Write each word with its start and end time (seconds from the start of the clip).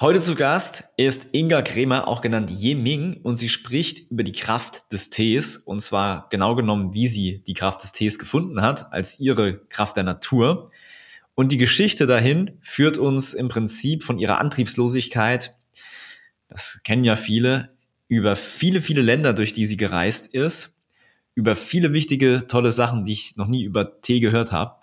Heute 0.00 0.20
zu 0.20 0.34
Gast 0.34 0.84
ist 0.96 1.28
Inga 1.32 1.60
Kremer, 1.60 2.08
auch 2.08 2.22
genannt 2.22 2.50
Yeming, 2.50 3.20
und 3.22 3.36
sie 3.36 3.50
spricht 3.50 4.10
über 4.10 4.22
die 4.22 4.32
Kraft 4.32 4.90
des 4.94 5.10
Tees, 5.10 5.58
und 5.58 5.80
zwar 5.80 6.26
genau 6.30 6.54
genommen, 6.54 6.94
wie 6.94 7.06
sie 7.06 7.44
die 7.46 7.52
Kraft 7.52 7.82
des 7.82 7.92
Tees 7.92 8.18
gefunden 8.18 8.62
hat, 8.62 8.94
als 8.94 9.20
ihre 9.20 9.58
Kraft 9.68 9.98
der 9.98 10.04
Natur. 10.04 10.70
Und 11.34 11.52
die 11.52 11.58
Geschichte 11.58 12.06
dahin 12.06 12.52
führt 12.62 12.96
uns 12.96 13.34
im 13.34 13.48
Prinzip 13.48 14.02
von 14.02 14.18
ihrer 14.18 14.38
Antriebslosigkeit, 14.38 15.54
das 16.48 16.80
kennen 16.82 17.04
ja 17.04 17.14
viele, 17.14 17.68
über 18.08 18.36
viele, 18.36 18.80
viele 18.80 19.02
Länder, 19.02 19.34
durch 19.34 19.52
die 19.52 19.66
sie 19.66 19.76
gereist 19.76 20.28
ist, 20.28 20.78
über 21.34 21.54
viele 21.54 21.92
wichtige, 21.92 22.46
tolle 22.46 22.72
Sachen, 22.72 23.04
die 23.04 23.12
ich 23.12 23.36
noch 23.36 23.48
nie 23.48 23.64
über 23.64 24.00
Tee 24.00 24.20
gehört 24.20 24.50
habe, 24.50 24.76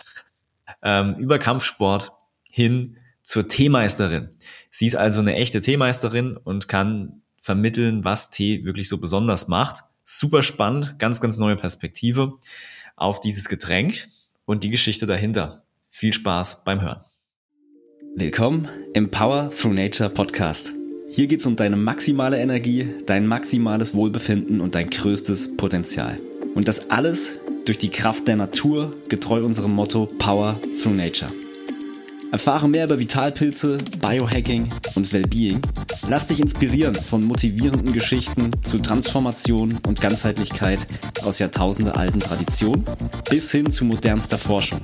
ähm, 0.84 1.16
über 1.16 1.40
Kampfsport 1.40 2.12
hin 2.52 2.98
zur 3.24 3.48
Teemeisterin. 3.48 4.30
Sie 4.70 4.86
ist 4.86 4.96
also 4.96 5.22
eine 5.22 5.36
echte 5.36 5.62
Teemeisterin 5.62 6.38
und 6.38 6.68
kann 6.68 7.22
vermitteln, 7.42 8.04
was 8.04 8.30
Tee 8.30 8.66
wirklich 8.66 8.90
so 8.90 9.00
besonders 9.00 9.48
macht. 9.48 9.84
Super 10.04 10.44
spannend, 10.44 11.00
ganz, 11.00 11.22
ganz 11.22 11.38
neue 11.38 11.56
Perspektive 11.56 12.34
auf 12.96 13.20
dieses 13.20 13.50
Getränk 13.50 14.08
und 14.46 14.64
die 14.64 14.70
Geschichte 14.70 15.06
dahinter. 15.06 15.64
Viel 15.90 16.14
Spaß 16.14 16.64
beim 16.64 16.82
Hören. 16.82 17.02
Willkommen 18.16 18.68
im 18.94 19.12
Power 19.12 19.52
Through 19.52 19.74
Nature 19.74 20.10
Podcast. 20.10 20.74
Hier 21.10 21.28
geht 21.28 21.40
es 21.40 21.46
um 21.46 21.56
deine 21.56 21.78
maximale 21.78 22.38
Energie, 22.38 22.88
dein 23.06 23.28
maximales 23.28 23.94
Wohlbefinden 23.94 24.60
und 24.60 24.76
dein 24.76 24.90
größtes 24.90 25.56
Potenzial. 25.56 26.20
Und 26.56 26.68
das 26.68 26.90
alles 26.90 27.40
durch 27.66 27.78
die 27.78 27.90
Kraft 27.90 28.28
der 28.28 28.36
Natur, 28.36 28.92
getreu 29.08 29.44
unserem 29.44 29.72
Motto 29.72 30.08
Power 30.18 30.60
Through 30.82 30.96
Nature. 30.96 31.32
Erfahre 32.32 32.68
mehr 32.68 32.86
über 32.86 33.00
Vitalpilze, 33.00 33.78
Biohacking 34.02 34.68
und 34.96 35.14
Wellbeing. 35.14 35.62
Lass 36.10 36.28
dich 36.28 36.42
inspirieren 36.42 36.94
von 36.94 37.24
motivierenden 37.24 37.94
Geschichten 37.94 38.50
zu 38.64 38.80
Transformation 38.80 39.78
und 39.88 40.02
Ganzheitlichkeit 40.02 40.86
aus 41.24 41.40
jahrtausendealten 41.40 42.20
Traditionen 42.20 42.84
bis 43.30 43.52
hin 43.52 43.70
zu 43.70 43.86
modernster 43.86 44.38
Forschung. 44.38 44.80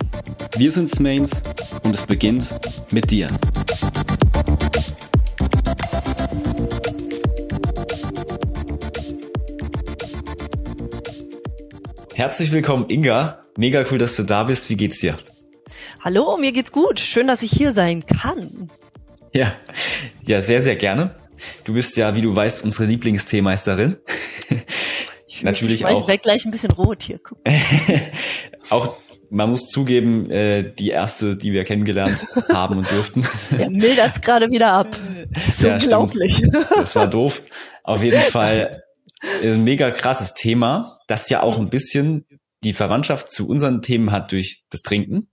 Wir 0.58 0.72
sind 0.72 0.90
Smains 0.90 1.44
und 1.84 1.94
es 1.94 2.04
beginnt 2.04 2.54
mit 2.92 3.12
dir. 3.12 3.28
Herzlich 12.14 12.52
willkommen, 12.52 12.86
Inga. 12.90 13.42
Mega 13.58 13.84
cool, 13.92 13.98
dass 13.98 14.16
du 14.16 14.24
da 14.24 14.44
bist. 14.44 14.70
Wie 14.70 14.76
geht's 14.76 15.00
dir? 15.00 15.18
Hallo, 16.04 16.36
mir 16.36 16.52
geht's 16.52 16.74
gut. 16.74 17.00
Schön, 17.00 17.28
dass 17.28 17.44
ich 17.44 17.52
hier 17.52 17.72
sein 17.72 18.06
kann. 18.06 18.70
Ja, 19.32 19.54
ja, 20.20 20.42
sehr, 20.42 20.62
sehr 20.62 20.76
gerne. 20.76 21.16
Du 21.64 21.76
bist 21.76 21.96
ja, 21.96 22.14
wie 22.14 22.22
du 22.22 22.36
weißt, 22.36 22.62
unsere 22.64 22.86
Lieblingsteemeisterin. 22.86 23.98
Ich 25.36 25.42
Natürlich 25.42 25.82
ich 25.82 25.86
auch. 25.88 26.08
Ich 26.08 26.22
gleich 26.22 26.46
ein 26.46 26.52
bisschen 26.52 26.70
rot 26.70 27.02
hier. 27.02 27.18
Guck. 27.18 27.40
auch 28.70 28.96
man 29.32 29.50
muss 29.50 29.68
zugeben, 29.68 30.30
äh, 30.30 30.76
die 30.76 30.90
erste, 30.90 31.36
die 31.36 31.52
wir 31.54 31.64
kennengelernt 31.64 32.28
haben 32.54 32.78
und 32.78 32.92
durften. 32.92 33.26
Der 33.50 33.72
mildert's 33.72 34.22
gerade 34.22 34.52
wieder 34.52 34.72
ab. 34.74 34.96
Das 35.32 35.48
ist 35.48 35.64
ja, 35.64 35.74
unglaublich. 35.74 36.36
Stimmt. 36.36 36.56
Das 36.76 36.96
war 36.96 37.08
doof. 37.08 37.42
Auf 37.84 38.04
jeden 38.04 38.22
Fall 38.22 38.84
ein 39.44 39.64
mega 39.64 39.90
krasses 39.90 40.36
Thema, 40.36 41.00
das 41.08 41.30
ja 41.30 41.42
auch 41.42 41.58
ein 41.58 41.72
bisschen 41.72 42.28
die 42.64 42.74
Verwandtschaft 42.74 43.32
zu 43.32 43.48
unseren 43.48 43.82
Themen 43.82 44.12
hat 44.12 44.32
durch 44.32 44.64
das 44.70 44.84
Trinken. 44.84 45.33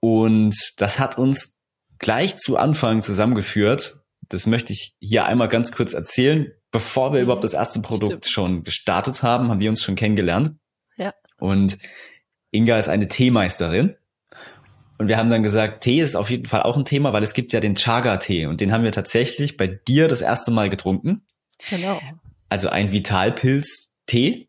Und 0.00 0.54
das 0.76 0.98
hat 0.98 1.18
uns 1.18 1.60
gleich 1.98 2.36
zu 2.36 2.56
Anfang 2.56 3.02
zusammengeführt. 3.02 4.00
Das 4.28 4.46
möchte 4.46 4.72
ich 4.72 4.94
hier 5.00 5.26
einmal 5.26 5.48
ganz 5.48 5.72
kurz 5.72 5.94
erzählen. 5.94 6.52
Bevor 6.70 7.12
wir 7.12 7.20
mhm. 7.20 7.24
überhaupt 7.24 7.44
das 7.44 7.54
erste 7.54 7.80
Produkt 7.80 8.26
Stimmt. 8.26 8.28
schon 8.28 8.64
gestartet 8.64 9.22
haben, 9.22 9.48
haben 9.48 9.60
wir 9.60 9.70
uns 9.70 9.82
schon 9.82 9.96
kennengelernt. 9.96 10.52
Ja. 10.96 11.14
Und 11.38 11.78
Inga 12.50 12.78
ist 12.78 12.88
eine 12.88 13.08
Teemeisterin. 13.08 13.96
Und 14.98 15.06
wir 15.08 15.16
haben 15.16 15.30
dann 15.30 15.44
gesagt, 15.44 15.84
Tee 15.84 16.00
ist 16.00 16.16
auf 16.16 16.28
jeden 16.28 16.46
Fall 16.46 16.62
auch 16.62 16.76
ein 16.76 16.84
Thema, 16.84 17.12
weil 17.12 17.22
es 17.22 17.32
gibt 17.32 17.52
ja 17.52 17.60
den 17.60 17.76
Chaga-Tee 17.76 18.46
und 18.46 18.60
den 18.60 18.72
haben 18.72 18.82
wir 18.82 18.90
tatsächlich 18.90 19.56
bei 19.56 19.68
dir 19.68 20.08
das 20.08 20.22
erste 20.22 20.50
Mal 20.50 20.70
getrunken. 20.70 21.24
Genau. 21.70 22.00
Also 22.48 22.68
ein 22.68 22.90
Vitalpilz-Tee. 22.90 24.48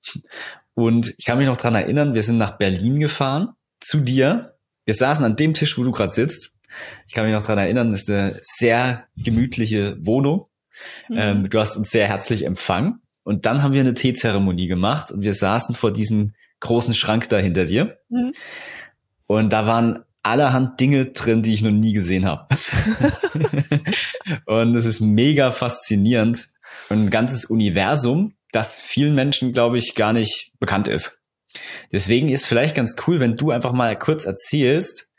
Und 0.73 1.13
ich 1.17 1.25
kann 1.25 1.37
mich 1.37 1.47
noch 1.47 1.57
dran 1.57 1.75
erinnern, 1.75 2.15
wir 2.15 2.23
sind 2.23 2.37
nach 2.37 2.57
Berlin 2.57 2.99
gefahren 2.99 3.49
zu 3.79 4.01
dir 4.01 4.48
wir 4.89 4.95
saßen 4.95 5.23
an 5.23 5.35
dem 5.35 5.53
Tisch, 5.53 5.77
wo 5.77 5.83
du 5.83 5.91
gerade 5.91 6.11
sitzt. 6.11 6.55
Ich 7.05 7.13
kann 7.13 7.23
mich 7.23 7.31
noch 7.35 7.43
dran 7.43 7.59
erinnern, 7.59 7.93
ist 7.93 8.09
eine 8.09 8.39
sehr 8.41 9.05
gemütliche 9.23 10.03
Wohnung. 10.03 10.47
Mhm. 11.09 11.15
Ähm, 11.15 11.49
du 11.51 11.59
hast 11.59 11.77
uns 11.77 11.91
sehr 11.91 12.07
herzlich 12.07 12.43
empfangen. 12.43 12.99
Und 13.21 13.45
dann 13.45 13.61
haben 13.61 13.75
wir 13.75 13.81
eine 13.81 13.93
Teezeremonie 13.93 14.65
gemacht 14.65 15.11
und 15.11 15.21
wir 15.21 15.35
saßen 15.35 15.75
vor 15.75 15.93
diesem 15.93 16.33
großen 16.59 16.95
Schrank 16.95 17.29
da 17.29 17.37
hinter 17.37 17.65
dir. 17.65 17.99
Mhm. 18.09 18.33
Und 19.27 19.53
da 19.53 19.67
waren 19.67 19.99
allerhand 20.23 20.79
Dinge 20.79 21.05
drin, 21.05 21.43
die 21.43 21.53
ich 21.53 21.61
noch 21.61 21.69
nie 21.69 21.93
gesehen 21.93 22.25
habe. 22.25 22.47
und 24.45 24.75
es 24.75 24.87
ist 24.87 25.01
mega 25.01 25.51
faszinierend. 25.51 26.49
Und 26.89 27.05
ein 27.05 27.09
ganzes 27.11 27.45
Universum, 27.45 28.33
das 28.51 28.81
vielen 28.81 29.13
Menschen, 29.13 29.53
glaube 29.53 29.77
ich, 29.77 29.93
gar 29.93 30.13
nicht 30.13 30.53
bekannt 30.59 30.87
ist. 30.87 31.18
Deswegen 31.91 32.29
ist 32.29 32.45
vielleicht 32.45 32.75
ganz 32.75 32.95
cool, 33.07 33.19
wenn 33.19 33.35
du 33.35 33.51
einfach 33.51 33.73
mal 33.73 33.97
kurz 33.97 34.25
erzählst, 34.25 35.09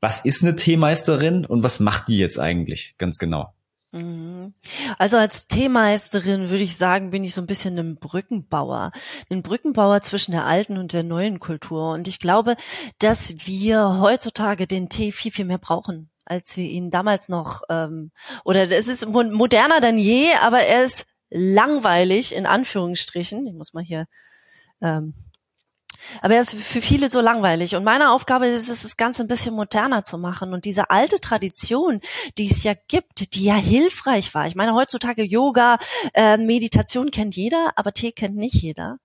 was 0.00 0.24
ist 0.24 0.42
eine 0.42 0.56
Teemeisterin 0.56 1.46
und 1.46 1.62
was 1.62 1.80
macht 1.80 2.08
die 2.08 2.18
jetzt 2.18 2.38
eigentlich 2.38 2.94
ganz 2.98 3.18
genau? 3.18 3.54
Mhm. 3.92 4.54
Also 4.98 5.18
als 5.18 5.48
Teemeisterin 5.48 6.50
würde 6.50 6.64
ich 6.64 6.76
sagen, 6.76 7.10
bin 7.10 7.24
ich 7.24 7.34
so 7.34 7.42
ein 7.42 7.46
bisschen 7.46 7.78
ein 7.78 7.96
Brückenbauer. 7.96 8.90
Ein 9.30 9.42
Brückenbauer 9.42 10.00
zwischen 10.00 10.32
der 10.32 10.46
alten 10.46 10.78
und 10.78 10.94
der 10.94 11.02
neuen 11.02 11.40
Kultur. 11.40 11.92
Und 11.92 12.08
ich 12.08 12.18
glaube, 12.18 12.56
dass 12.98 13.46
wir 13.46 14.00
heutzutage 14.00 14.66
den 14.66 14.88
Tee 14.88 15.12
viel, 15.12 15.30
viel 15.30 15.44
mehr 15.44 15.58
brauchen, 15.58 16.10
als 16.24 16.56
wir 16.56 16.64
ihn 16.64 16.90
damals 16.90 17.28
noch, 17.28 17.62
ähm, 17.68 18.12
oder 18.44 18.62
es 18.62 18.88
ist 18.88 19.06
moderner 19.06 19.80
denn 19.82 19.98
je, 19.98 20.32
aber 20.40 20.60
er 20.60 20.84
ist 20.84 21.06
langweilig, 21.28 22.34
in 22.34 22.46
Anführungsstrichen. 22.46 23.46
Ich 23.46 23.54
muss 23.54 23.74
mal 23.74 23.84
hier 23.84 24.06
ähm, 24.80 25.14
aber 26.20 26.34
er 26.34 26.40
ist 26.40 26.54
für 26.54 26.82
viele 26.82 27.10
so 27.10 27.20
langweilig. 27.20 27.74
Und 27.76 27.84
meine 27.84 28.10
Aufgabe 28.10 28.46
ist 28.46 28.68
es, 28.68 28.82
das 28.82 28.96
Ganze 28.96 29.22
ein 29.22 29.28
bisschen 29.28 29.54
moderner 29.54 30.04
zu 30.04 30.18
machen. 30.18 30.52
Und 30.52 30.64
diese 30.64 30.90
alte 30.90 31.20
Tradition, 31.20 32.00
die 32.38 32.50
es 32.50 32.62
ja 32.64 32.74
gibt, 32.88 33.34
die 33.34 33.44
ja 33.44 33.54
hilfreich 33.54 34.34
war. 34.34 34.46
Ich 34.46 34.54
meine, 34.54 34.74
heutzutage 34.74 35.22
Yoga, 35.22 35.78
äh, 36.14 36.36
Meditation 36.36 37.10
kennt 37.10 37.36
jeder, 37.36 37.72
aber 37.76 37.92
Tee 37.92 38.12
kennt 38.12 38.36
nicht 38.36 38.54
jeder. 38.54 38.98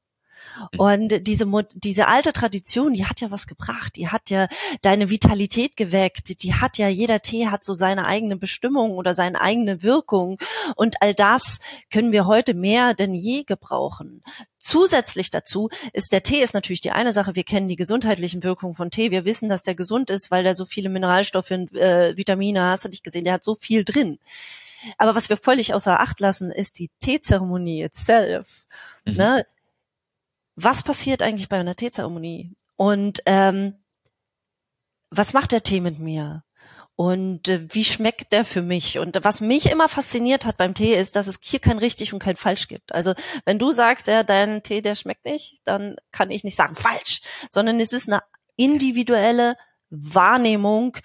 Mhm. 0.74 0.80
Und 0.80 1.28
diese, 1.28 1.46
diese 1.76 2.08
alte 2.08 2.34
Tradition, 2.34 2.94
die 2.94 3.06
hat 3.06 3.22
ja 3.22 3.32
was 3.32 3.48
gebracht. 3.48 3.96
Die 3.96 4.10
hat 4.10 4.30
ja 4.30 4.48
deine 4.82 5.10
Vitalität 5.10 5.78
geweckt. 5.78 6.44
Die 6.44 6.54
hat 6.54 6.78
ja, 6.78 6.88
jeder 6.88 7.22
Tee 7.22 7.48
hat 7.48 7.64
so 7.64 7.74
seine 7.74 8.06
eigene 8.06 8.38
Bestimmung 8.38 8.92
oder 8.92 9.14
seine 9.14 9.42
eigene 9.42 9.84
Wirkung. 9.84 10.38
Und 10.76 11.02
all 11.02 11.14
das 11.14 11.60
können 11.92 12.12
wir 12.12 12.26
heute 12.26 12.54
mehr 12.54 12.94
denn 12.94 13.14
je 13.14 13.44
gebrauchen. 13.44 14.24
Zusätzlich 14.60 15.32
dazu 15.32 15.70
ist 15.94 16.12
der 16.12 16.24
Tee 16.24 16.42
ist 16.42 16.54
natürlich 16.54 16.82
die 16.82 16.92
eine 16.92 17.14
Sache. 17.14 17.36
Wir 17.36 17.44
kennen 17.44 17.70
die 17.70 17.78
gesundheitlichen 17.78 18.44
Wirkungen 18.44 18.74
von 18.74 18.92
Tee. 18.92 19.12
Wir 19.12 19.24
wissen, 19.24 19.48
dass 19.48 19.64
der 19.64 19.76
gesund 19.76 20.10
ist, 20.10 20.30
weil 20.30 20.44
der 20.44 20.56
so 20.56 20.66
viele 20.66 20.90
Mineralstoffe 20.90 21.52
und 21.52 21.74
äh, 21.74 22.18
Vitamine, 22.18 22.64
hast 22.64 22.84
du 22.86 22.90
nicht 22.90 23.04
gesehen, 23.04 23.24
der 23.24 23.34
hat 23.36 23.44
so 23.44 23.56
viel 23.56 23.86
drin. 23.86 24.20
Aber 24.98 25.16
was 25.16 25.30
wir 25.30 25.38
völlig 25.38 25.74
außer 25.74 26.00
Acht 26.00 26.20
lassen, 26.20 26.52
ist 26.52 26.80
die 26.80 26.90
Teezeremonie 27.00 27.84
itself. 27.84 28.68
Mhm. 29.06 29.16
Ne? 29.16 29.46
Was 30.58 30.84
passiert 30.84 31.22
eigentlich 31.22 31.50
bei 31.50 31.60
einer 31.60 31.76
Teezeremonie? 31.76 32.56
Und 32.76 33.22
ähm, 33.26 33.76
was 35.10 35.34
macht 35.34 35.52
der 35.52 35.64
Tee 35.64 35.80
mit 35.80 36.00
mir? 36.00 36.44
Und 36.96 37.48
äh, 37.48 37.68
wie 37.70 37.86
schmeckt 37.86 38.34
der 38.34 38.44
für 38.44 38.64
mich? 38.64 38.98
Und 38.98 39.24
was 39.24 39.40
mich 39.40 39.70
immer 39.70 39.88
fasziniert 39.88 40.48
hat 40.48 40.58
beim 40.58 40.74
Tee 40.74 40.96
ist, 40.96 41.16
dass 41.16 41.28
es 41.28 41.40
hier 41.42 41.60
kein 41.60 41.78
richtig 41.78 42.12
und 42.12 42.20
kein 42.20 42.36
falsch 42.36 42.68
gibt. 42.68 42.92
Also 42.92 43.14
wenn 43.46 43.60
du 43.60 43.72
sagst, 43.72 44.08
ja, 44.08 44.24
dein 44.24 44.64
Tee, 44.64 44.82
der 44.82 44.96
schmeckt 44.96 45.26
nicht, 45.26 45.62
dann 45.64 45.96
kann 46.12 46.32
ich 46.32 46.44
nicht 46.44 46.58
sagen 46.58 46.76
falsch, 46.76 47.22
sondern 47.52 47.80
es 47.80 47.94
ist 47.94 48.10
eine 48.10 48.24
individuelle 48.56 49.56
Wahrnehmung 49.92 50.98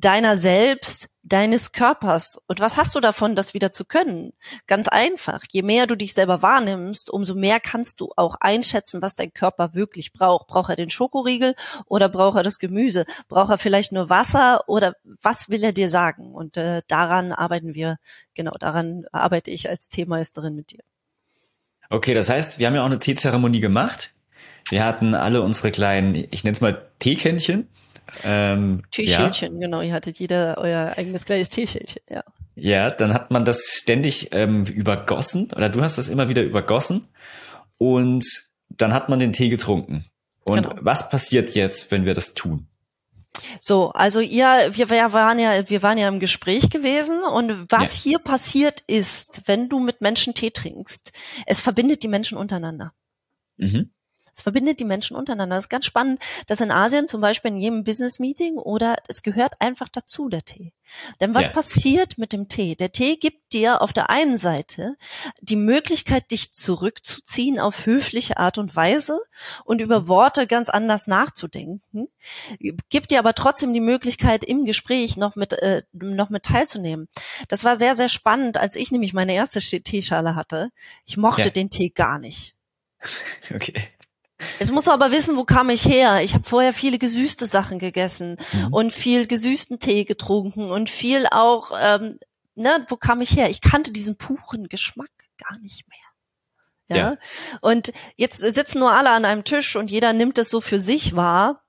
deiner 0.00 0.36
selbst, 0.36 1.08
deines 1.22 1.72
Körpers. 1.72 2.38
Und 2.46 2.60
was 2.60 2.76
hast 2.76 2.94
du 2.94 3.00
davon, 3.00 3.34
das 3.34 3.52
wieder 3.52 3.72
zu 3.72 3.84
können? 3.84 4.32
Ganz 4.66 4.88
einfach. 4.88 5.42
Je 5.50 5.62
mehr 5.62 5.86
du 5.86 5.96
dich 5.96 6.14
selber 6.14 6.40
wahrnimmst, 6.42 7.10
umso 7.10 7.34
mehr 7.34 7.60
kannst 7.60 8.00
du 8.00 8.10
auch 8.16 8.36
einschätzen, 8.40 9.02
was 9.02 9.16
dein 9.16 9.32
Körper 9.32 9.74
wirklich 9.74 10.12
braucht. 10.12 10.46
Braucht 10.46 10.70
er 10.70 10.76
den 10.76 10.90
Schokoriegel 10.90 11.54
oder 11.86 12.08
braucht 12.08 12.36
er 12.36 12.42
das 12.42 12.58
Gemüse? 12.58 13.04
Braucht 13.28 13.50
er 13.50 13.58
vielleicht 13.58 13.92
nur 13.92 14.08
Wasser 14.08 14.68
oder 14.68 14.94
was 15.20 15.50
will 15.50 15.62
er 15.64 15.72
dir 15.72 15.90
sagen? 15.90 16.32
Und 16.32 16.56
äh, 16.56 16.82
daran 16.86 17.32
arbeiten 17.32 17.74
wir, 17.74 17.98
genau 18.34 18.52
daran 18.58 19.04
arbeite 19.12 19.50
ich 19.50 19.68
als 19.68 19.88
Teemeisterin 19.88 20.54
mit 20.54 20.72
dir. 20.72 20.80
Okay, 21.90 22.14
das 22.14 22.28
heißt, 22.28 22.58
wir 22.58 22.66
haben 22.66 22.74
ja 22.74 22.82
auch 22.82 22.86
eine 22.86 22.98
Teezeremonie 22.98 23.60
gemacht. 23.60 24.12
Wir 24.70 24.84
hatten 24.84 25.14
alle 25.14 25.42
unsere 25.42 25.70
kleinen, 25.70 26.14
ich 26.30 26.44
nenne 26.44 26.54
es 26.54 26.60
mal 26.60 26.86
Teekännchen, 26.98 27.68
ähm, 28.24 28.82
Teeschildchen, 28.90 29.54
ja. 29.54 29.60
genau. 29.60 29.80
Ihr 29.80 29.92
hattet 29.92 30.18
jeder 30.18 30.58
euer 30.58 30.94
eigenes 30.96 31.24
kleines 31.24 31.48
Teeschildchen, 31.48 32.02
ja. 32.10 32.22
Ja, 32.54 32.90
dann 32.90 33.14
hat 33.14 33.30
man 33.30 33.44
das 33.44 33.66
ständig 33.66 34.30
ähm, 34.32 34.64
übergossen 34.64 35.50
oder 35.54 35.68
du 35.68 35.80
hast 35.80 35.96
das 35.96 36.08
immer 36.08 36.28
wieder 36.28 36.42
übergossen 36.42 37.06
und 37.78 38.24
dann 38.68 38.92
hat 38.92 39.08
man 39.08 39.18
den 39.18 39.32
Tee 39.32 39.48
getrunken. 39.48 40.04
Und 40.44 40.62
genau. 40.62 40.76
was 40.80 41.08
passiert 41.08 41.54
jetzt, 41.54 41.90
wenn 41.90 42.04
wir 42.04 42.14
das 42.14 42.34
tun? 42.34 42.66
So, 43.60 43.90
also 43.90 44.20
ihr, 44.20 44.70
wir, 44.72 44.90
wir 44.90 45.12
waren 45.12 45.38
ja, 45.38 45.68
wir 45.68 45.82
waren 45.82 45.98
ja 45.98 46.08
im 46.08 46.18
Gespräch 46.18 46.70
gewesen 46.70 47.22
und 47.22 47.70
was 47.70 47.96
ja. 47.96 48.10
hier 48.10 48.18
passiert 48.18 48.82
ist, 48.86 49.42
wenn 49.46 49.68
du 49.68 49.78
mit 49.78 50.00
Menschen 50.00 50.34
Tee 50.34 50.50
trinkst, 50.50 51.12
es 51.46 51.60
verbindet 51.60 52.02
die 52.02 52.08
Menschen 52.08 52.36
untereinander. 52.36 52.92
Mhm. 53.56 53.90
Es 54.38 54.42
verbindet 54.42 54.78
die 54.78 54.84
Menschen 54.84 55.16
untereinander. 55.16 55.56
Das 55.56 55.64
ist 55.64 55.68
ganz 55.68 55.84
spannend, 55.84 56.20
dass 56.46 56.60
in 56.60 56.70
Asien 56.70 57.08
zum 57.08 57.20
Beispiel 57.20 57.50
in 57.50 57.56
jedem 57.56 57.82
Business-Meeting 57.82 58.56
oder 58.56 58.94
es 59.08 59.22
gehört 59.22 59.60
einfach 59.60 59.88
dazu, 59.88 60.28
der 60.28 60.44
Tee. 60.44 60.72
Denn 61.20 61.34
was 61.34 61.46
ja. 61.46 61.52
passiert 61.52 62.18
mit 62.18 62.32
dem 62.32 62.48
Tee? 62.48 62.76
Der 62.76 62.92
Tee 62.92 63.16
gibt 63.16 63.52
dir 63.52 63.82
auf 63.82 63.92
der 63.92 64.10
einen 64.10 64.38
Seite 64.38 64.94
die 65.40 65.56
Möglichkeit, 65.56 66.30
dich 66.30 66.54
zurückzuziehen 66.54 67.58
auf 67.58 67.84
höfliche 67.84 68.36
Art 68.36 68.58
und 68.58 68.76
Weise 68.76 69.20
und 69.64 69.80
über 69.80 70.06
Worte 70.06 70.46
ganz 70.46 70.68
anders 70.68 71.08
nachzudenken, 71.08 71.82
gibt 72.90 73.10
dir 73.10 73.18
aber 73.18 73.34
trotzdem 73.34 73.74
die 73.74 73.80
Möglichkeit, 73.80 74.44
im 74.44 74.66
Gespräch 74.66 75.16
noch 75.16 75.34
mit, 75.34 75.52
äh, 75.54 75.82
noch 75.92 76.30
mit 76.30 76.44
teilzunehmen. 76.44 77.08
Das 77.48 77.64
war 77.64 77.76
sehr, 77.76 77.96
sehr 77.96 78.08
spannend, 78.08 78.56
als 78.56 78.76
ich 78.76 78.92
nämlich 78.92 79.14
meine 79.14 79.34
erste 79.34 79.58
Teeschale 79.60 80.36
hatte. 80.36 80.70
Ich 81.06 81.16
mochte 81.16 81.42
ja. 81.42 81.50
den 81.50 81.70
Tee 81.70 81.90
gar 81.90 82.20
nicht. 82.20 82.54
Okay. 83.54 83.82
Jetzt 84.58 84.72
musst 84.72 84.86
du 84.86 84.92
aber 84.92 85.10
wissen, 85.10 85.36
wo 85.36 85.44
kam 85.44 85.70
ich 85.70 85.84
her? 85.84 86.22
Ich 86.22 86.34
habe 86.34 86.44
vorher 86.44 86.72
viele 86.72 86.98
gesüßte 86.98 87.46
Sachen 87.46 87.78
gegessen 87.78 88.36
mhm. 88.52 88.72
und 88.72 88.92
viel 88.92 89.26
gesüßten 89.26 89.78
Tee 89.80 90.04
getrunken 90.04 90.70
und 90.70 90.88
viel 90.88 91.26
auch, 91.30 91.72
ähm, 91.80 92.18
ne, 92.54 92.86
wo 92.88 92.96
kam 92.96 93.20
ich 93.20 93.36
her? 93.36 93.50
Ich 93.50 93.60
kannte 93.60 93.92
diesen 93.92 94.16
puren 94.16 94.68
Geschmack 94.68 95.10
gar 95.38 95.58
nicht 95.58 95.86
mehr. 95.88 96.96
Ja? 96.96 97.10
ja. 97.10 97.16
Und 97.60 97.92
jetzt 98.16 98.38
sitzen 98.38 98.78
nur 98.78 98.92
alle 98.92 99.10
an 99.10 99.24
einem 99.24 99.44
Tisch 99.44 99.76
und 99.76 99.90
jeder 99.90 100.12
nimmt 100.12 100.38
es 100.38 100.50
so 100.50 100.60
für 100.60 100.80
sich 100.80 101.16
wahr, 101.16 101.64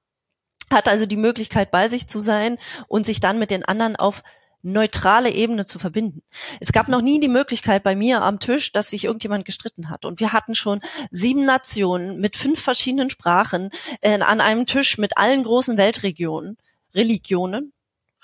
hat 0.71 0.88
also 0.88 1.06
die 1.06 1.18
Möglichkeit 1.18 1.71
bei 1.71 1.89
sich 1.89 2.07
zu 2.07 2.19
sein 2.19 2.57
und 2.88 3.06
sich 3.06 3.19
dann 3.19 3.39
mit 3.39 3.51
den 3.51 3.66
anderen 3.66 3.95
auf 3.95 4.24
neutrale 4.61 5.31
Ebene 5.31 5.65
zu 5.65 5.79
verbinden. 5.79 6.21
Es 6.59 6.71
gab 6.71 6.88
noch 6.88 7.01
nie 7.01 7.19
die 7.19 7.27
Möglichkeit 7.27 7.83
bei 7.83 7.95
mir 7.95 8.21
am 8.21 8.39
Tisch, 8.39 8.71
dass 8.71 8.89
sich 8.89 9.06
irgendjemand 9.06 9.45
gestritten 9.45 9.89
hat. 9.89 10.06
Und 10.06 10.19
wir 10.19 10.33
hatten 10.33 10.56
schon 10.56 10.81
sieben 11.11 11.45
Nationen 11.45 12.19
mit 12.19 12.35
fünf 12.35 12.61
verschiedenen 12.61 13.09
Sprachen 13.09 13.69
äh, 14.01 14.19
an 14.19 14.41
einem 14.41 14.65
Tisch 14.65 14.97
mit 14.97 15.17
allen 15.17 15.44
großen 15.44 15.77
Weltregionen, 15.77 16.57
Religionen, 16.94 17.73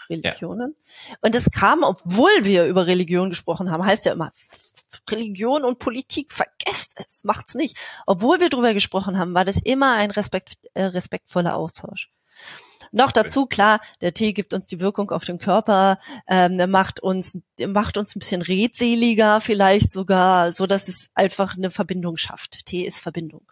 Religionen. 0.10 0.76
Ja. 1.10 1.16
Und 1.22 1.36
es 1.36 1.50
kam, 1.52 1.84
obwohl 1.84 2.32
wir 2.44 2.66
über 2.66 2.86
Religion 2.88 3.30
gesprochen 3.30 3.72
haben, 3.72 3.86
heißt 3.86 4.06
ja 4.06 4.14
immer, 4.14 4.32
Religion 5.10 5.64
und 5.64 5.80
Politik, 5.80 6.32
vergesst 6.32 6.96
es, 7.06 7.24
macht's 7.24 7.56
nicht. 7.56 7.78
Obwohl 8.06 8.40
wir 8.40 8.50
drüber 8.50 8.74
gesprochen 8.74 9.18
haben, 9.18 9.34
war 9.34 9.46
das 9.46 9.58
immer 9.58 9.94
ein 9.94 10.12
Respekt, 10.12 10.58
äh, 10.74 10.84
respektvoller 10.84 11.56
Austausch. 11.56 12.10
Noch 12.92 13.12
dazu, 13.12 13.46
klar, 13.46 13.80
der 14.02 14.14
Tee 14.14 14.34
gibt 14.34 14.54
uns 14.54 14.68
die 14.68 14.80
Wirkung 14.80 15.12
auf 15.12 15.26
den 15.26 15.40
Körper, 15.40 16.00
ähm, 16.28 16.70
macht 16.70 17.00
uns, 17.00 17.40
macht 17.68 17.98
uns 17.98 18.16
ein 18.16 18.20
bisschen 18.20 18.42
redseliger 18.42 19.42
vielleicht 19.42 19.92
sogar, 19.92 20.52
so 20.52 20.66
dass 20.66 20.88
es 20.88 21.10
einfach 21.14 21.58
eine 21.58 21.72
Verbindung 21.72 22.18
schafft. 22.18 22.66
Tee 22.66 22.84
ist 22.84 23.00
Verbindung. 23.00 23.44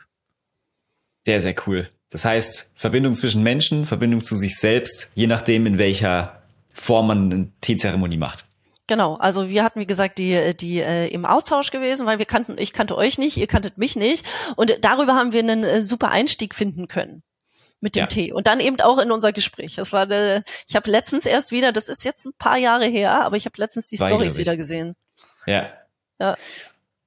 Sehr, 1.26 1.40
sehr 1.40 1.56
cool. 1.68 1.90
Das 2.10 2.26
heißt, 2.26 2.72
Verbindung 2.76 3.14
zwischen 3.16 3.44
Menschen, 3.44 3.86
Verbindung 3.86 4.22
zu 4.22 4.36
sich 4.36 4.58
selbst, 4.58 5.12
je 5.16 5.28
nachdem, 5.28 5.66
in 5.66 5.78
welcher 5.78 6.42
Form 6.74 7.08
man 7.08 7.32
eine 7.32 7.52
Teezeremonie 7.62 8.18
macht. 8.18 8.46
Genau, 8.88 9.16
also 9.16 9.48
wir 9.50 9.64
hatten 9.64 9.80
wie 9.80 9.86
gesagt 9.86 10.18
die 10.18 10.56
die 10.58 10.80
äh, 10.80 11.08
im 11.08 11.26
Austausch 11.26 11.72
gewesen, 11.72 12.06
weil 12.06 12.20
wir 12.20 12.26
kannten 12.26 12.58
ich 12.58 12.74
kannte 12.74 12.98
euch 12.98 13.18
nicht, 13.18 13.38
ihr 13.38 13.48
kanntet 13.48 13.78
mich 13.78 13.96
nicht 13.96 14.26
und 14.58 14.78
darüber 14.82 15.16
haben 15.16 15.32
wir 15.32 15.40
einen 15.40 15.64
äh, 15.64 15.82
super 15.82 16.12
Einstieg 16.12 16.54
finden 16.54 16.90
können 16.90 17.24
mit 17.84 17.96
dem 17.96 18.02
ja. 18.02 18.08
Tee. 18.08 18.32
Und 18.32 18.48
dann 18.48 18.62
eben 18.62 18.80
auch 18.80 18.98
in 18.98 19.12
unser 19.12 19.34
Gespräch. 19.34 19.76
Das 19.76 19.92
war 19.92 20.04
eine, 20.04 20.44
ich 20.68 20.76
habe 20.76 20.90
letztens 20.90 21.26
erst 21.26 21.52
wieder, 21.52 21.74
das 21.74 21.90
ist 21.90 22.06
jetzt 22.06 22.26
ein 22.26 22.34
paar 22.40 22.58
Jahre 22.58 22.86
her, 22.86 23.22
aber 23.24 23.36
ich 23.36 23.46
habe 23.46 23.56
letztens 23.58 23.90
die 23.90 23.98
Stories 23.98 24.38
wieder 24.38 24.56
gesehen. 24.56 24.96
Ja. 25.46 25.68
Ja. 26.18 26.38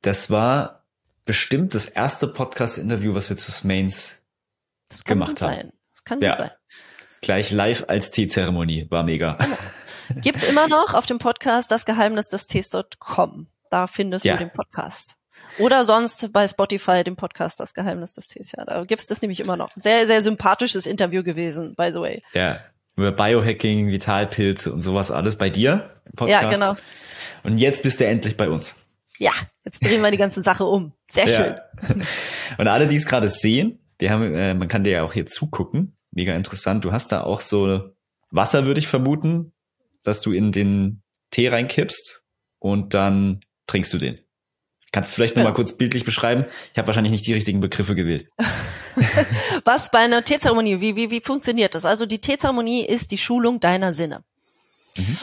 Das 0.02 0.30
war 0.30 0.84
bestimmt 1.24 1.74
das 1.74 1.86
erste 1.86 2.28
Podcast-Interview, 2.28 3.14
was 3.14 3.30
wir 3.30 3.38
zu 3.38 3.50
Smains 3.50 4.22
das 4.88 5.02
kann 5.02 5.18
gemacht 5.18 5.40
haben. 5.40 5.54
Sein. 5.54 5.72
Das 5.92 6.04
kann 6.04 6.20
ja. 6.20 6.28
gut 6.28 6.36
sein. 6.36 6.50
Gleich 7.22 7.50
live 7.50 7.84
als 7.88 8.10
Teezeremonie. 8.10 8.86
War 8.90 9.02
mega. 9.02 9.32
Genau. 9.32 10.20
Gibt's 10.20 10.44
immer 10.44 10.68
noch 10.68 10.94
auf 10.94 11.06
dem 11.06 11.18
Podcast 11.18 11.70
das 11.70 11.86
Geheimnis 11.86 12.28
des 12.28 12.46
Tees.com. 12.46 13.48
Da 13.70 13.86
findest 13.86 14.24
ja. 14.26 14.34
du 14.34 14.44
den 14.44 14.52
Podcast. 14.52 15.16
Oder 15.58 15.84
sonst 15.84 16.32
bei 16.32 16.46
Spotify 16.46 17.02
den 17.04 17.16
Podcast 17.16 17.60
Das 17.60 17.74
Geheimnis 17.74 18.14
des 18.14 18.26
Tees. 18.28 18.52
Ja, 18.52 18.64
da 18.64 18.84
gibt's 18.84 19.06
das 19.06 19.22
nämlich 19.22 19.40
immer 19.40 19.56
noch. 19.56 19.70
Sehr, 19.74 20.06
sehr 20.06 20.22
sympathisches 20.22 20.86
Interview 20.86 21.22
gewesen, 21.22 21.74
by 21.76 21.90
the 21.92 22.00
way. 22.00 22.22
Ja, 22.32 22.60
über 22.96 23.12
Biohacking, 23.12 23.88
Vitalpilze 23.88 24.72
und 24.72 24.80
sowas 24.80 25.10
alles 25.10 25.36
bei 25.36 25.50
dir 25.50 25.90
im 26.06 26.12
Podcast. 26.12 26.42
Ja, 26.42 26.50
genau. 26.50 26.76
Und 27.42 27.58
jetzt 27.58 27.82
bist 27.82 28.00
du 28.00 28.06
endlich 28.06 28.36
bei 28.36 28.48
uns. 28.48 28.76
Ja, 29.18 29.32
jetzt 29.64 29.84
drehen 29.84 30.02
wir 30.02 30.10
die 30.10 30.16
ganze 30.16 30.42
Sache 30.42 30.64
um. 30.64 30.92
Sehr 31.10 31.26
schön. 31.26 31.54
Ja. 31.54 31.94
Und 32.58 32.68
alle, 32.68 32.86
die 32.86 32.96
es 32.96 33.06
gerade 33.06 33.28
sehen, 33.28 33.78
wir 33.98 34.10
haben, 34.10 34.34
äh, 34.34 34.52
man 34.54 34.68
kann 34.68 34.84
dir 34.84 34.92
ja 34.92 35.02
auch 35.02 35.12
hier 35.12 35.26
zugucken. 35.26 35.96
Mega 36.10 36.34
interessant. 36.34 36.84
Du 36.84 36.92
hast 36.92 37.12
da 37.12 37.22
auch 37.22 37.40
so 37.40 37.90
Wasser, 38.30 38.66
würde 38.66 38.80
ich 38.80 38.88
vermuten, 38.88 39.52
dass 40.02 40.20
du 40.20 40.32
in 40.32 40.52
den 40.52 41.02
Tee 41.30 41.48
reinkippst 41.48 42.24
und 42.58 42.94
dann 42.94 43.40
trinkst 43.66 43.92
du 43.94 43.98
den. 43.98 44.18
Kannst 44.96 45.12
du 45.12 45.16
vielleicht 45.16 45.36
nochmal 45.36 45.52
ja. 45.52 45.54
kurz 45.56 45.74
bildlich 45.74 46.06
beschreiben? 46.06 46.46
Ich 46.72 46.78
habe 46.78 46.86
wahrscheinlich 46.86 47.10
nicht 47.10 47.26
die 47.26 47.34
richtigen 47.34 47.60
Begriffe 47.60 47.94
gewählt. 47.94 48.28
Was 49.66 49.90
bei 49.90 49.98
einer 49.98 50.24
Teezeremonie, 50.24 50.80
wie, 50.80 50.96
wie, 50.96 51.10
wie 51.10 51.20
funktioniert 51.20 51.74
das? 51.74 51.84
Also 51.84 52.06
die 52.06 52.18
Teezeremonie 52.18 52.86
ist 52.86 53.10
die 53.10 53.18
Schulung 53.18 53.60
deiner 53.60 53.92
Sinne. 53.92 54.24
Mhm. 54.96 55.18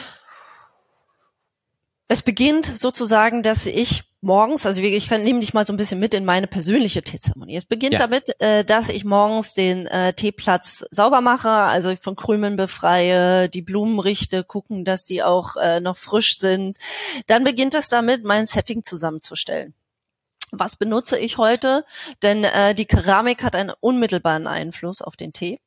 Es 2.08 2.22
beginnt 2.22 2.66
sozusagen, 2.78 3.42
dass 3.42 3.66
ich 3.66 4.02
morgens, 4.20 4.66
also 4.66 4.80
ich 4.80 5.08
kann 5.08 5.22
nehme 5.22 5.40
dich 5.40 5.54
mal 5.54 5.64
so 5.64 5.72
ein 5.72 5.76
bisschen 5.76 6.00
mit 6.00 6.14
in 6.14 6.24
meine 6.24 6.46
persönliche 6.46 7.02
Teezeremonie. 7.02 7.56
Es 7.56 7.66
beginnt 7.66 7.94
ja. 7.94 7.98
damit, 7.98 8.40
äh, 8.40 8.64
dass 8.64 8.88
ich 8.88 9.04
morgens 9.04 9.54
den 9.54 9.86
äh, 9.86 10.12
Teeplatz 10.14 10.84
sauber 10.90 11.20
mache, 11.20 11.50
also 11.50 11.94
von 11.96 12.16
Krümeln 12.16 12.56
befreie, 12.56 13.48
die 13.48 13.62
Blumen 13.62 13.98
richte, 14.00 14.44
gucken, 14.44 14.84
dass 14.84 15.04
die 15.04 15.22
auch 15.22 15.56
äh, 15.56 15.80
noch 15.80 15.96
frisch 15.96 16.38
sind. 16.38 16.78
Dann 17.26 17.44
beginnt 17.44 17.74
es 17.74 17.88
damit, 17.88 18.24
mein 18.24 18.46
Setting 18.46 18.82
zusammenzustellen. 18.82 19.74
Was 20.50 20.76
benutze 20.76 21.18
ich 21.18 21.38
heute? 21.38 21.84
Denn 22.22 22.44
äh, 22.44 22.74
die 22.74 22.86
Keramik 22.86 23.42
hat 23.42 23.56
einen 23.56 23.72
unmittelbaren 23.80 24.46
Einfluss 24.46 25.02
auf 25.02 25.16
den 25.16 25.32
Tee. 25.32 25.60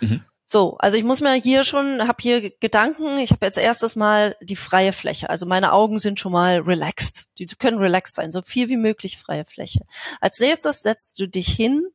Mhm. 0.00 0.24
So, 0.46 0.76
also 0.78 0.96
ich 0.96 1.04
muss 1.04 1.20
mir 1.20 1.32
hier 1.34 1.64
schon, 1.64 2.06
habe 2.06 2.20
hier 2.20 2.50
Gedanken, 2.50 3.18
ich 3.18 3.30
habe 3.30 3.46
jetzt 3.46 3.58
erstes 3.58 3.96
Mal 3.96 4.36
die 4.42 4.56
freie 4.56 4.92
Fläche. 4.92 5.30
Also 5.30 5.46
meine 5.46 5.72
Augen 5.72 5.98
sind 5.98 6.20
schon 6.20 6.32
mal 6.32 6.58
relaxed. 6.58 7.26
Die 7.38 7.46
können 7.46 7.78
relaxed 7.78 8.14
sein, 8.14 8.30
so 8.30 8.42
viel 8.42 8.68
wie 8.68 8.76
möglich 8.76 9.18
freie 9.18 9.44
Fläche. 9.46 9.80
Als 10.20 10.38
nächstes 10.38 10.82
setzt 10.82 11.18
du 11.18 11.26
dich 11.26 11.48
hin 11.48 11.88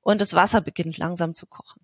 und 0.00 0.20
das 0.20 0.34
Wasser 0.34 0.60
beginnt 0.60 0.98
langsam 0.98 1.34
zu 1.34 1.46
kochen. 1.46 1.80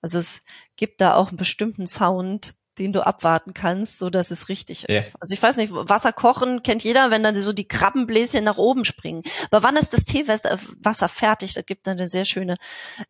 Also 0.00 0.18
es 0.18 0.42
gibt 0.76 1.00
da 1.00 1.14
auch 1.14 1.28
einen 1.28 1.36
bestimmten 1.36 1.86
Sound, 1.86 2.54
den 2.78 2.92
du 2.94 3.06
abwarten 3.06 3.52
kannst, 3.52 3.98
so 3.98 4.08
dass 4.08 4.30
es 4.30 4.48
richtig 4.48 4.88
ist. 4.88 4.88
Yeah. 4.88 5.14
Also 5.20 5.34
ich 5.34 5.42
weiß 5.42 5.58
nicht, 5.58 5.72
Wasser 5.72 6.12
kochen 6.12 6.62
kennt 6.62 6.82
jeder, 6.82 7.10
wenn 7.10 7.22
dann 7.22 7.34
so 7.34 7.52
die 7.52 7.68
Krabbenbläschen 7.68 8.42
nach 8.42 8.56
oben 8.56 8.86
springen. 8.86 9.22
Aber 9.50 9.62
wann 9.62 9.76
ist 9.76 9.92
das 9.92 10.06
Teewasser 10.06 11.08
fertig? 11.08 11.52
Da 11.52 11.60
gibt 11.60 11.86
dann 11.86 11.98
eine 11.98 12.08
sehr 12.08 12.24
schöne, 12.24 12.56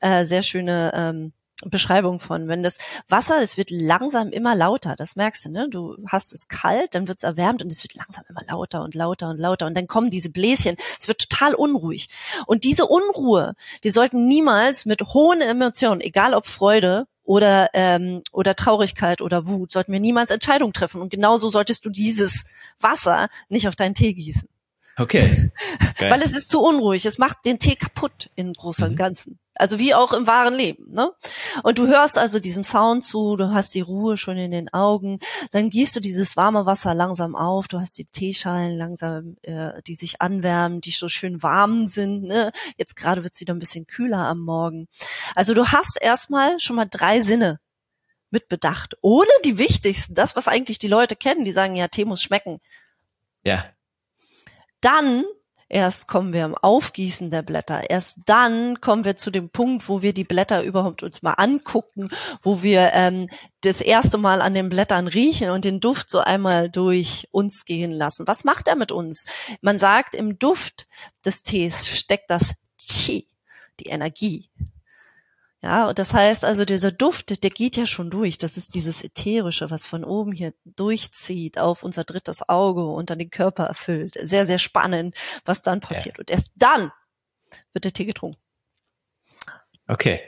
äh, 0.01 0.25
sehr 0.25 0.43
schöne 0.43 0.91
ähm, 0.95 1.33
Beschreibung 1.67 2.21
von. 2.21 2.49
Wenn 2.49 2.63
das 2.63 2.79
Wasser, 3.09 3.43
es 3.43 3.57
wird 3.57 3.71
langsam 3.71 4.31
immer 4.31 4.55
lauter, 4.55 4.97
das 4.97 5.17
merkst 5.17 5.45
du, 5.45 5.51
ne? 5.51 5.69
Du 5.69 5.97
hast 6.07 6.33
es 6.33 6.49
kalt, 6.49 6.95
dann 6.95 7.07
wird 7.07 7.19
es 7.19 7.25
erwärmt 7.25 7.63
und 7.63 7.71
es 7.71 7.83
wird 7.83 7.95
langsam 7.95 8.25
immer 8.29 8.43
lauter 8.47 8.83
und 8.83 8.95
lauter 8.95 9.29
und 9.29 9.39
lauter 9.39 9.67
und 9.67 9.77
dann 9.77 9.87
kommen 9.87 10.11
diese 10.11 10.31
Bläschen. 10.31 10.77
Es 10.99 11.09
wird 11.09 11.29
total 11.29 11.55
unruhig. 11.55 12.09
Und 12.47 12.65
diese 12.65 12.87
Unruhe, 12.87 13.55
wir 13.83 13.93
sollten 13.93 14.27
niemals 14.27 14.87
mit 14.87 15.03
hohen 15.13 15.41
Emotionen, 15.41 16.01
egal 16.01 16.35
ob 16.35 16.47
Freude 16.47 17.07
oder 17.25 17.69
ähm, 17.75 18.23
oder 18.33 18.57
Traurigkeit 18.57 19.21
oder 19.21 19.47
Wut, 19.47 19.71
sollten 19.71 19.93
wir 19.93 20.01
niemals 20.01 20.31
Entscheidungen 20.31 20.73
treffen. 20.73 21.01
Und 21.01 21.11
genauso 21.11 21.51
solltest 21.51 21.85
du 21.85 21.91
dieses 21.91 22.47
Wasser 22.81 23.29
nicht 23.49 23.69
auf 23.69 23.77
deinen 23.77 23.95
Tee 23.95 24.15
gießen. 24.15 24.49
Okay. 24.97 25.51
Weil 25.99 26.23
es 26.23 26.37
ist 26.37 26.51
zu 26.51 26.61
unruhig. 26.61 27.07
Es 27.07 27.19
macht 27.19 27.45
den 27.45 27.59
Tee 27.59 27.77
kaputt 27.77 28.31
in 28.35 28.53
großem 28.53 28.93
mhm. 28.93 28.97
Ganzen. 28.97 29.39
Also 29.61 29.79
wie 29.79 29.95
auch 29.95 30.13
im 30.13 30.27
wahren 30.27 30.55
Leben. 30.55 30.93
Ne? 30.93 31.13
Und 31.63 31.79
du 31.79 31.87
hörst 31.87 32.19
also 32.19 32.39
diesem 32.39 32.65
Sound 32.65 33.05
zu, 33.05 33.37
du 33.37 33.53
hast 33.53 33.75
die 33.75 33.83
Ruhe 33.83 34.17
schon 34.17 34.37
in 34.37 34.51
den 34.51 34.73
Augen, 34.73 35.19
dann 35.51 35.71
gießt 35.71 35.95
du 35.97 36.01
dieses 36.01 36.37
warme 36.37 36.67
Wasser 36.67 36.95
langsam 36.95 37.37
auf, 37.37 37.69
du 37.69 37.79
hast 37.79 37.99
die 37.99 38.07
Teeschalen 38.07 38.77
langsam, 38.77 39.37
äh, 39.43 39.83
die 39.87 39.95
sich 39.95 40.21
anwärmen, 40.21 40.81
die 40.81 40.91
so 40.91 41.09
schön 41.09 41.43
warm 41.43 41.87
sind. 41.87 42.23
Ne? 42.23 42.53
Jetzt 42.77 42.97
gerade 42.97 43.23
wird's 43.23 43.41
wieder 43.41 43.55
ein 43.55 43.59
bisschen 43.59 43.87
kühler 43.87 44.27
am 44.27 44.41
Morgen. 44.41 44.89
Also 45.35 45.55
du 45.55 45.67
hast 45.67 45.99
erstmal 46.01 46.59
schon 46.59 46.77
mal 46.77 46.89
drei 46.91 47.21
Sinne 47.21 47.61
mit 48.31 48.49
Bedacht, 48.49 48.97
ohne 49.03 49.29
die 49.45 49.59
wichtigsten, 49.59 50.15
das, 50.15 50.37
was 50.37 50.49
eigentlich 50.49 50.79
die 50.79 50.89
Leute 50.89 51.17
kennen, 51.17 51.45
die 51.45 51.53
sagen, 51.53 51.75
ja, 51.75 51.89
Tee 51.89 52.05
muss 52.05 52.23
schmecken. 52.23 52.61
Ja. 53.45 53.67
Dann 54.81 55.25
erst 55.71 56.09
kommen 56.09 56.33
wir 56.33 56.45
am 56.45 56.55
Aufgießen 56.55 57.31
der 57.31 57.43
Blätter. 57.43 57.89
Erst 57.89 58.19
dann 58.27 58.81
kommen 58.81 59.05
wir 59.05 59.17
zu 59.17 59.31
dem 59.31 59.49
Punkt, 59.49 59.89
wo 59.89 60.03
wir 60.03 60.13
die 60.13 60.25
Blätter 60.25 60.63
überhaupt 60.63 61.03
uns 61.03 61.23
mal 61.23 61.33
angucken, 61.35 62.11
wo 62.43 62.63
wir 62.63 62.91
ähm, 62.93 63.29
das 63.63 63.81
erste 63.81 64.19
Mal 64.19 64.43
an 64.43 64.53
den 64.53 64.69
Blättern 64.69 65.09
riechen 65.09 65.51
und 65.51 65.65
den 65.65 65.81
Duft 65.81 66.11
so 66.11 66.19
einmal 66.19 66.69
durch 66.69 67.29
uns 67.31 67.65
gehen 67.65 67.93
lassen. 67.93 68.27
Was 68.27 68.45
macht 68.45 68.69
er 68.69 68.77
mit 68.77 68.93
uns? 68.93 69.25
Man 69.63 69.79
sagt, 69.79 70.15
im 70.15 70.39
Duft 70.39 70.87
des 71.25 71.43
Tees 71.43 71.89
steckt 71.89 72.31
das 72.31 72.55
Qi, 72.79 73.27
die 73.79 73.87
Energie. 73.87 74.51
Ja, 75.63 75.89
und 75.89 75.99
das 75.99 76.15
heißt 76.15 76.45
also, 76.47 76.65
dieser 76.65 76.91
Duft, 76.91 77.43
der 77.43 77.51
geht 77.51 77.77
ja 77.77 77.85
schon 77.85 78.09
durch. 78.09 78.39
Das 78.39 78.57
ist 78.57 78.75
dieses 78.75 79.05
Ätherische, 79.05 79.71
was 79.71 79.85
von 79.85 80.05
oben 80.05 80.33
hier 80.33 80.55
durchzieht 80.65 81.59
auf 81.59 81.83
unser 81.83 82.05
drittes 82.05 82.49
Auge 82.49 82.87
und 82.87 83.11
dann 83.11 83.19
den 83.19 83.31
Körper 83.31 83.65
erfüllt. 83.65 84.15
Sehr, 84.23 84.47
sehr 84.47 84.59
spannend, 84.59 85.15
was 85.45 85.63
dann 85.63 85.81
passiert. 85.81 86.17
Ja. 86.17 86.21
Und 86.21 86.31
erst 86.31 86.51
dann 86.57 86.91
wird 87.75 87.85
der 87.85 87.93
Tee 87.93 88.07
getrunken. 88.07 88.39
Okay. 89.87 90.23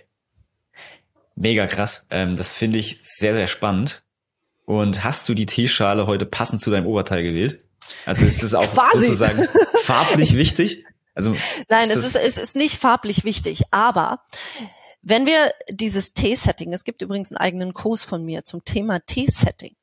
Mega 1.34 1.66
krass. 1.66 2.06
Ähm, 2.10 2.36
das 2.36 2.54
finde 2.54 2.78
ich 2.78 3.00
sehr, 3.04 3.32
sehr 3.32 3.46
spannend. 3.46 4.02
Und 4.66 5.02
hast 5.02 5.28
du 5.30 5.34
die 5.34 5.46
Teeschale 5.46 6.06
heute 6.06 6.26
passend 6.26 6.60
zu 6.60 6.70
deinem 6.70 6.86
Oberteil 6.86 7.22
gewählt? 7.22 7.64
Also 8.04 8.26
ist 8.26 8.42
es 8.42 8.52
auch 8.52 8.68
sozusagen 8.92 9.48
farblich 9.82 10.36
wichtig? 10.36 10.84
Also 11.14 11.34
Nein, 11.68 11.88
es 11.90 12.04
ist, 12.04 12.16
es 12.16 12.36
ist 12.36 12.54
nicht 12.54 12.80
farblich 12.80 13.24
wichtig, 13.24 13.62
aber 13.70 14.22
wenn 15.02 15.26
wir 15.26 15.52
dieses 15.68 16.14
T-Setting, 16.14 16.72
es 16.72 16.84
gibt 16.84 17.02
übrigens 17.02 17.32
einen 17.32 17.38
eigenen 17.38 17.74
Kurs 17.74 18.04
von 18.04 18.24
mir 18.24 18.44
zum 18.44 18.64
Thema 18.64 19.00
T-Setting. 19.00 19.74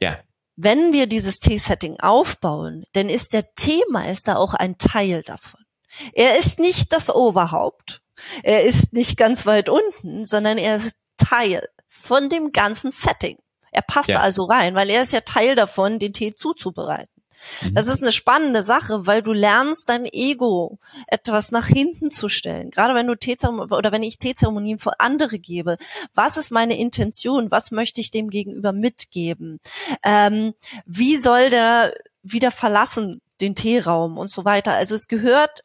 Ja. 0.00 0.18
Wenn 0.56 0.92
wir 0.92 1.06
dieses 1.06 1.40
T-Setting 1.40 2.00
aufbauen, 2.00 2.84
dann 2.92 3.08
ist 3.08 3.32
der 3.32 3.54
Teemeister 3.54 4.38
auch 4.38 4.54
ein 4.54 4.76
Teil 4.76 5.22
davon. 5.22 5.64
Er 6.12 6.38
ist 6.38 6.58
nicht 6.58 6.92
das 6.92 7.14
Oberhaupt. 7.14 8.02
Er 8.42 8.64
ist 8.64 8.92
nicht 8.92 9.16
ganz 9.16 9.46
weit 9.46 9.68
unten, 9.68 10.26
sondern 10.26 10.58
er 10.58 10.76
ist 10.76 10.96
Teil 11.16 11.66
von 11.86 12.28
dem 12.28 12.52
ganzen 12.52 12.90
Setting. 12.90 13.38
Er 13.70 13.82
passt 13.82 14.08
ja. 14.08 14.20
also 14.20 14.44
rein, 14.44 14.74
weil 14.74 14.90
er 14.90 15.02
ist 15.02 15.12
ja 15.12 15.20
Teil 15.20 15.54
davon, 15.54 15.98
den 15.98 16.12
Tee 16.12 16.34
zuzubereiten. 16.34 17.17
Mhm. 17.62 17.74
Das 17.74 17.86
ist 17.86 18.02
eine 18.02 18.12
spannende 18.12 18.62
Sache, 18.62 19.06
weil 19.06 19.22
du 19.22 19.32
lernst 19.32 19.88
dein 19.88 20.06
Ego 20.06 20.78
etwas 21.06 21.50
nach 21.50 21.66
hinten 21.66 22.10
zu 22.10 22.28
stellen. 22.28 22.70
Gerade 22.70 22.94
wenn 22.94 23.06
du 23.06 23.14
Teezeremonien 23.14 23.72
oder 23.72 23.92
wenn 23.92 24.02
ich 24.02 24.18
Teezeremonien 24.18 24.78
für 24.78 25.00
andere 25.00 25.38
gebe, 25.38 25.76
was 26.14 26.36
ist 26.36 26.50
meine 26.50 26.78
Intention? 26.78 27.50
Was 27.50 27.70
möchte 27.70 28.00
ich 28.00 28.10
dem 28.10 28.30
Gegenüber 28.30 28.72
mitgeben? 28.72 29.60
Ähm, 30.02 30.54
wie 30.86 31.16
soll 31.16 31.50
der 31.50 31.94
wieder 32.22 32.50
verlassen 32.50 33.20
den 33.40 33.54
Teeraum 33.54 34.18
und 34.18 34.30
so 34.30 34.44
weiter? 34.44 34.74
Also 34.74 34.94
es 34.94 35.08
gehört 35.08 35.64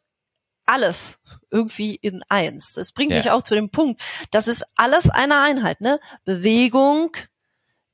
alles 0.66 1.22
irgendwie 1.50 1.96
in 1.96 2.22
eins. 2.28 2.72
Das 2.74 2.92
bringt 2.92 3.12
ja. 3.12 3.18
mich 3.18 3.30
auch 3.30 3.42
zu 3.42 3.54
dem 3.54 3.70
Punkt, 3.70 4.00
das 4.30 4.48
ist 4.48 4.64
alles 4.76 5.10
eine 5.10 5.38
Einheit, 5.40 5.80
ne? 5.80 6.00
Bewegung, 6.24 7.16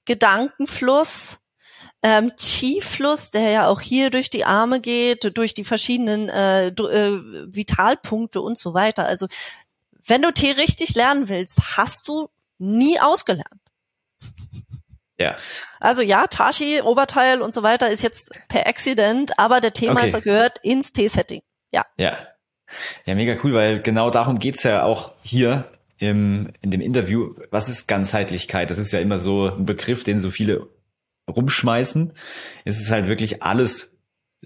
Gedankenfluss, 0.04 1.39
ähm, 2.02 2.32
Chi-Fluss, 2.36 3.30
der 3.30 3.50
ja 3.50 3.66
auch 3.68 3.80
hier 3.80 4.10
durch 4.10 4.30
die 4.30 4.44
Arme 4.44 4.80
geht, 4.80 5.36
durch 5.36 5.54
die 5.54 5.64
verschiedenen 5.64 6.28
äh, 6.28 6.68
äh, 6.68 6.72
Vitalpunkte 7.54 8.40
und 8.40 8.56
so 8.56 8.74
weiter. 8.74 9.06
Also 9.06 9.26
wenn 10.06 10.22
du 10.22 10.32
Tee 10.32 10.52
richtig 10.52 10.94
lernen 10.94 11.28
willst, 11.28 11.76
hast 11.76 12.08
du 12.08 12.28
nie 12.58 12.98
ausgelernt. 13.00 13.60
Ja. 15.18 15.36
Also 15.78 16.00
ja, 16.00 16.26
Tashi, 16.26 16.80
Oberteil 16.80 17.42
und 17.42 17.52
so 17.52 17.62
weiter 17.62 17.90
ist 17.90 18.02
jetzt 18.02 18.30
per 18.48 18.66
Accident, 18.66 19.38
aber 19.38 19.60
der 19.60 19.74
Teemeister 19.74 20.18
okay. 20.18 20.30
gehört 20.30 20.58
ins 20.62 20.92
Tee-Setting. 20.92 21.42
Ja. 21.70 21.84
Ja. 21.98 22.16
Ja, 23.04 23.14
mega 23.14 23.36
cool, 23.42 23.52
weil 23.52 23.82
genau 23.82 24.10
darum 24.10 24.38
geht's 24.38 24.62
ja 24.62 24.84
auch 24.84 25.12
hier 25.22 25.70
im, 25.98 26.52
in 26.62 26.70
dem 26.70 26.80
Interview. 26.80 27.34
Was 27.50 27.68
ist 27.68 27.86
Ganzheitlichkeit? 27.86 28.70
Das 28.70 28.78
ist 28.78 28.92
ja 28.92 29.00
immer 29.00 29.18
so 29.18 29.48
ein 29.48 29.66
Begriff, 29.66 30.04
den 30.04 30.18
so 30.18 30.30
viele 30.30 30.68
rumschmeißen. 31.30 32.12
Es 32.64 32.80
ist 32.80 32.90
halt 32.90 33.06
wirklich 33.06 33.42
alles 33.42 33.96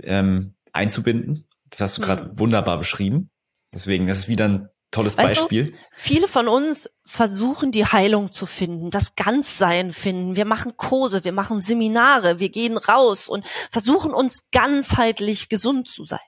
ähm, 0.03 0.55
einzubinden. 0.73 1.47
Das 1.71 1.81
hast 1.81 1.99
du 1.99 2.03
gerade 2.03 2.25
mhm. 2.25 2.39
wunderbar 2.39 2.79
beschrieben. 2.79 3.31
Deswegen, 3.73 4.07
das 4.07 4.19
ist 4.19 4.29
wieder 4.29 4.49
ein 4.49 4.69
tolles 4.91 5.19
weißt 5.19 5.41
Beispiel. 5.41 5.71
Du, 5.71 5.79
viele 5.97 6.29
von 6.29 6.49
uns 6.49 6.89
versuchen 7.05 7.73
die 7.73 7.87
Heilung 7.87 8.33
zu 8.33 8.47
finden, 8.47 8.91
das 8.91 9.17
Ganzsein 9.17 9.93
finden. 9.93 10.37
Wir 10.37 10.45
machen 10.45 10.77
Kurse, 10.77 11.25
wir 11.25 11.33
machen 11.33 11.59
Seminare, 11.59 12.39
wir 12.39 12.49
gehen 12.49 12.77
raus 12.77 13.29
und 13.29 13.45
versuchen 13.71 14.13
uns 14.13 14.51
ganzheitlich 14.53 15.49
gesund 15.49 15.89
zu 15.89 16.05
sein. 16.05 16.21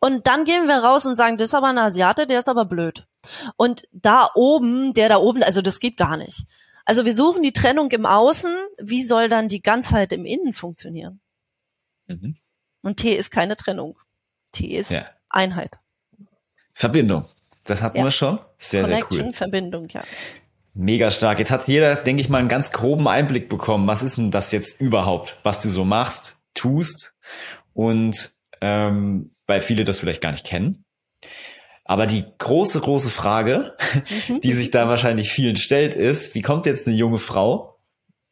Und 0.00 0.26
dann 0.26 0.44
gehen 0.44 0.66
wir 0.66 0.76
raus 0.76 1.04
und 1.04 1.16
sagen, 1.16 1.36
das 1.36 1.48
ist 1.48 1.54
aber 1.54 1.68
ein 1.68 1.78
Asiate, 1.78 2.26
der 2.26 2.38
ist 2.38 2.48
aber 2.48 2.64
blöd. 2.64 3.06
Und 3.56 3.82
da 3.92 4.30
oben, 4.34 4.94
der 4.94 5.08
da 5.08 5.16
oben, 5.16 5.42
also 5.42 5.62
das 5.62 5.80
geht 5.80 5.96
gar 5.96 6.16
nicht. 6.16 6.46
Also 6.84 7.04
wir 7.04 7.14
suchen 7.14 7.42
die 7.42 7.52
Trennung 7.52 7.90
im 7.90 8.06
Außen. 8.06 8.54
Wie 8.78 9.02
soll 9.02 9.28
dann 9.28 9.48
die 9.48 9.62
Ganzheit 9.62 10.12
im 10.12 10.24
Innen 10.24 10.52
funktionieren? 10.52 11.20
Mhm. 12.06 12.36
Und 12.82 12.98
T 12.98 13.14
ist 13.14 13.30
keine 13.30 13.56
Trennung. 13.56 13.98
T 14.52 14.66
ist 14.66 14.90
ja. 14.90 15.06
Einheit. 15.28 15.78
Verbindung. 16.74 17.26
Das 17.64 17.82
hatten 17.82 17.98
ja. 17.98 18.04
wir 18.04 18.10
schon. 18.10 18.38
Sehr, 18.58 18.82
Connection, 18.82 19.10
sehr 19.10 19.26
cool. 19.26 19.32
Verbindung, 19.32 19.88
ja. 19.88 20.04
Mega 20.74 21.10
stark. 21.10 21.38
Jetzt 21.38 21.50
hat 21.50 21.66
jeder, 21.68 21.96
denke 21.96 22.20
ich 22.20 22.28
mal, 22.28 22.38
einen 22.38 22.48
ganz 22.48 22.72
groben 22.72 23.08
Einblick 23.08 23.48
bekommen. 23.48 23.86
Was 23.86 24.02
ist 24.02 24.18
denn 24.18 24.30
das 24.30 24.52
jetzt 24.52 24.80
überhaupt, 24.80 25.38
was 25.44 25.60
du 25.60 25.70
so 25.70 25.84
machst, 25.84 26.38
tust? 26.52 27.14
Und 27.72 28.32
ähm, 28.60 29.30
weil 29.46 29.60
viele 29.60 29.84
das 29.84 29.98
vielleicht 29.98 30.20
gar 30.20 30.32
nicht 30.32 30.46
kennen. 30.46 30.84
Aber 31.84 32.06
die 32.06 32.24
große, 32.38 32.80
große 32.80 33.10
Frage, 33.10 33.76
mhm. 34.28 34.40
die 34.40 34.52
sich 34.52 34.70
da 34.70 34.88
wahrscheinlich 34.88 35.30
vielen 35.30 35.56
stellt, 35.56 35.94
ist, 35.94 36.34
wie 36.34 36.42
kommt 36.42 36.66
jetzt 36.66 36.86
eine 36.86 36.96
junge 36.96 37.18
Frau 37.18 37.78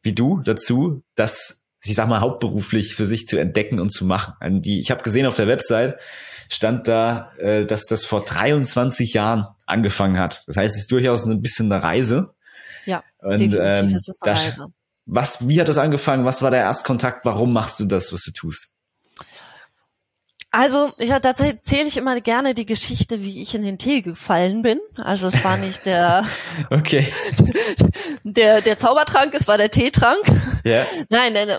wie 0.01 0.13
du 0.13 0.41
dazu, 0.43 1.03
das, 1.15 1.65
ich 1.83 1.95
sag 1.95 2.09
mal, 2.09 2.19
hauptberuflich 2.19 2.95
für 2.95 3.05
sich 3.05 3.27
zu 3.27 3.37
entdecken 3.37 3.79
und 3.79 3.91
zu 3.91 4.05
machen? 4.05 4.33
Also 4.39 4.59
die, 4.59 4.79
ich 4.79 4.91
habe 4.91 5.03
gesehen 5.03 5.27
auf 5.27 5.35
der 5.35 5.47
Website, 5.47 5.97
stand 6.49 6.87
da, 6.87 7.31
äh, 7.37 7.65
dass 7.65 7.85
das 7.85 8.05
vor 8.05 8.25
23 8.25 9.13
Jahren 9.13 9.47
angefangen 9.65 10.17
hat. 10.17 10.43
Das 10.47 10.57
heißt, 10.57 10.75
es 10.75 10.81
ist 10.81 10.91
durchaus 10.91 11.25
ein 11.25 11.41
bisschen 11.41 11.71
eine 11.71 11.83
Reise. 11.83 12.33
Ja, 12.85 13.03
und, 13.19 13.39
definitiv 13.39 13.59
ähm, 13.65 13.95
ist 13.95 14.09
es 14.09 14.21
eine 14.21 14.35
Reise. 14.35 14.67
Was, 15.05 15.47
wie 15.47 15.59
hat 15.59 15.67
das 15.67 15.77
angefangen? 15.77 16.25
Was 16.25 16.41
war 16.41 16.51
der 16.51 16.61
Erstkontakt? 16.61 17.25
Warum 17.25 17.53
machst 17.53 17.79
du 17.79 17.85
das, 17.85 18.13
was 18.13 18.23
du 18.23 18.31
tust? 18.31 18.73
Also, 20.53 20.91
ich 20.99 21.09
da 21.09 21.31
erzähle 21.31 21.87
ich 21.87 21.97
immer 21.97 22.21
gerne 22.21 22.53
die 22.53 22.67
Geschichte, 22.67 23.23
wie 23.23 23.41
ich 23.41 23.55
in 23.55 23.63
den 23.63 23.79
Tee 23.79 24.03
gefallen 24.03 24.61
bin. 24.61 24.79
Also 25.03 25.25
es 25.25 25.43
war 25.43 25.57
nicht 25.57 25.87
der 25.87 26.23
okay. 26.69 27.11
der 28.23 28.61
der 28.61 28.77
Zaubertrank, 28.77 29.33
es 29.33 29.47
war 29.47 29.57
der 29.57 29.71
Teetrank. 29.71 30.21
Ja. 30.63 30.85
Nein, 31.09 31.33
nein, 31.33 31.57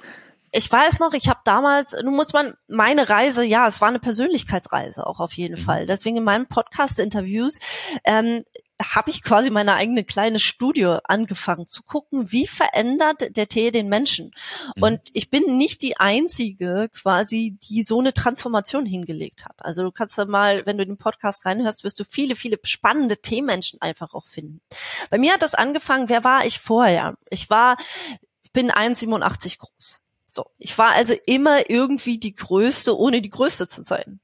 ich 0.53 0.71
weiß 0.71 1.01
noch, 1.01 1.13
ich 1.13 1.29
habe 1.29 1.41
damals, 1.45 1.97
nun 2.05 2.15
muss 2.15 2.33
man 2.33 2.55
meine 2.69 3.09
Reise, 3.09 3.45
ja, 3.45 3.67
es 3.67 3.81
war 3.81 3.89
eine 3.89 3.99
Persönlichkeitsreise 3.99 5.05
auch 5.05 5.19
auf 5.19 5.33
jeden 5.33 5.61
mhm. 5.61 5.65
Fall. 5.65 5.87
Deswegen 5.87 6.19
in 6.19 6.25
meinen 6.25 6.47
Podcast-Interviews 6.47 7.59
ähm, 8.05 8.45
habe 8.93 9.11
ich 9.11 9.23
quasi 9.23 9.51
meine 9.51 9.75
eigene 9.75 10.05
kleine 10.05 10.39
Studie 10.39 10.97
angefangen 11.05 11.67
zu 11.67 11.83
gucken, 11.83 12.31
wie 12.33 12.47
verändert 12.47 13.37
der 13.37 13.49
Tee 13.49 13.71
den 13.71 13.89
Menschen. 13.89 14.35
Mhm. 14.77 14.83
Und 14.83 15.01
ich 15.13 15.31
bin 15.31 15.57
nicht 15.57 15.83
die 15.83 15.97
einzige 15.97 16.89
quasi, 16.93 17.57
die 17.63 17.83
so 17.83 18.01
eine 18.01 18.15
Transformation 18.15 18.87
hingelegt 18.87 19.45
hat. 19.45 19.65
Also 19.65 19.83
du 19.83 19.93
kannst 19.93 20.19
da 20.19 20.25
mal, 20.25 20.67
wenn 20.67 20.79
du 20.79 20.87
den 20.87 20.99
Podcast 20.99 21.47
reinhörst, 21.47 21.85
wirst 21.85 22.01
du 22.01 22.05
viele, 22.05 22.37
viele 22.37 22.59
spannende 22.63 23.17
Teemenschen 23.17 23.81
einfach 23.81 24.15
auch 24.15 24.27
finden. 24.27 24.61
Bei 25.11 25.19
mir 25.19 25.33
hat 25.33 25.43
das 25.43 25.55
angefangen, 25.55 26.09
wer 26.09 26.25
war 26.25 26.45
ich 26.45 26.59
vorher? 26.59 27.17
Ich 27.31 27.51
war, 27.51 27.77
ich 28.43 28.53
bin 28.53 28.71
1,87 28.71 29.59
groß. 29.59 30.01
So, 30.27 30.47
ich 30.59 30.77
war 30.79 30.91
also 30.91 31.15
immer 31.27 31.71
irgendwie 31.71 32.19
die 32.19 32.35
Größte, 32.35 32.99
ohne 32.99 33.23
die 33.23 33.31
Größte 33.31 33.69
zu 33.69 33.83
sein. 33.83 34.19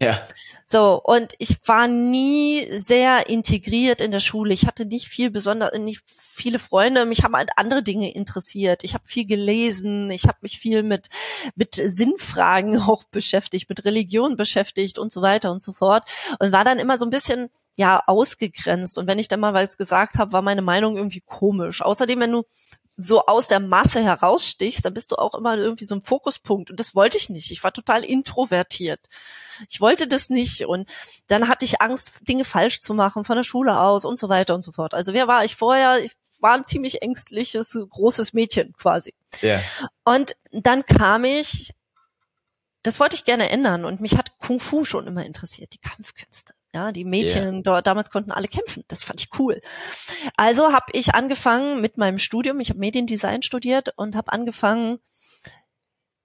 Ja. 0.00 0.20
So, 0.66 1.00
und 1.02 1.32
ich 1.38 1.56
war 1.66 1.88
nie 1.88 2.66
sehr 2.78 3.30
integriert 3.30 4.02
in 4.02 4.10
der 4.10 4.20
Schule. 4.20 4.52
Ich 4.52 4.66
hatte 4.66 4.84
nicht 4.84 5.08
viel 5.08 5.30
besonders, 5.30 5.78
nicht 5.78 6.02
viele 6.06 6.58
Freunde. 6.58 7.06
Mich 7.06 7.22
haben 7.22 7.34
halt 7.34 7.50
andere 7.56 7.82
Dinge 7.82 8.12
interessiert. 8.12 8.84
Ich 8.84 8.92
habe 8.92 9.04
viel 9.06 9.26
gelesen. 9.26 10.10
Ich 10.10 10.24
habe 10.24 10.38
mich 10.42 10.58
viel 10.58 10.82
mit, 10.82 11.08
mit 11.54 11.76
Sinnfragen 11.76 12.78
auch 12.82 13.04
beschäftigt, 13.04 13.70
mit 13.70 13.84
Religion 13.86 14.36
beschäftigt 14.36 14.98
und 14.98 15.12
so 15.12 15.22
weiter 15.22 15.50
und 15.50 15.62
so 15.62 15.72
fort. 15.72 16.04
Und 16.40 16.52
war 16.52 16.64
dann 16.64 16.78
immer 16.78 16.98
so 16.98 17.06
ein 17.06 17.10
bisschen 17.10 17.48
ja 17.76 18.02
ausgegrenzt. 18.06 18.98
Und 18.98 19.06
wenn 19.06 19.18
ich 19.18 19.28
dann 19.28 19.40
mal 19.40 19.54
was 19.54 19.76
gesagt 19.76 20.16
habe, 20.16 20.32
war 20.32 20.42
meine 20.42 20.62
Meinung 20.62 20.96
irgendwie 20.96 21.20
komisch. 21.20 21.82
Außerdem, 21.82 22.20
wenn 22.20 22.32
du 22.32 22.44
so 22.90 23.26
aus 23.26 23.48
der 23.48 23.60
Masse 23.60 24.02
herausstichst, 24.02 24.84
dann 24.84 24.94
bist 24.94 25.12
du 25.12 25.16
auch 25.16 25.34
immer 25.34 25.56
irgendwie 25.56 25.84
so 25.84 25.94
ein 25.94 26.00
Fokuspunkt. 26.00 26.70
Und 26.70 26.80
das 26.80 26.94
wollte 26.94 27.18
ich 27.18 27.28
nicht. 27.28 27.50
Ich 27.50 27.62
war 27.62 27.72
total 27.72 28.02
introvertiert. 28.02 29.00
Ich 29.68 29.80
wollte 29.82 30.08
das 30.08 30.30
nicht. 30.30 30.64
Und 30.64 30.88
dann 31.26 31.48
hatte 31.48 31.66
ich 31.66 31.82
Angst, 31.82 32.12
Dinge 32.22 32.46
falsch 32.46 32.80
zu 32.80 32.94
machen 32.94 33.24
von 33.24 33.36
der 33.36 33.44
Schule 33.44 33.78
aus 33.78 34.06
und 34.06 34.18
so 34.18 34.30
weiter 34.30 34.54
und 34.54 34.62
so 34.62 34.72
fort. 34.72 34.94
Also 34.94 35.12
wer 35.12 35.28
war 35.28 35.44
ich 35.44 35.54
vorher? 35.54 36.02
Ich 36.02 36.12
war 36.40 36.54
ein 36.54 36.64
ziemlich 36.64 37.02
ängstliches, 37.02 37.78
großes 37.90 38.32
Mädchen 38.32 38.72
quasi. 38.72 39.12
Ja. 39.42 39.60
Und 40.04 40.36
dann 40.50 40.84
kam 40.86 41.24
ich, 41.24 41.74
das 42.82 43.00
wollte 43.00 43.16
ich 43.16 43.24
gerne 43.24 43.50
ändern 43.50 43.84
und 43.84 44.00
mich 44.00 44.16
hat 44.16 44.38
Kung 44.38 44.60
Fu 44.60 44.84
schon 44.84 45.06
immer 45.06 45.26
interessiert, 45.26 45.72
die 45.72 45.78
Kampfkünste. 45.78 46.54
Ja, 46.76 46.92
die 46.92 47.06
Mädchen 47.06 47.54
Ja. 47.54 47.60
dort 47.62 47.86
damals 47.86 48.10
konnten 48.10 48.32
alle 48.32 48.48
kämpfen. 48.48 48.84
Das 48.88 49.02
fand 49.02 49.22
ich 49.22 49.30
cool. 49.38 49.62
Also 50.36 50.74
habe 50.74 50.92
ich 50.92 51.14
angefangen 51.14 51.80
mit 51.80 51.96
meinem 51.96 52.18
Studium. 52.18 52.60
Ich 52.60 52.68
habe 52.68 52.78
Mediendesign 52.80 53.42
studiert 53.42 53.94
und 53.96 54.14
habe 54.14 54.30
angefangen, 54.30 54.98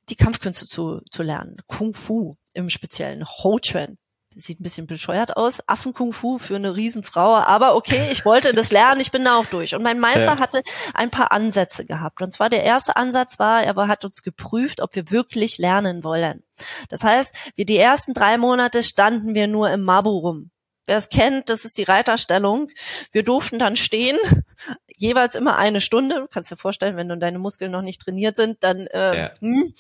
die 0.10 0.18
Kampfkünste 0.18 0.68
zu, 0.68 1.00
zu 1.10 1.24
lernen. 1.24 1.56
Kung 1.68 1.94
Fu 1.94 2.36
im 2.54 2.70
Speziellen. 2.70 3.26
Ho 3.26 3.60
Chuan. 3.60 3.98
Sieht 4.34 4.62
ein 4.62 4.64
bisschen 4.64 4.88
bescheuert 4.88 5.36
aus. 5.36 5.68
Affen-Kung 5.68 6.14
Fu 6.14 6.38
für 6.38 6.56
eine 6.56 6.74
Riesenfrau. 6.76 7.36
Aber 7.36 7.76
okay, 7.76 8.08
ich 8.12 8.24
wollte 8.24 8.54
das 8.54 8.72
lernen. 8.72 9.02
Ich 9.02 9.12
bin 9.12 9.26
da 9.26 9.36
auch 9.36 9.46
durch. 9.46 9.76
Und 9.76 9.84
mein 9.84 10.00
Meister 10.00 10.26
Ja. 10.36 10.40
hatte 10.40 10.64
ein 10.94 11.12
paar 11.12 11.34
Ansätze 11.34 11.86
gehabt. 11.86 12.22
Und 12.22 12.32
zwar 12.32 12.50
der 12.50 12.64
erste 12.64 12.96
Ansatz 12.96 13.40
war, 13.40 13.62
er 13.64 13.76
hat 13.90 14.06
uns 14.06 14.24
geprüft, 14.24 14.80
ob 14.80 14.96
wir 14.96 15.12
wirklich 15.12 15.58
lernen 15.58 16.06
wollen. 16.06 16.44
Das 16.88 17.04
heißt, 17.04 17.36
wir 17.56 17.66
die 17.66 17.78
ersten 17.78 18.14
drei 18.14 18.38
Monate 18.38 18.84
standen 18.84 19.36
wir 19.36 19.48
nur 19.48 19.70
im 19.70 19.82
Mabu 19.82 20.10
rum. 20.20 20.50
Wer 20.86 20.98
es 20.98 21.10
kennt, 21.10 21.50
das 21.50 21.66
ist 21.66 21.78
die 21.78 21.84
Reiterstellung. 21.84 22.70
Wir 23.12 23.24
durften 23.24 23.60
dann 23.60 23.76
stehen, 23.76 24.18
jeweils 24.98 25.36
immer 25.36 25.58
eine 25.58 25.82
Stunde. 25.82 26.16
Du 26.22 26.28
kannst 26.28 26.50
dir 26.52 26.58
vorstellen, 26.58 26.96
wenn 26.96 27.10
du 27.10 27.18
deine 27.18 27.38
Muskeln 27.38 27.72
noch 27.72 27.82
nicht 27.82 28.02
trainiert 28.02 28.38
sind, 28.38 28.64
dann 28.64 28.88
äh, 28.88 29.18
Ja. 29.26 29.32
hm. 29.40 29.74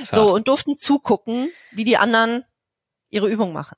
So 0.00 0.32
und 0.32 0.46
durften 0.46 0.76
zugucken, 0.78 1.50
wie 1.72 1.84
die 1.84 1.96
anderen 1.96 2.44
ihre 3.10 3.28
Übung 3.28 3.52
machen. 3.52 3.76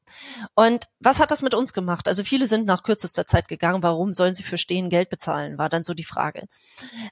Und 0.54 0.86
was 1.00 1.20
hat 1.20 1.30
das 1.30 1.42
mit 1.42 1.54
uns 1.54 1.72
gemacht? 1.72 2.08
Also 2.08 2.24
viele 2.24 2.46
sind 2.46 2.66
nach 2.66 2.82
kürzester 2.82 3.26
Zeit 3.26 3.46
gegangen. 3.48 3.82
Warum 3.82 4.12
sollen 4.14 4.34
sie 4.34 4.42
für 4.42 4.58
Stehen 4.58 4.88
Geld 4.88 5.10
bezahlen? 5.10 5.58
War 5.58 5.68
dann 5.68 5.84
so 5.84 5.92
die 5.94 6.04
Frage. 6.04 6.44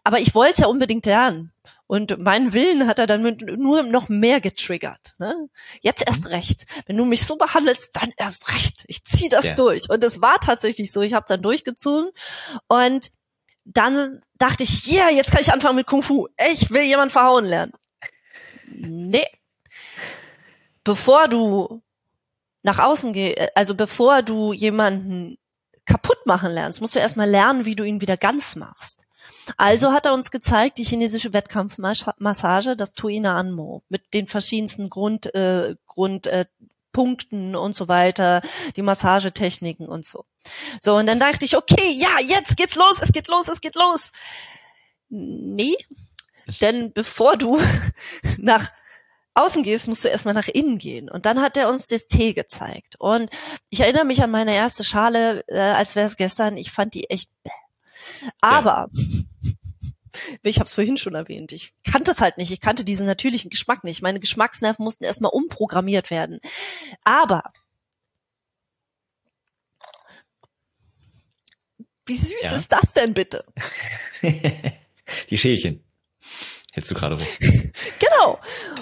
Aber 0.02 0.18
ich 0.18 0.34
wollte 0.34 0.54
es 0.54 0.58
ja 0.60 0.66
unbedingt 0.66 1.04
lernen. 1.06 1.52
Und 1.86 2.18
meinen 2.18 2.52
Willen 2.52 2.86
hat 2.86 2.98
er 2.98 3.06
dann 3.06 3.22
mit, 3.22 3.42
nur 3.58 3.82
noch 3.82 4.08
mehr 4.08 4.40
getriggert. 4.40 5.14
Ne? 5.18 5.48
Jetzt 5.82 6.00
Mhm. 6.00 6.06
erst 6.08 6.26
recht. 6.30 6.66
Wenn 6.86 6.96
du 6.96 7.04
mich 7.04 7.24
so 7.26 7.36
behandelst, 7.36 7.90
dann 7.92 8.12
erst 8.16 8.52
recht. 8.54 8.84
Ich 8.86 9.04
zieh 9.04 9.28
das 9.28 9.46
Ja. 9.46 9.54
durch. 9.54 9.90
Und 9.90 10.02
es 10.02 10.20
war 10.22 10.38
tatsächlich 10.40 10.92
so. 10.92 11.02
Ich 11.02 11.12
habe 11.14 11.26
dann 11.28 11.42
durchgezogen. 11.42 12.10
Und 12.68 13.10
dann 13.64 14.20
dachte 14.38 14.62
ich, 14.62 14.90
yeah, 14.90 15.10
jetzt 15.10 15.32
kann 15.32 15.40
ich 15.40 15.52
anfangen 15.52 15.76
mit 15.76 15.86
Kung 15.86 16.02
Fu. 16.02 16.28
Ich 16.52 16.70
will 16.70 16.82
jemanden 16.82 17.10
verhauen 17.12 17.44
lernen. 17.44 17.72
Nee. 18.72 19.26
Bevor 20.84 21.26
du 21.28 21.82
nach 22.66 22.80
außen 22.80 23.12
gehst, 23.12 23.38
also 23.54 23.74
bevor 23.74 24.22
du 24.22 24.52
jemanden 24.52 25.38
kaputt 25.86 26.26
machen 26.26 26.50
lernst, 26.50 26.80
musst 26.80 26.96
du 26.96 26.98
erstmal 26.98 27.30
lernen, 27.30 27.64
wie 27.64 27.76
du 27.76 27.84
ihn 27.84 28.00
wieder 28.00 28.16
ganz 28.16 28.56
machst. 28.56 29.04
Also 29.56 29.92
hat 29.92 30.06
er 30.06 30.14
uns 30.14 30.32
gezeigt, 30.32 30.78
die 30.78 30.84
chinesische 30.84 31.32
Wettkampfmassage, 31.32 32.76
das 32.76 32.94
Tuina 32.94 33.36
Anmo, 33.36 33.84
mit 33.88 34.12
den 34.14 34.26
verschiedensten 34.26 34.90
Grund, 34.90 35.32
äh, 35.34 35.76
Grund 35.86 36.26
äh, 36.26 36.46
Punkten 36.92 37.54
und 37.54 37.76
so 37.76 37.86
weiter, 37.86 38.42
die 38.74 38.82
Massagetechniken 38.82 39.88
und 39.88 40.04
so. 40.04 40.24
So, 40.80 40.96
und 40.96 41.06
dann 41.06 41.20
dachte 41.20 41.44
ich, 41.44 41.56
okay, 41.56 41.92
ja, 41.92 42.18
jetzt 42.26 42.56
geht's 42.56 42.74
los, 42.74 43.00
es 43.00 43.12
geht 43.12 43.28
los, 43.28 43.46
es 43.46 43.60
geht 43.60 43.76
los. 43.76 44.10
Nee, 45.08 45.76
denn 46.60 46.92
bevor 46.92 47.36
du 47.36 47.60
nach 48.38 48.72
außen 49.36 49.62
gehst, 49.62 49.86
musst 49.88 50.04
du 50.04 50.08
erstmal 50.08 50.34
nach 50.34 50.48
innen 50.48 50.78
gehen. 50.78 51.10
Und 51.10 51.26
dann 51.26 51.40
hat 51.42 51.56
er 51.56 51.68
uns 51.68 51.88
das 51.88 52.08
Tee 52.08 52.32
gezeigt. 52.32 52.96
Und 52.98 53.30
ich 53.70 53.80
erinnere 53.80 54.04
mich 54.04 54.22
an 54.22 54.30
meine 54.30 54.54
erste 54.54 54.82
Schale, 54.84 55.44
äh, 55.48 55.58
als 55.58 55.94
wäre 55.94 56.06
es 56.06 56.16
gestern. 56.16 56.56
Ich 56.56 56.70
fand 56.72 56.94
die 56.94 57.10
echt 57.10 57.30
bäh. 57.42 57.50
Aber 58.40 58.88
ich 60.42 60.56
habe 60.58 60.66
es 60.66 60.74
vorhin 60.74 60.96
schon 60.96 61.14
erwähnt, 61.14 61.52
ich 61.52 61.74
kannte 61.84 62.12
es 62.12 62.20
halt 62.20 62.38
nicht. 62.38 62.50
Ich 62.50 62.60
kannte 62.60 62.84
diesen 62.84 63.06
natürlichen 63.06 63.50
Geschmack 63.50 63.84
nicht. 63.84 64.00
Meine 64.02 64.20
Geschmacksnerven 64.20 64.84
mussten 64.84 65.04
erstmal 65.04 65.32
umprogrammiert 65.32 66.10
werden. 66.10 66.40
Aber 67.04 67.52
wie 72.06 72.16
süß 72.16 72.32
Ja. 72.42 72.56
ist 72.56 72.72
das 72.72 72.92
denn 72.92 73.12
bitte? 73.14 73.44
Die 75.30 75.38
Schälchen. 75.38 75.84
Hältst 76.76 76.90
du 76.90 76.94
gerade 76.94 77.18
hoch. 77.18 77.24
Genau. 77.98 78.38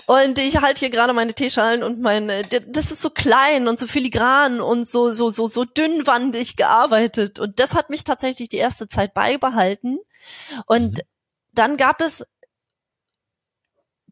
Und 0.06 0.38
ich 0.40 0.56
halte 0.60 0.80
hier 0.80 0.90
gerade 0.90 1.12
meine 1.12 1.32
Teeschalen 1.32 1.84
und 1.84 2.00
mein, 2.00 2.28
äh, 2.28 2.42
das 2.66 2.90
ist 2.90 3.00
so 3.00 3.10
klein 3.10 3.68
und 3.68 3.78
so 3.78 3.86
filigran 3.86 4.60
und 4.60 4.88
so, 4.88 5.12
so, 5.12 5.30
so, 5.30 5.46
so 5.46 5.64
dünnwandig 5.64 6.56
gearbeitet. 6.56 7.38
Und 7.38 7.60
das 7.60 7.76
hat 7.76 7.90
mich 7.90 8.02
tatsächlich 8.02 8.48
die 8.48 8.56
erste 8.56 8.88
Zeit 8.88 9.14
beibehalten. 9.14 10.00
Und 10.66 11.04
dann 11.52 11.76
gab 11.76 12.00
es 12.00 12.26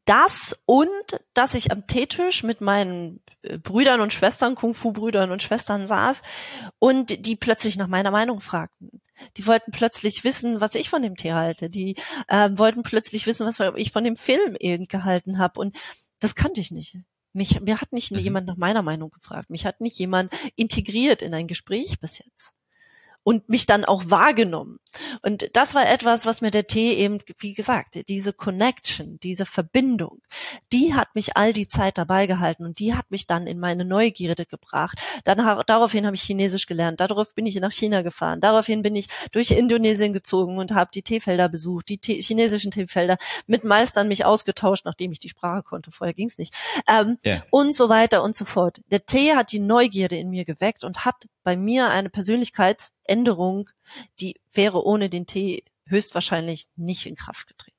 das 0.05 0.62
und, 0.66 1.21
dass 1.35 1.55
ich 1.55 1.73
am 1.73 1.88
Teetisch 1.88 2.45
mit 2.45 2.61
meinen 2.61 3.21
Brüdern 3.62 4.00
und 4.00 4.12
Schwestern, 4.12 4.55
Kung-Fu-Brüdern 4.55 5.31
und 5.31 5.42
Schwestern 5.42 5.87
saß 5.87 6.22
und 6.78 7.26
die 7.26 7.37
plötzlich 7.37 7.76
nach 7.76 7.88
meiner 7.88 8.11
Meinung 8.11 8.40
fragten. 8.40 9.00
Die 9.37 9.46
wollten 9.46 9.72
plötzlich 9.72 10.24
wissen, 10.24 10.61
was 10.61 10.74
ich 10.74 10.88
von 10.90 11.02
dem 11.02 11.16
Tee 11.16 11.33
halte. 11.33 11.70
Die 11.70 11.96
ähm, 12.28 12.59
wollten 12.59 12.83
plötzlich 12.83 13.26
wissen, 13.26 13.46
was 13.46 13.61
ich 13.76 13.92
von 13.92 14.05
dem 14.05 14.16
Film 14.16 14.57
eben 14.59 14.87
gehalten 14.87 15.38
habe. 15.38 15.61
Und 15.61 15.76
das 16.18 16.35
kannte 16.35 16.61
ich 16.61 16.70
nicht. 16.70 16.98
Mich, 17.33 17.61
mir 17.61 17.81
hat 17.81 17.92
nicht 17.92 18.12
Mhm. 18.12 18.18
jemand 18.18 18.46
nach 18.46 18.57
meiner 18.57 18.83
Meinung 18.83 19.11
gefragt. 19.11 19.50
Mich 19.50 19.64
hat 19.66 19.81
nicht 19.81 19.98
jemand 19.98 20.33
integriert 20.57 21.22
in 21.22 21.35
ein 21.35 21.46
Gespräch 21.46 21.98
bis 22.00 22.18
jetzt. 22.18 22.52
Und 23.24 23.48
mich 23.48 23.66
dann 23.66 23.85
auch 23.85 24.02
wahrgenommen. 24.07 24.78
Und 25.22 25.50
das 25.55 25.74
war 25.74 25.88
etwas, 25.88 26.26
was 26.26 26.40
mir 26.40 26.50
der 26.50 26.66
Tee 26.66 26.94
eben, 26.94 27.18
wie 27.38 27.55
gesagt, 27.55 28.09
diese 28.09 28.33
Connection, 28.33 29.18
diese 29.22 29.46
Verbindung, 29.46 30.20
die 30.72 30.94
hat 30.94 31.14
mich 31.14 31.37
all 31.37 31.52
die 31.52 31.68
Zeit 31.68 31.98
dabei 31.98 32.26
gehalten 32.26 32.64
und 32.64 32.78
die 32.78 32.94
hat 32.94 33.11
mich 33.11 33.26
dann 33.26 33.46
in 33.46 33.59
meine 33.59 33.85
Neugierde 33.85 34.46
gebracht. 34.46 34.98
Dann 35.24 35.38
daraufhin 35.66 36.07
habe 36.07 36.16
ich 36.16 36.22
Chinesisch 36.22 36.66
gelernt, 36.66 37.00
darauf 37.00 37.35
bin 37.35 37.46
ich 37.46 37.57
nach 37.61 37.72
China 37.72 38.02
gefahren, 38.02 38.40
daraufhin 38.40 38.83
bin 38.83 38.94
ich 38.96 39.07
durch 39.33 39.50
Indonesien 39.50 40.12
gezogen 40.12 40.59
und 40.59 40.72
habe 40.74 40.90
die 40.94 41.02
Teefelder 41.02 41.48
besucht, 41.48 41.88
die 41.88 41.98
Tee, 41.98 42.20
chinesischen 42.20 42.70
Teefelder, 42.70 43.16
mit 43.46 43.64
Meistern 43.64 44.09
mich 44.09 44.24
ausgetauscht, 44.24 44.85
nachdem 44.85 45.12
ich 45.12 45.20
die 45.20 45.28
Sprache 45.28 45.62
konnte. 45.62 45.90
Vorher 45.92 46.14
ging's 46.14 46.38
nicht. 46.38 46.55
Ähm, 46.88 47.18
Ja. 47.24 47.42
und 47.50 47.74
so 47.74 47.88
weiter 47.88 48.22
und 48.22 48.37
so 48.37 48.44
fort. 48.44 48.81
Der 48.90 49.05
Tee 49.07 49.35
hat 49.35 49.52
die 49.52 49.61
Neugierde 49.61 50.16
in 50.16 50.31
mir 50.31 50.44
geweckt 50.44 50.85
und 50.85 51.05
hat 51.05 51.26
bei 51.44 51.57
mir 51.57 51.90
eine 51.90 52.09
Persönlichkeitsänderung, 52.11 53.68
die 54.21 54.40
wäre 54.53 54.85
ohne 54.85 55.09
den 55.09 55.27
Tee 55.27 55.64
höchstwahrscheinlich 55.87 56.68
nicht 56.77 57.07
in 57.07 57.16
Kraft 57.16 57.47
getreten. 57.49 57.77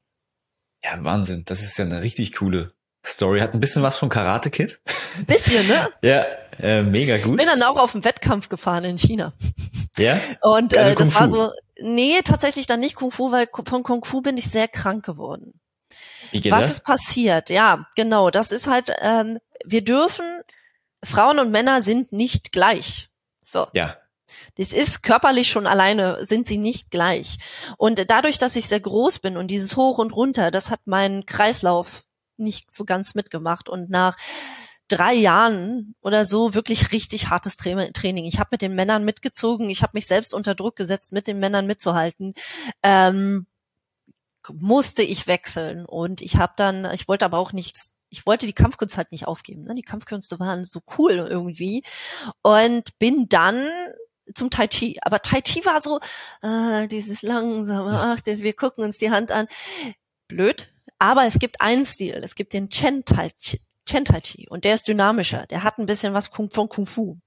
Ja, 0.84 1.02
Wahnsinn. 1.04 1.44
Das 1.46 1.62
ist 1.62 1.78
ja 1.78 1.86
eine 1.86 2.02
richtig 2.02 2.34
coole 2.36 2.74
Story. 3.06 3.40
Hat 3.40 3.54
ein 3.54 3.60
bisschen 3.60 3.84
was 3.84 3.96
vom 3.96 4.10
Karate 4.10 4.50
Kid. 4.52 4.82
Ein 5.18 5.26
bisschen, 5.26 5.68
ne? 5.68 5.90
Ja, 6.04 6.26
äh, 6.60 6.82
mega 6.84 7.18
gut. 7.18 7.38
Bin 7.38 7.48
dann 7.48 7.64
auch 7.64 7.78
auf 7.78 7.94
den 7.94 8.04
Wettkampf 8.04 8.50
gefahren 8.50 8.84
in 8.84 8.98
China. 8.98 9.34
Ja, 9.98 10.20
Und 10.42 10.74
äh, 10.74 10.80
Also 10.80 10.96
das 10.96 11.16
war 11.16 11.30
so, 11.30 11.52
nee, 11.80 12.20
tatsächlich 12.24 12.68
dann 12.68 12.80
nicht 12.80 12.96
Kung 12.96 13.12
Fu, 13.12 13.32
weil 13.32 13.48
von 13.66 13.84
Kung 13.84 14.04
Fu 14.06 14.22
bin 14.22 14.38
ich 14.38 14.50
sehr 14.50 14.68
krank 14.68 15.06
geworden. 15.06 15.60
wie 16.32 16.42
geht 16.42 16.52
Was 16.52 16.64
das? 16.66 16.72
ist 16.74 16.84
passiert? 16.84 17.50
Ja, 17.50 17.88
genau. 17.96 18.30
Das 18.30 18.52
ist 18.52 18.68
halt, 18.68 18.92
ähm, 19.02 19.40
wir 19.66 19.84
dürfen, 19.84 20.42
Frauen 21.04 21.40
und 21.40 21.52
Männer 21.52 21.82
sind 21.82 22.12
nicht 22.12 22.52
gleich. 22.52 23.10
So. 23.44 23.68
Ja, 23.74 23.98
Das 24.56 24.72
ist 24.72 25.02
körperlich 25.04 25.50
schon 25.50 25.68
alleine, 25.68 26.26
sind 26.26 26.46
sie 26.46 26.58
nicht 26.58 26.92
gleich. 26.92 27.38
Und 27.78 28.04
dadurch, 28.10 28.38
dass 28.38 28.56
ich 28.56 28.68
sehr 28.68 28.80
groß 28.80 29.20
bin 29.20 29.38
und 29.38 29.48
dieses 29.48 29.76
Hoch 29.76 29.98
und 29.98 30.16
Runter, 30.16 30.52
das 30.52 30.70
hat 30.70 30.82
meinen 30.86 31.26
Kreislauf 31.26 32.04
nicht 32.38 32.72
so 32.72 32.86
ganz 32.86 33.16
mitgemacht. 33.16 33.70
Und 33.70 33.90
nach 33.90 34.18
drei 34.88 35.14
Jahren 35.14 35.96
oder 36.02 36.26
so 36.26 36.54
wirklich 36.54 36.92
richtig 36.92 37.30
hartes 37.30 37.58
Tra- 37.58 37.94
Training. 37.94 38.26
Ich 38.26 38.40
habe 38.40 38.50
mit 38.52 38.62
den 38.62 38.76
Männern 38.76 39.06
mitgezogen, 39.06 39.70
ich 39.70 39.82
habe 39.82 39.92
mich 39.94 40.06
selbst 40.08 40.34
unter 40.34 40.56
Druck 40.56 40.76
gesetzt, 40.76 41.14
mit 41.14 41.26
den 41.28 41.40
Männern 41.40 41.66
mitzuhalten. 41.66 42.34
Ähm, 42.84 43.48
musste 44.52 45.04
ich 45.04 45.26
wechseln 45.28 45.86
und 45.86 46.22
ich 46.22 46.36
habe 46.36 46.54
dann, 46.58 46.86
ich 46.94 47.08
wollte 47.08 47.26
aber 47.26 47.38
auch 47.38 47.54
nichts, 47.54 47.96
ich 48.10 48.26
wollte 48.26 48.46
die 48.46 48.54
Kampfkunst 48.54 48.98
halt 48.98 49.12
nicht 49.12 49.26
aufgeben. 49.26 49.64
Ne? 49.64 49.74
Die 49.74 49.84
Kampfkünste 49.84 50.38
waren 50.40 50.66
so 50.66 50.82
cool 50.98 51.14
irgendwie 51.14 51.84
und 52.42 53.00
bin 53.00 53.30
dann 53.30 53.70
zum 54.34 54.50
Tai 54.50 54.68
Chi. 54.68 55.00
Aber 55.02 55.22
Tai 55.22 55.42
Chi 55.42 55.66
war 55.66 55.80
so, 55.80 56.00
äh, 56.42 56.88
dieses 56.88 57.22
langsame, 57.22 58.00
ach, 58.00 58.20
das, 58.22 58.42
wir 58.42 58.54
gucken 58.54 58.84
uns 58.84 58.98
die 58.98 59.12
Hand 59.12 59.32
an. 59.32 59.48
Blöd. 60.28 60.70
Aber 61.00 61.26
es 61.26 61.40
gibt 61.40 61.62
einen 61.62 61.86
Stil. 61.86 62.22
Es 62.24 62.36
gibt 62.36 62.54
den 62.54 62.70
Chen 62.70 63.04
Tai 63.06 63.30
Chi. 63.40 63.62
Chen 63.86 64.06
Tai 64.06 64.22
Chi 64.22 64.48
und 64.50 64.64
der 64.64 64.76
ist 64.76 64.88
dynamischer. 64.88 65.46
Der 65.48 65.64
hat 65.64 65.78
ein 65.78 65.86
bisschen 65.86 66.14
was 66.14 66.28
von 66.28 66.50
Kung 66.50 66.86
Fu. 66.86 67.18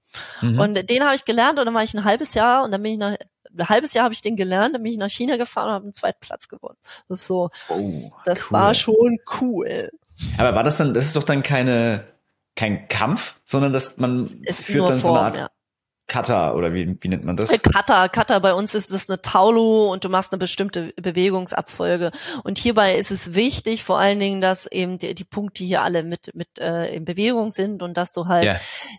Mhm. 0.41 0.59
Und 0.59 0.89
den 0.89 1.03
habe 1.03 1.15
ich 1.15 1.23
gelernt 1.23 1.59
und 1.59 1.65
dann 1.65 1.75
war 1.75 1.83
ich 1.83 1.93
ein 1.93 2.03
halbes 2.03 2.33
Jahr 2.33 2.63
und 2.63 2.71
dann 2.71 2.81
bin 2.81 2.93
ich 2.93 2.97
nach 2.97 3.15
ein 3.59 3.69
halbes 3.69 3.93
Jahr 3.93 4.05
habe 4.05 4.13
ich 4.13 4.21
den 4.21 4.35
gelernt, 4.35 4.75
dann 4.75 4.83
bin 4.83 4.91
ich 4.91 4.97
nach 4.97 5.09
China 5.09 5.37
gefahren 5.37 5.69
und 5.69 5.73
habe 5.73 5.83
einen 5.85 5.93
zweiten 5.93 6.19
Platz 6.19 6.47
gewonnen. 6.47 6.77
Das 7.07 7.19
ist 7.19 7.27
so, 7.27 7.49
oh, 7.69 8.11
das 8.25 8.45
cool. 8.45 8.51
war 8.51 8.73
schon 8.73 9.17
cool. 9.41 9.89
Aber 10.37 10.55
war 10.55 10.63
das 10.63 10.77
dann, 10.77 10.93
das 10.93 11.05
ist 11.05 11.15
doch 11.15 11.23
dann 11.23 11.43
keine, 11.43 12.05
kein 12.55 12.87
Kampf, 12.87 13.39
sondern 13.45 13.73
dass 13.73 13.97
man 13.97 14.41
Ist 14.43 14.65
führt 14.65 14.89
dann 14.89 14.99
so 14.99 15.09
eine 15.09 15.15
Form, 15.15 15.17
Art 15.17 15.35
ja. 15.35 15.49
Kata 16.07 16.53
oder 16.53 16.73
wie, 16.73 16.97
wie 17.01 17.07
nennt 17.09 17.25
man 17.25 17.35
das? 17.35 17.51
Äh, 17.51 17.57
Kata, 17.57 18.07
Kata, 18.07 18.39
bei 18.39 18.53
uns 18.53 18.73
ist 18.75 18.91
es 18.91 19.09
eine 19.09 19.21
Taulu 19.21 19.91
und 19.91 20.05
du 20.05 20.09
machst 20.09 20.31
eine 20.31 20.39
bestimmte 20.39 20.93
Bewegungsabfolge. 20.95 22.11
Und 22.43 22.57
hierbei 22.57 22.95
ist 22.95 23.11
es 23.11 23.33
wichtig, 23.33 23.83
vor 23.83 23.99
allen 23.99 24.19
Dingen, 24.19 24.39
dass 24.39 24.67
eben 24.67 24.97
die, 24.99 25.13
die 25.13 25.25
Punkte 25.25 25.65
hier 25.65 25.81
alle 25.81 26.03
mit, 26.03 26.33
mit 26.33 26.59
äh, 26.59 26.95
in 26.95 27.03
Bewegung 27.03 27.51
sind 27.51 27.83
und 27.83 27.97
dass 27.97 28.13
du 28.13 28.27
halt 28.27 28.45
ja. 28.45 28.55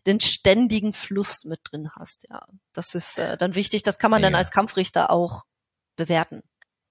den 0.07 0.21
ständigen 0.21 0.92
Fluss 0.92 1.44
mit 1.44 1.61
drin 1.64 1.90
hast. 1.97 2.27
Ja, 2.29 2.47
das 2.75 2.94
ist 2.94 3.18
äh, 3.18 3.38
dann 3.38 3.55
wichtig. 3.55 3.83
Das 3.83 3.99
kann 3.99 4.11
man 4.11 4.23
ja. 4.23 4.29
dann 4.29 4.35
als 4.35 4.51
Kampfrichter 4.51 5.11
auch 5.11 5.44
bewerten. 5.97 6.42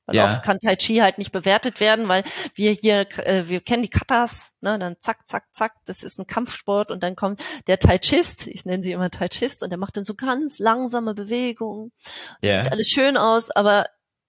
Weil 0.08 0.16
ja. 0.16 0.26
oft 0.26 0.42
kann 0.42 0.58
Tai 0.60 0.76
Chi 0.78 0.98
halt 0.98 1.18
nicht 1.18 1.32
bewertet 1.32 1.80
werden, 1.80 2.08
weil 2.08 2.24
wir 2.56 2.72
hier, 2.72 3.02
äh, 3.26 3.44
wir 3.48 3.60
kennen 3.60 3.84
die 3.84 3.90
Katas, 3.90 4.54
ne, 4.62 4.80
dann 4.80 4.96
zack, 5.00 5.28
zack, 5.28 5.44
zack, 5.52 5.74
das 5.86 6.02
ist 6.02 6.18
ein 6.18 6.26
Kampfsport 6.26 6.92
und 6.92 7.04
dann 7.04 7.16
kommt 7.16 7.44
der 7.68 7.78
Tai 7.78 8.00
Chist, 8.00 8.48
ich 8.48 8.66
nenne 8.66 8.82
sie 8.82 8.94
immer 8.94 9.12
Tai 9.12 9.28
Chist, 9.28 9.64
und 9.64 9.70
der 9.70 9.78
macht 9.78 9.98
dann 9.98 10.06
so 10.06 10.16
ganz 10.16 10.60
langsame 10.60 11.14
Bewegungen. 11.14 11.92
Das 12.42 12.50
yeah. 12.50 12.64
sieht 12.64 12.72
alles 12.72 12.88
schön 12.88 13.18
aus, 13.18 13.52
aber 13.52 13.86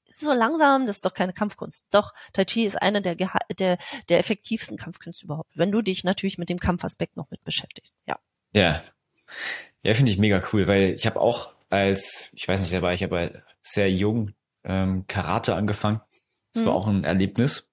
so 0.07 0.33
langsam, 0.33 0.87
das 0.87 0.97
ist 0.97 1.05
doch 1.05 1.15
keine 1.15 1.33
Kampfkunst. 1.33 1.87
Doch, 1.91 2.13
Tai 2.33 2.45
Chi 2.45 2.65
ist 2.65 2.83
eine 2.83 3.01
der, 3.01 3.15
der, 3.15 3.79
der 4.09 4.19
effektivsten 4.19 4.77
Kampfkünste 4.77 5.27
überhaupt, 5.27 5.53
wenn 5.55 5.71
du 5.71 5.81
dich 5.81 6.03
natürlich 6.03 6.39
mit 6.39 6.49
dem 6.49 6.59
Kampfaspekt 6.59 7.17
noch 7.17 7.31
mit 7.31 7.45
beschäftigst, 7.45 7.95
ja. 8.07 8.19
Ja. 8.53 8.83
Ja, 9.85 9.95
finde 9.95 10.11
ich 10.11 10.19
mega 10.19 10.43
cool, 10.53 10.67
weil 10.67 10.95
ich 10.95 11.07
habe 11.07 11.21
auch 11.21 11.55
als, 11.71 12.31
ich 12.33 12.49
weiß 12.49 12.63
nicht, 12.63 12.73
da 12.73 12.83
war 12.83 12.95
ich 12.95 13.05
aber 13.05 13.31
sehr 13.63 13.93
jung, 13.93 14.33
ähm, 14.69 15.05
Karate 15.09 15.55
angefangen. 15.57 16.01
Das 16.53 16.63
mhm. 16.63 16.67
war 16.67 16.75
auch 16.75 16.87
ein 16.87 17.05
Erlebnis. 17.05 17.71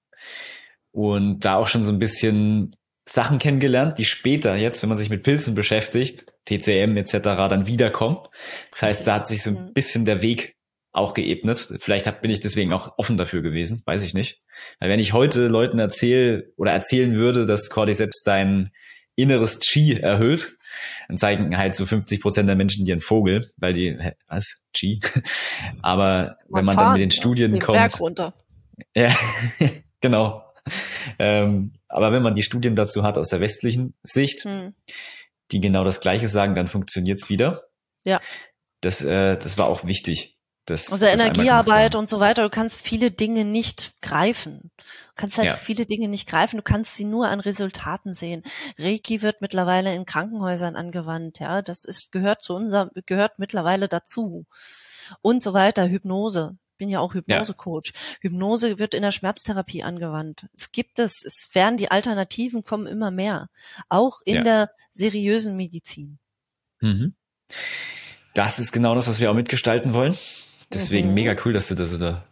Und 0.90 1.40
da 1.40 1.56
auch 1.56 1.68
schon 1.68 1.84
so 1.84 1.92
ein 1.92 1.98
bisschen 1.98 2.74
Sachen 3.08 3.38
kennengelernt, 3.38 3.98
die 3.98 4.04
später 4.04 4.56
jetzt, 4.56 4.82
wenn 4.82 4.88
man 4.88 4.98
sich 4.98 5.10
mit 5.10 5.22
Pilzen 5.22 5.54
beschäftigt, 5.54 6.26
TCM 6.46 6.96
etc., 6.96 7.18
dann 7.22 7.66
wiederkommen. 7.66 8.18
Das 8.72 8.82
heißt, 8.82 9.06
da 9.06 9.14
hat 9.14 9.28
sich 9.28 9.42
so 9.42 9.50
ein 9.50 9.66
mhm. 9.66 9.72
bisschen 9.74 10.04
der 10.04 10.22
Weg 10.22 10.56
auch 10.92 11.14
geebnet. 11.14 11.74
Vielleicht 11.78 12.06
hab, 12.06 12.22
bin 12.22 12.30
ich 12.30 12.40
deswegen 12.40 12.72
auch 12.72 12.94
offen 12.96 13.16
dafür 13.16 13.42
gewesen, 13.42 13.82
weiß 13.84 14.02
ich 14.02 14.14
nicht. 14.14 14.38
Weil 14.80 14.88
wenn 14.88 14.98
ich 14.98 15.12
heute 15.12 15.46
Leuten 15.46 15.78
erzähle 15.78 16.52
oder 16.56 16.72
erzählen 16.72 17.14
würde, 17.14 17.46
dass 17.46 17.70
Cordyceps 17.70 18.22
dein 18.22 18.72
inneres 19.14 19.60
Chi 19.60 19.98
erhöht, 20.00 20.56
dann 21.08 21.18
zeigen 21.18 21.56
halt 21.56 21.76
so 21.76 21.86
50 21.86 22.20
Prozent 22.20 22.48
der 22.48 22.56
Menschen 22.56 22.84
dir 22.84 22.94
einen 22.94 23.00
Vogel, 23.00 23.50
weil 23.56 23.72
die, 23.72 23.98
was, 24.28 24.64
Chi? 24.72 25.00
Aber 25.82 26.36
man 26.48 26.60
wenn 26.60 26.64
man 26.64 26.74
fahren, 26.74 26.84
dann 26.84 26.92
mit 26.94 27.02
den 27.02 27.10
Studien 27.10 27.54
ja, 27.54 27.60
kommt. 27.60 27.78
Berg 27.78 28.00
runter. 28.00 28.34
Ja, 28.94 29.14
genau. 30.02 30.44
Ähm, 31.18 31.72
aber 31.88 32.12
wenn 32.12 32.22
man 32.22 32.34
die 32.34 32.42
Studien 32.42 32.76
dazu 32.76 33.04
hat 33.04 33.16
aus 33.16 33.28
der 33.28 33.40
westlichen 33.40 33.94
Sicht, 34.02 34.44
hm. 34.44 34.74
die 35.50 35.60
genau 35.60 35.82
das 35.82 36.02
Gleiche 36.02 36.28
sagen, 36.28 36.54
dann 36.54 36.66
funktioniert's 36.66 37.30
wieder. 37.30 37.68
Ja. 38.04 38.20
Das, 38.82 39.02
äh, 39.02 39.38
das 39.38 39.56
war 39.56 39.66
auch 39.66 39.86
wichtig. 39.86 40.35
Das, 40.66 40.92
also 40.92 41.06
das 41.06 41.20
Energiearbeit 41.20 41.94
und 41.94 42.08
so 42.08 42.18
weiter, 42.18 42.42
du 42.42 42.50
kannst 42.50 42.82
viele 42.82 43.12
Dinge 43.12 43.44
nicht 43.44 44.02
greifen. 44.02 44.72
Du 44.76 45.12
kannst 45.14 45.38
halt 45.38 45.50
ja. 45.50 45.54
viele 45.54 45.86
Dinge 45.86 46.08
nicht 46.08 46.28
greifen, 46.28 46.56
du 46.56 46.62
kannst 46.62 46.96
sie 46.96 47.04
nur 47.04 47.28
an 47.28 47.38
Resultaten 47.38 48.14
sehen. 48.14 48.42
Reiki 48.76 49.22
wird 49.22 49.40
mittlerweile 49.40 49.94
in 49.94 50.06
Krankenhäusern 50.06 50.74
angewandt, 50.74 51.38
ja, 51.38 51.62
das 51.62 51.84
ist, 51.84 52.10
gehört 52.10 52.42
zu 52.42 52.54
unserem, 52.54 52.90
gehört 53.06 53.38
mittlerweile 53.38 53.86
dazu. 53.86 54.44
Und 55.22 55.40
so 55.40 55.52
weiter, 55.52 55.88
Hypnose. 55.88 56.58
Ich 56.72 56.78
bin 56.78 56.88
ja 56.88 56.98
auch 56.98 57.14
Hypnose-Coach. 57.14 57.92
Ja. 57.94 58.00
Hypnose 58.22 58.80
wird 58.80 58.94
in 58.94 59.02
der 59.02 59.12
Schmerztherapie 59.12 59.84
angewandt. 59.84 60.46
Es 60.52 60.72
gibt 60.72 60.98
es, 60.98 61.24
es 61.24 61.48
werden 61.54 61.76
die 61.76 61.92
Alternativen 61.92 62.64
kommen 62.64 62.86
immer 62.86 63.12
mehr. 63.12 63.48
Auch 63.88 64.20
in 64.24 64.36
ja. 64.36 64.42
der 64.42 64.70
seriösen 64.90 65.56
Medizin. 65.56 66.18
Mhm. 66.80 67.14
Das 68.34 68.58
ist 68.58 68.72
genau 68.72 68.94
das, 68.96 69.08
was 69.08 69.20
wir 69.20 69.30
auch 69.30 69.34
mitgestalten 69.34 69.94
wollen. 69.94 70.18
Deswegen 70.72 71.08
mhm. 71.08 71.14
mega 71.14 71.36
cool, 71.44 71.52
dass 71.52 71.68
du 71.68 71.74
da 71.74 71.84
so 71.84 71.96
eine 71.96 72.22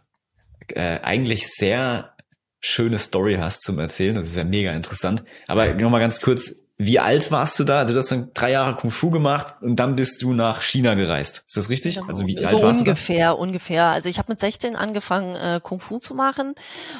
äh, 0.69 0.99
eigentlich 1.01 1.47
sehr 1.47 2.15
schöne 2.59 2.97
Story 2.97 3.35
hast 3.35 3.61
zum 3.61 3.79
Erzählen. 3.79 4.15
Das 4.15 4.25
ist 4.25 4.35
ja 4.35 4.43
mega 4.43 4.73
interessant. 4.73 5.23
Aber 5.47 5.73
nochmal 5.75 6.01
ganz 6.01 6.19
kurz, 6.19 6.55
wie 6.77 6.99
alt 6.99 7.31
warst 7.31 7.57
du 7.59 7.63
da? 7.63 7.79
Also 7.79 7.93
du 7.93 7.99
hast 7.99 8.11
dann 8.11 8.31
drei 8.33 8.51
Jahre 8.51 8.75
Kung 8.75 8.91
Fu 8.91 9.09
gemacht 9.09 9.61
und 9.61 9.77
dann 9.77 9.95
bist 9.95 10.21
du 10.21 10.33
nach 10.33 10.61
China 10.61 10.95
gereist. 10.95 11.45
Ist 11.47 11.55
das 11.55 11.69
richtig? 11.69 11.95
Genau. 11.95 12.07
Also 12.07 12.27
wie 12.27 12.33
so 12.33 12.47
alt 12.47 12.61
warst 12.61 12.79
ungefähr, 12.81 13.31
du 13.31 13.37
da? 13.37 13.41
ungefähr. 13.41 13.85
Also 13.85 14.09
ich 14.09 14.17
habe 14.17 14.31
mit 14.31 14.39
16 14.39 14.75
angefangen 14.75 15.35
äh, 15.35 15.61
Kung 15.63 15.79
Fu 15.79 15.99
zu 15.99 16.15
machen 16.15 16.53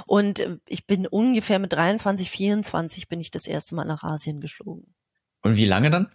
und 0.05 0.39
äh, 0.39 0.57
ich 0.67 0.87
bin 0.87 1.07
ungefähr 1.07 1.59
mit 1.59 1.73
23, 1.73 2.29
24 2.29 3.09
bin 3.09 3.19
ich 3.19 3.31
das 3.31 3.47
erste 3.47 3.75
Mal 3.75 3.85
nach 3.85 4.03
Asien 4.03 4.39
geflogen. 4.39 4.95
Und 5.41 5.57
wie 5.57 5.65
lange 5.65 5.89
dann? 5.89 6.09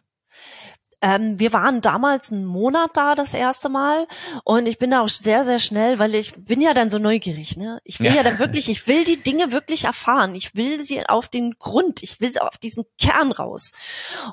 Ähm, 1.02 1.38
wir 1.38 1.52
waren 1.52 1.80
damals 1.80 2.30
einen 2.30 2.44
Monat 2.44 2.90
da 2.94 3.14
das 3.14 3.32
erste 3.32 3.68
Mal 3.68 4.06
und 4.44 4.66
ich 4.66 4.78
bin 4.78 4.90
da 4.90 5.00
auch 5.00 5.08
sehr, 5.08 5.44
sehr 5.44 5.58
schnell, 5.58 5.98
weil 5.98 6.14
ich 6.14 6.34
bin 6.34 6.60
ja 6.60 6.74
dann 6.74 6.90
so 6.90 6.98
neugierig. 6.98 7.56
Ne? 7.56 7.80
Ich 7.84 8.00
will 8.00 8.08
ja. 8.08 8.16
ja 8.16 8.22
dann 8.22 8.38
wirklich, 8.38 8.68
ich 8.68 8.86
will 8.86 9.04
die 9.04 9.22
Dinge 9.22 9.50
wirklich 9.50 9.84
erfahren. 9.84 10.34
Ich 10.34 10.54
will 10.54 10.82
sie 10.84 11.06
auf 11.06 11.28
den 11.28 11.52
Grund, 11.58 12.02
ich 12.02 12.20
will 12.20 12.32
sie 12.32 12.40
auf 12.40 12.58
diesen 12.58 12.84
Kern 13.00 13.32
raus. 13.32 13.72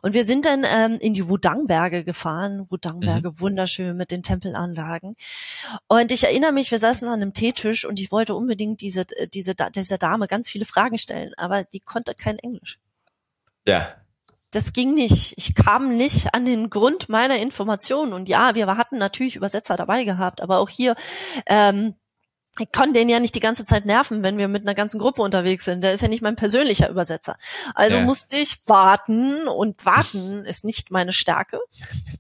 Und 0.02 0.14
wir 0.14 0.26
sind 0.26 0.46
dann 0.46 0.66
ähm, 0.66 0.98
in 1.00 1.14
die 1.14 1.30
Wudang-Berge 1.30 2.04
gefahren. 2.04 2.66
Wudang-Berge, 2.70 3.32
mhm. 3.32 3.40
wunderschön 3.40 3.96
mit 3.96 4.12
den 4.12 4.24
Tempelanlagen. 4.24 5.16
Und 5.88 6.12
ich 6.12 6.26
erinnere 6.26 6.52
mich, 6.52 6.72
wir 6.72 6.80
saßen 6.80 7.08
an 7.08 7.22
einem 7.22 7.34
Teetisch 7.34 7.86
und 7.86 8.00
ich 8.00 8.12
wollte 8.12 8.36
unbedingt 8.36 8.82
diese, 8.82 9.06
diese, 9.34 9.54
dieser 9.56 9.98
Dame 9.98 10.28
ganz 10.28 10.50
viele 10.50 10.66
Fragen 10.66 10.98
stellen, 10.98 11.34
aber 11.38 11.64
die 11.64 11.80
konnte 11.80 12.14
kein 12.14 12.40
Englisch. 12.40 12.80
Ja 13.66 13.96
das 14.58 14.74
ging 14.74 14.96
nicht. 14.96 15.36
Ich 15.38 15.54
kam 15.54 15.96
nicht 15.98 16.34
an 16.34 16.44
den 16.44 16.72
Grund 16.72 17.10
meiner 17.10 17.38
Informationen. 17.38 18.12
Und 18.12 18.28
ja, 18.28 18.56
wir 18.56 18.66
hatten 18.66 18.98
natürlich 18.98 19.36
Übersetzer 19.36 19.78
dabei 19.78 20.04
gehabt, 20.04 20.42
aber 20.42 20.58
auch 20.58 20.68
hier, 20.68 20.96
ähm, 21.46 21.94
ich 22.58 22.72
kann 22.72 22.92
den 22.92 23.08
ja 23.08 23.20
nicht 23.20 23.36
die 23.36 23.40
ganze 23.40 23.66
Zeit 23.66 23.86
nerven, 23.86 24.24
wenn 24.24 24.40
wir 24.40 24.48
mit 24.48 24.64
einer 24.64 24.74
ganzen 24.74 25.00
Gruppe 25.00 25.22
unterwegs 25.22 25.64
sind. 25.64 25.84
Der 25.84 25.94
ist 25.94 26.02
ja 26.02 26.08
nicht 26.08 26.24
mein 26.24 26.36
persönlicher 26.36 26.90
Übersetzer. 26.90 27.38
Also 27.76 27.98
ja. 27.98 28.04
musste 28.04 28.36
ich 28.36 28.68
warten 28.68 29.48
und 29.48 29.86
warten 29.86 30.44
ist 30.44 30.66
nicht 30.66 30.90
meine 30.90 31.14
Stärke. 31.14 31.60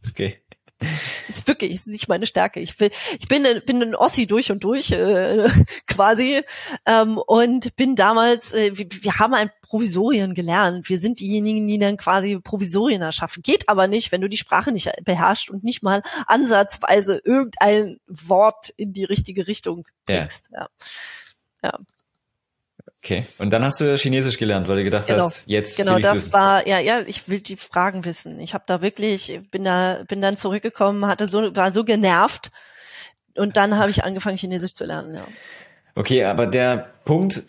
Okay. 0.07 0.39
Ist 1.27 1.47
wirklich 1.47 1.71
ist 1.71 1.87
nicht 1.87 2.07
meine 2.07 2.27
Stärke. 2.27 2.59
Ich 2.59 2.79
will, 2.79 2.91
ich 3.19 3.27
bin, 3.27 3.43
bin 3.65 3.81
ein 3.81 3.95
Ossi 3.95 4.27
durch 4.27 4.51
und 4.51 4.63
durch 4.63 4.91
äh, 4.91 5.47
quasi 5.87 6.41
ähm, 6.85 7.17
und 7.17 7.75
bin 7.75 7.95
damals. 7.95 8.53
Äh, 8.53 8.77
wir, 8.77 8.87
wir 9.01 9.19
haben 9.19 9.33
ein 9.33 9.49
Provisorien 9.61 10.33
gelernt. 10.35 10.87
Wir 10.87 10.99
sind 10.99 11.19
diejenigen, 11.19 11.67
die 11.67 11.79
dann 11.79 11.97
quasi 11.97 12.39
Provisorien 12.39 13.01
erschaffen. 13.01 13.43
Geht 13.43 13.67
aber 13.67 13.87
nicht, 13.87 14.11
wenn 14.11 14.21
du 14.21 14.29
die 14.29 14.37
Sprache 14.37 14.71
nicht 14.71 14.91
beherrschst 15.03 15.49
und 15.49 15.63
nicht 15.63 15.83
mal 15.83 16.01
ansatzweise 16.27 17.21
irgendein 17.25 17.99
Wort 18.07 18.69
in 18.69 18.93
die 18.93 19.03
richtige 19.03 19.47
Richtung 19.47 19.87
bringst. 20.05 20.49
Ja. 20.53 20.67
ja. 21.63 21.71
ja. 21.71 21.79
Okay. 23.07 23.23
Und 23.37 23.51
dann 23.51 23.63
hast 23.63 23.79
du 23.79 23.95
Chinesisch 23.95 24.37
gelernt, 24.37 24.67
weil 24.67 24.77
du 24.77 24.83
gedacht 24.83 25.07
genau. 25.07 25.23
hast, 25.23 25.43
jetzt 25.45 25.77
genau 25.77 25.95
will 25.95 26.01
das 26.01 26.15
wissen. 26.15 26.33
war 26.33 26.67
ja 26.67 26.79
ja 26.79 26.99
ich 27.07 27.29
will 27.29 27.39
die 27.39 27.55
Fragen 27.55 28.03
wissen. 28.03 28.39
Ich 28.41 28.53
habe 28.53 28.65
da 28.67 28.81
wirklich 28.81 29.39
bin 29.49 29.63
da 29.63 30.03
bin 30.09 30.21
dann 30.21 30.35
zurückgekommen, 30.35 31.07
hatte 31.07 31.29
so 31.29 31.55
war 31.55 31.71
so 31.71 31.85
genervt 31.85 32.51
und 33.37 33.55
dann 33.55 33.77
habe 33.77 33.89
ich 33.89 34.03
angefangen 34.03 34.35
Chinesisch 34.35 34.73
zu 34.73 34.83
lernen. 34.83 35.15
Ja. 35.15 35.25
Okay, 35.95 36.25
aber 36.25 36.47
der 36.47 36.91
Punkt, 37.05 37.43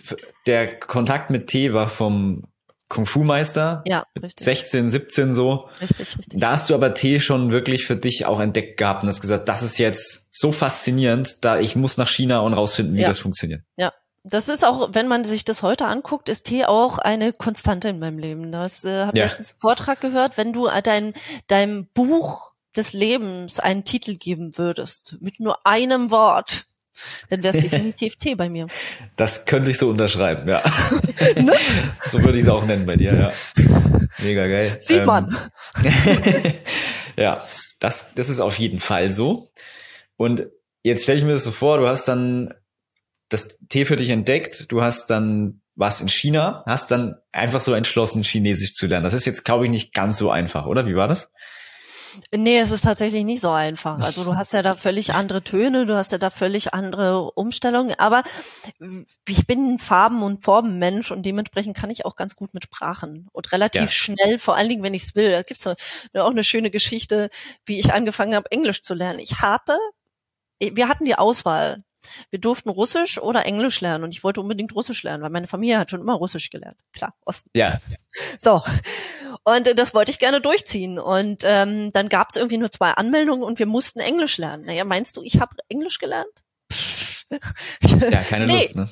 der 0.46 0.78
Kontakt 0.78 1.30
mit 1.30 1.48
T 1.48 1.72
war 1.72 1.88
vom 1.88 2.44
Kung 2.88 3.04
Fu 3.04 3.24
Meister. 3.24 3.82
Ja, 3.84 4.04
richtig. 4.22 4.44
16, 4.44 4.88
17 4.88 5.34
so. 5.34 5.68
Richtig, 5.82 6.16
richtig. 6.18 6.40
Da 6.40 6.52
hast 6.52 6.70
du 6.70 6.74
aber 6.74 6.94
T 6.94 7.18
schon 7.18 7.50
wirklich 7.50 7.84
für 7.84 7.96
dich 7.96 8.26
auch 8.26 8.38
entdeckt 8.38 8.76
gehabt 8.78 9.02
und 9.02 9.08
hast 9.08 9.20
gesagt, 9.20 9.48
das 9.48 9.62
ist 9.62 9.78
jetzt 9.78 10.28
so 10.30 10.52
faszinierend, 10.52 11.44
da 11.44 11.58
ich 11.58 11.74
muss 11.74 11.98
nach 11.98 12.08
China 12.08 12.38
und 12.40 12.54
rausfinden, 12.54 12.94
wie 12.96 13.02
ja. 13.02 13.08
das 13.08 13.18
funktioniert. 13.18 13.62
Ja, 13.76 13.92
das 14.30 14.48
ist 14.48 14.64
auch, 14.64 14.90
wenn 14.92 15.08
man 15.08 15.24
sich 15.24 15.44
das 15.44 15.62
heute 15.62 15.86
anguckt, 15.86 16.28
ist 16.28 16.44
Tee 16.44 16.64
auch 16.64 16.98
eine 16.98 17.32
Konstante 17.32 17.88
in 17.88 17.98
meinem 17.98 18.18
Leben. 18.18 18.52
Das 18.52 18.84
äh, 18.84 19.04
habe 19.04 19.18
ja. 19.18 19.24
letztens 19.24 19.52
einen 19.52 19.60
Vortrag 19.60 20.00
gehört, 20.00 20.36
wenn 20.36 20.52
du 20.52 20.68
dein 20.82 21.14
deinem 21.46 21.86
Buch 21.86 22.52
des 22.76 22.92
Lebens 22.92 23.60
einen 23.60 23.84
Titel 23.84 24.16
geben 24.16 24.56
würdest 24.56 25.16
mit 25.20 25.40
nur 25.40 25.66
einem 25.66 26.10
Wort, 26.10 26.66
dann 27.30 27.42
wäre 27.42 27.56
es 27.56 27.62
definitiv 27.70 28.16
Tee 28.16 28.34
bei 28.34 28.48
mir. 28.48 28.66
Das 29.16 29.46
könnte 29.46 29.70
ich 29.70 29.78
so 29.78 29.88
unterschreiben, 29.88 30.48
ja. 30.48 30.62
ne? 31.36 31.52
So 31.98 32.22
würde 32.22 32.38
ich 32.38 32.44
es 32.44 32.48
auch 32.48 32.64
nennen 32.64 32.86
bei 32.86 32.96
dir, 32.96 33.14
ja. 33.14 33.32
Mega 34.18 34.46
geil. 34.46 34.76
Sieht 34.80 35.00
ähm, 35.00 35.06
man. 35.06 35.36
ja, 37.16 37.44
das, 37.80 38.14
das 38.14 38.28
ist 38.28 38.40
auf 38.40 38.58
jeden 38.58 38.80
Fall 38.80 39.10
so. 39.12 39.50
Und 40.16 40.48
jetzt 40.82 41.04
stelle 41.04 41.18
ich 41.18 41.24
mir 41.24 41.32
das 41.32 41.44
so 41.44 41.52
vor, 41.52 41.78
du 41.78 41.86
hast 41.86 42.08
dann 42.08 42.54
das 43.28 43.58
Tee 43.68 43.84
für 43.84 43.96
dich 43.96 44.10
entdeckt, 44.10 44.70
du 44.70 44.82
hast 44.82 45.10
dann 45.10 45.60
was 45.74 46.00
in 46.00 46.08
China, 46.08 46.64
hast 46.66 46.90
dann 46.90 47.16
einfach 47.30 47.60
so 47.60 47.72
entschlossen, 47.72 48.24
Chinesisch 48.24 48.74
zu 48.74 48.88
lernen. 48.88 49.04
Das 49.04 49.14
ist 49.14 49.26
jetzt, 49.26 49.44
glaube 49.44 49.64
ich, 49.64 49.70
nicht 49.70 49.94
ganz 49.94 50.18
so 50.18 50.30
einfach, 50.30 50.66
oder? 50.66 50.86
Wie 50.86 50.96
war 50.96 51.06
das? 51.06 51.32
Nee, 52.34 52.58
es 52.58 52.70
ist 52.70 52.82
tatsächlich 52.82 53.24
nicht 53.24 53.40
so 53.40 53.50
einfach. 53.50 54.00
Also 54.00 54.24
du 54.24 54.34
hast 54.36 54.52
ja 54.52 54.62
da 54.62 54.74
völlig 54.74 55.14
andere 55.14 55.42
Töne, 55.42 55.86
du 55.86 55.94
hast 55.94 56.12
ja 56.12 56.18
da 56.18 56.30
völlig 56.30 56.74
andere 56.74 57.30
Umstellungen, 57.32 57.94
aber 57.98 58.22
ich 59.28 59.46
bin 59.46 59.74
ein 59.74 59.78
Farben- 59.78 60.22
und 60.22 60.38
Formenmensch 60.38 61.10
und 61.10 61.24
dementsprechend 61.24 61.76
kann 61.76 61.90
ich 61.90 62.04
auch 62.04 62.16
ganz 62.16 62.36
gut 62.36 62.54
mit 62.54 62.64
Sprachen 62.64 63.28
und 63.32 63.52
relativ 63.52 63.82
ja. 63.82 63.88
schnell, 63.88 64.38
vor 64.38 64.56
allen 64.56 64.68
Dingen, 64.68 64.82
wenn 64.82 64.94
ich 64.94 65.04
es 65.04 65.14
will. 65.14 65.30
Da 65.30 65.42
gibt's 65.42 65.66
auch 65.66 65.76
eine 66.12 66.44
schöne 66.44 66.70
Geschichte, 66.70 67.30
wie 67.64 67.78
ich 67.78 67.92
angefangen 67.92 68.34
habe, 68.34 68.50
Englisch 68.50 68.82
zu 68.82 68.94
lernen. 68.94 69.20
Ich 69.20 69.40
habe, 69.40 69.78
wir 70.60 70.88
hatten 70.88 71.04
die 71.04 71.16
Auswahl. 71.16 71.78
Wir 72.30 72.40
durften 72.40 72.68
Russisch 72.68 73.18
oder 73.18 73.46
Englisch 73.46 73.80
lernen 73.80 74.04
und 74.04 74.12
ich 74.12 74.24
wollte 74.24 74.40
unbedingt 74.40 74.74
Russisch 74.74 75.02
lernen, 75.02 75.22
weil 75.22 75.30
meine 75.30 75.46
Familie 75.46 75.78
hat 75.78 75.90
schon 75.90 76.00
immer 76.00 76.14
Russisch 76.14 76.50
gelernt. 76.50 76.76
Klar, 76.92 77.14
Osten. 77.24 77.50
Ja. 77.54 77.80
So. 78.38 78.62
Und 79.44 79.66
äh, 79.66 79.74
das 79.74 79.94
wollte 79.94 80.10
ich 80.10 80.18
gerne 80.18 80.40
durchziehen. 80.40 80.98
Und 80.98 81.42
ähm, 81.44 81.92
dann 81.92 82.08
gab 82.08 82.30
es 82.30 82.36
irgendwie 82.36 82.58
nur 82.58 82.70
zwei 82.70 82.90
Anmeldungen 82.92 83.42
und 83.42 83.58
wir 83.58 83.66
mussten 83.66 84.00
Englisch 84.00 84.38
lernen. 84.38 84.64
Naja, 84.64 84.84
meinst 84.84 85.16
du, 85.16 85.22
ich 85.22 85.40
habe 85.40 85.56
Englisch 85.68 85.98
gelernt? 85.98 86.44
ja, 87.30 88.22
keine 88.22 88.46
nee. 88.46 88.58
Lust, 88.58 88.76
ne? 88.76 88.88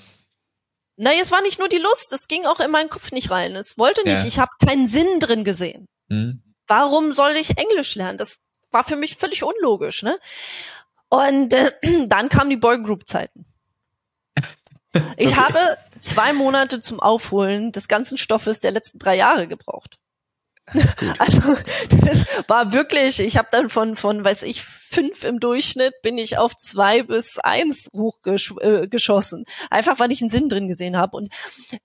Naja, 0.96 1.20
es 1.20 1.30
war 1.30 1.42
nicht 1.42 1.58
nur 1.58 1.68
die 1.68 1.76
Lust, 1.76 2.12
es 2.12 2.26
ging 2.26 2.46
auch 2.46 2.58
in 2.60 2.70
meinen 2.70 2.88
Kopf 2.88 3.12
nicht 3.12 3.30
rein. 3.30 3.54
Es 3.54 3.76
wollte 3.76 4.02
nicht, 4.08 4.22
ja. 4.22 4.26
ich 4.26 4.38
habe 4.38 4.52
keinen 4.64 4.88
Sinn 4.88 5.20
drin 5.20 5.44
gesehen. 5.44 5.86
Mhm. 6.08 6.42
Warum 6.66 7.12
soll 7.12 7.32
ich 7.36 7.58
Englisch 7.58 7.94
lernen? 7.94 8.18
Das 8.18 8.40
war 8.70 8.82
für 8.82 8.96
mich 8.96 9.16
völlig 9.16 9.42
unlogisch, 9.44 10.02
ne? 10.02 10.18
Und 11.16 11.52
äh, 11.54 11.72
dann 12.06 12.28
kamen 12.28 12.50
die 12.50 12.56
Boygroup-Zeiten. 12.56 13.46
Ich 15.16 15.28
okay. 15.28 15.36
habe 15.36 15.78
zwei 16.00 16.32
Monate 16.32 16.80
zum 16.80 17.00
Aufholen 17.00 17.72
des 17.72 17.88
ganzen 17.88 18.16
Stoffes 18.16 18.60
der 18.60 18.70
letzten 18.70 18.98
drei 18.98 19.16
Jahre 19.16 19.46
gebraucht. 19.46 19.98
Also 21.18 21.56
das 22.04 22.26
war 22.48 22.72
wirklich, 22.72 23.20
ich 23.20 23.36
habe 23.36 23.48
dann 23.50 23.70
von, 23.70 23.96
von, 23.96 24.24
weiß 24.24 24.42
ich, 24.42 24.62
fünf 24.62 25.24
im 25.24 25.40
Durchschnitt 25.40 25.94
bin 26.02 26.16
ich 26.16 26.38
auf 26.38 26.56
zwei 26.56 27.02
bis 27.02 27.38
eins 27.38 27.90
hochgeschossen. 27.94 29.44
Äh, 29.44 29.66
Einfach 29.70 29.98
weil 29.98 30.12
ich 30.12 30.20
einen 30.20 30.30
Sinn 30.30 30.48
drin 30.48 30.68
gesehen 30.68 30.96
habe. 30.96 31.16
Und 31.16 31.32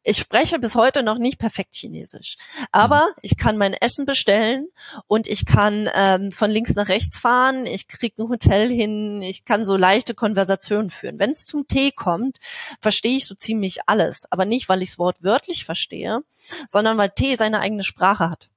ich 0.03 0.17
spreche 0.17 0.59
bis 0.59 0.75
heute 0.75 1.03
noch 1.03 1.17
nicht 1.17 1.39
perfekt 1.39 1.75
Chinesisch. 1.75 2.37
Aber 2.71 3.07
mhm. 3.07 3.13
ich 3.21 3.37
kann 3.37 3.57
mein 3.57 3.73
Essen 3.73 4.05
bestellen 4.05 4.67
und 5.07 5.27
ich 5.27 5.45
kann 5.45 5.89
ähm, 5.93 6.31
von 6.31 6.51
links 6.51 6.75
nach 6.75 6.89
rechts 6.89 7.19
fahren, 7.19 7.65
ich 7.65 7.87
krieg 7.87 8.17
ein 8.17 8.29
Hotel 8.29 8.69
hin, 8.69 9.21
ich 9.21 9.45
kann 9.45 9.65
so 9.65 9.75
leichte 9.77 10.13
Konversationen 10.13 10.89
führen. 10.89 11.19
Wenn 11.19 11.31
es 11.31 11.45
zum 11.45 11.67
Tee 11.67 11.91
kommt, 11.91 12.37
verstehe 12.79 13.17
ich 13.17 13.27
so 13.27 13.35
ziemlich 13.35 13.79
alles. 13.87 14.25
Aber 14.29 14.45
nicht, 14.45 14.69
weil 14.69 14.81
ich 14.81 14.89
es 14.89 14.99
wortwörtlich 14.99 15.65
verstehe, 15.65 16.21
sondern 16.67 16.97
weil 16.97 17.09
Tee 17.09 17.35
seine 17.35 17.59
eigene 17.59 17.83
Sprache 17.83 18.29
hat. 18.29 18.49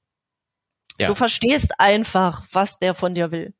Ja. 0.98 1.08
Du 1.08 1.14
verstehst 1.14 1.80
einfach, 1.80 2.44
was 2.52 2.78
der 2.78 2.94
von 2.94 3.14
dir 3.14 3.30
will. 3.30 3.54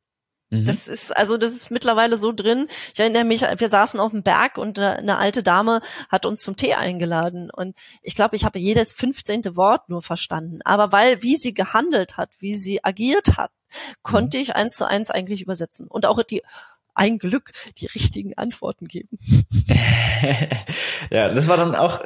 Mhm. 0.50 0.66
Das 0.66 0.88
ist, 0.88 1.16
also 1.16 1.36
das 1.36 1.52
ist 1.52 1.70
mittlerweile 1.70 2.16
so 2.16 2.32
drin. 2.32 2.68
Ich 2.92 3.00
erinnere 3.00 3.24
mich, 3.24 3.42
wir 3.42 3.68
saßen 3.68 3.98
auf 3.98 4.12
dem 4.12 4.22
Berg 4.22 4.58
und 4.58 4.78
eine, 4.78 4.96
eine 4.98 5.18
alte 5.18 5.42
Dame 5.42 5.80
hat 6.08 6.26
uns 6.26 6.42
zum 6.42 6.56
Tee 6.56 6.74
eingeladen. 6.74 7.50
Und 7.50 7.76
ich 8.02 8.14
glaube, 8.14 8.36
ich 8.36 8.44
habe 8.44 8.58
jedes 8.58 8.92
fünfzehnte 8.92 9.56
Wort 9.56 9.88
nur 9.88 10.02
verstanden. 10.02 10.60
Aber 10.64 10.92
weil, 10.92 11.22
wie 11.22 11.36
sie 11.36 11.54
gehandelt 11.54 12.16
hat, 12.16 12.30
wie 12.38 12.54
sie 12.54 12.84
agiert 12.84 13.36
hat, 13.36 13.50
konnte 14.02 14.36
mhm. 14.36 14.42
ich 14.42 14.54
eins 14.54 14.76
zu 14.76 14.86
eins 14.86 15.10
eigentlich 15.10 15.42
übersetzen. 15.42 15.88
Und 15.88 16.06
auch 16.06 16.22
die, 16.22 16.42
ein 16.94 17.18
Glück, 17.18 17.52
die 17.78 17.86
richtigen 17.86 18.38
Antworten 18.38 18.86
geben. 18.86 19.18
ja, 21.10 21.28
das 21.28 21.48
war 21.48 21.56
dann 21.56 21.74
auch 21.74 22.00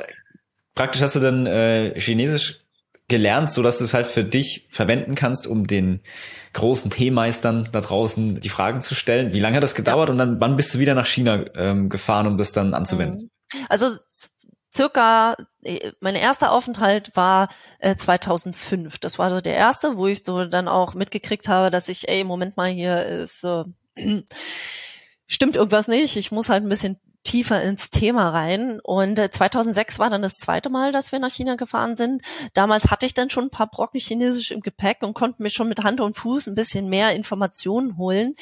praktisch 0.75 1.03
hast 1.03 1.17
du 1.17 1.21
dann 1.21 1.45
äh, 1.47 1.99
Chinesisch 2.01 2.61
gelernt, 3.09 3.51
so 3.51 3.62
dass 3.62 3.79
du 3.79 3.85
es 3.85 3.94
halt 3.94 4.07
für 4.07 4.25
dich 4.25 4.66
verwenden 4.71 5.14
kannst, 5.14 5.47
um 5.47 5.66
den 5.66 6.01
großen 6.53 6.90
Teemeistern 6.90 7.68
da 7.73 7.81
draußen 7.81 8.40
die 8.40 8.49
Fragen 8.49 8.83
zu 8.83 8.94
stellen. 8.94 9.33
Wie 9.33 9.40
lange 9.40 9.57
hat 9.57 9.62
das 9.62 9.75
gedauert 9.75 10.09
ja. 10.09 10.12
und 10.12 10.18
dann 10.18 10.40
wann 10.40 10.57
bist 10.57 10.75
du 10.75 10.79
wieder 10.79 10.94
nach 10.94 11.07
China 11.07 11.44
ähm, 11.55 11.88
gefahren, 11.88 12.27
um 12.27 12.37
das 12.37 12.53
dann 12.53 12.75
anzuwenden? 12.75 13.31
Mhm. 13.53 13.66
Also 13.68 13.97
circa 14.73 15.37
äh, 15.62 15.92
mein 16.01 16.14
erster 16.14 16.53
Aufenthalt 16.53 17.12
war 17.14 17.49
äh, 17.79 17.97
2005. 17.97 18.99
Das 18.99 19.18
war 19.18 19.31
so 19.31 19.40
der 19.40 19.55
erste, 19.55 19.97
wo 19.97 20.07
ich 20.07 20.25
so 20.25 20.44
dann 20.44 20.68
auch 20.68 20.94
mitgekriegt 20.94 21.49
habe, 21.49 21.71
dass 21.71 21.88
ich, 21.88 22.09
ey, 22.09 22.25
Moment 22.25 22.57
mal, 22.57 22.68
hier 22.68 23.05
ist 23.05 23.44
äh, 23.44 23.64
stimmt 25.27 25.57
irgendwas 25.57 25.88
nicht. 25.88 26.16
Ich 26.16 26.31
muss 26.31 26.49
halt 26.51 26.62
ein 26.62 26.68
bisschen 26.68 26.99
tiefer 27.29 27.62
ins 27.62 27.91
Thema 27.91 28.31
rein. 28.31 28.81
Und 28.81 29.19
2006 29.19 29.97
äh, 29.97 29.99
war 29.99 30.09
dann 30.09 30.23
das 30.23 30.38
zweite 30.38 30.71
Mal, 30.71 30.93
dass 30.93 31.12
wir 31.12 31.19
nach 31.19 31.33
China 31.33 31.57
gefahren 31.57 31.95
sind. 31.95 32.23
Damals 32.55 32.91
hatte 32.91 33.05
ich 33.05 33.12
dann 33.12 33.29
schon 33.29 33.45
ein 33.45 33.51
paar 33.51 33.71
Brocken 33.71 34.01
Chinesisch 34.01 34.51
im 34.51 34.61
Gepäck 34.61 35.03
und 35.03 35.12
konnte 35.12 35.43
mir 35.43 35.51
schon 35.51 35.69
mit 35.69 35.85
Hand 35.85 36.01
und 36.01 36.17
Fuß 36.17 36.47
ein 36.47 36.55
bisschen 36.55 36.88
mehr 36.88 37.14
Informationen 37.14 37.99
holen. 37.99 38.35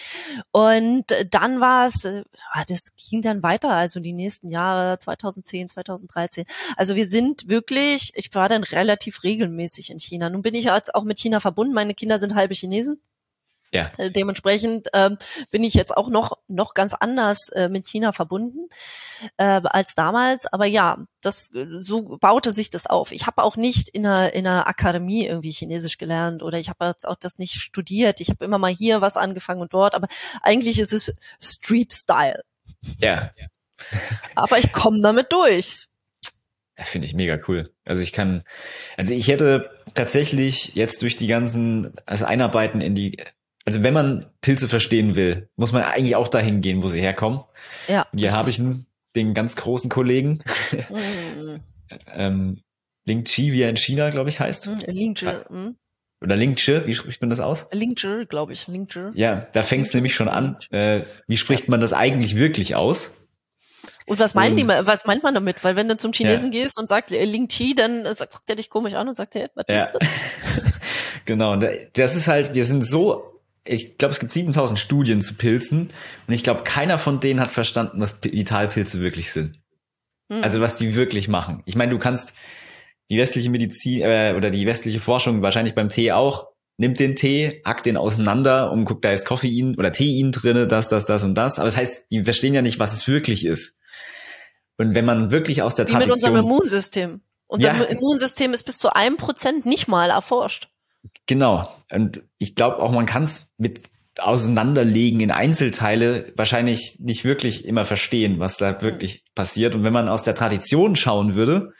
Und 0.53 1.11
äh, 1.11 1.27
dann 1.29 1.61
war 1.61 1.87
es, 1.87 2.05
äh, 2.05 2.23
das 2.69 2.95
ging 2.95 3.23
dann 3.23 3.43
weiter, 3.43 3.71
also 3.71 3.99
die 3.99 4.13
nächsten 4.13 4.49
Jahre, 4.49 4.99
2010, 4.99 5.69
2013. 5.69 6.45
Also 6.77 6.95
wir 6.95 7.09
sind 7.09 7.49
wirklich, 7.49 8.13
ich 8.15 8.33
war 8.35 8.49
dann 8.49 8.63
relativ 8.63 9.25
regelmäßig 9.25 9.91
in 9.91 9.99
China. 9.99 10.31
Nun 10.31 10.43
bin 10.43 10.55
ich 10.55 10.67
jetzt 10.67 10.95
auch 10.95 11.05
mit 11.05 11.19
China 11.19 11.41
verbunden. 11.41 11.75
Meine 11.75 11.95
Kinder 11.95 12.21
sind 12.21 12.37
halbe 12.37 12.55
Chinesen. 12.55 13.01
Ja. 13.73 13.83
Äh, 13.97 14.11
dementsprechend 14.11 14.89
ähm, 14.93 15.19
bin 15.51 15.65
ich 15.65 15.75
jetzt 15.75 15.97
auch 15.97 16.09
noch 16.09 16.39
noch 16.49 16.75
ganz 16.75 16.95
anders 16.95 17.49
äh, 17.51 17.69
mit 17.69 17.87
China 17.87 18.13
verbunden 18.13 18.69
äh, 19.37 19.61
als 19.65 19.95
damals. 19.95 20.47
Aber 20.47 20.67
ja, 20.67 20.99
das 21.21 21.51
so 21.53 22.17
baute 22.19 22.53
sich 22.53 22.71
das 22.71 22.87
auf. 22.87 23.13
Ich 23.13 23.27
habe 23.27 23.43
auch 23.43 23.57
nicht 23.57 23.89
in 23.89 24.07
einer 24.07 24.33
in 24.33 24.47
einer 24.47 24.67
Akademie 24.67 25.27
irgendwie 25.27 25.51
Chinesisch 25.51 25.99
gelernt 25.99 26.43
oder 26.43 26.59
ich 26.59 26.69
habe 26.69 26.95
auch 27.05 27.17
das 27.17 27.39
nicht 27.39 27.55
studiert. 27.55 28.21
Ich 28.21 28.31
habe 28.31 28.45
immer 28.45 28.59
mal 28.59 28.73
hier 28.73 29.01
was 29.01 29.17
angefangen 29.17 29.61
und 29.61 29.75
dort, 29.75 29.95
aber 29.95 30.09
eigentlich 30.43 30.79
ist 30.79 30.93
es 30.93 31.15
Street 31.41 31.93
Style. 31.93 32.43
Ja. 32.99 33.31
aber 34.35 34.59
ich 34.59 34.73
komme 34.73 35.01
damit 35.03 35.33
durch. 35.33 35.89
Finde 36.79 37.07
ich 37.07 37.15
mega 37.15 37.39
cool. 37.49 37.65
Also 37.85 38.03
ich 38.03 38.13
kann, 38.13 38.43
also 38.99 39.15
ich 39.15 39.29
hätte 39.29 39.71
tatsächlich 39.95 40.75
jetzt 40.75 41.01
durch 41.01 41.17
die 41.17 41.27
ganzen, 41.27 41.95
also 42.05 42.27
Einarbeiten 42.27 42.83
in 42.83 42.95
die 42.95 43.19
also 43.67 43.83
wenn 43.83 43.93
man 43.93 44.27
Pilze 44.41 44.69
verstehen 44.69 45.17
will, 45.17 45.51
muss 45.57 45.73
man 45.73 45.83
eigentlich 45.83 46.15
auch 46.17 46.29
dahin 46.29 46.61
gehen, 46.61 46.83
wo 46.83 46.89
sie 46.89 47.01
herkommen. 47.01 47.41
Ja. 47.89 48.07
hier 48.15 48.33
habe 48.33 48.49
ich 48.49 48.61
einen, 48.61 48.87
den 49.17 49.35
ganz 49.35 49.57
großen 49.57 49.91
Kollegen. 49.91 50.43
Mm. 50.89 51.57
ähm, 52.13 52.63
Ling 53.05 53.25
Chi, 53.25 53.53
wie 53.53 53.63
er 53.63 53.71
in 53.71 53.77
China, 53.77 54.11
glaube 54.11 54.31
ich, 54.31 54.39
heißt. 54.39 54.69
Mm, 54.69 54.91
Ling 54.91 55.15
Chi. 55.15 55.33
Mm. 55.49 55.77
Oder 56.23 56.37
Ling 56.37 56.55
Chi, 56.55 56.87
wie 56.87 56.95
spricht 56.95 57.21
man 57.21 57.29
das 57.29 57.41
aus? 57.41 57.67
Ling 57.73 57.97
Chi, 57.97 58.25
glaube 58.29 58.53
ich. 58.53 58.69
Ling 58.69 58.87
Chi. 58.87 59.11
Ja, 59.15 59.49
da 59.53 59.63
fängt 59.65 59.87
es 59.87 59.95
nämlich 59.95 60.15
schon 60.15 60.29
an. 60.29 60.59
Äh, 60.71 61.01
wie 61.27 61.37
spricht 61.37 61.69
man 61.69 61.81
das 61.81 61.93
eigentlich 61.93 62.37
wirklich 62.37 62.77
aus? 62.77 63.17
Und 64.07 64.21
was 64.21 64.35
meinen 64.35 64.57
die, 64.57 64.67
was 64.67 65.05
meint 65.07 65.25
man 65.25 65.35
damit? 65.35 65.65
Weil 65.65 65.75
wenn 65.75 65.89
du 65.89 65.97
zum 65.97 66.13
Chinesen 66.13 66.53
ja. 66.53 66.63
gehst 66.63 66.79
und 66.79 66.89
sagst 66.89 67.13
äh, 67.13 67.25
Ling 67.25 67.49
Chi, 67.49 67.75
dann 67.75 68.07
äh, 68.07 68.15
guckt 68.31 68.49
er 68.49 68.57
dich 68.57 68.71
komisch 68.71 68.95
an 68.95 69.09
und 69.09 69.15
sagt, 69.15 69.35
hey, 69.35 69.49
was 69.55 69.65
ja. 69.69 69.85
du? 69.85 69.99
genau, 71.25 71.53
und 71.53 71.67
das 71.95 72.15
ist 72.15 72.29
halt, 72.29 72.55
wir 72.55 72.65
sind 72.65 72.83
so 72.83 73.36
ich 73.67 73.99
glaube, 73.99 74.13
es 74.13 74.21
gibt 74.21 74.33
7000 74.33 74.79
Studien 74.79 75.21
zu 75.21 75.35
Pilzen 75.35 75.91
und 76.27 76.35
ich 76.35 76.43
glaube, 76.43 76.63
keiner 76.65 76.99
von 76.99 77.21
denen 77.21 77.41
hat 77.41 77.51
verstanden, 77.51 78.01
was 78.01 78.23
Vitalpilze 78.23 79.01
wirklich 79.01 79.33
sind. 79.33 79.61
Hm. 80.33 80.43
Also 80.43 80.61
was 80.61 80.77
die 80.77 80.97
wirklich 80.97 81.29
machen. 81.29 81.63
Ich 81.67 81.77
meine, 81.77 81.93
du 81.93 81.99
kannst 81.99 82.35
die 83.11 83.19
westliche 83.19 83.51
Medizin 83.51 84.03
äh, 84.03 84.35
oder 84.37 84.51
die 84.51 84.67
westliche 84.67 85.01
Forschung 85.01 85.43
wahrscheinlich 85.43 85.75
beim 85.75 85.89
Tee 85.89 86.13
auch 86.13 86.49
nimmt 86.79 87.01
den 87.01 87.17
Tee, 87.17 87.63
hackt 87.65 87.87
den 87.87 87.97
auseinander 87.97 88.71
und 88.71 88.85
guckt, 88.85 89.05
da 89.05 89.13
ist 89.13 89.27
Koffein 89.27 89.77
oder 89.77 89.93
Tein 89.93 90.31
drinne, 90.33 90.67
das, 90.67 90.89
das, 90.89 91.07
das 91.07 91.25
und 91.25 91.35
das. 91.35 91.59
Aber 91.59 91.67
das 91.67 91.77
heißt, 91.77 92.11
die 92.11 92.25
verstehen 92.25 92.55
ja 92.55 92.63
nicht, 92.63 92.79
was 92.79 92.93
es 92.93 93.09
wirklich 93.09 93.45
ist. 93.45 93.79
Und 94.79 94.95
wenn 94.95 95.07
man 95.07 95.31
wirklich 95.31 95.63
aus 95.63 95.75
der 95.75 95.89
Wie 95.89 95.93
Tradition... 95.93 96.09
mit 96.09 96.17
unserem 96.17 96.37
Immunsystem. 96.37 97.21
Unser 97.47 97.75
ja. 97.75 97.85
Immunsystem 97.85 98.53
ist 98.53 98.65
bis 98.65 98.79
zu 98.79 98.95
einem 98.95 99.17
Prozent 99.17 99.65
nicht 99.65 99.89
mal 99.89 100.11
erforscht. 100.11 100.69
Genau. 101.27 101.69
Und 101.93 102.23
ich 102.39 102.55
glaube 102.55 102.79
auch, 102.79 102.93
man 102.93 103.07
kann 103.07 103.25
es 103.25 103.53
mit 103.59 103.81
auseinanderlegen 104.19 105.21
in 105.21 105.31
Einzelteile 105.31 106.33
wahrscheinlich 106.37 106.99
nicht 107.01 107.25
wirklich 107.25 107.67
immer 107.67 107.85
verstehen, 107.85 108.39
was 108.39 108.57
da 108.57 108.81
wirklich 108.83 109.25
passiert. 109.35 109.75
Und 109.75 109.85
wenn 109.85 109.93
man 109.93 110.09
aus 110.09 110.23
der 110.23 110.35
Tradition 110.35 110.97
schauen 110.97 111.35
würde, 111.35 111.73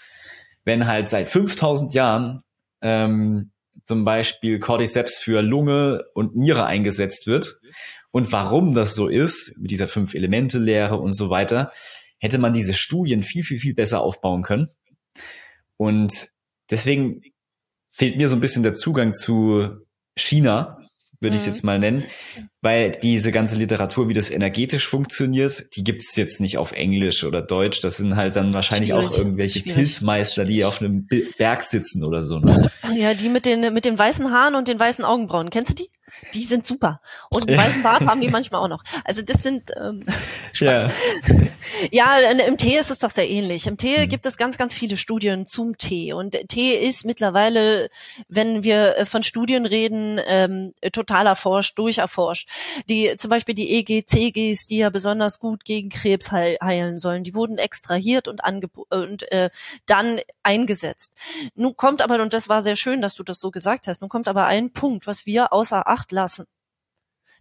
wenn 0.65 0.87
halt 0.87 1.09
seit 1.09 1.29
5000 1.29 1.95
Jahren 1.95 2.43
ähm, 2.83 3.53
zum 3.85 4.05
Beispiel 4.05 4.59
Cordyceps 4.59 5.19
für 5.19 5.41
Lunge 5.43 6.05
und 6.15 6.37
Niere 6.37 6.67
eingesetzt 6.67 7.27
wird 7.27 7.59
und 8.13 8.33
warum 8.33 8.75
das 8.75 8.95
so 8.95 9.09
ist, 9.09 9.55
mit 9.59 9.71
dieser 9.71 9.89
Fünf-Elemente-Lehre 9.89 10.99
und 10.99 11.13
so 11.13 11.31
weiter, 11.31 11.73
hätte 12.19 12.39
man 12.39 12.53
diese 12.53 12.75
Studien 12.75 13.23
viel, 13.23 13.45
viel, 13.45 13.59
viel 13.59 13.75
besser 13.75 14.01
aufbauen 14.01 14.43
können. 14.43 14.69
Und 15.77 16.31
deswegen 16.71 17.23
fehlt 17.97 18.17
mir 18.19 18.29
so 18.29 18.37
ein 18.37 18.41
bisschen 18.41 18.63
der 18.63 18.75
Zugang 18.75 19.15
zu 19.15 19.69
China, 20.17 20.79
würde 21.21 21.33
mhm. 21.33 21.37
ich 21.37 21.41
es 21.41 21.47
jetzt 21.47 21.65
mal 21.65 21.79
nennen, 21.79 22.05
weil 22.63 22.91
diese 22.93 23.33
ganze 23.33 23.57
Literatur, 23.57 24.09
wie 24.09 24.15
das 24.15 24.31
energetisch 24.31 24.87
funktioniert, 24.89 25.67
die 25.77 25.85
gibt 25.85 26.03
es 26.03 26.17
jetzt 26.17 26.41
nicht 26.41 26.59
auf 26.59 26.73
Englisch 26.73 27.23
oder 27.25 27.43
Deutsch. 27.43 27.81
Das 27.81 27.97
sind 27.99 28.17
halt 28.17 28.37
dann 28.37 28.53
wahrscheinlich 28.55 28.91
Schwierig. 28.91 29.07
auch 29.07 29.19
irgendwelche 29.19 29.59
Schwierig. 29.61 29.75
Pilzmeister, 29.77 30.45
die 30.45 30.65
auf 30.65 30.81
einem 30.81 31.07
Berg 31.39 31.63
sitzen 31.63 32.05
oder 32.05 32.23
so. 32.23 32.39
Ne? 32.39 32.71
Ja, 32.97 33.15
die 33.15 33.29
mit 33.29 33.47
den 33.47 33.73
mit 33.75 33.85
den 33.85 33.99
weißen 33.99 34.31
Haaren 34.33 34.55
und 34.55 34.69
den 34.69 34.81
weißen 34.81 35.05
Augenbrauen. 35.05 35.51
Kennst 35.51 35.71
du 35.73 35.75
die? 35.85 35.91
Die 36.35 36.43
sind 36.45 36.65
super. 36.67 37.01
Und 37.31 37.49
einen 37.49 37.59
weißen 37.59 37.83
Bart 37.83 38.07
haben 38.07 38.21
die 38.21 38.29
manchmal 38.29 38.63
auch 38.63 38.69
noch. 38.69 38.83
Also 39.05 39.23
das 39.23 39.43
sind 39.43 39.73
ähm, 39.77 40.03
Ja. 40.55 40.89
ja, 41.91 42.19
im 42.47 42.57
Tee 42.57 42.79
ist 42.79 42.91
es 42.91 43.01
doch 43.01 43.11
sehr 43.11 43.29
ähnlich. 43.29 43.67
Im 43.67 43.77
Tee 43.77 43.99
Mhm. 43.99 44.09
gibt 44.09 44.25
es 44.25 44.37
ganz, 44.37 44.57
ganz 44.57 44.73
viele 44.75 44.97
Studien 44.97 45.47
zum 45.47 45.77
Tee. 45.79 46.13
Und 46.13 46.37
Tee 46.49 46.75
ist 46.75 47.05
mittlerweile, 47.05 47.91
wenn 48.29 48.63
wir 48.63 48.97
äh, 48.99 49.05
von 49.07 49.23
Studien 49.25 49.67
reden, 49.67 50.21
ähm, 50.27 50.73
total 50.93 51.27
erforscht, 51.27 51.79
durcherforscht. 51.79 52.46
Die, 52.89 53.17
zum 53.19 53.31
Beispiel 53.31 53.55
die 53.55 53.75
EGCGs, 53.75 54.67
die 54.67 54.79
ja 54.79 54.91
besonders 54.91 55.39
gut 55.39 55.65
gegen 55.65 55.89
Krebs 55.89 56.31
heil, 56.33 56.59
heilen 56.63 56.99
sollen, 56.99 57.25
die 57.25 57.35
wurden 57.35 57.59
extrahiert 57.59 58.29
und, 58.29 58.45
angebo 58.45 58.87
und 58.91 59.31
äh, 59.33 59.51
dann 59.87 60.21
eingesetzt. 60.43 61.13
Nun 61.55 61.77
kommt 61.77 62.03
aber, 62.03 62.21
und 62.23 62.33
das 62.33 62.49
war 62.49 62.63
sehr 62.63 62.77
schön, 62.77 63.01
dass 63.01 63.15
du 63.15 63.23
das 63.23 63.41
so 63.41 63.51
gesagt 63.51 63.87
hast, 63.87 64.01
nun 64.01 64.11
kommt 64.11 64.29
aber 64.29 64.47
ein 64.47 64.73
Punkt, 64.73 65.07
was 65.07 65.27
wir 65.27 65.53
außer 65.53 65.89
Acht 65.89 66.13
lassen. 66.13 66.47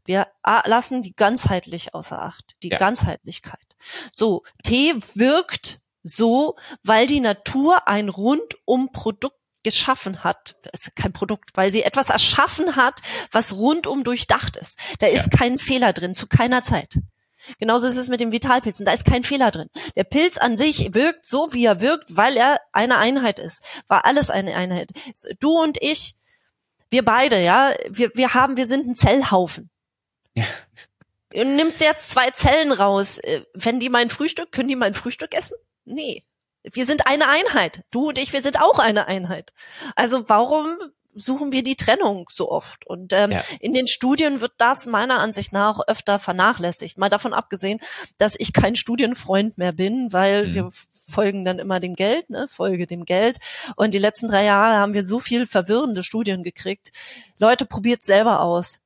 Wir 0.06 0.28
lassen 0.44 1.02
die 1.02 1.16
ganzheitlich 1.16 1.96
außer 1.96 2.22
Acht, 2.22 2.56
die 2.62 2.70
Ja. 2.70 2.78
Ganzheitlichkeit. 2.78 3.76
So, 4.14 4.44
Tee 4.64 4.94
wirkt 5.16 5.80
so, 6.04 6.56
weil 6.84 7.08
die 7.08 7.20
Natur 7.20 7.88
ein 7.88 8.10
rundum 8.10 8.92
Produkt 8.92 9.40
geschaffen 9.66 10.24
hat, 10.24 10.56
ist 10.72 10.96
kein 10.96 11.12
Produkt, 11.12 11.52
weil 11.56 11.72
sie 11.72 11.84
etwas 11.84 12.10
erschaffen 12.10 12.78
hat, 12.78 13.02
was 13.32 13.54
rundum 13.54 14.06
durchdacht 14.06 14.56
ist. 14.56 14.80
Da 15.00 15.08
ist 15.08 15.32
kein 15.32 15.58
Fehler 15.58 15.92
drin, 15.92 16.16
zu 16.16 16.28
keiner 16.28 16.64
Zeit. 16.64 17.00
Genauso 17.60 17.88
ist 17.88 17.98
es 17.98 18.08
mit 18.08 18.22
den 18.22 18.32
Vitalpilzen. 18.32 18.86
Da 18.86 18.94
ist 18.94 19.06
kein 19.06 19.24
Fehler 19.24 19.52
drin. 19.52 19.70
Der 19.96 20.04
Pilz 20.04 20.38
an 20.38 20.56
sich 20.56 20.94
wirkt 20.94 21.26
so, 21.26 21.52
wie 21.52 21.66
er 21.66 21.82
wirkt, 21.82 22.16
weil 22.16 22.38
er 22.38 22.60
eine 22.72 22.98
Einheit 22.98 23.40
ist. 23.40 23.64
War 23.88 24.06
alles 24.06 24.30
eine 24.30 24.56
Einheit. 24.56 24.92
Du 25.40 25.52
und 25.52 25.82
ich, 25.82 26.16
wir 26.90 27.04
beide, 27.04 27.44
ja, 27.44 27.74
wir, 27.90 28.12
wir 28.16 28.34
haben, 28.34 28.58
wir 28.58 28.68
sind 28.68 28.88
ein 28.88 28.96
Zellhaufen. 28.96 29.70
Ja. 30.36 30.46
Du 31.32 31.44
nimmst 31.44 31.82
jetzt 31.82 32.10
zwei 32.10 32.32
Zellen 32.32 32.72
raus. 32.72 33.18
Äh, 33.18 33.42
Wenn 33.54 33.80
die 33.80 33.90
mein 33.90 34.10
Frühstück, 34.10 34.52
können 34.52 34.70
die 34.70 34.76
mein 34.76 34.94
Frühstück 34.94 35.34
essen? 35.34 35.58
Nee. 35.84 36.24
Wir 36.72 36.86
sind 36.86 37.08
eine 37.08 37.28
Einheit. 37.28 37.84
Du 37.92 38.10
und 38.10 38.18
ich, 38.20 38.34
wir 38.34 38.42
sind 38.42 38.62
auch 38.62 38.80
eine 38.80 39.08
Einheit. 39.08 39.54
Also 39.96 40.28
warum 40.30 40.78
suchen 41.18 41.54
wir 41.54 41.64
die 41.64 41.78
Trennung 41.78 42.28
so 42.30 42.52
oft? 42.52 42.86
Und 42.86 43.14
ähm, 43.14 43.32
Ja. 43.32 43.42
in 43.62 43.74
den 43.74 43.88
Studien 43.88 44.42
wird 44.42 44.52
das 44.58 44.86
meiner 44.86 45.20
Ansicht 45.20 45.54
nach 45.54 45.80
öfter 45.88 46.20
vernachlässigt. 46.20 46.98
Mal 46.98 47.10
davon 47.10 47.34
abgesehen, 47.34 47.80
dass 48.18 48.36
ich 48.38 48.52
kein 48.52 48.76
Studienfreund 48.76 49.58
mehr 49.58 49.72
bin, 49.72 50.12
weil 50.12 50.48
Mhm. 50.48 50.54
wir 50.56 50.70
folgen 51.10 51.46
dann 51.46 51.60
immer 51.60 51.80
dem 51.80 51.94
Geld, 51.96 52.30
ne, 52.30 52.48
folge 52.50 52.86
dem 52.88 53.06
Geld. 53.06 53.38
Und 53.78 53.94
die 53.94 54.00
letzten 54.00 54.28
drei 54.28 54.44
Jahre 54.44 54.76
haben 54.78 54.94
wir 54.94 55.06
so 55.06 55.20
viel 55.20 55.48
verwirrende 55.48 56.04
Studien 56.04 56.44
gekriegt. 56.44 56.92
Leute, 57.40 57.66
probiert 57.66 58.04
selber 58.04 58.42
aus. 58.42 58.82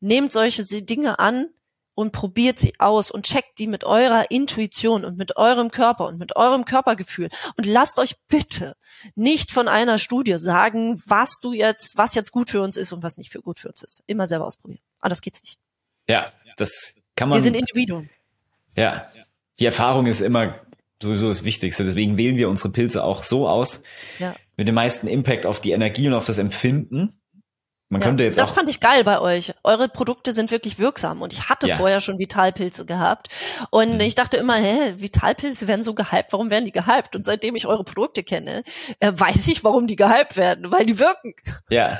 Nehmt 0.00 0.32
solche 0.32 0.64
Dinge 0.82 1.18
an 1.18 1.48
und 2.00 2.12
probiert 2.12 2.58
sie 2.58 2.72
aus 2.78 3.10
und 3.10 3.26
checkt 3.26 3.58
die 3.58 3.66
mit 3.66 3.84
eurer 3.84 4.30
Intuition 4.30 5.04
und 5.04 5.18
mit 5.18 5.36
eurem 5.36 5.70
Körper 5.70 6.06
und 6.06 6.18
mit 6.18 6.34
eurem 6.34 6.64
Körpergefühl 6.64 7.28
und 7.58 7.66
lasst 7.66 7.98
euch 7.98 8.16
bitte 8.26 8.74
nicht 9.14 9.52
von 9.52 9.68
einer 9.68 9.98
Studie 9.98 10.38
sagen, 10.38 11.02
was 11.04 11.40
du 11.42 11.52
jetzt, 11.52 11.98
was 11.98 12.14
jetzt 12.14 12.32
gut 12.32 12.48
für 12.48 12.62
uns 12.62 12.78
ist 12.78 12.94
und 12.94 13.02
was 13.02 13.18
nicht 13.18 13.30
für 13.30 13.42
gut 13.42 13.60
für 13.60 13.68
uns 13.68 13.82
ist. 13.82 14.02
Immer 14.06 14.26
selber 14.26 14.46
ausprobieren. 14.46 14.80
Anders 15.00 15.20
geht's 15.20 15.42
nicht. 15.42 15.58
Ja, 16.08 16.32
das 16.56 16.94
kann 17.16 17.28
man. 17.28 17.36
Wir 17.36 17.42
sind 17.42 17.54
Individuen. 17.54 18.08
Ja, 18.76 19.06
die 19.58 19.66
Erfahrung 19.66 20.06
ist 20.06 20.22
immer 20.22 20.54
sowieso 21.02 21.28
das 21.28 21.44
Wichtigste. 21.44 21.84
Deswegen 21.84 22.16
wählen 22.16 22.38
wir 22.38 22.48
unsere 22.48 22.70
Pilze 22.70 23.04
auch 23.04 23.24
so 23.24 23.46
aus, 23.46 23.82
Ja. 24.18 24.34
mit 24.56 24.66
dem 24.68 24.74
meisten 24.74 25.06
Impact 25.06 25.44
auf 25.44 25.60
die 25.60 25.72
Energie 25.72 26.08
und 26.08 26.14
auf 26.14 26.24
das 26.24 26.38
Empfinden. 26.38 27.19
Man 27.90 28.00
Ja, 28.00 28.06
könnte 28.06 28.24
jetzt 28.24 28.38
das 28.38 28.50
fand 28.50 28.68
ich 28.70 28.78
geil 28.80 29.02
bei 29.04 29.20
euch. 29.20 29.52
Eure 29.64 29.88
Produkte 29.88 30.32
sind 30.32 30.50
wirklich 30.52 30.78
wirksam 30.78 31.22
und 31.22 31.32
ich 31.32 31.48
hatte 31.48 31.66
Ja. 31.68 31.76
vorher 31.76 32.00
schon 32.00 32.18
Vitalpilze 32.18 32.86
gehabt 32.86 33.28
und 33.70 33.94
Mhm. 33.94 34.00
ich 34.00 34.14
dachte 34.14 34.36
immer, 34.36 34.54
hä, 34.54 34.94
Vitalpilze 34.98 35.66
werden 35.66 35.82
so 35.82 35.92
gehypt, 35.94 36.32
warum 36.32 36.50
werden 36.50 36.64
die 36.64 36.72
gehypt? 36.72 37.16
Und 37.16 37.26
seitdem 37.26 37.56
ich 37.56 37.66
eure 37.66 37.82
Produkte 37.84 38.22
kenne, 38.22 38.62
äh, 39.00 39.12
weiß 39.12 39.48
ich, 39.48 39.64
warum 39.64 39.88
die 39.88 39.96
gehypt 39.96 40.36
werden, 40.36 40.70
weil 40.70 40.86
die 40.86 40.98
wirken. 40.98 41.34
ja. 41.68 41.98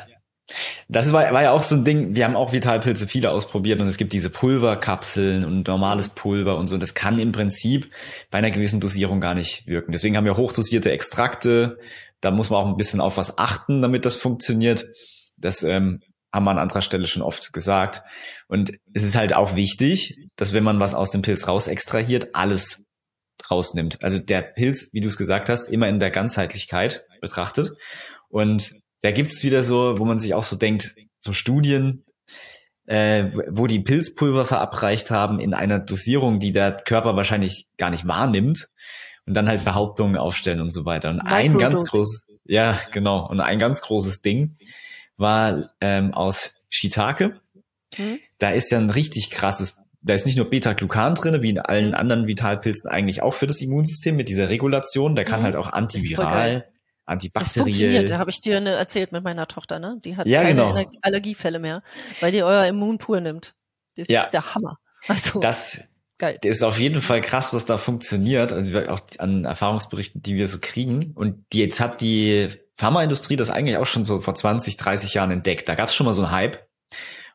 Das 0.88 1.12
war, 1.12 1.32
war 1.32 1.42
ja 1.42 1.52
auch 1.52 1.62
so 1.62 1.76
ein 1.76 1.84
Ding, 1.84 2.16
wir 2.16 2.24
haben 2.24 2.34
auch 2.34 2.52
Vitalpilze 2.52 3.06
viele 3.06 3.30
ausprobiert 3.30 3.80
und 3.80 3.86
es 3.86 3.98
gibt 3.98 4.12
diese 4.12 4.30
Pulverkapseln 4.30 5.44
und 5.44 5.68
normales 5.68 6.08
Pulver 6.08 6.56
und 6.56 6.66
so. 6.66 6.76
Das 6.76 6.94
kann 6.94 7.20
im 7.20 7.30
Prinzip 7.30 7.92
bei 8.32 8.38
einer 8.38 8.50
gewissen 8.50 8.80
Dosierung 8.80 9.20
gar 9.20 9.34
nicht 9.34 9.68
wirken. 9.68 9.92
Deswegen 9.92 10.16
haben 10.16 10.24
wir 10.24 10.36
hochdosierte 10.36 10.90
Extrakte. 10.90 11.78
Da 12.20 12.32
muss 12.32 12.50
man 12.50 12.60
auch 12.64 12.66
ein 12.66 12.76
bisschen 12.76 13.00
auf 13.00 13.16
was 13.16 13.38
achten, 13.38 13.80
damit 13.80 14.04
das 14.04 14.16
funktioniert. 14.16 14.86
Das 15.40 15.62
ähm, 15.62 16.00
haben 16.32 16.44
wir 16.44 16.50
an 16.52 16.58
anderer 16.58 16.82
Stelle 16.82 17.06
schon 17.06 17.22
oft 17.22 17.52
gesagt. 17.52 18.02
Und 18.48 18.72
es 18.92 19.02
ist 19.02 19.16
halt 19.16 19.34
auch 19.34 19.56
wichtig, 19.56 20.14
dass 20.36 20.52
wenn 20.52 20.64
man 20.64 20.80
was 20.80 20.94
aus 20.94 21.10
dem 21.10 21.22
Pilz 21.22 21.48
raus 21.48 21.66
extrahiert, 21.66 22.34
alles 22.34 22.84
rausnimmt. 23.50 24.02
Also 24.02 24.18
der 24.18 24.42
Pilz, 24.42 24.90
wie 24.92 25.00
du 25.00 25.08
es 25.08 25.16
gesagt 25.16 25.48
hast, 25.48 25.68
immer 25.68 25.88
in 25.88 25.98
der 25.98 26.10
Ganzheitlichkeit 26.10 27.04
betrachtet. 27.20 27.72
Und 28.28 28.72
da 29.02 29.10
gibt's 29.12 29.42
wieder 29.42 29.62
so, 29.62 29.94
wo 29.96 30.04
man 30.04 30.18
sich 30.18 30.34
auch 30.34 30.42
so 30.42 30.56
denkt, 30.56 30.94
so 31.18 31.32
Studien, 31.32 32.04
äh, 32.86 33.30
wo 33.48 33.66
die 33.66 33.80
Pilzpulver 33.80 34.44
verabreicht 34.44 35.10
haben 35.10 35.40
in 35.40 35.54
einer 35.54 35.78
Dosierung, 35.78 36.38
die 36.38 36.52
der 36.52 36.72
Körper 36.72 37.16
wahrscheinlich 37.16 37.66
gar 37.76 37.90
nicht 37.90 38.06
wahrnimmt 38.06 38.68
und 39.26 39.34
dann 39.34 39.48
halt 39.48 39.64
Behauptungen 39.64 40.16
aufstellen 40.16 40.60
und 40.60 40.70
so 40.70 40.84
weiter. 40.84 41.10
Und 41.10 41.20
ein 41.20 41.56
ganz 41.56 41.84
großes, 41.84 42.26
ja, 42.44 42.78
genau, 42.90 43.28
und 43.28 43.40
ein 43.40 43.58
ganz 43.58 43.80
großes 43.80 44.22
Ding 44.22 44.56
war 45.20 45.70
ähm, 45.80 46.12
aus 46.14 46.56
Shiitake. 46.68 47.40
Hm? 47.94 48.18
Da 48.38 48.50
ist 48.50 48.70
ja 48.70 48.78
ein 48.78 48.90
richtig 48.90 49.30
krasses, 49.30 49.82
da 50.02 50.14
ist 50.14 50.26
nicht 50.26 50.36
nur 50.36 50.48
Beta-Glucan 50.48 51.14
drin, 51.14 51.42
wie 51.42 51.50
in 51.50 51.58
allen 51.58 51.88
Mhm. 51.88 51.94
anderen 51.94 52.26
Vitalpilzen 52.26 52.90
eigentlich 52.90 53.22
auch 53.22 53.34
für 53.34 53.46
das 53.46 53.60
Immunsystem 53.60 54.16
mit 54.16 54.28
dieser 54.28 54.48
Regulation. 54.48 55.14
Der 55.14 55.24
kann 55.24 55.40
Mhm. 55.40 55.44
halt 55.44 55.56
auch 55.56 55.68
antiviral, 55.72 56.32
geil. 56.32 56.60
Das 56.60 56.72
antibakteriell. 57.14 57.64
funktioniert, 57.64 58.10
da 58.10 58.18
habe 58.18 58.30
ich 58.30 58.40
dir 58.40 58.54
erzählt 58.64 59.10
mit 59.12 59.24
meiner 59.24 59.48
Tochter, 59.48 59.78
ne? 59.80 59.98
Die 60.04 60.16
hat 60.16 60.26
Ja, 60.28 60.42
keine 60.42 60.54
genau. 60.54 60.84
Allergiefälle 61.02 61.58
mehr, 61.58 61.82
weil 62.20 62.30
die 62.32 62.42
euer 62.42 62.64
Immun 62.66 62.98
pur 62.98 63.20
nimmt. 63.20 63.54
Das 63.96 64.06
Ja. 64.08 64.22
ist 64.22 64.30
der 64.30 64.54
Hammer. 64.54 64.78
Also 65.08 65.40
Das 65.40 65.80
geil. 66.18 66.38
ist 66.44 66.62
auf 66.62 66.78
jeden 66.78 67.00
Fall 67.00 67.20
krass, 67.20 67.52
was 67.52 67.64
da 67.66 67.78
funktioniert. 67.78 68.52
Also 68.52 68.78
auch 68.88 69.00
an 69.18 69.44
Erfahrungsberichten, 69.44 70.22
die 70.22 70.36
wir 70.36 70.46
so 70.46 70.58
kriegen. 70.60 71.12
Und 71.16 71.44
die, 71.52 71.58
jetzt 71.58 71.80
hat 71.80 72.00
die 72.00 72.48
Pharmaindustrie 72.80 73.36
das 73.36 73.50
eigentlich 73.50 73.76
auch 73.76 73.86
schon 73.86 74.04
so 74.04 74.20
vor 74.20 74.34
20, 74.34 74.76
30 74.76 75.14
Jahren 75.14 75.30
entdeckt. 75.30 75.68
Da 75.68 75.74
gab 75.74 75.88
es 75.88 75.94
schon 75.94 76.06
mal 76.06 76.12
so 76.12 76.22
einen 76.22 76.32
Hype. 76.32 76.66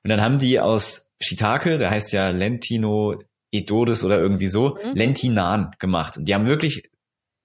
Und 0.04 0.10
dann 0.10 0.22
haben 0.22 0.40
die 0.40 0.60
aus 0.60 1.12
Shiitake, 1.22 1.78
der 1.78 1.90
heißt 1.90 2.12
ja 2.12 2.30
Lentino 2.30 3.22
Edodes 3.52 4.04
oder 4.04 4.20
irgendwie 4.20 4.48
so, 4.48 4.78
Mhm. 4.84 4.96
Lentinan 4.96 5.72
gemacht. 5.80 6.18
Und 6.18 6.26
die 6.26 6.34
haben 6.34 6.46
wirklich, 6.46 6.90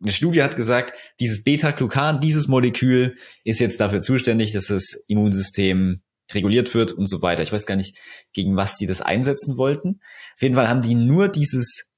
eine 0.02 0.12
Studie 0.12 0.42
hat 0.42 0.56
gesagt, 0.56 0.94
dieses 1.20 1.44
Beta-Glucan, 1.44 2.20
dieses 2.20 2.48
Molekül 2.48 3.14
ist 3.44 3.60
jetzt 3.60 3.80
dafür 3.80 4.00
zuständig, 4.00 4.52
dass 4.52 4.66
das 4.66 5.04
Immunsystem 5.06 6.02
reguliert 6.32 6.74
wird 6.74 6.92
und 6.92 7.06
so 7.06 7.22
weiter. 7.22 7.42
Ich 7.42 7.52
weiß 7.52 7.66
gar 7.66 7.76
nicht, 7.76 7.98
gegen 8.32 8.56
was 8.56 8.76
die 8.76 8.86
das 8.86 9.00
einsetzen 9.02 9.56
wollten. 9.56 10.00
Auf 10.34 10.42
jeden 10.42 10.54
Fall 10.54 10.68
haben 10.68 10.80
die 10.80 10.94
nur 10.94 11.28
dieses 11.28 11.90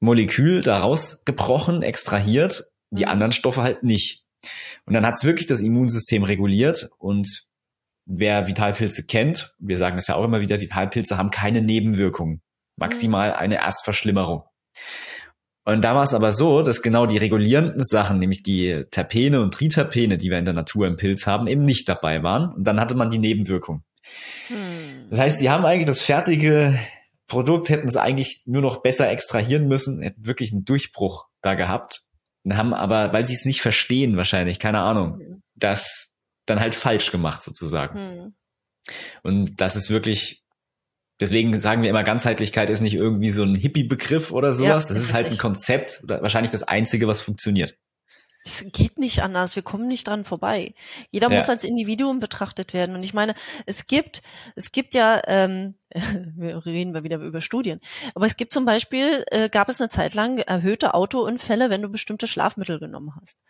Molekül 0.00 0.62
da 0.62 0.78
rausgebrochen, 0.78 1.82
extrahiert, 1.82 2.64
die 2.90 3.04
Mhm. 3.04 3.10
anderen 3.10 3.32
Stoffe 3.32 3.62
halt 3.62 3.82
nicht. 3.82 4.24
Und 4.86 4.94
dann 4.94 5.06
hat 5.06 5.16
es 5.16 5.24
wirklich 5.24 5.46
das 5.46 5.60
Immunsystem 5.60 6.24
reguliert 6.24 6.90
und 6.98 7.46
wer 8.04 8.46
Vitalpilze 8.46 9.06
kennt, 9.06 9.54
wir 9.58 9.76
sagen 9.76 9.96
es 9.96 10.08
ja 10.08 10.16
auch 10.16 10.24
immer 10.24 10.40
wieder, 10.40 10.60
Vitalpilze 10.60 11.18
haben 11.18 11.30
keine 11.30 11.62
Nebenwirkungen. 11.62 12.42
Maximal 12.76 13.32
eine 13.32 13.56
Erstverschlimmerung. 13.56 14.44
Und 15.64 15.84
da 15.84 15.94
war 15.94 16.02
es 16.02 16.14
aber 16.14 16.32
so, 16.32 16.62
dass 16.62 16.82
genau 16.82 17.06
die 17.06 17.18
regulierenden 17.18 17.84
Sachen, 17.84 18.18
nämlich 18.18 18.42
die 18.42 18.84
Terpene 18.90 19.40
und 19.40 19.54
Triterpene, 19.54 20.16
die 20.16 20.30
wir 20.30 20.38
in 20.38 20.44
der 20.44 20.54
Natur 20.54 20.88
im 20.88 20.96
Pilz 20.96 21.26
haben, 21.26 21.46
eben 21.46 21.62
nicht 21.62 21.88
dabei 21.88 22.24
waren. 22.24 22.52
Und 22.52 22.66
dann 22.66 22.80
hatte 22.80 22.96
man 22.96 23.10
die 23.10 23.18
Nebenwirkung. 23.18 23.84
Hm. 24.48 25.06
Das 25.10 25.20
heißt, 25.20 25.38
sie 25.38 25.50
haben 25.50 25.64
eigentlich 25.64 25.86
das 25.86 26.02
fertige 26.02 26.76
Produkt, 27.28 27.68
hätten 27.68 27.86
es 27.86 27.96
eigentlich 27.96 28.42
nur 28.46 28.62
noch 28.62 28.82
besser 28.82 29.10
extrahieren 29.10 29.68
müssen, 29.68 30.02
hätten 30.02 30.26
wirklich 30.26 30.52
einen 30.52 30.64
Durchbruch 30.64 31.26
da 31.42 31.54
gehabt. 31.54 32.02
Und 32.44 32.56
haben 32.56 32.74
aber, 32.74 33.12
weil 33.12 33.24
sie 33.24 33.34
es 33.34 33.44
nicht 33.44 33.62
verstehen, 33.62 34.16
wahrscheinlich, 34.16 34.58
keine 34.58 34.80
Ahnung, 34.80 35.18
Hm. 35.18 35.42
das 35.54 36.12
dann 36.46 36.60
halt 36.60 36.74
falsch 36.74 37.12
gemacht 37.12 37.42
sozusagen. 37.42 37.98
Hm. 37.98 38.34
Und 39.22 39.60
das 39.60 39.76
ist 39.76 39.90
wirklich, 39.90 40.42
deswegen 41.20 41.58
sagen 41.58 41.82
wir 41.82 41.90
immer, 41.90 42.02
Ganzheitlichkeit 42.02 42.68
ist 42.68 42.80
nicht 42.80 42.94
irgendwie 42.94 43.30
so 43.30 43.44
ein 43.44 43.54
Hippie-Begriff 43.54 44.32
oder 44.32 44.52
sowas. 44.52 44.88
Ja, 44.88 44.94
das 44.94 45.04
ist 45.04 45.12
halt 45.12 45.26
ein 45.26 45.32
nicht. 45.32 45.40
Konzept 45.40 46.02
wahrscheinlich 46.06 46.50
das 46.50 46.64
einzige, 46.64 47.06
was 47.06 47.20
funktioniert. 47.20 47.76
Es 48.44 48.64
geht 48.72 48.98
nicht 48.98 49.22
anders. 49.22 49.54
Wir 49.54 49.62
kommen 49.62 49.86
nicht 49.86 50.08
dran 50.08 50.24
vorbei. 50.24 50.74
Jeder 51.10 51.30
Ja. 51.30 51.36
muss 51.36 51.48
als 51.48 51.64
Individuum 51.64 52.18
betrachtet 52.18 52.74
werden. 52.74 52.96
Und 52.96 53.02
ich 53.04 53.14
meine, 53.14 53.34
es 53.66 53.86
gibt, 53.86 54.22
es 54.56 54.72
gibt 54.72 54.94
ja, 54.94 55.22
ähm, 55.26 55.74
wir 56.36 56.64
reden 56.66 56.92
mal 56.92 57.04
wieder 57.04 57.18
über 57.18 57.40
Studien, 57.40 57.80
aber 58.14 58.26
es 58.26 58.36
gibt 58.36 58.52
zum 58.52 58.64
Beispiel, 58.64 59.24
äh, 59.30 59.48
gab 59.48 59.68
es 59.68 59.80
eine 59.80 59.90
Zeit 59.90 60.14
lang 60.14 60.38
erhöhte 60.38 60.94
Autounfälle, 60.94 61.70
wenn 61.70 61.82
du 61.82 61.88
bestimmte 61.88 62.26
Schlafmittel 62.26 62.78
genommen 62.80 63.12
hast. 63.20 63.40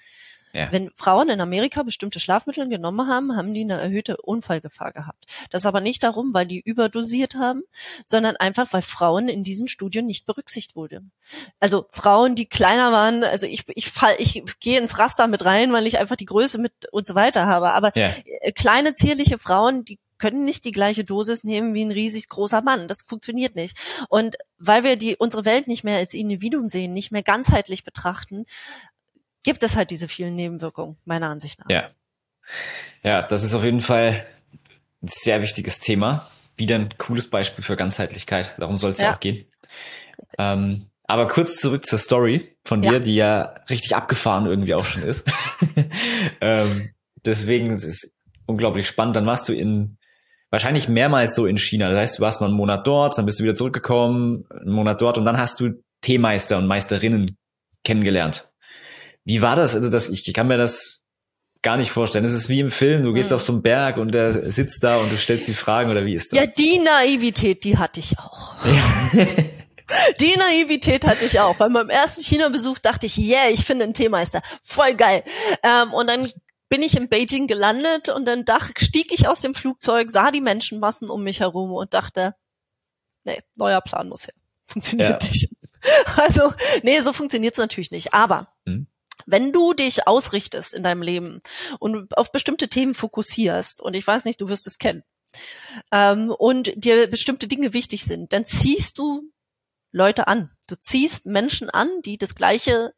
Ja. 0.53 0.71
Wenn 0.71 0.91
Frauen 0.97 1.29
in 1.29 1.41
Amerika 1.41 1.83
bestimmte 1.83 2.21
Schlafmittel 2.21 2.69
genommen 2.69 3.09
haben, 3.09 3.37
haben 3.37 3.55
die 3.55 3.63
eine 3.63 3.81
erhöhte 3.81 4.17
Unfallgefahr 4.19 4.93
gehabt. 4.93 5.25
Das 5.51 5.67
aber 5.67 5.81
nicht 5.81 6.03
darum, 6.03 6.35
weil 6.35 6.47
die 6.47 6.61
überdosiert 6.61 7.35
haben, 7.35 7.63
sondern 8.05 8.37
einfach, 8.37 8.73
weil 8.73 8.83
Frauen 8.83 9.29
in 9.29 9.45
diesen 9.45 9.69
Studien 9.69 10.07
nicht 10.07 10.27
berücksichtigt 10.27 10.77
wurden. 10.77 11.13
Also 11.61 11.87
Frauen, 11.91 12.35
die 12.35 12.47
kleiner 12.47 12.93
waren, 12.93 13.25
also 13.25 13.47
ich, 13.47 13.65
ich 13.69 13.91
fall, 13.91 14.15
ich 14.19 14.43
gehe 14.61 14.79
ins 14.79 14.99
Raster 14.99 15.27
mit 15.27 15.45
rein, 15.45 15.73
weil 15.73 15.87
ich 15.87 15.99
einfach 15.99 16.17
die 16.17 16.27
Größe 16.27 16.59
mit 16.59 16.73
und 16.93 17.07
so 17.07 17.15
weiter 17.15 17.47
habe. 17.47 17.73
Aber 17.73 17.97
ja. 17.97 18.11
Äh, 18.25 18.53
kleine, 18.53 18.95
zierliche 18.95 19.39
Frauen, 19.39 19.85
die 19.85 19.99
können 20.23 20.45
nicht 20.45 20.65
die 20.65 20.71
gleiche 20.71 21.03
Dosis 21.03 21.43
nehmen 21.43 21.75
wie 21.75 21.85
ein 21.85 21.91
riesig 21.91 22.29
großer 22.29 22.63
Mann. 22.63 22.87
Das 22.87 23.03
funktioniert 23.03 23.57
nicht. 23.57 23.77
Und 24.09 24.37
weil 24.57 24.85
wir 24.85 24.95
die, 24.95 25.17
unsere 25.17 25.45
Welt 25.45 25.67
nicht 25.67 25.83
mehr 25.83 25.97
als 25.97 26.15
Individuum 26.15 26.69
sehen, 26.69 26.93
nicht 26.93 27.11
mehr 27.11 27.25
ganzheitlich 27.25 27.83
betrachten, 27.83 28.47
gibt 29.43 29.63
es 29.63 29.77
halt 29.77 29.91
diese 29.91 30.09
vielen 30.09 30.35
Nebenwirkungen, 30.37 30.97
meiner 31.05 31.29
Ansicht 31.29 31.59
nach. 31.61 31.71
Ja. 31.71 31.91
Ja, 33.03 33.23
das 33.23 33.43
ist 33.43 33.55
auf 33.55 33.65
jeden 33.65 33.81
Fall 33.81 34.27
ein 35.03 35.09
sehr 35.09 35.43
wichtiges 35.43 35.81
Thema. 35.81 36.29
Wieder 36.57 36.77
ein 36.77 36.89
cooles 36.99 37.29
Beispiel 37.29 37.65
für 37.65 37.77
Ganzheitlichkeit. 37.77 38.55
Darum 38.59 38.77
soll 38.77 38.91
es 38.91 38.99
ja. 38.99 39.09
ja. 39.09 39.15
auch 39.15 39.21
gehen. 39.21 39.47
Ähm, 40.39 40.87
aber 41.05 41.27
kurz 41.27 41.57
zurück 41.57 41.85
zur 41.85 41.99
Story 41.99 42.57
von 42.65 42.83
dir, 42.83 42.95
ja. 42.95 42.99
die 43.01 43.17
ja 43.17 43.55
richtig 43.69 43.97
abgefahren 43.97 44.47
irgendwie 44.47 44.75
auch 44.75 44.85
schon 44.85 45.03
ist. 45.03 45.29
ähm, 46.41 46.93
deswegen 47.25 47.73
ist 47.73 47.85
es 47.85 48.15
unglaublich 48.47 48.87
spannend. 48.87 49.17
Dann 49.17 49.27
warst 49.27 49.49
du 49.49 49.53
in 49.53 49.99
wahrscheinlich 50.51 50.89
mehrmals 50.89 51.35
so 51.35 51.47
in 51.47 51.59
China. 51.59 51.89
Das 51.89 51.99
heißt, 51.99 52.19
du 52.19 52.23
warst 52.23 52.41
mal 52.41 52.47
einen 52.47 52.57
Monat 52.57 52.87
dort, 52.87 53.19
dann 53.19 53.27
bist 53.27 53.41
du 53.41 53.45
wieder 53.45 53.55
zurückgekommen, 53.55 54.45
einen 54.51 54.73
Monat 54.73 55.01
dort 55.01 55.19
und 55.19 55.25
dann 55.25 55.39
hast 55.39 55.59
du 55.61 55.83
Teemeister 56.03 56.59
und 56.59 56.67
Meisterinnen 56.67 57.37
kennengelernt. 57.85 58.52
Wie 59.25 59.43
war 59.43 59.57
das? 59.57 59.75
Also 59.75 59.89
das, 59.89 60.09
ich 60.09 60.33
kann 60.33 60.49
mir 60.49 60.57
das 60.57 61.03
gar 61.63 61.77
nicht 61.77 61.91
vorstellen. 61.91 62.25
Es 62.25 62.33
ist 62.33 62.49
wie 62.49 62.61
im 62.61 62.71
Film, 62.71 63.05
du 63.05 63.13
gehst 63.13 63.31
mhm. 63.31 63.37
auf 63.37 63.43
so 63.43 63.53
einen 63.53 63.63
Berg 63.63 63.97
und 63.97 64.13
der 64.13 64.51
sitzt 64.51 64.83
da 64.83 64.97
und 64.97 65.11
du 65.13 65.17
stellst 65.17 65.47
die 65.47 65.55
Fragen 65.55 65.91
oder 65.91 66.05
wie 66.05 66.15
ist 66.15 66.33
das? 66.33 66.39
Ja, 66.39 66.47
die 66.47 66.79
Naivität, 66.79 67.65
die 67.65 67.79
hatte 67.79 68.01
ich 68.01 68.19
auch. 68.19 68.55
Ja. 68.65 69.27
Die 70.21 70.35
Naivität 70.37 71.07
hatte 71.07 71.27
ich 71.27 71.41
auch. 71.41 71.57
Bei 71.57 71.69
meinem 71.69 71.91
ersten 71.91 72.23
China-Besuch 72.23 72.79
dachte 72.79 73.07
ich, 73.07 73.19
yeah, 73.19 73.51
ich 73.51 73.65
finde 73.65 73.85
einen 73.85 73.93
Teemeister. 73.93 74.41
Voll 74.63 74.95
geil. 74.95 75.23
Ähm, 75.63 75.93
und 75.93 76.07
dann 76.07 76.31
bin 76.69 76.83
ich 76.83 76.97
in 76.97 77.11
Beijing 77.11 77.47
gelandet 77.47 78.09
und 78.09 78.25
dann 78.25 78.47
dach, 78.47 78.71
stieg 78.79 79.13
ich 79.13 79.29
aus 79.29 79.41
dem 79.41 79.55
Flugzeug, 79.55 80.11
sah 80.11 80.31
die 80.31 80.41
Menschenmassen 80.41 81.11
um 81.11 81.23
mich 81.23 81.41
herum 81.41 81.73
und 81.73 81.93
dachte, 81.93 82.35
nee, 83.25 83.43
neuer 83.57 83.83
Plan 83.83 84.09
muss 84.09 84.27
her. 84.27 84.35
Funktioniert 84.67 85.23
ja. 85.23 85.29
nicht. 85.29 85.49
Also, 86.17 86.53
nee, 86.85 87.01
so 87.01 87.13
funktioniert's 87.13 87.59
natürlich 87.59 87.91
nicht. 87.91 88.15
Aber 88.15 88.47
hm. 88.67 88.87
Wenn 89.27 89.53
du 89.53 89.73
dich 89.73 90.07
ausrichtest 90.07 90.75
in 90.75 90.83
deinem 90.83 91.03
Leben 91.03 91.43
und 91.79 92.17
auf 92.17 92.33
bestimmte 92.33 92.69
Themen 92.69 92.95
fokussierst, 92.95 93.81
und 93.81 93.95
ich 93.95 94.07
weiß 94.07 94.25
nicht, 94.25 94.41
du 94.41 94.49
wirst 94.49 94.67
es 94.67 94.79
kennen, 94.79 95.05
ähm, 95.91 96.31
und 96.31 96.73
dir 96.77 97.09
bestimmte 97.09 97.49
Dinge 97.49 97.73
wichtig 97.73 98.05
sind, 98.05 98.33
dann 98.33 98.45
ziehst 98.45 98.99
du 98.99 99.31
Leute 99.91 100.27
an. 100.27 100.51
Du 100.67 100.75
ziehst 100.77 101.27
Menschen 101.27 101.71
an, 101.71 101.89
die 102.05 102.19
das 102.19 102.35
Gleiche 102.35 102.93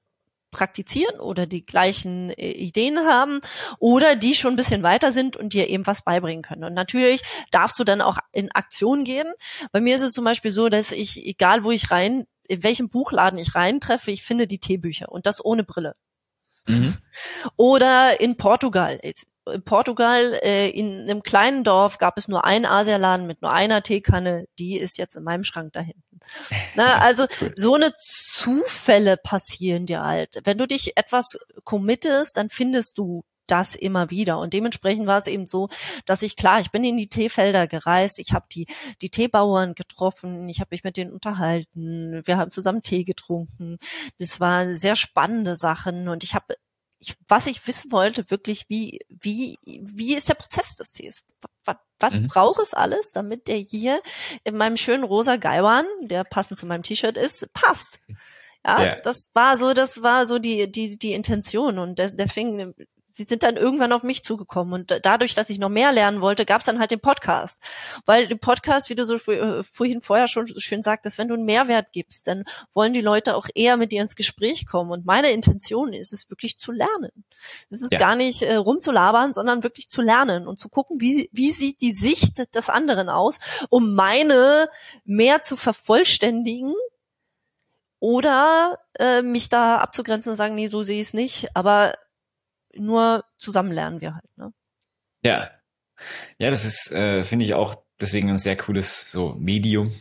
praktizieren 0.55 1.19
oder 1.19 1.47
die 1.47 1.67
gleichen 1.67 2.31
äh, 2.31 2.53
Ideen 2.53 3.01
haben 3.01 3.41
oder 3.81 4.17
die 4.17 4.35
schon 4.35 4.55
ein 4.55 4.57
bisschen 4.57 4.85
weiter 4.85 5.13
sind 5.13 5.37
und 5.37 5.53
dir 5.53 5.69
eben 5.69 5.87
was 5.87 6.03
beibringen 6.03 6.43
können. 6.43 6.65
Und 6.65 6.75
natürlich 6.75 7.23
darfst 7.51 7.79
du 7.79 7.85
dann 7.85 8.01
auch 8.01 8.19
in 8.33 8.53
Aktion 8.53 9.05
gehen. 9.05 9.31
Bei 9.73 9.81
mir 9.81 9.97
ist 9.97 10.03
es 10.03 10.13
zum 10.13 10.25
Beispiel 10.25 10.53
so, 10.53 10.69
dass 10.69 10.93
ich, 10.93 11.27
egal 11.27 11.65
wo 11.65 11.73
ich 11.73 11.91
rein, 11.91 12.25
in 12.47 12.63
welchem 12.63 12.89
Buchladen 12.89 13.39
ich 13.39 13.55
reintreffe, 13.55 14.11
ich 14.11 14.23
finde 14.23 14.47
die 14.47 14.61
Teebücher 14.61 15.11
und 15.11 15.27
das 15.27 15.45
ohne 15.45 15.65
Brille. 15.65 15.97
Mhm. 16.67 16.97
Oder 17.57 18.21
in 18.21 18.37
Portugal. 18.37 19.01
In 19.03 19.63
Portugal, 19.63 20.39
äh, 20.43 20.71
in 20.71 21.03
einem 21.03 21.23
kleinen 21.23 21.65
Dorf 21.65 21.99
gab 21.99 22.17
es 22.17 22.29
nur 22.29 22.45
einen 22.45 22.65
Asialaden 22.65 23.27
mit 23.27 23.43
nur 23.43 23.53
einer 23.53 23.83
Teekanne. 23.83 24.47
Die 24.59 24.79
ist 24.79 24.97
jetzt 24.97 25.17
in 25.17 25.25
meinem 25.25 25.45
Schrank 25.45 25.73
da 25.75 25.81
hinten. 25.81 26.21
Na, 26.75 26.99
also 27.01 27.27
so 27.55 27.75
eine 27.75 27.93
Zufälle 27.99 29.17
passieren 29.17 29.87
dir 29.87 30.03
halt. 30.03 30.41
Wenn 30.45 30.59
du 30.59 30.67
dich 30.67 30.97
etwas 30.97 31.39
committest, 31.65 32.37
dann 32.37 32.49
findest 32.49 32.97
du 32.99 33.25
das 33.47 33.75
immer 33.75 34.11
wieder. 34.11 34.39
Und 34.39 34.55
dementsprechend 34.55 35.07
war 35.07 35.19
es 35.19 35.27
eben 35.27 35.47
so, 35.47 35.69
dass 36.07 36.23
ich 36.23 36.37
klar, 36.37 36.61
ich 36.61 36.71
bin 36.71 36.85
in 36.85 36.97
die 36.97 37.09
Teefelder 37.09 37.67
gereist, 37.67 38.19
ich 38.19 38.33
habe 38.33 38.47
die, 38.53 38.67
die 39.03 39.11
Teebauern 39.11 39.75
getroffen, 39.75 40.49
ich 40.49 40.61
habe 40.61 40.69
mich 40.73 40.85
mit 40.85 40.97
denen 40.97 41.13
unterhalten, 41.13 42.23
wir 42.25 42.37
haben 42.37 42.51
zusammen 42.51 42.83
Tee 42.83 43.05
getrunken. 43.05 43.79
Das 44.19 44.41
waren 44.41 44.77
sehr 44.77 44.97
spannende 44.97 45.57
Sachen 45.57 46.09
und 46.09 46.23
ich 46.23 46.35
habe 46.35 46.55
ich, 47.07 47.17
was 47.29 47.47
ich 47.47 47.67
wissen 47.67 47.93
wollte, 47.93 48.31
wirklich, 48.31 48.65
wie, 48.69 49.01
wie, 49.09 49.59
wie 49.65 50.15
ist 50.15 50.29
der 50.29 50.35
Prozess 50.35 50.77
des 50.77 50.93
Tees? 50.93 51.25
Was, 51.65 51.77
was 51.99 52.21
mhm. 52.21 52.29
braucht 52.29 52.61
es 52.61 52.75
alles, 52.75 53.13
damit 53.13 53.49
der 53.49 53.57
hier 53.57 54.01
in 54.45 54.57
meinem 54.57 54.77
schönen 54.77 55.05
rosa 55.05 55.37
Gaiwan, 55.37 55.85
der 56.03 56.25
passend 56.25 56.59
zu 56.59 56.67
meinem 56.67 56.83
T-Shirt 56.83 57.19
ist, 57.19 57.53
passt? 57.53 58.01
Ja, 58.67 58.81
yeah. 58.81 59.01
das 59.03 59.29
war 59.35 59.59
so, 59.59 59.75
das 59.75 60.03
war 60.03 60.27
so 60.27 60.39
die, 60.39 60.71
die, 60.71 60.99
die 60.99 61.13
Intention 61.13 61.79
und 61.79 61.99
des, 61.99 62.17
deswegen 62.17 62.75
sie 63.17 63.23
sind 63.23 63.45
dann 63.45 63.57
irgendwann 63.57 63.93
auf 63.93 64.03
mich 64.03 64.25
zugekommen 64.25 64.75
und 64.75 65.01
dadurch, 65.05 65.37
dass 65.37 65.49
ich 65.49 65.61
noch 65.61 65.69
mehr 65.69 65.93
lernen 65.93 66.21
wollte, 66.21 66.45
gab 66.45 66.61
es 66.61 66.67
dann 66.67 66.81
halt 66.81 66.91
den 66.91 66.99
Podcast. 66.99 67.61
Weil 68.07 68.27
den 68.27 68.41
Podcast, 68.41 68.91
wie 68.91 68.97
du 68.97 69.07
so 69.07 69.15
äh, 69.31 69.63
vorhin 69.63 70.01
vorher 70.01 70.27
schon 70.27 70.49
schön 70.59 70.83
sagtest, 70.83 71.17
wenn 71.17 71.29
du 71.29 71.35
einen 71.35 71.45
Mehrwert 71.45 71.93
gibst, 71.93 72.27
dann 72.27 72.43
wollen 72.73 72.93
die 72.93 73.01
Leute 73.01 73.37
auch 73.37 73.47
eher 73.55 73.77
mit 73.77 73.93
dir 73.93 74.03
ins 74.03 74.17
Gespräch 74.17 74.67
kommen. 74.67 74.91
Und 74.91 75.07
meine 75.07 75.31
Intention 75.31 75.93
ist 75.93 76.13
es 76.13 76.29
wirklich 76.29 76.59
zu 76.59 76.73
lernen. 76.73 77.13
Es 77.71 77.83
ist 77.83 77.93
ja. 77.93 78.01
gar 78.01 78.17
nicht 78.17 78.43
äh, 78.43 78.57
rumzulabern, 78.57 79.33
sondern 79.33 79.63
wirklich 79.63 79.89
zu 79.89 80.03
lernen 80.03 80.49
und 80.49 80.59
zu 80.59 80.69
gucken, 80.69 81.01
wie, 81.01 81.31
wie 81.31 81.53
sieht 81.53 81.83
die 81.83 81.93
Sicht 81.93 82.53
des 82.57 82.69
anderen 82.69 83.09
aus, 83.09 83.39
um 83.69 83.95
meine 83.95 84.69
mehr 85.05 85.41
zu 85.41 85.55
vervollständigen 85.55 86.75
oder 88.01 88.81
äh, 88.99 89.23
mich 89.23 89.49
da 89.51 89.79
abzugrenzen 89.79 90.31
und 90.31 90.37
sagen, 90.37 90.57
nee, 90.57 90.67
so 90.67 90.83
sehe 90.83 91.01
ich 91.01 91.09
es 91.09 91.15
nicht. 91.15 91.49
Aber 91.55 91.95
nur 92.77 93.25
zusammen 93.39 93.73
lernen 93.73 94.01
wir 94.01 94.15
halt. 94.15 94.37
Ne? 94.37 94.53
Ja, 95.25 95.51
ja, 96.39 96.51
das 96.51 96.65
ist, 96.65 96.93
äh, 96.93 97.23
finde 97.23 97.45
ich 97.45 97.55
auch 97.55 97.77
deswegen 98.01 98.29
ein 98.31 98.39
sehr 98.39 98.57
cooles 98.57 99.11
so 99.11 99.35
Medium, 99.39 99.93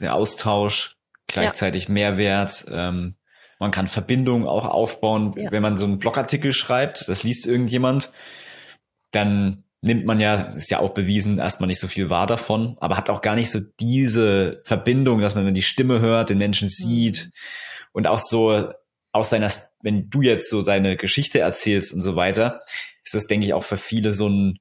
der 0.00 0.14
Austausch, 0.14 0.96
gleichzeitig 1.26 1.84
ja. 1.84 1.94
Mehrwert. 1.94 2.66
Ähm, 2.70 3.14
man 3.58 3.70
kann 3.70 3.86
Verbindungen 3.86 4.46
auch 4.46 4.66
aufbauen, 4.66 5.32
ja. 5.36 5.50
wenn 5.50 5.62
man 5.62 5.76
so 5.76 5.86
einen 5.86 5.98
Blogartikel 5.98 6.52
schreibt, 6.52 7.08
das 7.08 7.22
liest 7.22 7.46
irgendjemand, 7.46 8.10
dann 9.12 9.64
nimmt 9.80 10.04
man 10.04 10.20
ja, 10.20 10.34
ist 10.34 10.70
ja 10.70 10.80
auch 10.80 10.90
bewiesen, 10.90 11.38
erstmal 11.38 11.68
nicht 11.68 11.80
so 11.80 11.88
viel 11.88 12.10
wahr 12.10 12.26
davon, 12.26 12.76
aber 12.80 12.96
hat 12.96 13.08
auch 13.08 13.22
gar 13.22 13.34
nicht 13.34 13.50
so 13.50 13.60
diese 13.80 14.60
Verbindung, 14.64 15.20
dass 15.20 15.34
man, 15.34 15.46
wenn 15.46 15.54
die 15.54 15.62
Stimme 15.62 16.00
hört, 16.00 16.28
den 16.28 16.38
Menschen 16.38 16.68
sieht 16.68 17.26
mhm. 17.26 17.30
und 17.92 18.06
auch 18.06 18.18
so 18.18 18.68
aus 19.16 19.30
seiner, 19.30 19.50
wenn 19.82 20.08
du 20.08 20.22
jetzt 20.22 20.50
so 20.50 20.62
deine 20.62 20.96
Geschichte 20.96 21.40
erzählst 21.40 21.92
und 21.92 22.00
so 22.00 22.16
weiter, 22.16 22.60
ist 23.04 23.14
das, 23.14 23.26
denke 23.26 23.46
ich, 23.46 23.54
auch 23.54 23.64
für 23.64 23.76
viele 23.76 24.12
so 24.12 24.28
ein, 24.28 24.58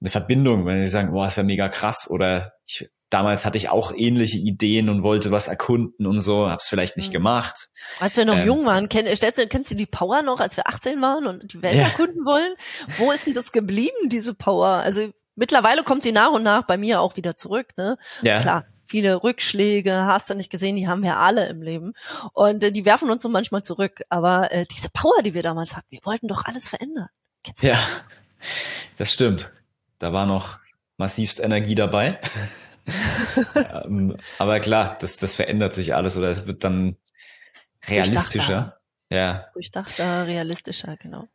eine 0.00 0.10
Verbindung, 0.10 0.66
wenn 0.66 0.82
die 0.82 0.88
sagen, 0.88 1.12
boah, 1.12 1.26
ist 1.26 1.36
ja 1.36 1.42
mega 1.42 1.68
krass 1.68 2.08
oder 2.08 2.52
ich, 2.66 2.88
damals 3.10 3.44
hatte 3.44 3.56
ich 3.56 3.68
auch 3.68 3.92
ähnliche 3.94 4.38
Ideen 4.38 4.88
und 4.88 5.02
wollte 5.02 5.30
was 5.30 5.48
erkunden 5.48 6.06
und 6.06 6.18
so, 6.18 6.50
hab's 6.50 6.68
vielleicht 6.68 6.96
nicht 6.96 7.08
mhm. 7.08 7.14
gemacht. 7.14 7.68
Als 8.00 8.16
wir 8.16 8.24
noch 8.24 8.36
ähm, 8.36 8.46
jung 8.46 8.66
waren, 8.66 8.88
kenn, 8.88 9.06
stellst 9.14 9.38
du, 9.38 9.46
kennst 9.46 9.70
du 9.70 9.74
die 9.74 9.86
Power 9.86 10.22
noch, 10.22 10.40
als 10.40 10.56
wir 10.56 10.68
18 10.68 11.00
waren 11.00 11.26
und 11.26 11.52
die 11.52 11.62
Welt 11.62 11.76
ja. 11.76 11.84
erkunden 11.84 12.24
wollen? 12.24 12.54
Wo 12.98 13.12
ist 13.12 13.26
denn 13.26 13.34
das 13.34 13.52
geblieben, 13.52 14.08
diese 14.08 14.34
Power? 14.34 14.68
Also 14.68 15.10
mittlerweile 15.34 15.82
kommt 15.84 16.02
sie 16.02 16.12
nach 16.12 16.32
und 16.32 16.42
nach 16.42 16.66
bei 16.66 16.76
mir 16.76 17.00
auch 17.00 17.16
wieder 17.16 17.36
zurück, 17.36 17.68
ne? 17.76 17.96
Ja. 18.22 18.40
Klar, 18.40 18.66
viele 18.86 19.22
Rückschläge, 19.22 19.92
hast 20.06 20.30
du 20.30 20.34
nicht 20.34 20.50
gesehen, 20.50 20.76
die 20.76 20.88
haben 20.88 21.02
wir 21.02 21.18
alle 21.18 21.48
im 21.48 21.62
Leben. 21.62 21.94
Und 22.32 22.62
äh, 22.62 22.72
die 22.72 22.84
werfen 22.84 23.10
uns 23.10 23.22
so 23.22 23.28
manchmal 23.28 23.62
zurück. 23.62 24.02
Aber 24.08 24.52
äh, 24.52 24.66
diese 24.66 24.90
Power, 24.90 25.22
die 25.22 25.34
wir 25.34 25.42
damals 25.42 25.76
hatten, 25.76 25.86
wir 25.90 26.00
wollten 26.04 26.28
doch 26.28 26.44
alles 26.44 26.68
verändern. 26.68 27.08
Kennst 27.42 27.62
ja, 27.62 27.78
das 28.96 29.12
stimmt. 29.12 29.50
Da 29.98 30.12
war 30.12 30.26
noch 30.26 30.58
massivst 30.96 31.40
Energie 31.40 31.74
dabei. 31.74 32.18
ähm, 33.84 34.16
aber 34.38 34.60
klar, 34.60 34.96
das, 35.00 35.16
das 35.16 35.34
verändert 35.34 35.72
sich 35.72 35.94
alles 35.94 36.16
oder 36.16 36.28
es 36.28 36.46
wird 36.46 36.64
dann 36.64 36.96
realistischer. 37.86 38.78
Ja. 39.10 39.46
Durchdachter, 39.54 40.26
realistischer, 40.26 40.96
genau. 40.96 41.28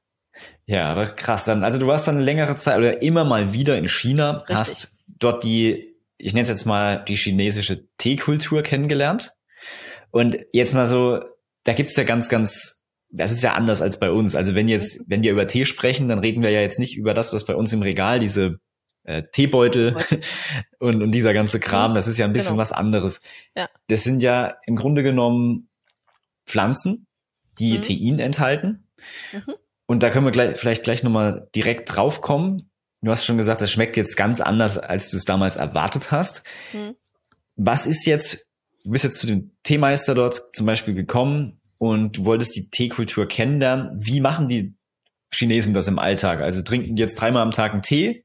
Ja, 0.65 0.91
aber 0.91 1.07
krass 1.07 1.45
dann. 1.45 1.63
Also 1.63 1.79
du 1.79 1.87
warst 1.87 2.07
dann 2.07 2.15
eine 2.15 2.23
längere 2.23 2.55
Zeit 2.55 2.77
oder 2.77 3.01
immer 3.01 3.25
mal 3.25 3.53
wieder 3.53 3.77
in 3.77 3.87
China, 3.87 4.37
Richtig. 4.39 4.55
hast 4.57 4.97
dort 5.07 5.43
die 5.43 5.90
ich 6.21 6.33
nenne 6.33 6.43
es 6.43 6.49
jetzt 6.49 6.65
mal 6.65 7.03
die 7.03 7.15
chinesische 7.15 7.87
Teekultur 7.97 8.61
kennengelernt. 8.61 9.31
Und 10.11 10.37
jetzt 10.53 10.73
mal 10.73 10.87
so, 10.87 11.19
da 11.63 11.73
gibt's 11.73 11.95
ja 11.95 12.03
ganz, 12.03 12.29
ganz, 12.29 12.83
das 13.09 13.31
ist 13.31 13.43
ja 13.43 13.53
anders 13.53 13.81
als 13.81 13.99
bei 13.99 14.11
uns. 14.11 14.35
Also 14.35 14.55
wenn 14.55 14.67
jetzt, 14.67 15.01
wenn 15.07 15.23
wir 15.23 15.31
über 15.31 15.47
Tee 15.47 15.65
sprechen, 15.65 16.07
dann 16.07 16.19
reden 16.19 16.43
wir 16.43 16.51
ja 16.51 16.61
jetzt 16.61 16.79
nicht 16.79 16.97
über 16.97 17.13
das, 17.13 17.33
was 17.33 17.45
bei 17.45 17.55
uns 17.55 17.73
im 17.73 17.81
Regal, 17.81 18.19
diese 18.19 18.59
äh, 19.03 19.23
Teebeutel 19.31 19.95
und, 20.79 21.01
und 21.01 21.11
dieser 21.11 21.33
ganze 21.33 21.59
Kram, 21.59 21.93
das 21.93 22.07
ist 22.07 22.17
ja 22.17 22.25
ein 22.25 22.33
bisschen 22.33 22.51
genau. 22.51 22.61
was 22.61 22.71
anderes. 22.71 23.21
Ja. 23.55 23.69
Das 23.87 24.03
sind 24.03 24.21
ja 24.21 24.57
im 24.65 24.75
Grunde 24.75 25.03
genommen 25.03 25.69
Pflanzen, 26.45 27.07
die 27.59 27.77
mhm. 27.77 27.81
Tein 27.81 28.19
enthalten. 28.19 28.87
Mhm. 29.31 29.55
und 29.87 30.03
da 30.03 30.11
können 30.11 30.25
wir 30.25 30.31
gleich, 30.31 30.57
vielleicht 30.57 30.83
gleich 30.83 31.01
nochmal 31.01 31.49
direkt 31.55 31.95
drauf 31.95 32.21
kommen. 32.21 32.70
Du 33.01 33.09
hast 33.09 33.25
schon 33.25 33.37
gesagt, 33.37 33.61
das 33.61 33.71
schmeckt 33.71 33.97
jetzt 33.97 34.15
ganz 34.15 34.41
anders, 34.41 34.77
als 34.77 35.09
du 35.09 35.17
es 35.17 35.25
damals 35.25 35.55
erwartet 35.55 36.11
hast. 36.11 36.43
Hm. 36.71 36.95
Was 37.55 37.85
ist 37.85 38.05
jetzt, 38.05 38.47
du 38.83 38.91
bist 38.91 39.03
jetzt 39.03 39.19
zu 39.19 39.27
dem 39.27 39.51
Teemeister 39.63 40.13
dort 40.13 40.55
zum 40.55 40.65
Beispiel 40.65 40.93
gekommen 40.93 41.59
und 41.81 42.17
du 42.17 42.25
wolltest 42.25 42.55
die 42.55 42.69
Teekultur 42.69 43.27
kennenlernen. 43.27 43.89
Wie 43.95 44.21
machen 44.21 44.47
die 44.47 44.75
Chinesen 45.33 45.73
das 45.73 45.87
im 45.87 45.97
Alltag? 45.97 46.43
Also 46.43 46.61
trinken 46.61 46.95
die 46.95 47.01
jetzt 47.01 47.15
dreimal 47.15 47.41
am 47.41 47.49
Tag 47.49 47.73
einen 47.73 47.81
Tee 47.81 48.23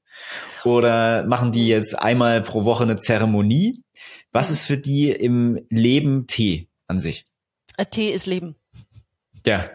oder 0.62 1.24
machen 1.24 1.52
die 1.52 1.66
jetzt 1.66 1.98
einmal 1.98 2.42
pro 2.42 2.64
Woche 2.64 2.84
eine 2.84 2.96
Zeremonie? 2.96 3.82
Was 4.30 4.50
ist 4.50 4.64
für 4.64 4.76
die 4.76 5.10
im 5.10 5.64
Leben 5.70 6.26
Tee 6.26 6.68
an 6.86 7.00
sich? 7.00 7.24
Äh, 7.78 7.86
Tee 7.86 8.10
ist 8.10 8.26
Leben. 8.26 8.56
Ja, 9.46 9.70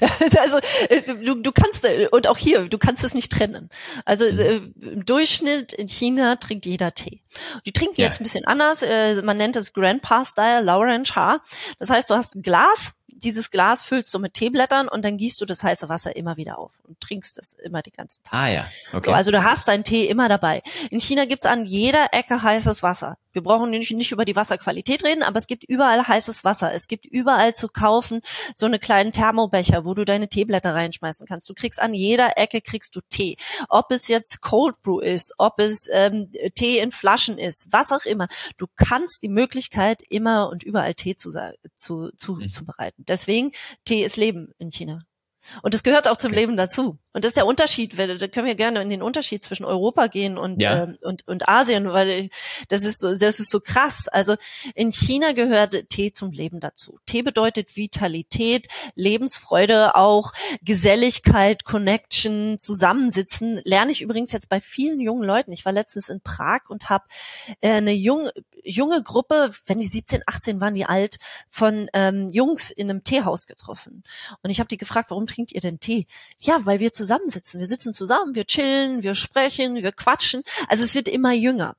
also 0.40 0.58
äh, 0.88 1.02
du, 1.02 1.36
du 1.36 1.52
kannst 1.52 1.84
äh, 1.84 2.08
und 2.10 2.26
auch 2.26 2.38
hier, 2.38 2.68
du 2.68 2.78
kannst 2.78 3.04
es 3.04 3.14
nicht 3.14 3.32
trennen. 3.32 3.68
Also 4.04 4.24
mhm. 4.24 4.38
äh, 4.38 4.56
im 4.80 5.04
Durchschnitt 5.04 5.72
in 5.72 5.88
China 5.88 6.36
trinkt 6.36 6.66
jeder 6.66 6.92
Tee. 6.92 7.22
Die 7.66 7.72
trinken 7.72 8.00
ja. 8.00 8.06
jetzt 8.06 8.20
ein 8.20 8.24
bisschen 8.24 8.44
anders. 8.44 8.84
Man 9.22 9.36
nennt 9.36 9.56
es 9.56 9.72
Grandpa 9.72 10.24
Style, 10.24 10.62
Lauren 10.62 11.04
Cha. 11.04 11.40
Das 11.78 11.90
heißt, 11.90 12.10
du 12.10 12.14
hast 12.14 12.34
ein 12.34 12.42
Glas 12.42 12.92
dieses 13.18 13.50
Glas 13.50 13.82
füllst 13.82 14.12
du 14.14 14.18
mit 14.18 14.34
Teeblättern 14.34 14.88
und 14.88 15.04
dann 15.04 15.16
gießt 15.16 15.40
du 15.40 15.44
das 15.44 15.62
heiße 15.62 15.88
Wasser 15.88 16.16
immer 16.16 16.36
wieder 16.36 16.58
auf 16.58 16.80
und 16.86 17.00
trinkst 17.00 17.38
es 17.38 17.52
immer 17.52 17.82
den 17.82 17.92
ganzen 17.92 18.22
Tag. 18.22 18.32
Ah 18.32 18.48
ja, 18.48 18.66
okay. 18.92 19.10
So, 19.10 19.12
also 19.12 19.30
du 19.30 19.42
hast 19.42 19.68
deinen 19.68 19.84
Tee 19.84 20.06
immer 20.06 20.28
dabei. 20.28 20.62
In 20.90 21.00
China 21.00 21.24
gibt's 21.24 21.46
an 21.46 21.64
jeder 21.64 22.08
Ecke 22.12 22.42
heißes 22.42 22.82
Wasser. 22.82 23.16
Wir 23.32 23.42
brauchen 23.42 23.70
nicht, 23.70 23.92
nicht 23.92 24.10
über 24.10 24.24
die 24.24 24.34
Wasserqualität 24.34 25.04
reden, 25.04 25.22
aber 25.22 25.38
es 25.38 25.46
gibt 25.46 25.62
überall 25.62 26.06
heißes 26.08 26.44
Wasser. 26.44 26.72
Es 26.72 26.88
gibt 26.88 27.04
überall 27.06 27.54
zu 27.54 27.68
kaufen 27.68 28.20
so 28.54 28.66
eine 28.66 28.78
kleinen 28.78 29.12
Thermobecher, 29.12 29.84
wo 29.84 29.94
du 29.94 30.04
deine 30.04 30.28
Teeblätter 30.28 30.74
reinschmeißen 30.74 31.26
kannst. 31.26 31.48
Du 31.48 31.54
kriegst 31.54 31.80
an 31.80 31.94
jeder 31.94 32.36
Ecke 32.36 32.60
kriegst 32.60 32.96
du 32.96 33.00
Tee. 33.08 33.36
Ob 33.68 33.92
es 33.92 34.08
jetzt 34.08 34.40
Cold 34.40 34.82
Brew 34.82 34.98
ist, 34.98 35.34
ob 35.38 35.60
es 35.60 35.88
ähm, 35.92 36.32
Tee 36.54 36.78
in 36.78 36.90
Flaschen 36.90 37.38
ist, 37.38 37.68
was 37.70 37.92
auch 37.92 38.04
immer. 38.06 38.28
Du 38.56 38.66
kannst 38.76 39.22
die 39.22 39.28
Möglichkeit 39.28 40.02
immer 40.08 40.48
und 40.48 40.62
überall 40.62 40.94
Tee 40.94 41.14
zu, 41.14 41.30
zu, 41.76 42.10
zu, 42.16 42.34
mhm. 42.34 42.50
zu 42.50 42.64
bereiten. 42.64 43.04
Deswegen, 43.08 43.52
Tee 43.84 44.04
ist 44.04 44.16
Leben 44.16 44.52
in 44.58 44.70
China. 44.70 45.00
Und 45.62 45.74
es 45.74 45.82
gehört 45.82 46.08
auch 46.08 46.16
zum 46.16 46.32
okay. 46.32 46.40
Leben 46.40 46.56
dazu. 46.56 46.98
Und 47.18 47.24
das 47.24 47.30
ist 47.30 47.36
der 47.36 47.46
Unterschied. 47.46 47.98
Da 47.98 48.28
können 48.28 48.46
wir 48.46 48.54
gerne 48.54 48.80
in 48.80 48.90
den 48.90 49.02
Unterschied 49.02 49.42
zwischen 49.42 49.64
Europa 49.64 50.06
gehen 50.06 50.38
und 50.38 50.62
ja. 50.62 50.84
äh, 50.84 50.94
und 51.02 51.26
und 51.26 51.48
Asien, 51.48 51.92
weil 51.92 52.30
das 52.68 52.84
ist 52.84 53.00
so, 53.00 53.16
das 53.16 53.40
ist 53.40 53.50
so 53.50 53.58
krass. 53.58 54.06
Also 54.06 54.36
in 54.76 54.92
China 54.92 55.32
gehört 55.32 55.88
Tee 55.88 56.12
zum 56.12 56.30
Leben 56.30 56.60
dazu. 56.60 57.00
Tee 57.06 57.22
bedeutet 57.22 57.74
Vitalität, 57.74 58.68
Lebensfreude, 58.94 59.96
auch 59.96 60.32
Geselligkeit, 60.62 61.64
Connection, 61.64 62.60
Zusammensitzen. 62.60 63.62
Lerne 63.64 63.90
ich 63.90 64.00
übrigens 64.00 64.30
jetzt 64.30 64.48
bei 64.48 64.60
vielen 64.60 65.00
jungen 65.00 65.24
Leuten. 65.24 65.50
Ich 65.50 65.64
war 65.64 65.72
letztens 65.72 66.10
in 66.10 66.20
Prag 66.20 66.70
und 66.70 66.88
habe 66.88 67.06
äh, 67.62 67.72
eine 67.72 67.94
junge 67.94 68.30
junge 68.68 69.02
Gruppe, 69.02 69.50
wenn 69.66 69.78
die 69.78 69.86
17, 69.86 70.22
18 70.26 70.60
waren 70.60 70.74
die 70.74 70.84
alt, 70.84 71.16
von 71.48 71.88
ähm, 71.94 72.28
Jungs 72.30 72.70
in 72.70 72.90
einem 72.90 73.02
Teehaus 73.02 73.46
getroffen. 73.46 74.04
Und 74.42 74.50
ich 74.50 74.60
habe 74.60 74.68
die 74.68 74.76
gefragt, 74.76 75.10
warum 75.10 75.26
trinkt 75.26 75.52
ihr 75.52 75.60
denn 75.60 75.80
Tee? 75.80 76.06
Ja, 76.38 76.64
weil 76.66 76.80
wir 76.80 76.92
zusammensitzen. 77.08 77.58
Wir 77.58 77.66
sitzen 77.66 77.94
zusammen, 77.94 78.34
wir 78.34 78.44
chillen, 78.44 79.02
wir 79.02 79.14
sprechen, 79.14 79.76
wir 79.76 79.92
quatschen. 79.92 80.42
Also 80.68 80.84
es 80.84 80.94
wird 80.94 81.08
immer 81.08 81.32
jünger. 81.32 81.74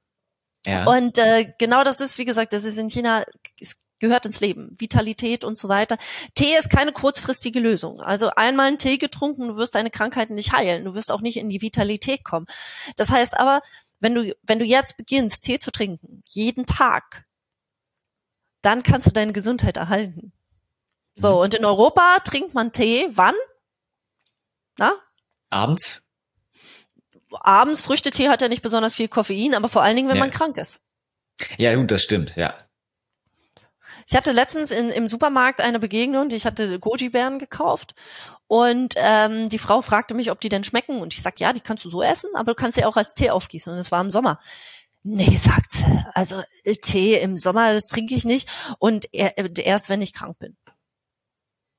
Ja. 0.66 0.86
Und 0.86 1.18
äh, 1.20 1.54
genau 1.58 1.84
das 1.84 2.02
ist, 2.02 2.18
wie 2.18 2.26
gesagt, 2.26 2.52
das 2.52 2.64
ist 2.64 2.78
in 2.78 2.90
China, 2.90 3.24
es 3.60 3.78
gehört 4.00 4.26
ins 4.26 4.40
Leben. 4.40 4.76
Vitalität 4.80 5.44
und 5.44 5.58
so 5.58 5.70
weiter. 5.70 5.98
Tee 6.34 6.56
ist 6.58 6.70
keine 6.70 6.92
kurzfristige 6.92 7.60
Lösung. 7.60 8.02
Also 8.02 8.32
einmal 8.36 8.68
einen 8.68 8.78
Tee 8.78 8.98
getrunken, 8.98 9.48
du 9.48 9.58
wirst 9.58 9.76
deine 9.76 9.92
Krankheiten 9.92 10.36
nicht 10.36 10.52
heilen. 10.52 10.86
Du 10.86 10.96
wirst 10.96 11.12
auch 11.12 11.22
nicht 11.22 11.38
in 11.38 11.50
die 11.50 11.62
Vitalität 11.62 12.24
kommen. 12.24 12.48
Das 12.96 13.12
heißt 13.12 13.40
aber, 13.40 13.62
wenn 14.00 14.16
du, 14.16 14.36
wenn 14.44 14.60
du 14.60 14.66
jetzt 14.66 14.98
beginnst, 14.98 15.44
Tee 15.44 15.60
zu 15.60 15.72
trinken, 15.72 16.24
jeden 16.28 16.66
Tag, 16.66 17.26
dann 18.62 18.84
kannst 18.84 19.08
du 19.08 19.12
deine 19.12 19.34
Gesundheit 19.34 19.78
erhalten. 19.78 20.34
So, 21.14 21.36
mhm. 21.36 21.38
und 21.38 21.54
in 21.54 21.66
Europa 21.66 22.18
trinkt 22.24 22.54
man 22.54 22.72
Tee 22.72 23.10
wann? 23.12 23.36
Na? 24.78 24.94
Abends. 25.50 26.02
Abends, 27.32 27.82
Früchtetee 27.82 28.30
hat 28.30 28.42
ja 28.42 28.48
nicht 28.48 28.62
besonders 28.62 28.96
viel 28.96 29.08
Koffein, 29.08 29.54
aber 29.54 29.70
vor 29.70 29.84
allen 29.84 29.96
Dingen, 29.96 30.10
wenn 30.10 30.18
ja. 30.18 30.24
man 30.24 30.32
krank 30.32 30.58
ist. 30.58 30.82
Ja, 31.58 31.74
gut, 31.76 31.92
das 31.92 32.02
stimmt, 32.02 32.36
ja. 32.36 32.56
Ich 34.08 34.16
hatte 34.16 34.32
letztens 34.32 34.72
in, 34.72 34.90
im 34.90 35.08
Supermarkt 35.08 35.62
eine 35.62 35.80
Begegnung, 35.80 36.32
ich 36.32 36.46
hatte 36.48 36.80
Goji-Beeren 36.80 37.38
gekauft 37.38 37.94
und 38.48 38.96
ähm, 38.98 39.50
die 39.50 39.60
Frau 39.60 39.84
fragte 39.84 40.16
mich, 40.16 40.32
ob 40.32 40.42
die 40.42 40.50
denn 40.50 40.64
schmecken 40.64 41.00
und 41.00 41.14
ich 41.14 41.22
sag, 41.22 41.40
ja, 41.40 41.54
die 41.54 41.60
kannst 41.60 41.86
du 41.86 41.90
so 41.90 42.02
essen, 42.02 42.32
aber 42.34 42.54
du 42.54 42.56
kannst 42.56 42.76
sie 42.76 42.86
auch 42.86 42.98
als 42.98 43.14
Tee 43.14 43.30
aufgießen 43.30 43.72
und 43.72 43.78
es 43.78 43.92
war 43.92 44.02
im 44.02 44.10
Sommer. 44.10 44.40
Nee, 45.04 45.38
sagt 45.38 45.74
sie, 45.74 46.06
also 46.14 46.42
äh, 46.64 46.74
Tee 46.74 47.20
im 47.20 47.38
Sommer, 47.38 47.72
das 47.72 47.86
trinke 47.86 48.16
ich 48.16 48.26
nicht 48.26 48.50
und 48.80 49.08
erst 49.14 49.90
wenn 49.90 50.02
ich 50.02 50.14
krank 50.14 50.40
bin. 50.40 50.58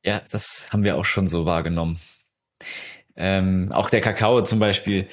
Ja, 0.05 0.23
das 0.31 0.69
haben 0.73 0.85
wir 0.85 0.97
auch 0.97 1.05
schon 1.05 1.27
so 1.27 1.45
wahrgenommen. 1.45 2.01
Ähm, 3.23 3.71
auch 3.71 3.91
der 3.91 4.01
Kakao 4.01 4.43
zum 4.43 4.59
Beispiel, 4.59 5.07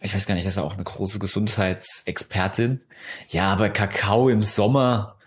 ich 0.00 0.12
weiß 0.12 0.26
gar 0.26 0.34
nicht, 0.34 0.46
das 0.46 0.56
war 0.56 0.64
auch 0.64 0.74
eine 0.74 0.82
große 0.82 1.20
Gesundheitsexpertin. 1.20 2.80
Ja, 3.28 3.52
aber 3.52 3.70
Kakao 3.70 4.28
im 4.28 4.42
Sommer, 4.42 5.18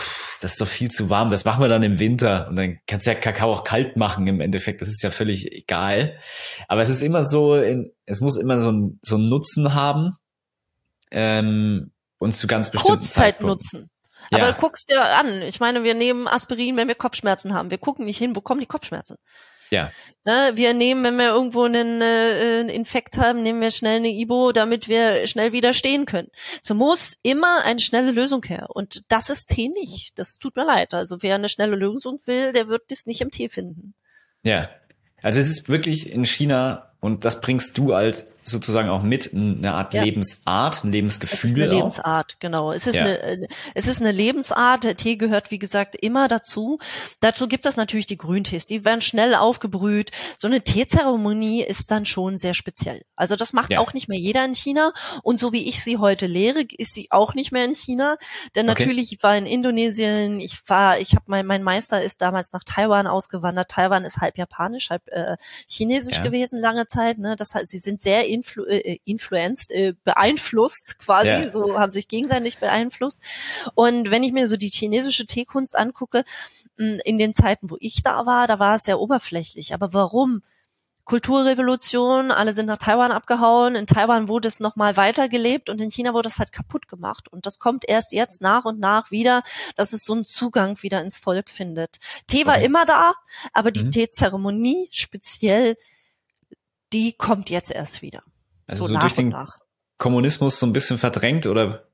pff, 0.00 0.40
das 0.40 0.52
ist 0.52 0.60
doch 0.62 0.66
viel 0.66 0.90
zu 0.90 1.10
warm. 1.10 1.28
Das 1.28 1.44
machen 1.44 1.60
wir 1.60 1.68
dann 1.68 1.82
im 1.82 2.00
Winter. 2.00 2.48
Und 2.48 2.56
dann 2.56 2.78
kannst 2.86 3.06
du 3.06 3.10
ja 3.10 3.18
Kakao 3.18 3.52
auch 3.52 3.64
kalt 3.64 3.98
machen 3.98 4.26
im 4.26 4.40
Endeffekt. 4.40 4.80
Das 4.80 4.88
ist 4.88 5.02
ja 5.02 5.10
völlig 5.10 5.52
egal. 5.52 6.18
Aber 6.68 6.80
es 6.80 6.88
ist 6.88 7.02
immer 7.02 7.24
so, 7.24 7.56
in, 7.56 7.92
es 8.06 8.22
muss 8.22 8.38
immer 8.38 8.56
so 8.56 8.72
ein, 8.72 8.98
so 9.02 9.16
einen 9.16 9.28
Nutzen 9.28 9.74
haben. 9.74 10.16
Ähm, 11.10 11.92
und 12.16 12.32
zu 12.32 12.46
ganz 12.46 12.70
bestimmten 12.70 13.00
Kurzzeitnutzen. 13.00 13.90
Aber 14.30 14.48
ja. 14.48 14.52
guckst 14.52 14.90
dir 14.90 15.02
an. 15.02 15.42
Ich 15.42 15.60
meine, 15.60 15.84
wir 15.84 15.94
nehmen 15.94 16.26
Aspirin, 16.28 16.78
wenn 16.78 16.88
wir 16.88 16.94
Kopfschmerzen 16.94 17.52
haben. 17.52 17.70
Wir 17.70 17.78
gucken 17.78 18.06
nicht 18.06 18.18
hin, 18.18 18.34
wo 18.34 18.40
kommen 18.40 18.60
die 18.60 18.66
Kopfschmerzen. 18.66 19.16
Ja. 19.70 19.90
Ne, 20.24 20.52
wir 20.54 20.74
nehmen, 20.74 21.04
wenn 21.04 21.16
wir 21.16 21.28
irgendwo 21.28 21.62
einen, 21.62 22.02
äh, 22.02 22.60
Infekt 22.62 23.16
haben, 23.16 23.42
nehmen 23.42 23.60
wir 23.60 23.70
schnell 23.70 23.96
eine 23.96 24.08
Ibo, 24.08 24.52
damit 24.52 24.88
wir 24.88 25.26
schnell 25.26 25.52
widerstehen 25.52 26.04
können. 26.04 26.28
So 26.60 26.74
muss 26.74 27.16
immer 27.22 27.64
eine 27.64 27.80
schnelle 27.80 28.10
Lösung 28.10 28.44
her. 28.44 28.68
Und 28.70 29.04
das 29.08 29.30
ist 29.30 29.48
Tee 29.48 29.68
nicht. 29.68 30.18
Das 30.18 30.38
tut 30.38 30.56
mir 30.56 30.66
leid. 30.66 30.92
Also 30.92 31.22
wer 31.22 31.36
eine 31.36 31.48
schnelle 31.48 31.76
Lösung 31.76 32.18
will, 32.26 32.52
der 32.52 32.68
wird 32.68 32.82
das 32.90 33.06
nicht 33.06 33.20
im 33.20 33.30
Tee 33.30 33.48
finden. 33.48 33.94
Ja. 34.42 34.68
Also 35.22 35.40
es 35.40 35.48
ist 35.48 35.68
wirklich 35.68 36.10
in 36.10 36.24
China, 36.24 36.92
und 37.00 37.24
das 37.24 37.40
bringst 37.40 37.78
du 37.78 37.92
als 37.92 38.26
sozusagen 38.48 38.88
auch 38.88 39.02
mit 39.02 39.32
eine 39.34 39.74
Art 39.74 39.94
ja. 39.94 40.02
Lebensart, 40.02 40.84
ein 40.84 40.92
Lebensgefühl. 40.92 41.38
Es 41.38 41.44
ist 41.44 41.54
eine 41.54 41.66
auch. 41.66 41.76
Lebensart, 41.76 42.40
genau. 42.40 42.72
Es 42.72 42.86
ist 42.86 42.96
ja. 42.96 43.04
eine, 43.04 43.48
es 43.74 43.86
ist 43.86 44.00
eine 44.00 44.12
Lebensart. 44.12 44.84
Der 44.84 44.96
Tee 44.96 45.16
gehört, 45.16 45.50
wie 45.50 45.58
gesagt, 45.58 45.96
immer 45.96 46.28
dazu. 46.28 46.78
Dazu 47.20 47.48
gibt 47.48 47.66
es 47.66 47.76
natürlich 47.76 48.06
die 48.06 48.18
Grüntees. 48.18 48.66
Die 48.66 48.84
werden 48.84 49.00
schnell 49.00 49.34
aufgebrüht. 49.34 50.10
So 50.36 50.48
eine 50.48 50.62
Teezeremonie 50.62 51.62
ist 51.62 51.90
dann 51.90 52.06
schon 52.06 52.36
sehr 52.36 52.54
speziell. 52.54 53.02
Also 53.18 53.36
das 53.36 53.52
macht 53.52 53.72
ja. 53.72 53.80
auch 53.80 53.92
nicht 53.92 54.08
mehr 54.08 54.18
jeder 54.18 54.44
in 54.44 54.54
China. 54.54 54.92
Und 55.22 55.40
so 55.40 55.52
wie 55.52 55.68
ich 55.68 55.82
sie 55.82 55.98
heute 55.98 56.26
lehre, 56.26 56.62
ist 56.62 56.94
sie 56.94 57.10
auch 57.10 57.34
nicht 57.34 57.52
mehr 57.52 57.64
in 57.64 57.74
China. 57.74 58.16
Denn 58.54 58.70
okay. 58.70 58.82
natürlich, 58.82 59.12
ich 59.12 59.22
war 59.22 59.36
in 59.36 59.46
Indonesien, 59.46 60.40
ich 60.40 60.60
war, 60.68 60.98
ich 60.98 61.14
habe 61.14 61.24
mein, 61.26 61.44
mein 61.44 61.62
Meister 61.62 62.02
ist 62.02 62.22
damals 62.22 62.52
nach 62.52 62.62
Taiwan 62.64 63.06
ausgewandert. 63.06 63.70
Taiwan 63.70 64.04
ist 64.04 64.18
halb 64.18 64.38
japanisch, 64.38 64.90
halb 64.90 65.06
äh, 65.08 65.36
chinesisch 65.68 66.22
gewesen 66.22 66.60
lange 66.60 66.86
Zeit. 66.86 67.18
Ne? 67.18 67.34
Das 67.36 67.54
heißt, 67.54 67.66
sie 67.66 67.78
sind 67.78 68.00
sehr 68.00 68.26
influ 68.28 68.64
äh, 68.64 68.98
influenced, 69.04 69.72
äh, 69.72 69.94
beeinflusst 70.04 70.98
quasi, 70.98 71.30
ja. 71.30 71.50
so 71.50 71.78
haben 71.78 71.92
sich 71.92 72.08
gegenseitig 72.08 72.58
beeinflusst. 72.58 73.22
Und 73.74 74.10
wenn 74.10 74.22
ich 74.22 74.32
mir 74.32 74.46
so 74.48 74.56
die 74.56 74.68
chinesische 74.68 75.26
Teekunst 75.26 75.76
angucke, 75.76 76.24
hm, 76.76 77.00
in 77.04 77.18
den 77.18 77.34
Zeiten, 77.34 77.70
wo 77.70 77.76
ich 77.80 78.02
da 78.02 78.26
war, 78.26 78.46
da 78.46 78.58
war 78.58 78.76
es 78.76 78.84
sehr 78.84 79.00
oberflächlich. 79.00 79.74
Aber 79.74 79.92
warum? 79.92 80.42
Kulturrevolution, 81.08 82.30
alle 82.30 82.52
sind 82.52 82.66
nach 82.66 82.76
Taiwan 82.76 83.12
abgehauen, 83.12 83.74
in 83.74 83.86
Taiwan 83.86 84.28
wurde 84.28 84.46
es 84.46 84.60
nochmal 84.60 84.96
weitergelebt 84.96 85.70
und 85.70 85.80
in 85.80 85.90
China 85.90 86.12
wurde 86.12 86.28
es 86.28 86.38
halt 86.38 86.52
kaputt 86.52 86.86
gemacht. 86.86 87.28
Und 87.28 87.46
das 87.46 87.58
kommt 87.58 87.88
erst 87.88 88.12
jetzt 88.12 88.42
nach 88.42 88.64
und 88.66 88.78
nach 88.78 89.10
wieder, 89.10 89.42
dass 89.74 89.92
es 89.92 90.04
so 90.04 90.12
einen 90.12 90.26
Zugang 90.26 90.80
wieder 90.82 91.00
ins 91.00 91.18
Volk 91.18 91.50
findet. 91.50 91.96
Tee 92.26 92.46
war 92.46 92.56
okay. 92.56 92.66
immer 92.66 92.84
da, 92.84 93.14
aber 93.52 93.70
die 93.70 93.84
mhm. 93.84 93.90
Teezeremonie 93.90 94.88
speziell 94.92 95.76
die 96.92 97.12
kommt 97.12 97.50
jetzt 97.50 97.70
erst 97.70 98.02
wieder. 98.02 98.22
Also 98.66 98.86
so, 98.86 98.94
so 98.94 98.98
durch 98.98 99.14
den 99.14 99.30
nach. 99.30 99.58
Kommunismus 99.98 100.58
so 100.58 100.66
ein 100.66 100.72
bisschen 100.72 100.98
verdrängt 100.98 101.46
oder 101.46 101.84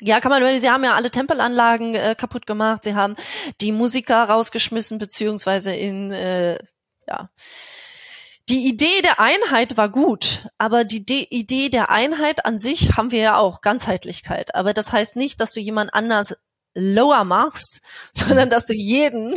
ja, 0.00 0.20
kann 0.20 0.30
man, 0.30 0.60
sie 0.60 0.70
haben 0.70 0.84
ja 0.84 0.94
alle 0.94 1.10
Tempelanlagen 1.10 1.94
äh, 1.94 2.14
kaputt 2.16 2.46
gemacht, 2.46 2.84
sie 2.84 2.94
haben 2.94 3.16
die 3.60 3.72
Musiker 3.72 4.24
rausgeschmissen, 4.24 4.98
beziehungsweise 4.98 5.74
in, 5.74 6.12
äh, 6.12 6.58
ja. 7.08 7.30
Die 8.48 8.66
Idee 8.66 9.02
der 9.02 9.20
Einheit 9.20 9.76
war 9.76 9.90
gut, 9.90 10.48
aber 10.56 10.84
die 10.84 11.04
De 11.04 11.26
Idee 11.28 11.68
der 11.68 11.90
Einheit 11.90 12.46
an 12.46 12.58
sich 12.58 12.96
haben 12.96 13.10
wir 13.10 13.20
ja 13.20 13.36
auch, 13.36 13.60
Ganzheitlichkeit. 13.60 14.54
Aber 14.54 14.72
das 14.72 14.92
heißt 14.92 15.16
nicht, 15.16 15.40
dass 15.40 15.52
du 15.52 15.60
jemand 15.60 15.92
anders 15.92 16.36
lower 16.74 17.24
machst, 17.24 17.80
sondern 18.12 18.48
dass 18.48 18.66
du 18.66 18.72
jeden 18.72 19.34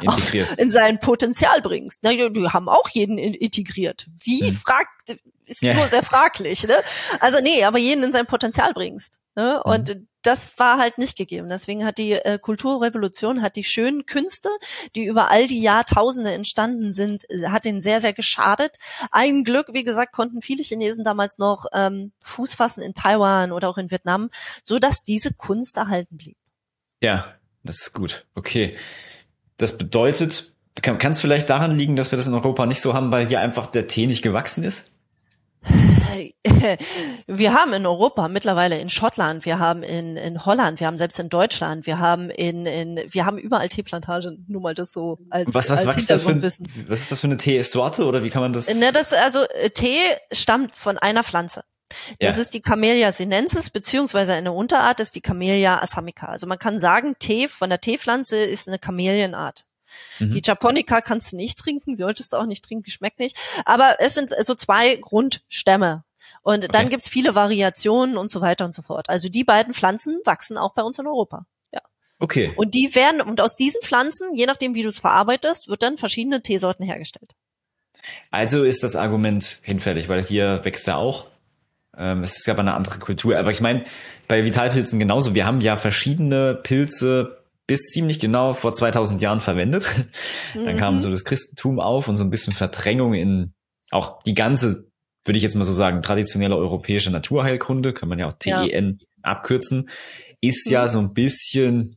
in 0.56 0.70
sein 0.70 0.98
Potenzial 0.98 1.60
bringst. 1.60 2.02
Na, 2.02 2.10
die 2.10 2.48
haben 2.48 2.68
auch 2.68 2.88
jeden 2.88 3.18
integriert. 3.18 4.06
Wie 4.24 4.48
hm. 4.48 4.54
fragt, 4.54 5.16
ist 5.44 5.62
ja. 5.62 5.74
nur 5.74 5.88
sehr 5.88 6.02
fraglich, 6.02 6.66
ne? 6.66 6.76
Also 7.20 7.40
nee, 7.40 7.64
aber 7.64 7.78
jeden 7.78 8.02
in 8.04 8.12
sein 8.12 8.26
Potenzial 8.26 8.72
bringst. 8.72 9.20
Ne? 9.34 9.60
Mhm. 9.64 10.07
Das 10.22 10.58
war 10.58 10.78
halt 10.78 10.98
nicht 10.98 11.16
gegeben. 11.16 11.48
Deswegen 11.48 11.84
hat 11.84 11.98
die 11.98 12.12
äh, 12.12 12.38
Kulturrevolution, 12.38 13.40
hat 13.40 13.56
die 13.56 13.64
schönen 13.64 14.04
Künste, 14.04 14.48
die 14.96 15.04
über 15.04 15.30
all 15.30 15.46
die 15.46 15.62
Jahrtausende 15.62 16.32
entstanden 16.32 16.92
sind, 16.92 17.22
hat 17.46 17.66
ihnen 17.66 17.80
sehr, 17.80 18.00
sehr 18.00 18.12
geschadet. 18.12 18.76
Ein 19.12 19.44
Glück, 19.44 19.68
wie 19.72 19.84
gesagt, 19.84 20.12
konnten 20.12 20.42
viele 20.42 20.62
Chinesen 20.62 21.04
damals 21.04 21.38
noch 21.38 21.66
ähm, 21.72 22.12
Fuß 22.24 22.54
fassen 22.54 22.82
in 22.82 22.94
Taiwan 22.94 23.52
oder 23.52 23.68
auch 23.68 23.78
in 23.78 23.90
Vietnam, 23.90 24.30
so 24.64 24.78
dass 24.78 25.04
diese 25.04 25.32
Kunst 25.32 25.76
erhalten 25.76 26.16
blieb. 26.16 26.36
Ja, 27.00 27.34
das 27.62 27.82
ist 27.82 27.92
gut. 27.92 28.26
Okay. 28.34 28.76
Das 29.56 29.78
bedeutet, 29.78 30.52
kann 30.82 31.12
es 31.12 31.20
vielleicht 31.20 31.50
daran 31.50 31.76
liegen, 31.76 31.96
dass 31.96 32.12
wir 32.12 32.16
das 32.16 32.26
in 32.26 32.34
Europa 32.34 32.66
nicht 32.66 32.80
so 32.80 32.94
haben, 32.94 33.12
weil 33.12 33.26
hier 33.26 33.40
einfach 33.40 33.66
der 33.66 33.86
Tee 33.86 34.06
nicht 34.06 34.22
gewachsen 34.22 34.64
ist? 34.64 34.90
Wir 37.26 37.52
haben 37.52 37.72
in 37.72 37.86
Europa 37.86 38.28
mittlerweile 38.28 38.78
in 38.78 38.90
Schottland, 38.90 39.44
wir 39.44 39.58
haben 39.58 39.82
in, 39.82 40.16
in 40.16 40.44
Holland, 40.44 40.80
wir 40.80 40.86
haben 40.86 40.96
selbst 40.96 41.18
in 41.18 41.28
Deutschland, 41.28 41.86
wir 41.86 41.98
haben 41.98 42.30
in, 42.30 42.66
in 42.66 43.00
wir 43.08 43.24
haben 43.24 43.38
überall 43.38 43.68
Teeplantagen, 43.68 44.44
nur 44.48 44.60
mal 44.60 44.74
das 44.74 44.92
so 44.92 45.18
als 45.30 45.54
Was 45.54 45.70
was 45.70 45.86
als 45.86 45.96
wächst 45.96 46.10
da 46.10 46.18
für, 46.18 46.42
was 46.42 46.58
ist 46.58 47.12
das 47.12 47.20
für 47.20 47.26
eine 47.26 47.36
Teesorte 47.36 48.04
oder 48.04 48.24
wie 48.24 48.30
kann 48.30 48.42
man 48.42 48.52
das 48.52 48.74
Ne, 48.74 48.92
das 48.92 49.12
also 49.12 49.44
Tee 49.74 50.00
stammt 50.32 50.74
von 50.74 50.98
einer 50.98 51.22
Pflanze. 51.22 51.62
Das 52.20 52.36
ja. 52.36 52.42
ist 52.42 52.54
die 52.54 52.60
Camellia 52.60 53.12
sinensis, 53.12 53.70
beziehungsweise 53.70 54.34
eine 54.34 54.52
Unterart 54.52 55.00
ist 55.00 55.14
die 55.14 55.20
Camellia 55.20 55.80
assamica. 55.80 56.26
Also 56.26 56.46
man 56.46 56.58
kann 56.58 56.78
sagen, 56.78 57.16
Tee 57.18 57.48
von 57.48 57.70
der 57.70 57.80
Teepflanze 57.80 58.36
ist 58.36 58.68
eine 58.68 58.78
Kamelienart. 58.78 59.64
Mhm. 60.18 60.32
Die 60.32 60.42
Japonica 60.44 61.00
kannst 61.00 61.32
du 61.32 61.36
nicht 61.36 61.58
trinken, 61.58 61.96
solltest 61.96 62.32
du 62.32 62.36
auch 62.36 62.46
nicht 62.46 62.64
trinken, 62.64 62.90
schmeckt 62.90 63.18
nicht. 63.18 63.36
Aber 63.64 63.96
es 64.00 64.14
sind 64.14 64.34
so 64.44 64.54
zwei 64.54 64.96
Grundstämme. 64.96 66.04
Und 66.42 66.64
okay. 66.64 66.68
dann 66.72 66.88
gibt's 66.88 67.08
viele 67.08 67.34
Variationen 67.34 68.16
und 68.16 68.30
so 68.30 68.40
weiter 68.40 68.64
und 68.64 68.74
so 68.74 68.82
fort. 68.82 69.08
Also 69.08 69.28
die 69.28 69.44
beiden 69.44 69.74
Pflanzen 69.74 70.20
wachsen 70.24 70.56
auch 70.56 70.74
bei 70.74 70.82
uns 70.82 70.98
in 70.98 71.06
Europa. 71.06 71.46
Ja. 71.72 71.80
Okay. 72.18 72.52
Und 72.56 72.74
die 72.74 72.94
werden, 72.94 73.20
und 73.20 73.40
aus 73.40 73.56
diesen 73.56 73.82
Pflanzen, 73.82 74.34
je 74.34 74.46
nachdem 74.46 74.74
wie 74.74 74.82
du 74.82 74.88
es 74.88 74.98
verarbeitest, 74.98 75.68
wird 75.68 75.82
dann 75.82 75.98
verschiedene 75.98 76.42
Teesorten 76.42 76.84
hergestellt. 76.84 77.34
Also 78.30 78.64
ist 78.64 78.82
das 78.82 78.96
Argument 78.96 79.58
hinfällig, 79.62 80.08
weil 80.08 80.24
hier 80.24 80.64
wächst 80.64 80.88
er 80.88 80.98
auch. 80.98 81.26
Ähm, 81.96 82.22
es 82.22 82.38
ist 82.38 82.48
aber 82.48 82.60
eine 82.60 82.74
andere 82.74 82.98
Kultur. 82.98 83.36
Aber 83.36 83.50
ich 83.50 83.60
meine, 83.60 83.84
bei 84.28 84.44
Vitalpilzen 84.44 84.98
genauso. 84.98 85.34
Wir 85.34 85.46
haben 85.46 85.60
ja 85.60 85.76
verschiedene 85.76 86.54
Pilze 86.54 87.37
bis 87.68 87.82
ziemlich 87.90 88.18
genau 88.18 88.54
vor 88.54 88.72
2000 88.72 89.22
Jahren 89.22 89.38
verwendet. 89.38 90.06
Dann 90.54 90.74
mhm. 90.74 90.78
kam 90.78 90.98
so 90.98 91.08
das 91.10 91.24
Christentum 91.24 91.78
auf 91.78 92.08
und 92.08 92.16
so 92.16 92.24
ein 92.24 92.30
bisschen 92.30 92.52
Verdrängung 92.52 93.14
in 93.14 93.54
auch 93.90 94.22
die 94.22 94.34
ganze, 94.34 94.90
würde 95.24 95.36
ich 95.36 95.42
jetzt 95.44 95.54
mal 95.54 95.64
so 95.64 95.72
sagen, 95.72 96.02
traditionelle 96.02 96.56
europäische 96.56 97.10
Naturheilkunde, 97.10 97.92
kann 97.92 98.08
man 98.08 98.18
ja 98.18 98.26
auch 98.26 98.34
TEN 98.38 98.64
ja. 98.64 99.06
abkürzen, 99.22 99.88
ist 100.40 100.66
mhm. 100.66 100.72
ja 100.72 100.88
so 100.88 100.98
ein 100.98 101.14
bisschen 101.14 101.96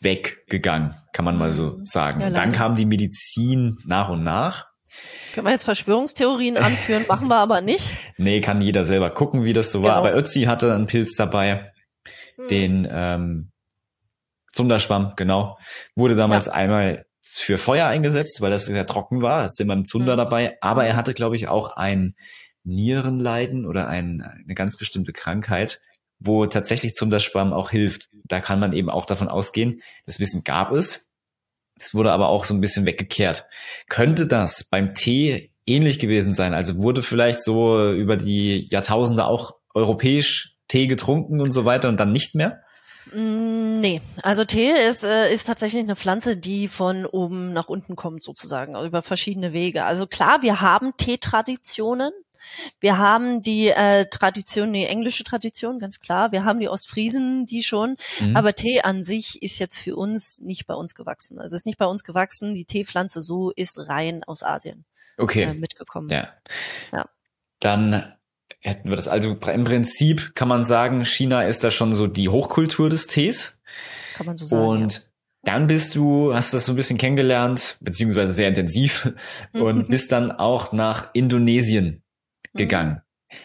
weggegangen, 0.00 0.94
kann 1.12 1.26
man 1.26 1.38
mal 1.38 1.52
so 1.52 1.64
mhm. 1.64 1.86
sagen. 1.86 2.20
Ja, 2.20 2.30
dann 2.30 2.52
kam 2.52 2.74
die 2.74 2.86
Medizin 2.86 3.78
nach 3.84 4.08
und 4.08 4.24
nach. 4.24 4.66
Können 5.34 5.46
wir 5.46 5.52
jetzt 5.52 5.64
Verschwörungstheorien 5.64 6.56
anführen, 6.56 7.04
machen 7.08 7.28
wir 7.28 7.36
aber 7.36 7.60
nicht. 7.60 7.94
Nee, 8.16 8.40
kann 8.40 8.60
jeder 8.60 8.84
selber 8.84 9.10
gucken, 9.10 9.44
wie 9.44 9.52
das 9.52 9.70
so 9.70 9.82
war. 9.82 9.96
Genau. 9.96 10.08
Aber 10.08 10.16
Ötzi 10.16 10.42
hatte 10.42 10.74
einen 10.74 10.86
Pilz 10.86 11.14
dabei, 11.16 11.72
hm. 12.36 12.48
den 12.48 12.88
ähm, 12.90 13.50
Zunderschwamm, 14.52 15.14
genau. 15.16 15.58
Wurde 15.94 16.14
damals 16.14 16.46
ja. 16.46 16.52
einmal 16.52 17.06
für 17.22 17.58
Feuer 17.58 17.86
eingesetzt, 17.86 18.40
weil 18.40 18.50
das 18.50 18.66
sehr 18.66 18.86
trocken 18.86 19.22
war. 19.22 19.44
Es 19.44 19.52
ist 19.52 19.60
immer 19.60 19.76
ein 19.76 19.84
Zunder 19.84 20.14
mhm. 20.14 20.18
dabei. 20.18 20.58
Aber 20.60 20.84
er 20.84 20.96
hatte, 20.96 21.14
glaube 21.14 21.36
ich, 21.36 21.48
auch 21.48 21.76
ein 21.76 22.14
Nierenleiden 22.64 23.66
oder 23.66 23.88
ein, 23.88 24.22
eine 24.22 24.54
ganz 24.54 24.76
bestimmte 24.76 25.12
Krankheit, 25.12 25.80
wo 26.18 26.46
tatsächlich 26.46 26.94
Zunderschwamm 26.94 27.52
auch 27.52 27.70
hilft. 27.70 28.08
Da 28.24 28.40
kann 28.40 28.60
man 28.60 28.72
eben 28.72 28.90
auch 28.90 29.06
davon 29.06 29.28
ausgehen. 29.28 29.82
Das 30.06 30.20
Wissen 30.20 30.44
gab 30.44 30.72
es. 30.72 31.10
Es 31.78 31.94
wurde 31.94 32.12
aber 32.12 32.28
auch 32.28 32.44
so 32.44 32.54
ein 32.54 32.60
bisschen 32.60 32.84
weggekehrt. 32.84 33.46
Könnte 33.88 34.26
das 34.26 34.64
beim 34.64 34.92
Tee 34.94 35.52
ähnlich 35.66 35.98
gewesen 35.98 36.34
sein? 36.34 36.52
Also 36.52 36.76
wurde 36.76 37.02
vielleicht 37.02 37.42
so 37.42 37.92
über 37.92 38.16
die 38.16 38.68
Jahrtausende 38.70 39.24
auch 39.24 39.54
europäisch 39.74 40.56
Tee 40.68 40.86
getrunken 40.86 41.40
und 41.40 41.52
so 41.52 41.64
weiter 41.64 41.88
und 41.88 41.98
dann 41.98 42.12
nicht 42.12 42.34
mehr? 42.34 42.62
Mm, 43.12 43.80
nee, 43.80 44.00
also 44.22 44.44
Tee 44.44 44.70
ist, 44.70 45.04
äh, 45.04 45.32
ist 45.32 45.44
tatsächlich 45.44 45.82
eine 45.82 45.96
Pflanze, 45.96 46.36
die 46.36 46.68
von 46.68 47.06
oben 47.06 47.52
nach 47.52 47.68
unten 47.68 47.96
kommt 47.96 48.22
sozusagen, 48.22 48.76
also 48.76 48.86
über 48.86 49.02
verschiedene 49.02 49.52
Wege. 49.52 49.84
Also 49.84 50.06
klar, 50.06 50.42
wir 50.42 50.60
haben 50.60 50.96
Teetraditionen. 50.96 52.12
Wir 52.80 52.96
haben 52.96 53.42
die 53.42 53.68
äh, 53.68 54.06
Tradition, 54.06 54.72
die 54.72 54.86
englische 54.86 55.24
Tradition, 55.24 55.78
ganz 55.78 56.00
klar. 56.00 56.32
Wir 56.32 56.44
haben 56.44 56.58
die 56.58 56.70
Ostfriesen, 56.70 57.44
die 57.44 57.62
schon. 57.62 57.96
Mhm. 58.18 58.34
Aber 58.34 58.54
Tee 58.54 58.80
an 58.80 59.04
sich 59.04 59.42
ist 59.42 59.58
jetzt 59.58 59.78
für 59.78 59.94
uns 59.94 60.40
nicht 60.40 60.66
bei 60.66 60.74
uns 60.74 60.94
gewachsen. 60.94 61.38
Also 61.38 61.56
ist 61.56 61.66
nicht 61.66 61.78
bei 61.78 61.86
uns 61.86 62.02
gewachsen. 62.02 62.54
Die 62.54 62.64
Teepflanze 62.64 63.22
so 63.22 63.50
ist 63.50 63.78
rein 63.78 64.24
aus 64.24 64.42
Asien 64.42 64.86
okay. 65.18 65.42
äh, 65.42 65.54
mitgekommen. 65.54 66.08
Ja. 66.08 66.28
ja. 66.92 67.04
Dann 67.60 68.14
hätten 68.60 68.88
wir 68.90 68.96
das 68.96 69.08
also 69.08 69.30
im 69.30 69.64
Prinzip 69.64 70.34
kann 70.34 70.48
man 70.48 70.64
sagen, 70.64 71.04
China 71.04 71.42
ist 71.42 71.64
da 71.64 71.70
schon 71.70 71.92
so 71.92 72.06
die 72.06 72.28
Hochkultur 72.28 72.88
des 72.88 73.06
Tees. 73.06 73.58
Kann 74.14 74.26
man 74.26 74.36
so 74.36 74.44
sagen. 74.44 74.66
Und 74.66 74.94
ja. 74.94 75.00
dann 75.44 75.66
bist 75.66 75.94
du, 75.94 76.34
hast 76.34 76.52
das 76.52 76.66
so 76.66 76.72
ein 76.72 76.76
bisschen 76.76 76.98
kennengelernt, 76.98 77.78
beziehungsweise 77.80 78.32
sehr 78.32 78.48
intensiv 78.48 79.12
und 79.52 79.88
bist 79.88 80.12
dann 80.12 80.30
auch 80.30 80.72
nach 80.72 81.10
Indonesien 81.14 82.02
mhm. 82.52 82.58
gegangen. 82.58 83.02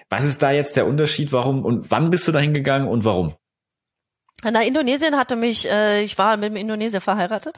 Was 0.09 0.26
ist 0.26 0.41
da 0.41 0.51
jetzt 0.51 0.78
der 0.78 0.88
Unterschied? 0.88 1.32
Warum 1.32 1.63
und 1.63 1.91
wann 1.91 2.09
bist 2.09 2.28
du 2.28 2.32
da 2.32 2.39
hingegangen 2.39 2.88
und 2.88 3.05
warum? 3.05 3.34
Na, 4.43 4.61
Indonesien 4.63 5.16
hatte 5.18 5.36
mich, 5.36 5.70
äh, 5.70 6.03
ich 6.03 6.18
war 6.18 6.38
mit 6.38 6.47
einem 6.47 6.57
Indonesier 6.57 7.01
verheiratet. 7.01 7.55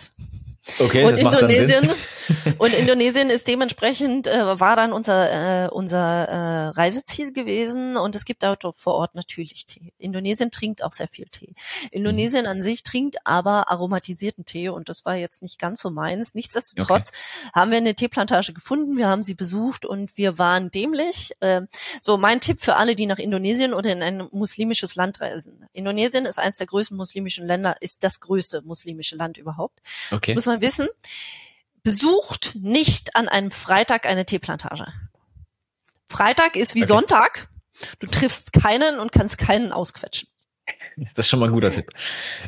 Okay, 0.80 1.04
und 1.04 1.12
das 1.12 1.22
macht 1.22 1.42
Indonesien, 1.42 1.88
dann 1.88 1.96
Sinn. 2.28 2.56
und 2.58 2.74
Indonesien 2.74 3.30
ist 3.30 3.48
dementsprechend 3.48 4.28
äh, 4.28 4.60
war 4.60 4.76
dann 4.76 4.92
unser 4.92 5.66
äh, 5.66 5.70
unser 5.70 6.28
äh, 6.28 6.68
Reiseziel 6.70 7.32
gewesen 7.32 7.96
und 7.96 8.16
es 8.16 8.26
gibt 8.26 8.44
dort 8.44 8.64
vor 8.76 8.96
Ort 8.96 9.16
natürlich 9.16 9.66
Tee. 9.66 9.94
Indonesien 9.98 10.52
trinkt 10.52 10.84
auch 10.84 10.92
sehr 10.92 11.08
viel 11.08 11.28
Tee. 11.28 11.54
Indonesien 11.92 12.44
mhm. 12.44 12.52
an 12.52 12.64
sich 12.64 12.84
trinkt 12.84 13.18
aber 13.26 13.70
aromatisierten 13.70 14.46
Tee 14.46 14.70
und 14.70 14.90
das 14.90 15.06
war 15.06 15.16
jetzt 15.16 15.42
nicht 15.42 15.60
ganz 15.60 15.82
so 15.82 15.90
meins. 15.90 16.36
Nichtsdestotrotz 16.36 17.10
okay. 17.10 17.50
haben 17.54 17.72
wir 17.72 17.78
eine 17.78 17.96
Teeplantage 17.96 18.54
gefunden, 18.54 18.98
wir 18.98 19.08
haben 19.08 19.24
sie 19.24 19.36
besucht 19.36 19.86
und 19.86 20.18
wir 20.18 20.38
waren 20.38 20.70
dämlich. 20.70 21.32
Äh, 21.40 21.62
so 22.02 22.18
mein 22.18 22.42
Tipp 22.42 22.60
für 22.60 22.76
alle, 22.76 22.96
die 22.96 23.06
nach 23.06 23.20
Indonesien 23.20 23.74
oder 23.74 23.92
in 23.92 24.04
ein 24.04 24.28
muslimisches 24.32 24.96
Land 24.96 25.22
reisen. 25.22 25.66
Indonesien 25.74 26.26
ist 26.26 26.40
eines 26.40 26.58
der 26.58 26.68
größten 26.68 26.98
muslimischen 26.98 27.48
Länder, 27.48 27.78
ist 27.80 28.04
das 28.04 28.20
größte 28.20 28.64
muslimische 28.64 29.16
Land 29.16 29.38
überhaupt. 29.38 29.80
Okay 30.12 30.36
mal 30.58 30.62
wissen, 30.62 30.88
besucht 31.84 32.56
nicht 32.56 33.16
an 33.16 33.28
einem 33.28 33.52
Freitag 33.52 34.06
eine 34.06 34.26
Teeplantage. 34.26 34.88
Freitag 36.06 36.56
ist 36.56 36.76
wie 36.76 36.80
okay. 36.80 36.88
Sonntag. 36.88 37.50
Du 38.00 38.08
triffst 38.08 38.54
keinen 38.54 39.00
und 39.00 39.12
kannst 39.12 39.38
keinen 39.38 39.72
ausquetschen. 39.72 40.28
Das 40.98 41.14
ist 41.20 41.30
schon 41.30 41.40
mal 41.40 41.46
ein 41.46 41.54
guter 41.54 41.70
Tipp. 41.70 41.92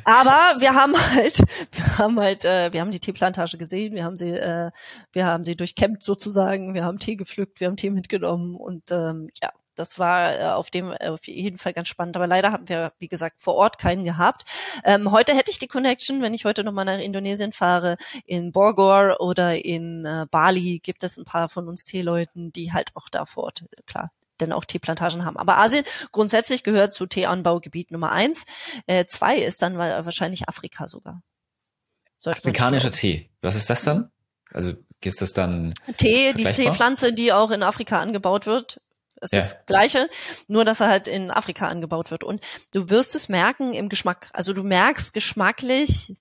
Aber 0.05 0.59
wir 0.59 0.73
haben 0.73 0.93
halt, 1.15 1.39
wir 1.71 1.97
haben 1.97 2.19
halt, 2.19 2.45
äh, 2.45 2.73
wir 2.73 2.81
haben 2.81 2.91
die 2.91 2.99
Teeplantage 2.99 3.57
gesehen, 3.57 3.93
wir 3.93 4.03
haben 4.03 4.17
sie, 4.17 4.31
äh, 4.31 4.71
wir 5.11 5.25
haben 5.25 5.43
sie 5.43 5.55
durchkämmt 5.55 6.03
sozusagen, 6.03 6.73
wir 6.73 6.83
haben 6.83 6.99
Tee 6.99 7.15
gepflückt, 7.15 7.59
wir 7.59 7.67
haben 7.67 7.77
Tee 7.77 7.91
mitgenommen 7.91 8.55
und 8.55 8.91
ähm, 8.91 9.29
ja, 9.41 9.51
das 9.79 9.97
war 9.97 10.37
äh, 10.37 10.43
auf 10.51 10.69
dem 10.69 10.91
äh, 10.91 11.07
auf 11.07 11.25
jeden 11.27 11.57
Fall 11.57 11.73
ganz 11.73 11.87
spannend. 11.87 12.15
Aber 12.17 12.27
leider 12.27 12.51
haben 12.51 12.67
wir, 12.67 12.91
wie 12.99 13.07
gesagt, 13.07 13.41
vor 13.41 13.55
Ort 13.55 13.77
keinen 13.77 14.03
gehabt. 14.03 14.43
Ähm, 14.83 15.11
heute 15.11 15.33
hätte 15.35 15.51
ich 15.51 15.59
die 15.59 15.67
Connection, 15.67 16.21
wenn 16.21 16.33
ich 16.33 16.45
heute 16.45 16.63
nochmal 16.63 16.85
nach 16.85 16.99
Indonesien 16.99 17.53
fahre. 17.53 17.97
In 18.25 18.51
Bogor 18.51 19.21
oder 19.21 19.63
in 19.63 20.05
äh, 20.05 20.25
Bali 20.29 20.79
gibt 20.79 21.03
es 21.03 21.17
ein 21.17 21.23
paar 21.23 21.49
von 21.49 21.67
uns 21.67 21.85
Teeleuten, 21.85 22.51
die 22.51 22.73
halt 22.73 22.91
auch 22.95 23.07
da 23.09 23.25
vor 23.25 23.45
Ort, 23.45 23.63
klar, 23.85 24.11
denn 24.41 24.51
auch 24.51 24.65
Teeplantagen 24.65 25.25
haben. 25.25 25.37
Aber 25.37 25.57
Asien 25.57 25.85
grundsätzlich 26.11 26.63
gehört 26.63 26.93
zu 26.93 27.05
Teeanbaugebiet 27.07 27.91
Nummer 27.91 28.11
eins. 28.11 28.45
Äh, 28.85 29.05
zwei 29.05 29.37
ist 29.37 29.61
dann 29.61 29.77
wahrscheinlich 29.77 30.49
Afrika 30.49 30.87
sogar. 30.87 31.21
Afrikanischer 32.25 32.91
Tee. 32.91 33.29
Was 33.41 33.55
ist 33.55 33.69
das 33.69 33.83
dann? 33.83 34.11
Also 34.51 34.73
ist 35.01 35.21
das 35.21 35.31
dann 35.31 35.73
Tee, 35.97 36.33
die 36.33 36.43
Teepflanze, 36.43 37.13
die 37.13 37.31
auch 37.31 37.51
in 37.51 37.63
Afrika 37.63 38.01
angebaut 38.01 38.45
wird, 38.45 38.81
es 39.21 39.31
ja. 39.31 39.41
ist 39.41 39.53
das 39.53 39.65
Gleiche, 39.65 40.09
nur 40.47 40.65
dass 40.65 40.79
er 40.79 40.89
halt 40.89 41.07
in 41.07 41.31
Afrika 41.31 41.67
angebaut 41.67 42.11
wird. 42.11 42.23
Und 42.23 42.41
du 42.71 42.89
wirst 42.89 43.15
es 43.15 43.29
merken 43.29 43.73
im 43.73 43.89
Geschmack. 43.89 44.29
Also 44.33 44.53
du 44.53 44.63
merkst 44.63 45.13
geschmacklich, 45.13 46.15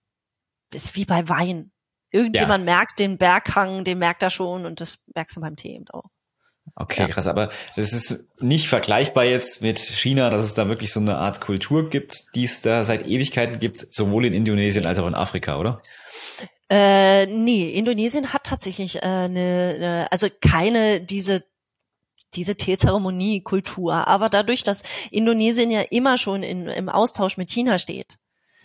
ist 0.72 0.96
wie 0.96 1.05
bei 1.05 1.28
Wein. 1.28 1.70
Irgendjemand 2.11 2.66
ja. 2.66 2.76
merkt 2.76 2.99
den 2.99 3.18
Berghang, 3.18 3.84
den 3.84 3.99
merkt 3.99 4.22
er 4.22 4.30
schon 4.30 4.64
und 4.64 4.80
das 4.80 4.99
merkst 5.14 5.36
du 5.36 5.40
beim 5.40 5.57
Tee 5.57 5.74
eben 5.74 5.88
auch. 5.90 6.11
Okay, 6.74 7.03
ja. 7.03 7.09
krass. 7.09 7.26
Aber 7.26 7.51
das 7.76 7.92
ist 7.92 8.20
nicht 8.40 8.68
vergleichbar 8.68 9.24
jetzt 9.24 9.62
mit 9.62 9.78
China, 9.78 10.30
dass 10.30 10.44
es 10.44 10.55
da 10.55 10.68
wirklich 10.68 10.92
so 10.92 11.01
eine 11.01 11.16
Art 11.16 11.40
Kultur 11.40 11.90
gibt, 11.90 12.34
die 12.34 12.44
es 12.44 12.62
da 12.62 12.84
seit 12.84 13.07
Ewigkeiten 13.07 13.59
gibt, 13.59 13.92
sowohl 13.92 14.26
in 14.26 14.32
Indonesien 14.32 14.86
als 14.86 14.99
auch 14.99 15.07
in 15.07 15.14
Afrika, 15.14 15.59
oder? 15.59 15.82
Äh, 16.70 17.26
nee, 17.26 17.70
Indonesien 17.70 18.32
hat 18.32 18.44
tatsächlich 18.44 18.96
äh, 18.96 19.01
eine, 19.01 19.74
eine, 19.76 20.12
also 20.12 20.28
keine 20.40 21.01
diese 21.01 21.44
diese 22.35 22.57
Teezeremonie-Kultur. 22.57 24.07
Aber 24.07 24.29
dadurch, 24.29 24.62
dass 24.62 24.83
Indonesien 25.11 25.70
ja 25.70 25.83
immer 25.91 26.18
schon 26.18 26.43
in, 26.43 26.68
im 26.68 26.89
Austausch 26.89 27.37
mit 27.37 27.51
China 27.51 27.79
steht, 27.79 28.18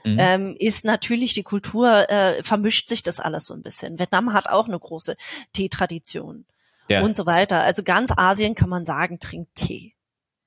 mhm. 0.03 0.17
ähm, 0.19 0.55
ist 0.59 0.85
natürlich 0.85 1.33
die 1.33 1.43
Kultur, 1.43 2.09
äh, 2.09 2.43
vermischt 2.43 2.89
sich 2.89 3.03
das 3.03 3.19
alles 3.19 3.45
so 3.45 3.53
ein 3.53 3.63
bisschen. 3.63 3.99
Vietnam 3.99 4.33
hat 4.33 4.47
auch 4.47 4.67
eine 4.67 4.79
große 4.79 5.15
Teetradition 5.53 6.45
ja. 6.89 7.01
und 7.01 7.15
so 7.15 7.25
weiter. 7.25 7.61
Also 7.61 7.83
ganz 7.83 8.11
Asien 8.15 8.55
kann 8.55 8.69
man 8.69 8.85
sagen, 8.85 9.19
trinkt 9.19 9.55
Tee. 9.55 9.93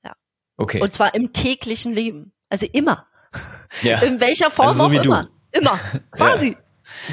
Ja. 0.05 0.15
Okay. 0.57 0.81
Und 0.81 0.93
zwar 0.93 1.15
im 1.15 1.33
täglichen 1.33 1.95
Leben. 1.95 2.33
Also 2.49 2.67
immer. 2.73 3.07
Ja. 3.83 4.01
In 4.03 4.21
welcher 4.21 4.51
Form 4.51 4.69
also 4.69 4.81
so 4.81 4.85
auch 4.87 5.05
immer. 5.05 5.25
Du. 5.25 5.59
Immer. 5.59 5.81
Quasi. 6.11 6.51
Ja. 6.51 6.57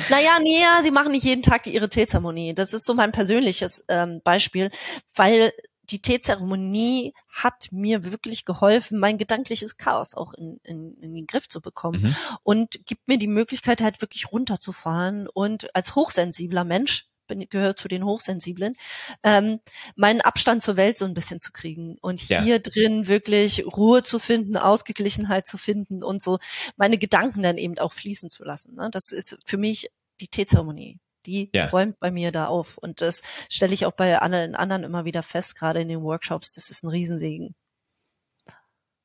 Naja, 0.09 0.39
nee, 0.41 0.61
ja, 0.61 0.81
sie 0.83 0.91
machen 0.91 1.11
nicht 1.11 1.23
jeden 1.23 1.43
Tag 1.43 1.65
ihre 1.67 1.89
Teezeremonie. 1.89 2.53
Das 2.53 2.73
ist 2.73 2.85
so 2.85 2.93
mein 2.93 3.11
persönliches 3.11 3.85
ähm, 3.89 4.21
Beispiel, 4.23 4.69
weil 5.15 5.51
die 5.89 6.01
Teezeremonie 6.01 7.13
hat 7.27 7.69
mir 7.71 8.05
wirklich 8.05 8.45
geholfen, 8.45 8.99
mein 8.99 9.17
gedankliches 9.17 9.77
Chaos 9.77 10.13
auch 10.13 10.33
in, 10.33 10.59
in, 10.63 10.95
in 11.01 11.13
den 11.13 11.27
Griff 11.27 11.49
zu 11.49 11.61
bekommen 11.61 12.01
mhm. 12.03 12.15
und 12.43 12.85
gibt 12.85 13.07
mir 13.07 13.17
die 13.17 13.27
Möglichkeit 13.27 13.81
halt 13.81 14.01
wirklich 14.01 14.31
runterzufahren 14.31 15.27
und 15.27 15.75
als 15.75 15.95
hochsensibler 15.95 16.63
Mensch 16.63 17.09
bin, 17.27 17.47
gehört 17.49 17.79
zu 17.79 17.87
den 17.87 18.05
Hochsensiblen, 18.05 18.75
ähm, 19.23 19.59
meinen 19.95 20.21
Abstand 20.21 20.63
zur 20.63 20.77
Welt 20.77 20.97
so 20.97 21.05
ein 21.05 21.13
bisschen 21.13 21.39
zu 21.39 21.51
kriegen 21.51 21.97
und 22.01 22.19
hier 22.19 22.43
ja. 22.43 22.59
drin 22.59 23.07
wirklich 23.07 23.65
Ruhe 23.65 24.03
zu 24.03 24.19
finden, 24.19 24.57
Ausgeglichenheit 24.57 25.47
zu 25.47 25.57
finden 25.57 26.03
und 26.03 26.21
so 26.21 26.39
meine 26.75 26.97
Gedanken 26.97 27.43
dann 27.43 27.57
eben 27.57 27.77
auch 27.79 27.93
fließen 27.93 28.29
zu 28.29 28.43
lassen. 28.43 28.75
Ne? 28.75 28.89
Das 28.91 29.11
ist 29.11 29.37
für 29.45 29.57
mich 29.57 29.89
die 30.21 30.27
Teezeremonie. 30.27 30.99
Die 31.25 31.49
ja. 31.53 31.67
räumt 31.67 31.99
bei 31.99 32.11
mir 32.11 32.31
da 32.31 32.47
auf. 32.47 32.77
Und 32.77 33.01
das 33.01 33.21
stelle 33.49 33.73
ich 33.73 33.85
auch 33.85 33.93
bei 33.93 34.19
anderen, 34.19 34.55
anderen 34.55 34.83
immer 34.83 35.05
wieder 35.05 35.23
fest, 35.23 35.55
gerade 35.57 35.81
in 35.81 35.87
den 35.87 36.01
Workshops. 36.01 36.53
Das 36.53 36.69
ist 36.69 36.83
ein 36.83 36.89
Riesensegen. 36.89 37.55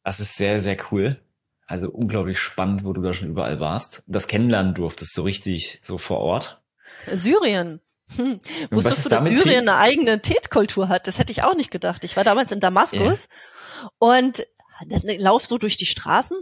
Das 0.05 0.21
ist 0.21 0.37
sehr, 0.37 0.61
sehr 0.61 0.77
cool. 0.91 1.21
Also 1.67 1.91
unglaublich 1.91 2.39
spannend, 2.39 2.85
wo 2.85 2.95
du 2.95 3.03
da 3.03 3.13
schon 3.13 3.29
überall 3.29 3.61
warst. 3.61 4.03
Das 4.07 4.27
kennenlernen 4.27 4.75
durftest, 4.75 5.15
so 5.15 5.23
richtig, 5.23 5.81
so 5.83 5.99
vor 5.99 6.19
Ort. 6.21 6.63
Hm. 8.17 8.41
Hm. 8.41 8.41
Wusstest 8.71 9.05
du, 9.05 9.11
dass 9.11 9.25
Syrien 9.25 9.69
eine 9.69 9.77
eigene 9.77 10.23
Teetkultur 10.23 10.89
hat? 10.89 11.07
Das 11.07 11.19
hätte 11.19 11.31
ich 11.31 11.43
auch 11.43 11.55
nicht 11.55 11.71
gedacht. 11.71 12.05
Ich 12.05 12.17
war 12.17 12.25
damals 12.25 12.53
in 12.53 12.61
Damaskus 12.61 13.29
yeah. 13.83 13.91
und 13.99 14.47
lauf 15.19 15.45
so 15.45 15.59
durch 15.59 15.77
die 15.77 15.85
Straßen. 15.85 16.39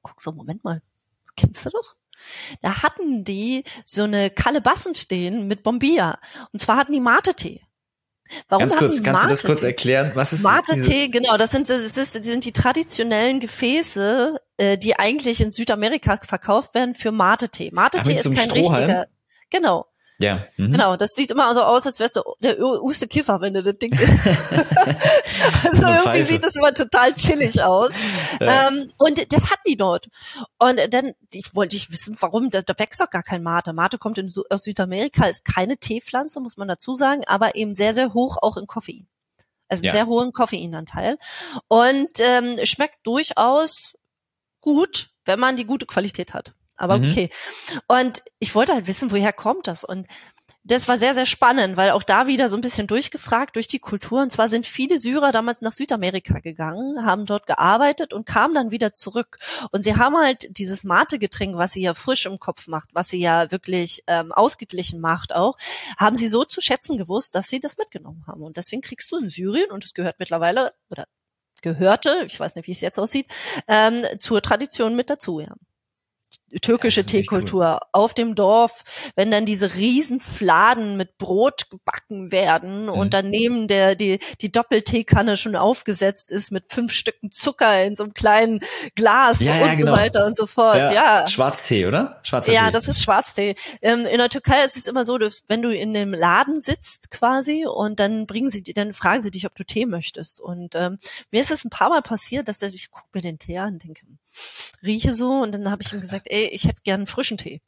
Guck 0.00 0.22
so, 0.22 0.32
Moment 0.32 0.64
mal. 0.64 0.80
Kennst 1.36 1.66
du 1.66 1.70
doch? 1.70 1.96
Da 2.62 2.82
hatten 2.82 3.24
die 3.24 3.64
so 3.84 4.04
eine 4.04 4.30
Kalebassen 4.30 4.94
stehen 4.94 5.48
mit 5.48 5.62
Bombilla. 5.62 6.18
Und 6.52 6.60
zwar 6.60 6.76
hatten 6.76 6.92
die 6.92 7.00
Mate-Tee. 7.00 7.62
Warum 8.48 8.62
Ganz 8.62 8.76
kurz, 8.76 9.02
kannst 9.02 9.24
du 9.24 9.28
das 9.28 9.42
kurz 9.42 9.62
erklären? 9.62 10.10
Was 10.14 10.32
ist 10.32 10.42
Mate-Tee? 10.42 11.08
Genau, 11.08 11.36
das 11.36 11.50
sind, 11.50 11.70
das, 11.70 11.80
ist, 11.80 11.96
das 11.96 12.12
sind 12.12 12.44
die 12.44 12.52
traditionellen 12.52 13.40
Gefäße, 13.40 14.40
äh, 14.58 14.76
die 14.76 14.98
eigentlich 14.98 15.40
in 15.40 15.50
Südamerika 15.50 16.18
verkauft 16.22 16.74
werden 16.74 16.94
für 16.94 17.10
Mate-Tee. 17.10 17.70
Mate-Tee 17.72 18.14
ist 18.14 18.24
kein 18.34 18.50
Strohhalm? 18.50 18.68
richtiger. 18.68 19.06
Genau. 19.50 19.86
Ja. 20.20 20.44
Mhm. 20.56 20.72
Genau, 20.72 20.96
das 20.96 21.14
sieht 21.14 21.30
immer 21.30 21.54
so 21.54 21.62
aus, 21.62 21.86
als 21.86 22.00
wärst 22.00 22.16
du 22.16 22.22
der 22.40 22.58
Uste 22.60 23.06
Kiffer, 23.06 23.40
wenn 23.40 23.54
du 23.54 23.62
das 23.62 23.78
Ding. 23.78 23.92
also 25.64 25.82
irgendwie 25.82 26.22
sieht 26.22 26.44
das 26.44 26.56
immer 26.56 26.74
total 26.74 27.14
chillig 27.14 27.62
aus. 27.62 27.92
Ja. 28.40 28.68
Ähm, 28.68 28.92
und 28.98 29.32
das 29.32 29.50
hatten 29.50 29.62
die 29.66 29.76
dort. 29.76 30.08
Und 30.58 30.78
dann 30.92 31.12
ich 31.32 31.54
wollte 31.54 31.76
ich 31.76 31.90
wissen, 31.90 32.14
warum, 32.20 32.50
da, 32.50 32.62
da 32.62 32.78
wächst 32.78 33.00
doch 33.00 33.10
gar 33.10 33.22
kein 33.22 33.42
Mate. 33.42 33.72
Mate 33.72 33.98
kommt 33.98 34.18
in, 34.18 34.30
aus 34.50 34.62
Südamerika, 34.62 35.26
ist 35.26 35.44
keine 35.44 35.76
Teepflanze, 35.76 36.40
muss 36.40 36.56
man 36.56 36.68
dazu 36.68 36.94
sagen, 36.94 37.22
aber 37.26 37.56
eben 37.56 37.74
sehr, 37.74 37.94
sehr 37.94 38.14
hoch 38.14 38.36
auch 38.40 38.56
in 38.56 38.66
Koffein. 38.66 39.08
Also 39.68 39.82
ja. 39.82 39.90
einen 39.90 39.98
sehr 39.98 40.06
hohen 40.06 40.32
Koffeinanteil. 40.32 41.18
Und 41.68 42.10
ähm, 42.20 42.58
schmeckt 42.64 42.98
durchaus 43.04 43.96
gut, 44.60 45.08
wenn 45.24 45.40
man 45.40 45.56
die 45.56 45.64
gute 45.64 45.86
Qualität 45.86 46.34
hat 46.34 46.54
aber 46.78 46.98
mhm. 46.98 47.10
okay. 47.10 47.30
Und 47.86 48.22
ich 48.38 48.54
wollte 48.54 48.72
halt 48.72 48.86
wissen, 48.86 49.10
woher 49.10 49.32
kommt 49.32 49.66
das? 49.66 49.84
Und 49.84 50.06
das 50.68 50.86
war 50.86 50.98
sehr, 50.98 51.14
sehr 51.14 51.24
spannend, 51.24 51.78
weil 51.78 51.92
auch 51.92 52.02
da 52.02 52.26
wieder 52.26 52.50
so 52.50 52.56
ein 52.56 52.60
bisschen 52.60 52.86
durchgefragt 52.86 53.56
durch 53.56 53.68
die 53.68 53.78
Kultur. 53.78 54.20
Und 54.20 54.30
zwar 54.30 54.50
sind 54.50 54.66
viele 54.66 54.98
Syrer 54.98 55.32
damals 55.32 55.62
nach 55.62 55.72
Südamerika 55.72 56.40
gegangen, 56.40 57.06
haben 57.06 57.24
dort 57.24 57.46
gearbeitet 57.46 58.12
und 58.12 58.26
kamen 58.26 58.54
dann 58.54 58.70
wieder 58.70 58.92
zurück. 58.92 59.38
Und 59.72 59.82
sie 59.82 59.96
haben 59.96 60.16
halt 60.18 60.46
dieses 60.58 60.84
Mate-Getränk, 60.84 61.56
was 61.56 61.72
sie 61.72 61.80
ja 61.80 61.94
frisch 61.94 62.26
im 62.26 62.38
Kopf 62.38 62.66
macht, 62.66 62.90
was 62.92 63.08
sie 63.08 63.18
ja 63.18 63.50
wirklich 63.50 64.02
ähm, 64.08 64.30
ausgeglichen 64.30 65.00
macht 65.00 65.34
auch, 65.34 65.56
haben 65.96 66.16
sie 66.16 66.28
so 66.28 66.44
zu 66.44 66.60
schätzen 66.60 66.98
gewusst, 66.98 67.34
dass 67.34 67.48
sie 67.48 67.60
das 67.60 67.78
mitgenommen 67.78 68.24
haben. 68.26 68.42
Und 68.42 68.58
deswegen 68.58 68.82
kriegst 68.82 69.10
du 69.10 69.16
in 69.16 69.30
Syrien, 69.30 69.70
und 69.70 69.86
es 69.86 69.94
gehört 69.94 70.18
mittlerweile, 70.18 70.74
oder 70.90 71.06
gehörte, 71.62 72.24
ich 72.26 72.38
weiß 72.38 72.56
nicht, 72.56 72.68
wie 72.68 72.72
es 72.72 72.82
jetzt 72.82 72.98
aussieht, 72.98 73.26
ähm, 73.68 74.02
zur 74.18 74.42
Tradition 74.42 74.94
mit 74.94 75.08
dazu, 75.08 75.40
ja 75.40 75.54
türkische 76.62 77.04
Teekultur 77.04 77.74
cool. 77.74 77.88
auf 77.92 78.14
dem 78.14 78.34
Dorf, 78.34 78.84
wenn 79.16 79.30
dann 79.30 79.44
diese 79.44 79.74
riesen 79.74 80.20
Fladen 80.20 80.96
mit 80.96 81.18
Brot 81.18 81.70
gebacken 81.70 82.32
werden 82.32 82.84
mhm. 82.84 82.88
und 82.90 83.14
daneben 83.14 83.68
der 83.68 83.94
die 83.94 84.18
die 84.40 84.50
Doppelteekanne 84.50 85.36
schon 85.36 85.56
aufgesetzt 85.56 86.30
ist 86.30 86.50
mit 86.50 86.72
fünf 86.72 86.92
Stücken 86.92 87.30
Zucker 87.30 87.84
in 87.84 87.96
so 87.96 88.04
einem 88.04 88.14
kleinen 88.14 88.60
Glas 88.94 89.40
ja, 89.40 89.54
und 89.54 89.60
ja, 89.60 89.74
genau. 89.74 89.94
so 89.94 90.00
weiter 90.00 90.26
und 90.26 90.36
so 90.36 90.46
fort. 90.46 90.76
Ja, 90.76 90.92
ja. 90.92 91.28
Schwarztee, 91.28 91.86
oder? 91.86 92.20
Schwarzer 92.22 92.52
ja, 92.52 92.66
Tee. 92.66 92.72
das 92.72 92.88
ist 92.88 93.02
Schwarztee. 93.02 93.54
Ähm, 93.82 94.06
in 94.06 94.18
der 94.18 94.28
Türkei 94.28 94.64
ist 94.64 94.76
es 94.76 94.86
immer 94.86 95.04
so, 95.04 95.18
dass 95.18 95.44
wenn 95.48 95.62
du 95.62 95.74
in 95.74 95.94
dem 95.94 96.12
Laden 96.12 96.60
sitzt 96.60 97.10
quasi 97.10 97.66
und 97.66 98.00
dann 98.00 98.26
bringen 98.26 98.50
sie 98.50 98.62
dann 98.62 98.94
fragen 98.94 99.20
sie 99.20 99.30
dich, 99.30 99.46
ob 99.46 99.54
du 99.54 99.64
Tee 99.64 99.86
möchtest. 99.86 100.40
Und 100.40 100.74
ähm, 100.74 100.96
mir 101.30 101.40
ist 101.40 101.50
es 101.50 101.64
ein 101.64 101.70
paar 101.70 101.90
Mal 101.90 102.02
passiert, 102.02 102.48
dass 102.48 102.62
ich 102.62 102.90
gucke 102.90 103.08
mir 103.12 103.22
den 103.22 103.38
Tee 103.38 103.58
an 103.58 103.74
und 103.74 103.84
denke, 103.84 104.02
rieche 104.82 105.14
so 105.14 105.40
und 105.40 105.52
dann 105.52 105.70
habe 105.70 105.82
ich 105.82 105.92
ihm 105.92 106.00
gesagt, 106.00 106.26
ey, 106.30 106.37
ich 106.44 106.64
hätte 106.64 106.82
gern 106.82 107.06
frischen 107.06 107.38
Tee. 107.38 107.60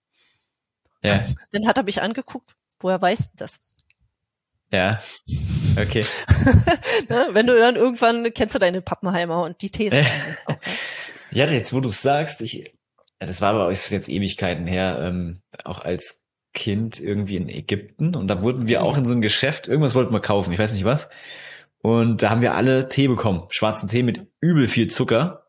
Ja. 1.03 1.21
Dann 1.53 1.66
hat 1.66 1.79
er 1.79 1.85
mich 1.85 2.03
angeguckt, 2.03 2.55
woher 2.81 3.01
weißt 3.01 3.33
du 3.33 3.37
das? 3.37 3.61
Ja, 4.73 5.01
okay. 5.81 6.05
ne, 7.09 7.29
wenn 7.33 7.47
du 7.49 7.59
dann 7.59 7.75
irgendwann, 7.75 8.33
kennst 8.33 8.55
du 8.55 8.61
deine 8.61 8.81
Pappenheimer 8.81 9.43
und 9.43 9.61
die 9.62 9.71
Tees. 9.71 9.93
auch, 9.93 9.99
ne? 9.99 10.37
Ja, 11.33 11.47
jetzt 11.47 11.73
wo 11.73 11.81
du 11.81 11.89
es 11.89 12.03
sagst, 12.03 12.41
ich, 12.41 12.73
das 13.18 13.41
war 13.41 13.55
aber 13.55 13.71
jetzt 13.71 14.09
Ewigkeiten 14.09 14.66
her, 14.66 14.99
ähm, 15.01 15.43
auch 15.64 15.81
als 15.81 16.25
Kind 16.55 17.01
irgendwie 17.01 17.37
in 17.37 17.49
Ägypten 17.49 18.14
und 18.14 18.29
da 18.29 18.43
wurden 18.43 18.68
wir 18.68 18.83
auch 18.83 18.97
in 18.97 19.07
so 19.07 19.14
ein 19.14 19.21
Geschäft, 19.21 19.68
irgendwas 19.68 19.95
wollten 19.95 20.12
wir 20.12 20.21
kaufen, 20.21 20.53
ich 20.53 20.59
weiß 20.59 20.73
nicht 20.73 20.85
was. 20.85 21.09
Und 21.83 22.23
da 22.23 22.31
haben 22.31 22.43
wir 22.43 22.55
alle 22.55 22.89
Tee 22.89 23.09
bekommen, 23.09 23.47
schwarzen 23.51 23.89
Tee 23.89 24.03
mit 24.03 24.27
übel 24.41 24.66
viel 24.66 24.89
Zucker. 24.89 25.39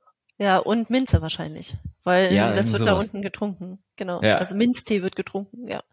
Ja, 0.42 0.58
und 0.58 0.90
Minze 0.90 1.22
wahrscheinlich, 1.22 1.76
weil 2.04 2.34
ja, 2.34 2.52
das 2.52 2.72
wird 2.72 2.84
sowas. 2.84 2.96
da 2.96 3.00
unten 3.00 3.22
getrunken. 3.22 3.78
Genau. 3.96 4.24
Ja. 4.24 4.40
Also 4.40 4.56
Minztee 4.56 5.04
wird 5.04 5.16
getrunken, 5.16 5.68
ja. 5.68 5.84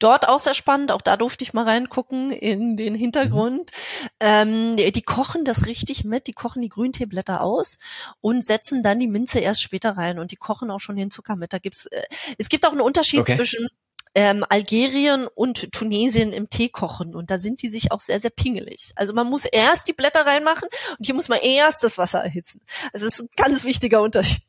Dort 0.00 0.26
auch 0.26 0.40
sehr 0.40 0.54
spannend, 0.54 0.90
auch 0.90 1.02
da 1.02 1.16
durfte 1.16 1.44
ich 1.44 1.54
mal 1.54 1.62
reingucken 1.62 2.32
in 2.32 2.76
den 2.76 2.96
Hintergrund. 2.96 3.70
Mhm. 3.70 4.08
Ähm, 4.18 4.76
die, 4.76 4.90
die, 4.90 5.02
kochen 5.02 5.44
das 5.44 5.66
richtig 5.66 6.04
mit, 6.04 6.26
die 6.26 6.32
kochen 6.32 6.62
die 6.62 6.68
Grünteeblätter 6.68 7.42
aus 7.42 7.78
und 8.20 8.44
setzen 8.44 8.82
dann 8.82 8.98
die 8.98 9.06
Minze 9.06 9.38
erst 9.38 9.62
später 9.62 9.92
rein 9.92 10.18
und 10.18 10.32
die 10.32 10.36
kochen 10.36 10.72
auch 10.72 10.80
schon 10.80 10.96
den 10.96 11.12
Zucker 11.12 11.36
mit. 11.36 11.52
Da 11.52 11.58
gibt's, 11.58 11.86
äh, 11.86 12.02
es 12.38 12.48
gibt 12.48 12.66
auch 12.66 12.72
einen 12.72 12.80
Unterschied 12.80 13.20
okay. 13.20 13.36
zwischen 13.36 13.68
ähm, 14.14 14.44
Algerien 14.48 15.26
und 15.26 15.72
Tunesien 15.72 16.32
im 16.32 16.50
Tee 16.50 16.68
kochen 16.68 17.14
und 17.14 17.30
da 17.30 17.38
sind 17.38 17.62
die 17.62 17.68
sich 17.68 17.92
auch 17.92 18.00
sehr, 18.00 18.20
sehr 18.20 18.30
pingelig. 18.30 18.92
Also 18.96 19.12
man 19.12 19.28
muss 19.28 19.44
erst 19.44 19.88
die 19.88 19.92
Blätter 19.92 20.26
reinmachen 20.26 20.68
und 20.98 21.04
hier 21.04 21.14
muss 21.14 21.28
man 21.28 21.38
erst 21.40 21.84
das 21.84 21.98
Wasser 21.98 22.22
erhitzen. 22.22 22.60
Also 22.92 23.06
das 23.06 23.14
ist 23.14 23.22
ein 23.22 23.28
ganz 23.36 23.64
wichtiger 23.64 24.02
Unterschied. 24.02 24.44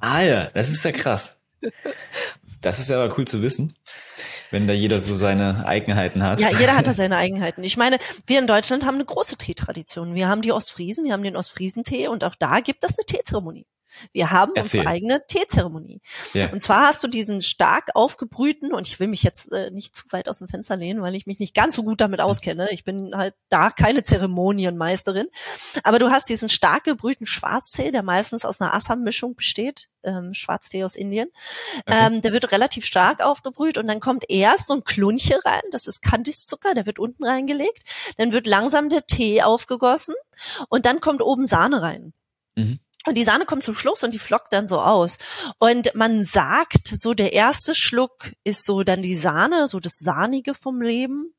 Ah 0.00 0.22
ja, 0.22 0.44
das 0.54 0.70
ist 0.70 0.84
ja 0.84 0.92
krass. 0.92 1.40
Das 2.60 2.78
ist 2.78 2.90
ja 2.90 3.02
aber 3.02 3.16
cool 3.18 3.26
zu 3.26 3.42
wissen 3.42 3.74
wenn 4.54 4.68
da 4.68 4.72
jeder 4.72 5.00
so 5.00 5.16
seine 5.16 5.66
Eigenheiten 5.66 6.22
hat. 6.22 6.40
Ja, 6.40 6.50
jeder 6.50 6.76
hat 6.76 6.86
da 6.86 6.92
seine 6.94 7.16
Eigenheiten. 7.16 7.64
Ich 7.64 7.76
meine, 7.76 7.98
wir 8.26 8.38
in 8.38 8.46
Deutschland 8.46 8.86
haben 8.86 8.94
eine 8.94 9.04
große 9.04 9.36
Teetradition. 9.36 10.14
Wir 10.14 10.28
haben 10.28 10.42
die 10.42 10.52
Ostfriesen, 10.52 11.04
wir 11.04 11.12
haben 11.12 11.24
den 11.24 11.36
Ostfriesentee 11.36 12.06
und 12.06 12.22
auch 12.22 12.36
da 12.36 12.60
gibt 12.60 12.84
es 12.84 12.96
eine 12.96 13.04
Teezeremonie. 13.04 13.66
Wir 14.12 14.30
haben 14.30 14.52
Erzähl. 14.54 14.80
unsere 14.80 14.94
eigene 14.94 15.26
Teezeremonie. 15.26 16.00
Ja. 16.32 16.50
Und 16.50 16.60
zwar 16.60 16.86
hast 16.86 17.02
du 17.02 17.08
diesen 17.08 17.40
stark 17.40 17.90
aufgebrühten, 17.94 18.72
und 18.72 18.86
ich 18.88 19.00
will 19.00 19.08
mich 19.08 19.22
jetzt 19.22 19.52
äh, 19.52 19.70
nicht 19.70 19.94
zu 19.96 20.04
weit 20.10 20.28
aus 20.28 20.38
dem 20.38 20.48
Fenster 20.48 20.76
lehnen, 20.76 21.02
weil 21.02 21.14
ich 21.14 21.26
mich 21.26 21.38
nicht 21.38 21.54
ganz 21.54 21.76
so 21.76 21.82
gut 21.82 22.00
damit 22.00 22.20
auskenne. 22.20 22.68
Ich 22.70 22.84
bin 22.84 23.16
halt 23.16 23.34
da 23.48 23.70
keine 23.70 24.02
Zeremonienmeisterin. 24.02 25.26
Aber 25.82 25.98
du 25.98 26.10
hast 26.10 26.28
diesen 26.28 26.48
stark 26.48 26.84
gebrühten 26.84 27.26
Schwarztee, 27.26 27.90
der 27.90 28.02
meistens 28.02 28.44
aus 28.44 28.60
einer 28.60 28.74
Assam-Mischung 28.74 29.34
besteht, 29.34 29.88
ähm, 30.02 30.34
Schwarztee 30.34 30.84
aus 30.84 30.96
Indien. 30.96 31.28
Okay. 31.86 32.06
Ähm, 32.06 32.22
der 32.22 32.32
wird 32.32 32.52
relativ 32.52 32.84
stark 32.84 33.20
aufgebrüht 33.20 33.78
und 33.78 33.86
dann 33.86 34.00
kommt 34.00 34.24
erst 34.28 34.68
so 34.68 34.74
ein 34.74 34.84
Klunche 34.84 35.38
rein, 35.44 35.62
das 35.70 35.86
ist 35.86 36.02
Kandiszucker, 36.02 36.74
der 36.74 36.86
wird 36.86 36.98
unten 36.98 37.24
reingelegt. 37.24 37.82
Dann 38.18 38.32
wird 38.32 38.46
langsam 38.46 38.88
der 38.88 39.06
Tee 39.06 39.42
aufgegossen 39.42 40.14
und 40.68 40.86
dann 40.86 41.00
kommt 41.00 41.22
oben 41.22 41.46
Sahne 41.46 41.82
rein. 41.82 42.12
Mhm. 42.56 42.78
Und 43.06 43.16
die 43.16 43.24
Sahne 43.24 43.44
kommt 43.44 43.64
zum 43.64 43.74
Schluss 43.74 44.02
und 44.02 44.14
die 44.14 44.18
flockt 44.18 44.52
dann 44.52 44.66
so 44.66 44.80
aus. 44.80 45.18
Und 45.58 45.94
man 45.94 46.24
sagt, 46.24 46.88
so 46.88 47.14
der 47.14 47.32
erste 47.32 47.74
Schluck 47.74 48.32
ist 48.44 48.64
so 48.64 48.82
dann 48.82 49.02
die 49.02 49.16
Sahne, 49.16 49.66
so 49.66 49.78
das 49.78 49.98
Sahnige 49.98 50.54
vom 50.54 50.80
Leben. 50.80 51.34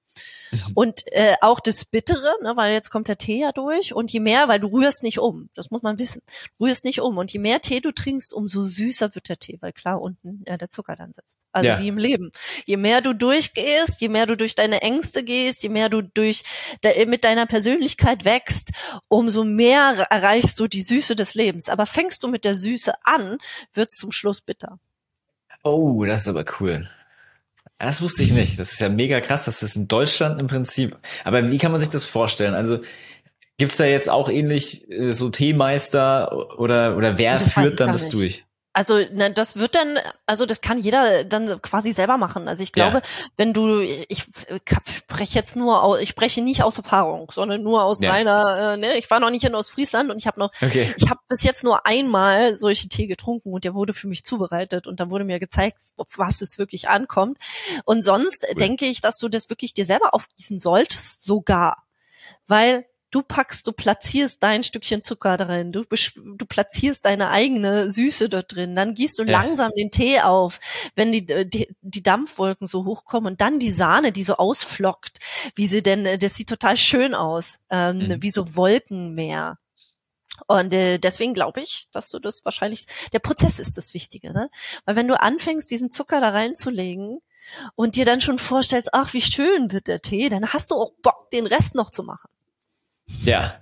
Mhm. 0.51 0.59
Und 0.73 1.03
äh, 1.11 1.33
auch 1.41 1.59
das 1.59 1.85
Bittere, 1.85 2.33
ne, 2.41 2.53
weil 2.55 2.73
jetzt 2.73 2.89
kommt 2.89 3.07
der 3.07 3.17
Tee 3.17 3.39
ja 3.39 3.51
durch. 3.51 3.93
Und 3.93 4.11
je 4.11 4.19
mehr, 4.19 4.47
weil 4.47 4.59
du 4.59 4.67
rührst 4.67 5.03
nicht 5.03 5.19
um, 5.19 5.49
das 5.55 5.71
muss 5.71 5.81
man 5.81 5.97
wissen, 5.97 6.21
du 6.57 6.65
rührst 6.65 6.85
nicht 6.85 7.01
um. 7.01 7.17
Und 7.17 7.31
je 7.31 7.39
mehr 7.39 7.61
Tee 7.61 7.81
du 7.81 7.91
trinkst, 7.91 8.33
umso 8.33 8.65
süßer 8.65 9.15
wird 9.15 9.29
der 9.29 9.37
Tee, 9.37 9.57
weil 9.61 9.73
klar 9.73 10.01
unten 10.01 10.43
ja, 10.47 10.57
der 10.57 10.69
Zucker 10.69 10.95
dann 10.95 11.13
sitzt. 11.13 11.37
Also 11.51 11.69
ja. 11.69 11.79
wie 11.79 11.87
im 11.87 11.97
Leben. 11.97 12.31
Je 12.65 12.77
mehr 12.77 13.01
du 13.01 13.13
durchgehst, 13.13 14.01
je 14.01 14.09
mehr 14.09 14.25
du 14.25 14.35
durch 14.37 14.55
deine 14.55 14.81
Ängste 14.81 15.23
gehst, 15.23 15.63
je 15.63 15.69
mehr 15.69 15.89
du 15.89 16.01
durch 16.01 16.43
de, 16.83 17.05
mit 17.05 17.23
deiner 17.23 17.45
Persönlichkeit 17.45 18.25
wächst, 18.25 18.71
umso 19.07 19.43
mehr 19.43 20.07
erreichst 20.09 20.59
du 20.59 20.67
die 20.67 20.81
Süße 20.81 21.15
des 21.15 21.35
Lebens. 21.35 21.69
Aber 21.69 21.85
fängst 21.85 22.23
du 22.23 22.27
mit 22.27 22.45
der 22.45 22.55
Süße 22.55 22.93
an, 23.03 23.37
wird's 23.73 23.97
zum 23.97 24.11
Schluss 24.11 24.41
bitter. 24.41 24.79
Oh, 25.63 26.05
das 26.05 26.21
ist 26.21 26.27
aber 26.27 26.45
cool. 26.59 26.89
Das 27.77 28.01
wusste 28.01 28.23
ich 28.23 28.31
nicht. 28.31 28.57
Das 28.57 28.71
ist 28.71 28.79
ja 28.79 28.89
mega 28.89 29.19
krass. 29.19 29.45
Das 29.45 29.61
ist 29.61 29.75
in 29.75 29.87
Deutschland 29.87 30.39
im 30.39 30.47
Prinzip. 30.47 30.97
Aber 31.23 31.51
wie 31.51 31.57
kann 31.57 31.71
man 31.71 31.79
sich 31.79 31.89
das 31.89 32.05
vorstellen? 32.05 32.53
Also 32.53 32.79
gibt's 33.57 33.77
da 33.77 33.85
jetzt 33.85 34.09
auch 34.09 34.29
ähnlich 34.29 34.89
äh, 34.89 35.11
so 35.11 35.29
Teemeister 35.29 36.57
oder 36.59 36.95
oder 36.97 37.17
wer 37.17 37.39
führt 37.39 37.79
dann 37.79 37.91
das 37.91 38.03
nicht. 38.03 38.13
durch? 38.13 38.44
Also 38.75 38.97
ne, 38.97 39.31
das 39.31 39.55
wird 39.55 39.73
dann, 39.73 39.97
also 40.25 40.45
das 40.45 40.59
kann 40.59 40.77
jeder 40.77 41.23
dann 41.23 41.61
quasi 41.61 41.93
selber 41.93 42.17
machen. 42.17 42.49
Also 42.49 42.61
ich 42.61 42.73
glaube, 42.73 42.97
ja. 42.97 43.03
wenn 43.37 43.53
du, 43.53 43.79
ich 43.79 44.25
spreche 44.89 45.33
jetzt 45.33 45.55
nur, 45.55 45.81
aus, 45.81 46.01
ich 46.01 46.09
spreche 46.09 46.41
nicht 46.41 46.61
aus 46.61 46.77
Erfahrung, 46.77 47.31
sondern 47.31 47.63
nur 47.63 47.85
aus 47.85 48.01
ja. 48.01 48.11
meiner, 48.11 48.73
äh, 48.73 48.77
ne, 48.77 48.97
ich 48.97 49.09
war 49.09 49.21
noch 49.21 49.29
nicht 49.29 49.45
in 49.45 49.55
Ostfriesland 49.55 50.11
und 50.11 50.17
ich 50.17 50.27
habe 50.27 50.41
noch, 50.41 50.51
okay. 50.61 50.93
ich 50.97 51.09
habe 51.09 51.21
bis 51.29 51.43
jetzt 51.43 51.63
nur 51.63 51.87
einmal 51.87 52.57
solche 52.57 52.89
Tee 52.89 53.07
getrunken 53.07 53.53
und 53.53 53.63
der 53.63 53.75
wurde 53.75 53.93
für 53.93 54.09
mich 54.09 54.25
zubereitet 54.25 54.87
und 54.87 54.99
dann 54.99 55.09
wurde 55.09 55.23
mir 55.23 55.39
gezeigt, 55.39 55.77
auf 55.95 56.09
was 56.17 56.41
es 56.41 56.57
wirklich 56.57 56.89
ankommt. 56.89 57.37
Und 57.85 58.03
sonst 58.03 58.45
cool. 58.45 58.55
denke 58.55 58.87
ich, 58.87 58.99
dass 58.99 59.17
du 59.19 59.29
das 59.29 59.49
wirklich 59.49 59.73
dir 59.73 59.85
selber 59.85 60.13
aufgießen 60.13 60.59
solltest, 60.59 61.23
sogar, 61.23 61.85
weil 62.45 62.85
du 63.15 63.23
packst, 63.23 63.65
du 63.65 63.71
platzierst 63.71 64.43
dein 64.43 64.61
Stückchen 64.61 65.01
Zucker 65.01 65.37
drin, 65.37 65.71
du, 65.71 65.85
du 65.85 66.45
platzierst 66.45 67.05
deine 67.05 67.29
eigene 67.29 67.89
Süße 67.89 68.27
dort 68.27 68.53
drin, 68.53 68.75
dann 68.75 68.93
gießt 68.93 69.17
du 69.17 69.23
ja. 69.23 69.31
langsam 69.31 69.71
den 69.77 69.89
Tee 69.89 70.19
auf, 70.19 70.59
wenn 70.95 71.13
die, 71.13 71.27
äh, 71.29 71.45
die, 71.45 71.73
die 71.81 72.03
Dampfwolken 72.03 72.67
so 72.67 72.83
hochkommen 72.83 73.31
und 73.33 73.41
dann 73.41 73.57
die 73.57 73.71
Sahne, 73.71 74.11
die 74.11 74.23
so 74.23 74.35
ausflockt, 74.35 75.19
wie 75.55 75.67
sie 75.67 75.81
denn, 75.81 76.05
äh, 76.05 76.17
das 76.17 76.35
sieht 76.35 76.49
total 76.49 76.75
schön 76.75 77.15
aus, 77.15 77.59
ähm, 77.69 77.99
mhm. 77.99 78.21
wie 78.21 78.31
so 78.31 78.57
Wolkenmeer. 78.57 79.59
Und 80.47 80.73
äh, 80.73 80.97
deswegen 80.97 81.33
glaube 81.33 81.61
ich, 81.61 81.87
dass 81.93 82.09
du 82.09 82.19
das 82.19 82.43
wahrscheinlich, 82.43 82.85
der 83.13 83.19
Prozess 83.19 83.59
ist 83.59 83.77
das 83.77 83.93
Wichtige, 83.93 84.33
ne? 84.33 84.49
Weil 84.83 84.97
wenn 84.97 85.07
du 85.07 85.17
anfängst, 85.17 85.71
diesen 85.71 85.89
Zucker 85.89 86.19
da 86.19 86.29
reinzulegen, 86.31 87.21
und 87.75 87.95
dir 87.95 88.05
dann 88.05 88.21
schon 88.21 88.39
vorstellst, 88.39 88.89
ach, 88.93 89.13
wie 89.13 89.21
schön 89.21 89.71
wird 89.71 89.87
der 89.87 90.01
Tee, 90.01 90.29
dann 90.29 90.53
hast 90.53 90.71
du 90.71 90.75
auch 90.75 90.93
Bock, 91.01 91.29
den 91.31 91.45
Rest 91.47 91.75
noch 91.75 91.91
zu 91.91 92.03
machen. 92.03 92.29
Ja. 93.23 93.59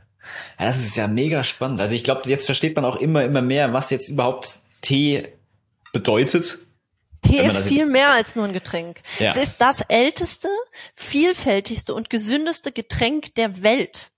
ja 0.58 0.66
das 0.66 0.80
ist 0.80 0.96
ja 0.96 1.08
mega 1.08 1.44
spannend. 1.44 1.82
Also 1.82 1.96
ich 1.96 2.04
glaube, 2.04 2.30
jetzt 2.30 2.46
versteht 2.46 2.76
man 2.76 2.86
auch 2.86 2.98
immer, 2.98 3.24
immer 3.24 3.42
mehr, 3.42 3.74
was 3.74 3.90
jetzt 3.90 4.10
überhaupt 4.10 4.60
Tee 4.82 5.34
bedeutet. 5.92 6.60
Tee 7.22 7.40
ist 7.40 7.60
viel 7.60 7.86
mehr 7.86 8.12
als 8.12 8.36
nur 8.36 8.46
ein 8.46 8.54
Getränk. 8.54 9.02
Ja. 9.20 9.32
Es 9.32 9.38
ist 9.38 9.62
das 9.62 9.82
älteste, 9.82 10.50
vielfältigste 10.94 11.94
und 11.94 12.10
gesündeste 12.10 12.72
Getränk 12.72 13.36
der 13.36 13.64
Welt. 13.64 14.12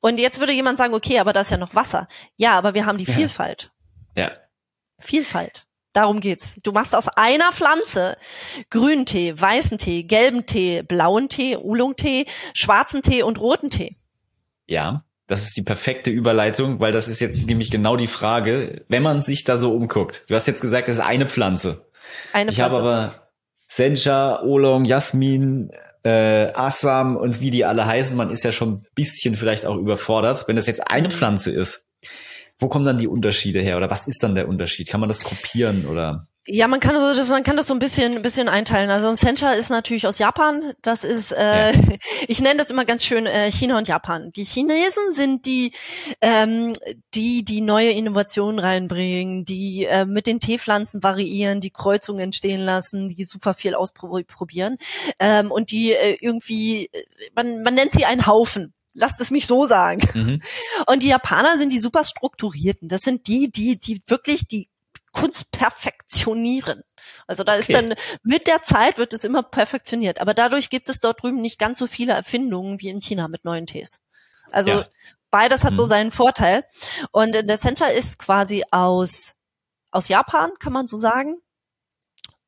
Und 0.00 0.18
jetzt 0.18 0.40
würde 0.40 0.52
jemand 0.52 0.78
sagen, 0.78 0.94
okay, 0.94 1.18
aber 1.18 1.32
da 1.32 1.40
ist 1.40 1.50
ja 1.50 1.56
noch 1.56 1.74
Wasser. 1.74 2.08
Ja, 2.36 2.52
aber 2.52 2.74
wir 2.74 2.86
haben 2.86 2.98
die 2.98 3.04
ja. 3.04 3.14
Vielfalt. 3.14 3.70
Ja. 4.14 4.32
Vielfalt. 4.98 5.66
Darum 5.92 6.20
geht's. 6.20 6.56
Du 6.62 6.72
machst 6.72 6.94
aus 6.94 7.08
einer 7.08 7.52
Pflanze 7.52 8.16
grünen 8.70 9.06
Tee, 9.06 9.34
weißen 9.38 9.78
Tee, 9.78 10.04
gelben 10.04 10.46
Tee, 10.46 10.82
blauen 10.82 11.28
Tee, 11.28 11.56
Oolong-Tee, 11.56 12.26
schwarzen 12.54 13.02
Tee 13.02 13.22
und 13.22 13.40
roten 13.40 13.70
Tee. 13.70 13.96
Ja, 14.66 15.04
das 15.26 15.42
ist 15.42 15.56
die 15.56 15.62
perfekte 15.62 16.10
Überleitung, 16.10 16.80
weil 16.80 16.92
das 16.92 17.08
ist 17.08 17.20
jetzt 17.20 17.46
nämlich 17.46 17.70
genau 17.70 17.96
die 17.96 18.06
Frage, 18.06 18.84
wenn 18.88 19.02
man 19.02 19.20
sich 19.22 19.44
da 19.44 19.58
so 19.58 19.72
umguckt. 19.72 20.24
Du 20.28 20.34
hast 20.34 20.46
jetzt 20.46 20.60
gesagt, 20.60 20.88
das 20.88 20.96
ist 20.96 21.02
eine 21.02 21.28
Pflanze. 21.28 21.86
Eine 22.32 22.52
Pflanze. 22.52 22.52
Ich 22.52 22.60
habe 22.60 22.78
aber 22.78 23.14
Sencha, 23.68 24.42
Oolong, 24.42 24.84
Jasmin, 24.84 25.70
äh, 26.02 26.52
Assam 26.54 27.16
und 27.16 27.40
wie 27.40 27.50
die 27.50 27.64
alle 27.64 27.86
heißen. 27.86 28.16
Man 28.16 28.30
ist 28.30 28.44
ja 28.44 28.52
schon 28.52 28.74
ein 28.74 28.86
bisschen 28.94 29.36
vielleicht 29.36 29.66
auch 29.66 29.76
überfordert. 29.76 30.46
Wenn 30.48 30.56
das 30.56 30.66
jetzt 30.66 30.88
eine 30.88 31.08
mhm. 31.08 31.12
Pflanze 31.12 31.52
ist, 31.52 31.86
wo 32.60 32.68
kommen 32.68 32.84
dann 32.84 32.98
die 32.98 33.08
Unterschiede 33.08 33.60
her 33.60 33.76
oder 33.76 33.90
was 33.90 34.06
ist 34.06 34.22
dann 34.22 34.34
der 34.34 34.48
Unterschied? 34.48 34.88
Kann 34.88 35.00
man 35.00 35.08
das 35.08 35.22
kopieren 35.22 35.86
oder? 35.86 36.26
Ja, 36.46 36.68
man 36.68 36.80
kann 36.80 36.96
so, 37.14 37.24
man 37.26 37.42
kann 37.42 37.56
das 37.56 37.66
so 37.66 37.74
ein 37.74 37.78
bisschen, 37.78 38.16
ein 38.16 38.22
bisschen 38.22 38.48
einteilen. 38.48 38.90
Also 38.90 39.08
ein 39.08 39.14
Sencha 39.14 39.52
ist 39.52 39.70
natürlich 39.70 40.06
aus 40.06 40.18
Japan. 40.18 40.72
Das 40.80 41.04
ist, 41.04 41.32
äh, 41.32 41.72
ja. 41.72 41.78
ich 42.28 42.40
nenne 42.40 42.56
das 42.56 42.70
immer 42.70 42.84
ganz 42.84 43.04
schön 43.04 43.26
äh, 43.26 43.50
China 43.52 43.76
und 43.76 43.88
Japan. 43.88 44.32
Die 44.32 44.44
Chinesen 44.44 45.12
sind 45.12 45.44
die, 45.44 45.72
ähm, 46.22 46.72
die 47.14 47.44
die 47.44 47.60
neue 47.60 47.90
Innovationen 47.90 48.58
reinbringen, 48.58 49.44
die 49.44 49.84
äh, 49.84 50.06
mit 50.06 50.26
den 50.26 50.40
Teepflanzen 50.40 51.02
variieren, 51.02 51.60
die 51.60 51.70
Kreuzungen 51.70 52.20
entstehen 52.20 52.62
lassen, 52.62 53.10
die 53.10 53.24
super 53.24 53.54
viel 53.54 53.74
ausprobieren 53.74 54.78
ähm, 55.18 55.52
und 55.52 55.70
die 55.70 55.92
äh, 55.92 56.16
irgendwie, 56.20 56.86
äh, 56.86 57.02
man, 57.34 57.62
man 57.62 57.74
nennt 57.74 57.92
sie 57.92 58.06
einen 58.06 58.26
Haufen. 58.26 58.72
Lasst 58.94 59.20
es 59.20 59.30
mich 59.30 59.46
so 59.46 59.66
sagen. 59.66 60.02
Mhm. 60.14 60.42
Und 60.86 61.02
die 61.02 61.08
Japaner 61.08 61.58
sind 61.58 61.72
die 61.72 61.78
super 61.78 62.02
strukturierten. 62.02 62.88
Das 62.88 63.02
sind 63.02 63.26
die, 63.28 63.50
die, 63.50 63.78
die 63.78 64.02
wirklich 64.06 64.48
die 64.48 64.68
Kunst 65.12 65.50
perfektionieren. 65.52 66.82
Also 67.26 67.44
da 67.44 67.52
okay. 67.52 67.60
ist 67.60 67.72
dann 67.72 67.94
mit 68.22 68.46
der 68.46 68.62
Zeit 68.62 68.98
wird 68.98 69.12
es 69.12 69.24
immer 69.24 69.42
perfektioniert. 69.42 70.20
Aber 70.20 70.34
dadurch 70.34 70.70
gibt 70.70 70.88
es 70.88 71.00
dort 71.00 71.22
drüben 71.22 71.40
nicht 71.40 71.58
ganz 71.58 71.78
so 71.78 71.86
viele 71.86 72.12
Erfindungen 72.12 72.80
wie 72.80 72.88
in 72.88 73.00
China 73.00 73.28
mit 73.28 73.44
neuen 73.44 73.66
Tees. 73.66 74.00
Also 74.50 74.70
ja. 74.70 74.84
beides 75.30 75.64
hat 75.64 75.72
mhm. 75.72 75.76
so 75.76 75.84
seinen 75.84 76.10
Vorteil. 76.10 76.64
Und 77.12 77.32
der 77.32 77.58
Center 77.58 77.92
ist 77.92 78.18
quasi 78.18 78.64
aus, 78.70 79.34
aus 79.90 80.08
Japan, 80.08 80.52
kann 80.58 80.72
man 80.72 80.86
so 80.86 80.96
sagen. 80.96 81.36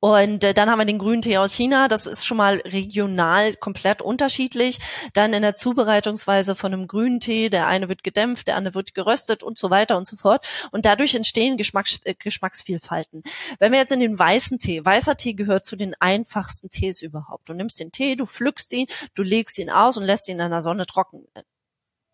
Und 0.04 0.42
äh, 0.42 0.52
dann 0.52 0.68
haben 0.68 0.80
wir 0.80 0.84
den 0.84 0.98
grünen 0.98 1.22
Tee 1.22 1.38
aus 1.38 1.52
China. 1.52 1.86
Das 1.86 2.06
ist 2.06 2.26
schon 2.26 2.36
mal 2.36 2.56
regional 2.64 3.54
komplett 3.54 4.02
unterschiedlich. 4.02 4.80
Dann 5.14 5.32
in 5.32 5.42
der 5.42 5.54
Zubereitungsweise 5.54 6.56
von 6.56 6.72
einem 6.72 6.88
grünen 6.88 7.20
Tee, 7.20 7.50
der 7.50 7.68
eine 7.68 7.88
wird 7.88 8.02
gedämpft, 8.02 8.48
der 8.48 8.56
andere 8.56 8.74
wird 8.74 8.94
geröstet 8.94 9.44
und 9.44 9.58
so 9.58 9.70
weiter 9.70 9.96
und 9.96 10.08
so 10.08 10.16
fort. 10.16 10.44
Und 10.72 10.86
dadurch 10.86 11.14
entstehen 11.14 11.56
Geschmacks 11.56 12.00
äh, 12.02 12.14
Geschmacksvielfalten. 12.18 13.22
Wenn 13.60 13.70
wir 13.70 13.78
jetzt 13.78 13.92
in 13.92 14.00
den 14.00 14.18
weißen 14.18 14.58
Tee, 14.58 14.84
weißer 14.84 15.16
Tee 15.16 15.34
gehört 15.34 15.64
zu 15.64 15.76
den 15.76 15.94
einfachsten 16.00 16.68
Tees 16.68 17.00
überhaupt. 17.00 17.48
Du 17.48 17.54
nimmst 17.54 17.78
den 17.78 17.92
Tee, 17.92 18.16
du 18.16 18.26
pflückst 18.26 18.72
ihn, 18.72 18.88
du 19.14 19.22
legst 19.22 19.56
ihn 19.60 19.70
aus 19.70 19.96
und 19.98 20.02
lässt 20.02 20.28
ihn 20.28 20.40
in 20.40 20.50
der 20.50 20.62
Sonne 20.62 20.84
trocknen. 20.84 21.28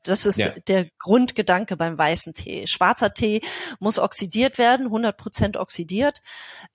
Das 0.09 0.27
ist 0.27 0.39
ja. 0.39 0.51
der 0.67 0.87
Grundgedanke 0.99 1.77
beim 1.77 1.99
weißen 1.99 2.35
Tee. 2.35 2.67
Schwarzer 2.67 3.15
Tee 3.15 3.41
muss 3.79 3.99
oxidiert 3.99 4.59
werden, 4.59 4.87
100 4.87 5.17
Prozent 5.17 5.57
oxidiert. 5.57 6.23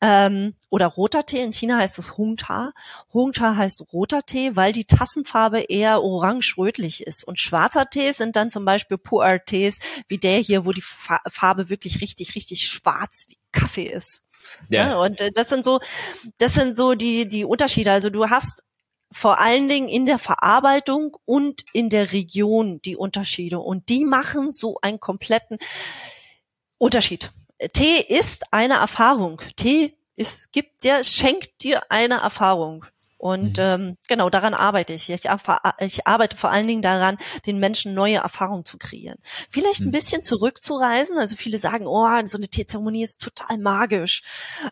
Ähm, 0.02 0.56
oder 0.70 0.88
roter 0.88 1.26
Tee, 1.26 1.42
in 1.42 1.52
China 1.52 1.78
heißt 1.78 2.00
es 2.00 2.18
Hungta. 2.18 2.74
Hungta 3.14 3.56
heißt 3.56 3.94
roter 3.94 4.24
Tee, 4.24 4.56
weil 4.56 4.74
die 4.74 4.86
Tassenfarbe 4.86 5.62
eher 5.62 6.02
orange-rötlich 6.02 7.06
ist. 7.06 7.24
Und 7.24 7.40
schwarzer 7.40 7.90
Tee 7.90 8.12
sind 8.12 8.36
dann 8.36 8.50
zum 8.50 8.66
Beispiel 8.66 8.98
Pu'er-Tees, 8.98 9.80
wie 10.08 10.18
der 10.18 10.40
hier, 10.40 10.66
wo 10.66 10.72
die 10.72 10.84
Farbe 10.84 11.70
wirklich 11.70 12.02
richtig, 12.02 12.36
richtig 12.36 12.68
schwarz 12.68 13.26
wie 13.30 13.38
Kaffee 13.52 13.86
ist. 13.86 14.26
Ja. 14.70 14.90
ja. 14.90 14.98
und 14.98 15.22
äh, 15.22 15.32
das 15.32 15.50
sind 15.50 15.64
so, 15.64 15.80
das 16.38 16.54
sind 16.54 16.76
so 16.76 16.96
die, 16.96 17.28
die 17.28 17.46
Unterschiede. 17.46 17.92
Also 17.92 18.10
du 18.10 18.30
hast 18.30 18.64
vor 19.14 19.40
allen 19.40 19.68
Dingen 19.68 19.88
in 19.88 20.06
der 20.06 20.20
Verarbeitung 20.20 21.16
und 21.26 21.64
in 21.74 21.90
der 21.90 22.12
Region 22.12 22.82
die 22.82 22.98
Unterschiede. 22.98 23.60
Und 23.60 23.90
die 23.90 24.06
machen 24.06 24.52
so 24.52 24.78
einen 24.82 25.00
kompletten 25.00 25.58
Unterschied. 26.78 27.32
Tee 27.74 28.04
ist 28.08 28.52
eine 28.52 28.76
Erfahrung. 28.76 29.42
Tee 29.56 29.96
ist, 30.16 30.52
gibt 30.52 30.84
dir, 30.84 31.04
schenkt 31.04 31.64
dir 31.64 31.84
eine 31.90 32.16
Erfahrung. 32.16 32.86
Und 33.24 33.58
mhm. 33.58 33.64
ähm, 33.64 33.98
genau 34.10 34.30
daran 34.30 34.54
arbeite 34.54 34.92
ich. 34.92 35.10
ich. 35.10 35.30
Ich 35.80 36.08
arbeite 36.08 36.36
vor 36.36 36.52
allen 36.52 36.68
Dingen 36.68 36.82
daran, 36.82 37.16
den 37.46 37.58
Menschen 37.58 37.94
neue 37.94 38.18
Erfahrungen 38.18 38.66
zu 38.66 38.78
kreieren. 38.78 39.18
Vielleicht 39.50 39.80
mhm. 39.80 39.88
ein 39.88 39.92
bisschen 39.92 40.26
zurückzureisen. 40.26 41.18
Also 41.18 41.38
viele 41.38 41.58
sagen, 41.58 41.88
oh, 41.88 42.06
so 42.26 42.38
eine 42.38 42.50
Teezeremonie 42.50 43.02
ist 43.02 43.22
total 43.22 43.60
magisch, 43.60 44.24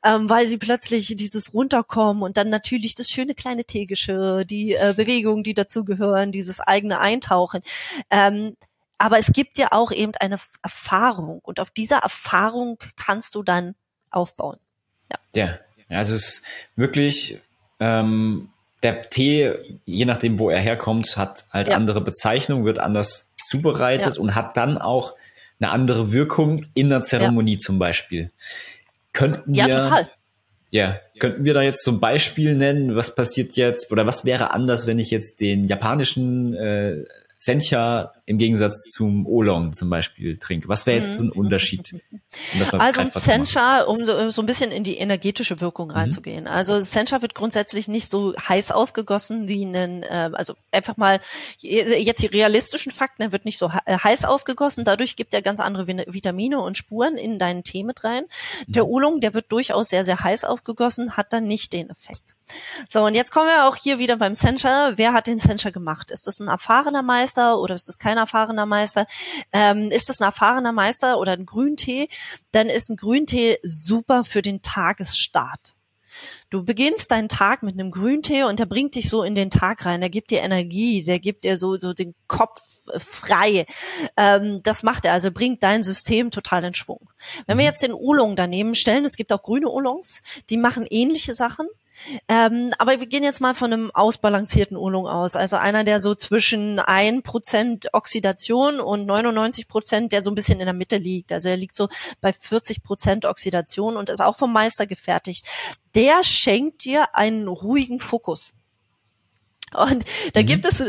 ähm, 0.04 0.30
weil 0.30 0.48
sie 0.48 0.58
plötzlich 0.58 1.16
dieses 1.16 1.54
runterkommen 1.54 2.24
und 2.24 2.36
dann 2.36 2.50
natürlich 2.50 2.94
das 2.94 3.10
schöne 3.10 3.36
kleine 3.36 3.64
Teegeschirr, 3.64 4.44
die 4.44 4.74
äh, 4.74 4.96
Bewegungen, 4.98 5.44
die 5.44 5.54
dazugehören, 5.54 6.34
dieses 6.34 6.60
eigene 6.60 7.00
Eintauchen. 7.00 7.62
Ähm, 8.10 8.58
aber 8.98 9.18
es 9.18 9.32
gibt 9.32 9.60
ja 9.60 9.70
auch 9.72 9.94
eben 9.94 10.12
eine 10.20 10.40
Erfahrung 10.62 11.40
und 11.40 11.62
auf 11.62 11.72
dieser 11.72 12.00
Erfahrung 12.00 12.80
kannst 12.98 13.36
du 13.36 13.44
dann 13.44 13.76
aufbauen. 14.10 14.58
Ja. 15.10 15.20
Ja, 15.88 15.98
also 15.98 16.16
es 16.16 16.28
ist 16.28 16.42
wirklich 16.76 17.40
ähm, 17.82 18.50
der 18.84 19.10
Tee, 19.10 19.54
je 19.86 20.06
nachdem, 20.06 20.40
wo 20.40 20.50
er 20.50 20.60
herkommt, 20.60 21.18
hat 21.18 21.46
halt 21.52 21.68
ja. 21.68 21.76
andere 21.76 22.02
Bezeichnungen, 22.02 22.66
wird 22.66 22.80
anders 22.80 23.34
zubereitet 23.44 24.16
ja. 24.16 24.22
und 24.22 24.36
hat 24.36 24.56
dann 24.56 24.78
auch 24.78 25.16
eine 25.60 25.72
andere 25.72 26.12
Wirkung 26.12 26.66
in 26.74 26.90
der 26.90 27.02
Zeremonie 27.02 27.54
ja. 27.54 27.60
zum 27.60 27.80
Beispiel. 27.80 28.32
Könnten 29.14 29.54
ja, 29.54 29.68
wir, 29.68 29.74
total. 29.74 30.10
Ja, 30.70 31.00
könnten 31.20 31.44
wir 31.44 31.54
da 31.54 31.62
jetzt 31.62 31.84
zum 31.84 32.00
Beispiel 32.00 32.56
nennen, 32.56 32.96
was 32.96 33.14
passiert 33.14 33.56
jetzt 33.56 33.92
oder 33.92 34.06
was 34.06 34.26
wäre 34.26 34.52
anders, 34.52 34.88
wenn 34.88 35.00
ich 35.00 35.12
jetzt 35.12 35.42
den 35.42 35.66
japanischen 35.68 36.56
äh, 36.56 37.04
Sencha 37.38 38.14
im 38.26 38.38
Gegensatz 38.38 38.92
zum 38.92 39.26
Oolong 39.26 39.74
zum 39.74 39.90
Beispiel 39.90 40.38
trinke? 40.38 40.68
Was 40.68 40.86
wäre 40.86 40.98
jetzt 40.98 41.18
so 41.18 41.26
ein 41.26 41.28
mhm. 41.28 41.40
Unterschied? 41.40 41.94
Um 42.72 42.80
also 42.80 43.04
Sencha, 43.10 43.82
um 43.82 44.06
so, 44.06 44.30
so, 44.30 44.42
ein 44.42 44.46
bisschen 44.46 44.72
in 44.72 44.84
die 44.84 44.98
energetische 44.98 45.60
Wirkung 45.60 45.90
mhm. 45.90 45.96
reinzugehen. 45.96 46.44
Mhm. 46.46 46.50
Also 46.50 46.80
Sencha 46.80 47.22
wird 47.22 47.36
grundsätzlich 47.36 47.88
nicht 47.88 48.10
so 48.10 48.34
heiß 48.36 48.72
aufgegossen 48.72 49.48
wie 49.48 49.64
ein, 49.64 50.04
äh, 50.04 50.30
also 50.34 50.54
einfach 50.72 50.98
mal 50.98 51.20
jetzt 51.60 52.22
die 52.22 52.28
realistischen 52.28 52.92
Fakten, 52.92 53.24
er 53.24 53.32
wird 53.32 53.46
nicht 53.46 53.58
so 53.58 53.74
heiß 53.74 54.26
aufgegossen, 54.26 54.86
dadurch 54.86 55.16
gibt 55.16 55.34
er 55.34 55.42
ganz 55.42 55.60
andere 55.60 55.88
Vitamine 55.88 56.60
und 56.60 56.78
Spuren 56.78 57.18
in 57.18 57.40
deinen 57.40 57.64
Tee 57.64 57.84
mit 57.84 58.04
rein. 58.04 58.26
Mhm. 58.68 58.72
Der 58.72 58.88
Oolong, 58.88 59.22
der 59.22 59.34
wird 59.34 59.52
durchaus 59.52 59.90
sehr, 59.90 60.06
sehr 60.06 60.24
heiß 60.24 60.46
aufgegossen, 60.46 61.18
hat 61.18 61.34
dann 61.34 61.46
nicht 61.46 61.74
den 61.74 61.90
Effekt. 61.90 62.36
So, 62.90 63.04
und 63.04 63.16
jetzt 63.16 63.32
kommen 63.32 63.48
wir 63.48 63.68
auch 63.68 63.76
hier 63.76 64.00
wieder 64.00 64.18
beim 64.18 64.34
Sencha. 64.34 64.94
Wer 64.96 65.14
hat 65.14 65.28
den 65.28 65.40
Sencha 65.40 65.70
gemacht? 65.70 66.12
Ist 66.12 66.28
das 66.28 66.40
ein 66.40 66.48
erfahrener 66.48 67.02
Meister 67.02 67.60
oder 67.60 67.76
ist 67.76 67.88
das 67.88 68.00
kein 68.00 68.18
erfahrener 68.22 68.66
Meister? 68.66 69.06
Ähm, 69.52 69.90
ist 69.90 70.10
das 70.10 70.22
ein 70.22 70.26
erfahrener 70.26 70.72
Meister 70.72 71.20
oder 71.20 71.34
ein 71.34 71.46
Grüntee? 71.46 72.08
Dann 72.52 72.68
ist 72.68 72.90
ein 72.90 72.98
Grüntee 72.98 73.58
super 73.64 74.24
für 74.24 74.42
den 74.42 74.62
Tagesstart. 74.62 75.76
Du 76.50 76.64
beginnst 76.64 77.12
deinen 77.12 77.30
Tag 77.30 77.64
mit 77.64 77.80
einem 77.80 77.92
Grüntee 77.92 78.44
und 78.44 78.60
der 78.60 78.66
bringt 78.66 78.96
dich 78.96 79.10
so 79.10 79.24
in 79.24 79.36
den 79.36 79.50
Tag 79.50 79.86
rein. 79.86 80.02
Der 80.02 80.10
gibt 80.10 80.32
dir 80.32 80.42
Energie, 80.42 81.04
der 81.04 81.20
gibt 81.20 81.44
dir 81.44 81.58
so, 81.58 81.78
so 81.78 81.94
den 81.94 82.14
Kopf 82.28 82.60
frei. 83.00 83.66
Ähm, 84.18 84.62
das 84.64 84.84
macht 84.84 85.06
er, 85.06 85.14
also 85.14 85.32
bringt 85.32 85.64
dein 85.64 85.84
System 85.84 86.32
total 86.32 86.64
in 86.66 86.74
Schwung. 86.74 87.10
Wenn 87.48 87.58
wir 87.58 87.64
mhm. 87.64 87.70
jetzt 87.70 87.84
den 87.84 87.94
Oolong 87.94 88.36
daneben 88.36 88.76
stellen, 88.76 89.06
es 89.06 89.16
gibt 89.16 89.32
auch 89.32 89.44
grüne 89.44 89.70
Oolongs, 89.70 90.22
die 90.50 90.58
machen 90.58 90.86
ähnliche 90.90 91.36
Sachen. 91.36 91.68
Ähm, 92.28 92.74
aber 92.78 93.00
wir 93.00 93.08
gehen 93.08 93.24
jetzt 93.24 93.42
mal 93.42 93.54
von 93.54 93.72
einem 93.72 93.92
ausbalancierten 93.92 94.78
Oolong 94.78 95.08
aus. 95.08 95.36
Also 95.36 95.58
einer, 95.58 95.84
der 95.84 96.02
so 96.02 96.16
zwischen 96.16 96.80
ein 96.80 97.22
Prozent 97.24 97.90
Oxidation 97.94 98.80
und 98.80 99.06
99 99.06 99.68
Prozent, 99.68 100.12
der 100.12 100.24
so 100.24 100.32
ein 100.32 100.36
bisschen 100.36 100.60
in 100.60 100.66
der 100.66 100.74
Mitte 100.74 100.98
liegt. 100.98 101.32
Also 101.32 101.50
er 101.50 101.58
liegt 101.58 101.76
so 101.76 101.90
bei 102.22 102.34
40 102.34 102.84
Prozent 102.84 103.26
Oxidation 103.26 103.98
und 103.98 104.10
ist 104.10 104.22
auch 104.22 104.38
vom 104.38 104.54
Meister 104.54 104.88
gefertigt. 104.88 105.46
Der 105.96 106.24
schenkt 106.24 106.86
dir 106.86 107.16
einen 107.16 107.48
ruhigen 107.48 108.00
Fokus. 108.00 108.54
Und 109.74 110.04
da 110.34 110.42
mhm. 110.42 110.46
gibt 110.46 110.66
es, 110.66 110.82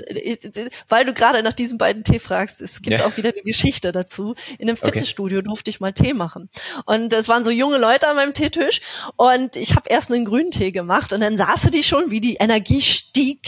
weil 0.89 1.05
du 1.05 1.15
gerade 1.15 1.43
nach 1.43 1.53
diesen 1.53 1.79
beiden 1.79 2.05
Tee 2.05 2.19
fragst, 2.19 2.61
es 2.61 2.83
gibt 2.83 2.99
ja. 2.99 3.07
auch 3.07 3.17
wieder 3.17 3.31
eine 3.31 3.43
Geschichte 3.43 3.93
dazu. 3.93 4.35
In 4.59 4.69
einem 4.69 4.77
Fitnessstudio 4.77 5.39
okay. 5.39 5.49
durfte 5.49 5.71
ich 5.71 5.81
mal 5.81 5.93
Tee 5.93 6.15
machen. 6.15 6.51
Und 6.85 7.13
es 7.13 7.29
waren 7.29 7.45
so 7.45 7.51
junge 7.51 7.79
Leute 7.79 8.09
an 8.09 8.17
meinem 8.17 8.35
Teetisch 8.35 8.81
und 9.17 9.57
ich 9.57 9.77
habe 9.77 9.89
erst 9.89 10.11
einen 10.11 10.25
grünen 10.25 10.51
Tee 10.51 10.73
gemacht 10.73 11.13
und 11.13 11.21
dann 11.21 11.37
saßen 11.37 11.71
die 11.71 11.83
schon, 11.85 12.11
wie 12.11 12.21
die 12.21 12.37
Energie 12.37 12.83
stieg 12.83 13.47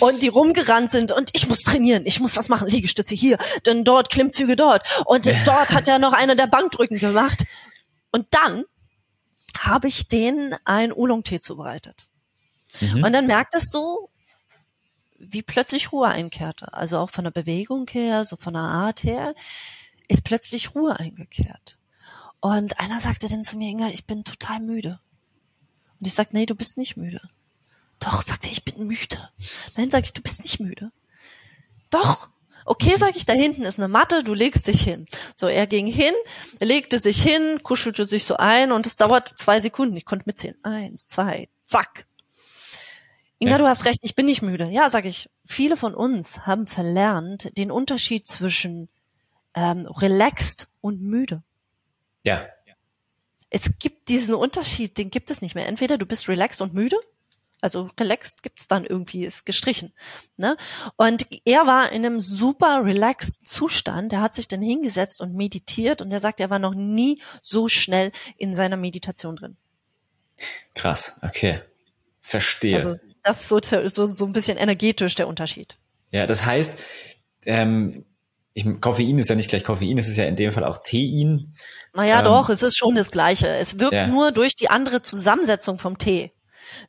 und 0.00 0.22
die 0.22 0.28
rumgerannt 0.28 0.90
sind 0.90 1.12
und 1.12 1.30
ich 1.34 1.48
muss 1.48 1.60
trainieren, 1.62 2.02
ich 2.06 2.20
muss 2.20 2.36
was 2.36 2.48
machen, 2.48 2.66
Liegestütze 2.66 3.14
hier, 3.14 3.38
denn 3.66 3.84
dort 3.84 4.10
Klimmzüge 4.10 4.56
dort 4.56 4.82
und 5.06 5.26
ja. 5.26 5.34
dort 5.44 5.72
hat 5.72 5.86
ja 5.86 5.98
noch 5.98 6.12
einer 6.12 6.34
der 6.34 6.46
Bankdrücken 6.54 6.98
gemacht. 6.98 7.44
Und 8.10 8.26
dann 8.30 8.64
habe 9.58 9.88
ich 9.88 10.08
denen 10.08 10.54
einen 10.64 10.92
Oolong-Tee 10.92 11.40
zubereitet. 11.40 12.06
Mhm. 12.80 13.04
Und 13.04 13.12
dann 13.12 13.26
merktest 13.26 13.74
du, 13.74 14.08
wie 15.30 15.42
plötzlich 15.42 15.92
Ruhe 15.92 16.08
einkehrte. 16.08 16.72
Also 16.72 16.98
auch 16.98 17.10
von 17.10 17.24
der 17.24 17.30
Bewegung 17.30 17.88
her, 17.90 18.24
so 18.24 18.36
von 18.36 18.54
der 18.54 18.62
Art 18.62 19.02
her, 19.02 19.34
ist 20.08 20.24
plötzlich 20.24 20.74
Ruhe 20.74 20.98
eingekehrt. 20.98 21.78
Und 22.40 22.78
einer 22.78 23.00
sagte 23.00 23.28
dann 23.28 23.42
zu 23.42 23.56
mir, 23.56 23.70
Inga, 23.70 23.88
ich 23.88 24.06
bin 24.06 24.24
total 24.24 24.60
müde. 24.60 25.00
Und 25.98 26.06
ich 26.06 26.14
sagte, 26.14 26.36
nee, 26.36 26.46
du 26.46 26.54
bist 26.54 26.76
nicht 26.76 26.96
müde. 26.96 27.20
Doch, 28.00 28.22
sagte 28.22 28.48
er, 28.48 28.52
ich 28.52 28.64
bin 28.64 28.86
müde. 28.86 29.30
Nein, 29.76 29.90
sag 29.90 30.04
ich, 30.04 30.12
du 30.12 30.20
bist 30.20 30.42
nicht 30.42 30.60
müde. 30.60 30.92
Doch. 31.90 32.28
Okay, 32.66 32.94
sag 32.98 33.14
ich, 33.16 33.26
da 33.26 33.34
hinten 33.34 33.62
ist 33.62 33.78
eine 33.78 33.88
Matte, 33.88 34.22
du 34.22 34.32
legst 34.32 34.68
dich 34.68 34.82
hin. 34.82 35.06
So, 35.36 35.46
er 35.46 35.66
ging 35.66 35.86
hin, 35.86 36.14
legte 36.60 36.98
sich 36.98 37.22
hin, 37.22 37.62
kuschelte 37.62 38.06
sich 38.06 38.24
so 38.24 38.36
ein 38.36 38.72
und 38.72 38.86
es 38.86 38.96
dauert 38.96 39.28
zwei 39.28 39.60
Sekunden. 39.60 39.96
Ich 39.96 40.06
konnte 40.06 40.24
mitzählen. 40.26 40.56
Eins, 40.62 41.06
zwei, 41.08 41.48
zack. 41.64 42.06
Inga, 43.44 43.52
ja. 43.52 43.58
du 43.58 43.66
hast 43.66 43.84
recht, 43.84 44.00
ich 44.02 44.14
bin 44.14 44.24
nicht 44.24 44.40
müde. 44.40 44.68
Ja, 44.70 44.88
sag 44.88 45.04
ich. 45.04 45.28
Viele 45.44 45.76
von 45.76 45.94
uns 45.94 46.46
haben 46.46 46.66
verlernt 46.66 47.56
den 47.58 47.70
Unterschied 47.70 48.26
zwischen 48.26 48.88
ähm, 49.54 49.86
relaxed 49.86 50.68
und 50.80 51.02
müde. 51.02 51.42
Ja. 52.24 52.46
Es 53.50 53.78
gibt 53.78 54.08
diesen 54.08 54.34
Unterschied, 54.34 54.96
den 54.96 55.10
gibt 55.10 55.30
es 55.30 55.42
nicht 55.42 55.54
mehr. 55.54 55.68
Entweder 55.68 55.98
du 55.98 56.06
bist 56.06 56.26
relaxed 56.28 56.62
und 56.62 56.72
müde, 56.72 56.96
also 57.60 57.90
relaxed 58.00 58.42
gibt's 58.42 58.66
dann 58.66 58.86
irgendwie, 58.86 59.26
ist 59.26 59.44
gestrichen. 59.44 59.92
Ne? 60.38 60.56
Und 60.96 61.26
er 61.44 61.66
war 61.66 61.92
in 61.92 62.06
einem 62.06 62.20
super 62.20 62.82
relaxed 62.82 63.46
Zustand. 63.46 64.10
Der 64.10 64.22
hat 64.22 64.34
sich 64.34 64.48
dann 64.48 64.62
hingesetzt 64.62 65.20
und 65.20 65.34
meditiert 65.34 66.00
und 66.00 66.10
er 66.12 66.20
sagt, 66.20 66.40
er 66.40 66.48
war 66.48 66.58
noch 66.58 66.74
nie 66.74 67.20
so 67.42 67.68
schnell 67.68 68.10
in 68.38 68.54
seiner 68.54 68.78
Meditation 68.78 69.36
drin. 69.36 69.56
Krass, 70.74 71.18
okay. 71.22 71.60
Verstehe. 72.20 72.76
Also 72.76 72.98
das 73.24 73.40
ist 73.40 73.48
so, 73.48 73.58
so, 73.88 74.06
so 74.06 74.26
ein 74.26 74.32
bisschen 74.32 74.56
energetisch 74.56 75.14
der 75.14 75.26
Unterschied. 75.26 75.76
Ja, 76.12 76.26
das 76.26 76.44
heißt, 76.44 76.78
ähm, 77.46 78.04
ich, 78.52 78.64
Koffein 78.80 79.18
ist 79.18 79.28
ja 79.28 79.34
nicht 79.34 79.50
gleich 79.50 79.64
Koffein, 79.64 79.98
es 79.98 80.08
ist 80.08 80.16
ja 80.16 80.24
in 80.24 80.36
dem 80.36 80.52
Fall 80.52 80.64
auch 80.64 80.78
Tein. 80.78 81.52
Naja, 81.92 82.18
ähm, 82.18 82.24
doch, 82.24 82.48
es 82.48 82.62
ist 82.62 82.76
schon 82.76 82.94
das 82.94 83.10
Gleiche. 83.10 83.48
Es 83.48 83.80
wirkt 83.80 83.94
ja. 83.94 84.06
nur 84.06 84.30
durch 84.30 84.54
die 84.54 84.70
andere 84.70 85.02
Zusammensetzung 85.02 85.78
vom 85.78 85.98
Tee 85.98 86.30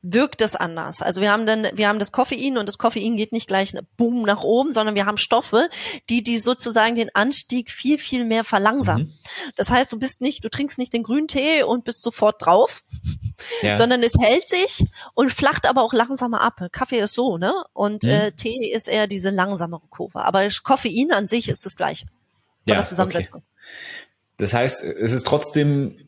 wirkt 0.02 0.42
es 0.42 0.56
anders. 0.56 1.02
Also 1.02 1.22
wir 1.22 1.32
haben 1.32 1.46
dann, 1.46 1.68
wir 1.74 1.88
haben 1.88 2.00
das 2.00 2.12
Koffein 2.12 2.58
und 2.58 2.68
das 2.68 2.78
Koffein 2.78 3.18
geht 3.18 3.32
nicht 3.32 3.48
gleich 3.48 3.74
boom 3.98 4.24
nach 4.24 4.44
oben, 4.44 4.74
sondern 4.74 4.96
wir 4.96 5.06
haben 5.06 5.18
Stoffe, 5.18 5.70
die, 6.10 6.24
die 6.24 6.38
sozusagen 6.38 6.96
den 6.96 7.14
Anstieg 7.14 7.72
viel, 7.72 7.98
viel 7.98 8.26
mehr 8.26 8.44
verlangsamen. 8.44 9.08
Mhm. 9.08 9.14
Das 9.56 9.72
heißt, 9.72 9.92
du 9.92 10.00
bist 10.00 10.22
nicht, 10.22 10.44
du 10.44 10.50
trinkst 10.50 10.78
nicht 10.78 10.94
den 10.94 11.04
grünen 11.04 11.28
Tee 11.28 11.64
und 11.64 11.84
bist 11.84 12.04
sofort 12.04 12.46
drauf, 12.46 12.84
ja. 13.62 13.76
sondern 13.78 14.04
es 14.04 14.14
hält 14.20 14.48
sich 14.48 14.86
und 15.14 15.32
flacht 15.32 15.68
aber 15.68 15.82
auch 15.82 15.94
langsamer 15.94 16.42
ab. 16.42 16.62
Kaffee 16.72 17.00
ist 17.00 17.14
so, 17.14 17.38
ne? 17.38 17.54
Und 17.74 18.04
mhm. 18.04 18.10
äh, 18.10 18.32
Tee 18.32 18.72
ist 18.72 18.88
eher 18.88 19.08
diese 19.08 19.30
langsamere 19.30 19.88
Kurve. 19.90 20.24
Aber 20.24 20.48
Koffein 20.64 21.12
an 21.12 21.28
sich 21.28 21.50
ist 21.50 21.66
das 21.66 21.76
gleiche. 21.76 22.06
Von 22.06 22.74
ja, 22.74 22.76
der 22.76 22.86
Zusammensetzung. 22.86 23.42
Okay. 23.42 23.44
Das 24.38 24.54
heißt, 24.54 24.84
es 24.84 25.12
ist 25.14 25.26
trotzdem 25.26 26.08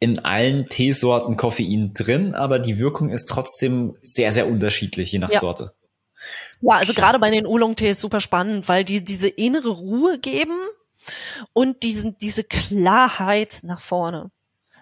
in 0.00 0.20
allen 0.20 0.68
Teesorten 0.68 1.36
Koffein 1.36 1.92
drin, 1.92 2.34
aber 2.34 2.58
die 2.58 2.78
Wirkung 2.78 3.10
ist 3.10 3.28
trotzdem 3.28 3.96
sehr, 4.00 4.32
sehr 4.32 4.48
unterschiedlich, 4.48 5.12
je 5.12 5.18
nach 5.18 5.30
ja. 5.30 5.40
Sorte. 5.40 5.72
Ja, 6.60 6.74
also 6.74 6.92
gerade 6.92 7.18
bei 7.18 7.30
den 7.30 7.46
Oolong-Tees 7.46 8.00
super 8.00 8.20
spannend, 8.20 8.68
weil 8.68 8.84
die 8.84 9.04
diese 9.04 9.28
innere 9.28 9.70
Ruhe 9.70 10.18
geben 10.18 10.58
und 11.52 11.82
diesen, 11.82 12.18
diese 12.18 12.44
Klarheit 12.44 13.60
nach 13.62 13.80
vorne. 13.80 14.30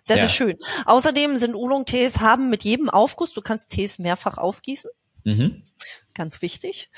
Sehr, 0.02 0.16
ja. 0.16 0.22
sehr 0.22 0.28
schön. 0.28 0.56
Außerdem 0.84 1.38
sind 1.38 1.54
Oolong-Tees 1.54 2.20
haben 2.20 2.48
mit 2.48 2.64
jedem 2.64 2.88
Aufguss, 2.88 3.32
du 3.32 3.40
kannst 3.40 3.70
Tees 3.70 3.98
mehrfach 3.98 4.38
aufgießen. 4.38 4.90
Mhm. 5.24 5.62
Ganz 6.16 6.40
wichtig. 6.40 6.88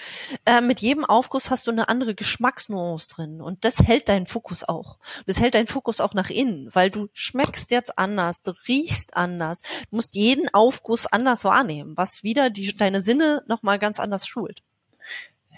Äh, 0.47 0.61
mit 0.61 0.79
jedem 0.79 1.05
Aufguss 1.05 1.51
hast 1.51 1.67
du 1.67 1.73
eine 1.73 1.89
andere 1.89 2.15
Geschmacksnuance 2.15 3.09
drin 3.09 3.41
und 3.43 3.65
das 3.65 3.83
hält 3.83 4.09
deinen 4.09 4.27
Fokus 4.27 4.63
auch. 4.63 4.99
Das 5.27 5.41
hält 5.41 5.57
deinen 5.57 5.67
Fokus 5.67 6.01
auch 6.01 6.15
nach 6.15 6.31
innen, 6.31 6.73
weil 6.73 6.89
du 6.89 7.09
schmeckst 7.15 7.73
jetzt 7.73 7.99
anders, 7.99 8.43
du 8.43 8.53
riechst 8.69 9.17
anders, 9.17 9.63
du 9.63 9.97
musst 9.97 10.15
jeden 10.15 10.49
Aufguss 10.55 11.09
anders 11.09 11.45
wahrnehmen, 11.45 11.97
was 11.97 12.23
wieder 12.23 12.49
die, 12.49 12.77
deine 12.77 13.03
Sinne 13.03 13.43
nochmal 13.49 13.81
ganz 13.81 13.99
anders 13.99 14.25
schult. 14.29 14.63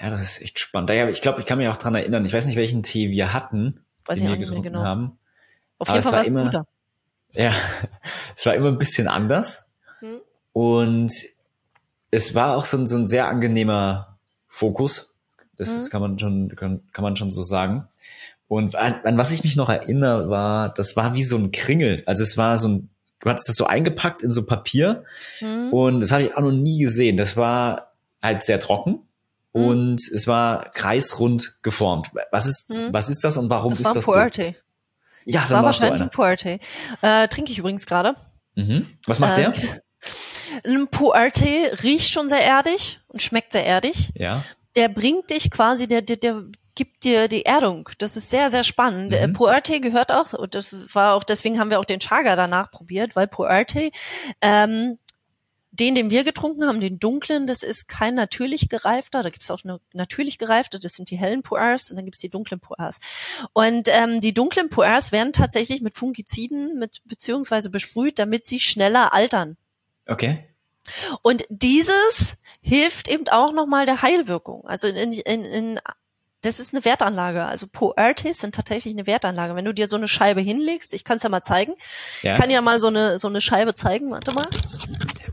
Ja, 0.01 0.09
das 0.09 0.23
ist 0.23 0.41
echt 0.41 0.59
spannend. 0.59 0.89
Ich 1.11 1.21
glaube, 1.21 1.41
ich 1.41 1.47
kann 1.47 1.59
mich 1.59 1.69
auch 1.69 1.77
dran 1.77 1.95
erinnern. 1.95 2.25
Ich 2.25 2.33
weiß 2.33 2.47
nicht, 2.47 2.57
welchen 2.57 2.83
Tee 2.83 3.11
wir 3.11 3.35
hatten, 3.35 3.85
weiß 4.07 4.17
den 4.17 4.29
wir 4.29 4.39
getrunken 4.39 4.73
genau. 4.73 4.85
haben. 4.85 5.19
Auf 5.77 5.89
jeden 5.89 6.01
Fall 6.01 6.13
war 6.13 6.21
es 6.23 6.29
immer, 6.29 6.45
guter. 6.45 6.67
Ja, 7.33 7.53
es 8.35 8.47
war 8.47 8.55
immer 8.55 8.69
ein 8.69 8.79
bisschen 8.79 9.07
anders. 9.07 9.71
Hm. 9.99 10.23
Und 10.55 11.13
es 12.11 12.35
war 12.35 12.57
auch 12.57 12.65
so 12.65 12.77
ein, 12.77 12.87
so 12.87 12.97
ein 12.97 13.07
sehr 13.07 13.29
angenehmer 13.29 14.19
Fokus. 14.49 15.17
Das, 15.57 15.71
mhm. 15.71 15.77
das 15.77 15.91
kann 15.91 16.01
man 16.03 16.19
schon, 16.19 16.55
kann, 16.57 16.83
kann 16.93 17.03
man 17.03 17.17
schon 17.17 17.31
so 17.31 17.43
sagen. 17.43 17.89
Und 18.49 18.75
an, 18.75 18.97
an 19.05 19.17
was 19.17 19.31
ich 19.31 19.45
mich 19.45 19.55
noch 19.57 19.69
erinnere, 19.69 20.29
war, 20.29 20.75
das 20.75 20.97
war 20.97 21.15
wie 21.15 21.23
so 21.23 21.37
ein 21.37 21.53
Kringel. 21.53 22.03
Also 22.07 22.23
es 22.23 22.37
war 22.37 22.59
so 22.59 22.69
ein, 22.69 22.91
du 23.21 23.31
hattest 23.31 23.49
das 23.49 23.57
so 23.57 23.67
eingepackt 23.67 24.23
in 24.23 24.33
so 24.33 24.45
Papier 24.45 25.05
mhm. 25.41 25.73
und 25.73 26.01
das 26.01 26.11
habe 26.11 26.25
ich 26.25 26.37
auch 26.37 26.41
noch 26.41 26.51
nie 26.51 26.81
gesehen. 26.81 27.17
Das 27.17 27.37
war 27.37 27.93
halt 28.21 28.43
sehr 28.43 28.59
trocken 28.59 29.03
mhm. 29.53 29.65
und 29.65 30.01
es 30.13 30.27
war 30.27 30.71
kreisrund 30.73 31.59
geformt. 31.63 32.11
Was 32.33 32.47
ist, 32.47 32.71
mhm. 32.71 32.89
was 32.93 33.09
ist 33.09 33.23
das 33.23 33.37
und 33.37 33.51
warum 33.51 33.71
das 33.71 33.81
ist 33.81 33.95
das 33.95 34.05
Puerte. 34.05 34.57
so? 34.57 35.31
Ja, 35.31 35.43
das 35.43 35.51
war 35.51 35.63
wahrscheinlich 35.63 35.99
so 35.99 36.05
ein 36.05 36.11
Puerte. 36.11 36.59
Äh, 37.03 37.29
trinke 37.29 37.53
ich 37.53 37.59
übrigens 37.59 37.87
gerade. 37.87 38.15
Mhm. 38.57 38.87
Was 39.07 39.21
macht 39.21 39.39
äh, 39.39 39.53
der? 39.53 39.55
Ein 40.65 40.89
Puerte 40.89 41.79
riecht 41.83 42.11
schon 42.11 42.29
sehr 42.29 42.43
erdig 42.43 43.01
und 43.09 43.23
schmeckt 43.23 43.53
sehr 43.53 43.67
erdig. 43.67 44.11
Ja. 44.15 44.45
Der 44.77 44.89
bringt 44.89 45.31
dich 45.31 45.51
quasi, 45.51 45.89
der, 45.89 46.03
der, 46.03 46.17
der 46.17 46.45
gibt 46.75 47.05
dir 47.05 47.29
die 47.29 47.45
Erdung. 47.45 47.91
Das 47.99 48.17
ist 48.17 48.31
sehr, 48.31 48.51
sehr 48.51 48.65
spannend. 48.65 49.13
Äh, 49.13 49.29
Mhm. 49.29 49.33
Puerte 49.35 49.81
gehört 49.81 50.13
auch, 50.13 50.33
und 50.33 50.55
das 50.55 50.75
war 50.95 51.15
auch, 51.15 51.25
deswegen 51.25 51.59
haben 51.59 51.71
wir 51.71 51.79
auch 51.79 51.85
den 51.85 52.01
Chaga 52.01 52.37
danach 52.37 52.71
probiert, 52.71 53.17
weil 53.17 53.27
Puerte, 53.27 53.91
ähm, 54.41 54.99
den, 55.73 55.95
den 55.95 56.11
wir 56.11 56.25
getrunken 56.25 56.67
haben, 56.67 56.81
den 56.81 56.99
dunklen, 56.99 57.47
das 57.47 57.63
ist 57.63 57.87
kein 57.87 58.15
natürlich 58.15 58.69
gereifter. 58.69 59.23
Da 59.23 59.31
gibt's 59.31 59.51
auch 59.51 59.61
eine 59.63 59.79
natürlich 59.93 60.39
gereifte, 60.39 60.81
das 60.81 60.95
sind 60.95 61.11
die 61.11 61.17
hellen 61.17 61.43
Puers 61.43 61.91
und 61.91 61.97
dann 61.97 62.07
gibt's 62.07 62.19
die 62.19 62.31
dunklen 62.31 62.61
Puers. 62.61 62.99
Und 63.53 63.89
ähm, 63.89 64.21
die 64.21 64.35
dunklen 64.35 64.69
Puers 64.69 65.13
werden 65.13 65.33
tatsächlich 65.33 65.81
mit 65.81 65.95
Fungiziden 65.95 66.79
mit 66.79 67.03
beziehungsweise 67.05 67.71
besprüht, 67.71 68.19
damit 68.19 68.47
sie 68.47 68.59
schneller 68.59 69.13
altern. 69.13 69.57
Okay. 70.11 70.45
Und 71.23 71.45
dieses 71.49 72.37
hilft 72.61 73.07
eben 73.09 73.29
auch 73.29 73.53
nochmal 73.53 73.87
der 73.87 74.03
Heilwirkung. 74.03 74.67
Also 74.67 74.89
in, 74.89 75.13
in, 75.13 75.45
in 75.45 75.81
das 76.43 76.59
ist 76.59 76.75
eine 76.75 76.85
Wertanlage. 76.85 77.45
Also 77.45 77.67
Puertes 77.69 78.41
sind 78.41 78.55
tatsächlich 78.55 78.93
eine 78.95 79.07
Wertanlage. 79.07 79.55
Wenn 79.55 79.65
du 79.67 79.73
dir 79.73 79.87
so 79.89 79.97
eine 79.97 80.09
Scheibe 80.09 80.41
hinlegst, 80.41 80.93
ich 80.95 81.05
kann 81.05 81.19
es 81.19 81.23
ja 81.23 81.29
mal 81.29 81.43
zeigen, 81.43 81.75
Ja. 82.23 82.35
kann 82.35 82.51
ja 82.51 82.61
mal 82.61 82.81
so 82.81 82.89
eine 82.89 83.19
so 83.21 83.29
eine 83.29 83.41
Scheibe 83.41 83.75
zeigen. 83.75 84.11
Warte 84.11 84.33
mal. 84.33 84.49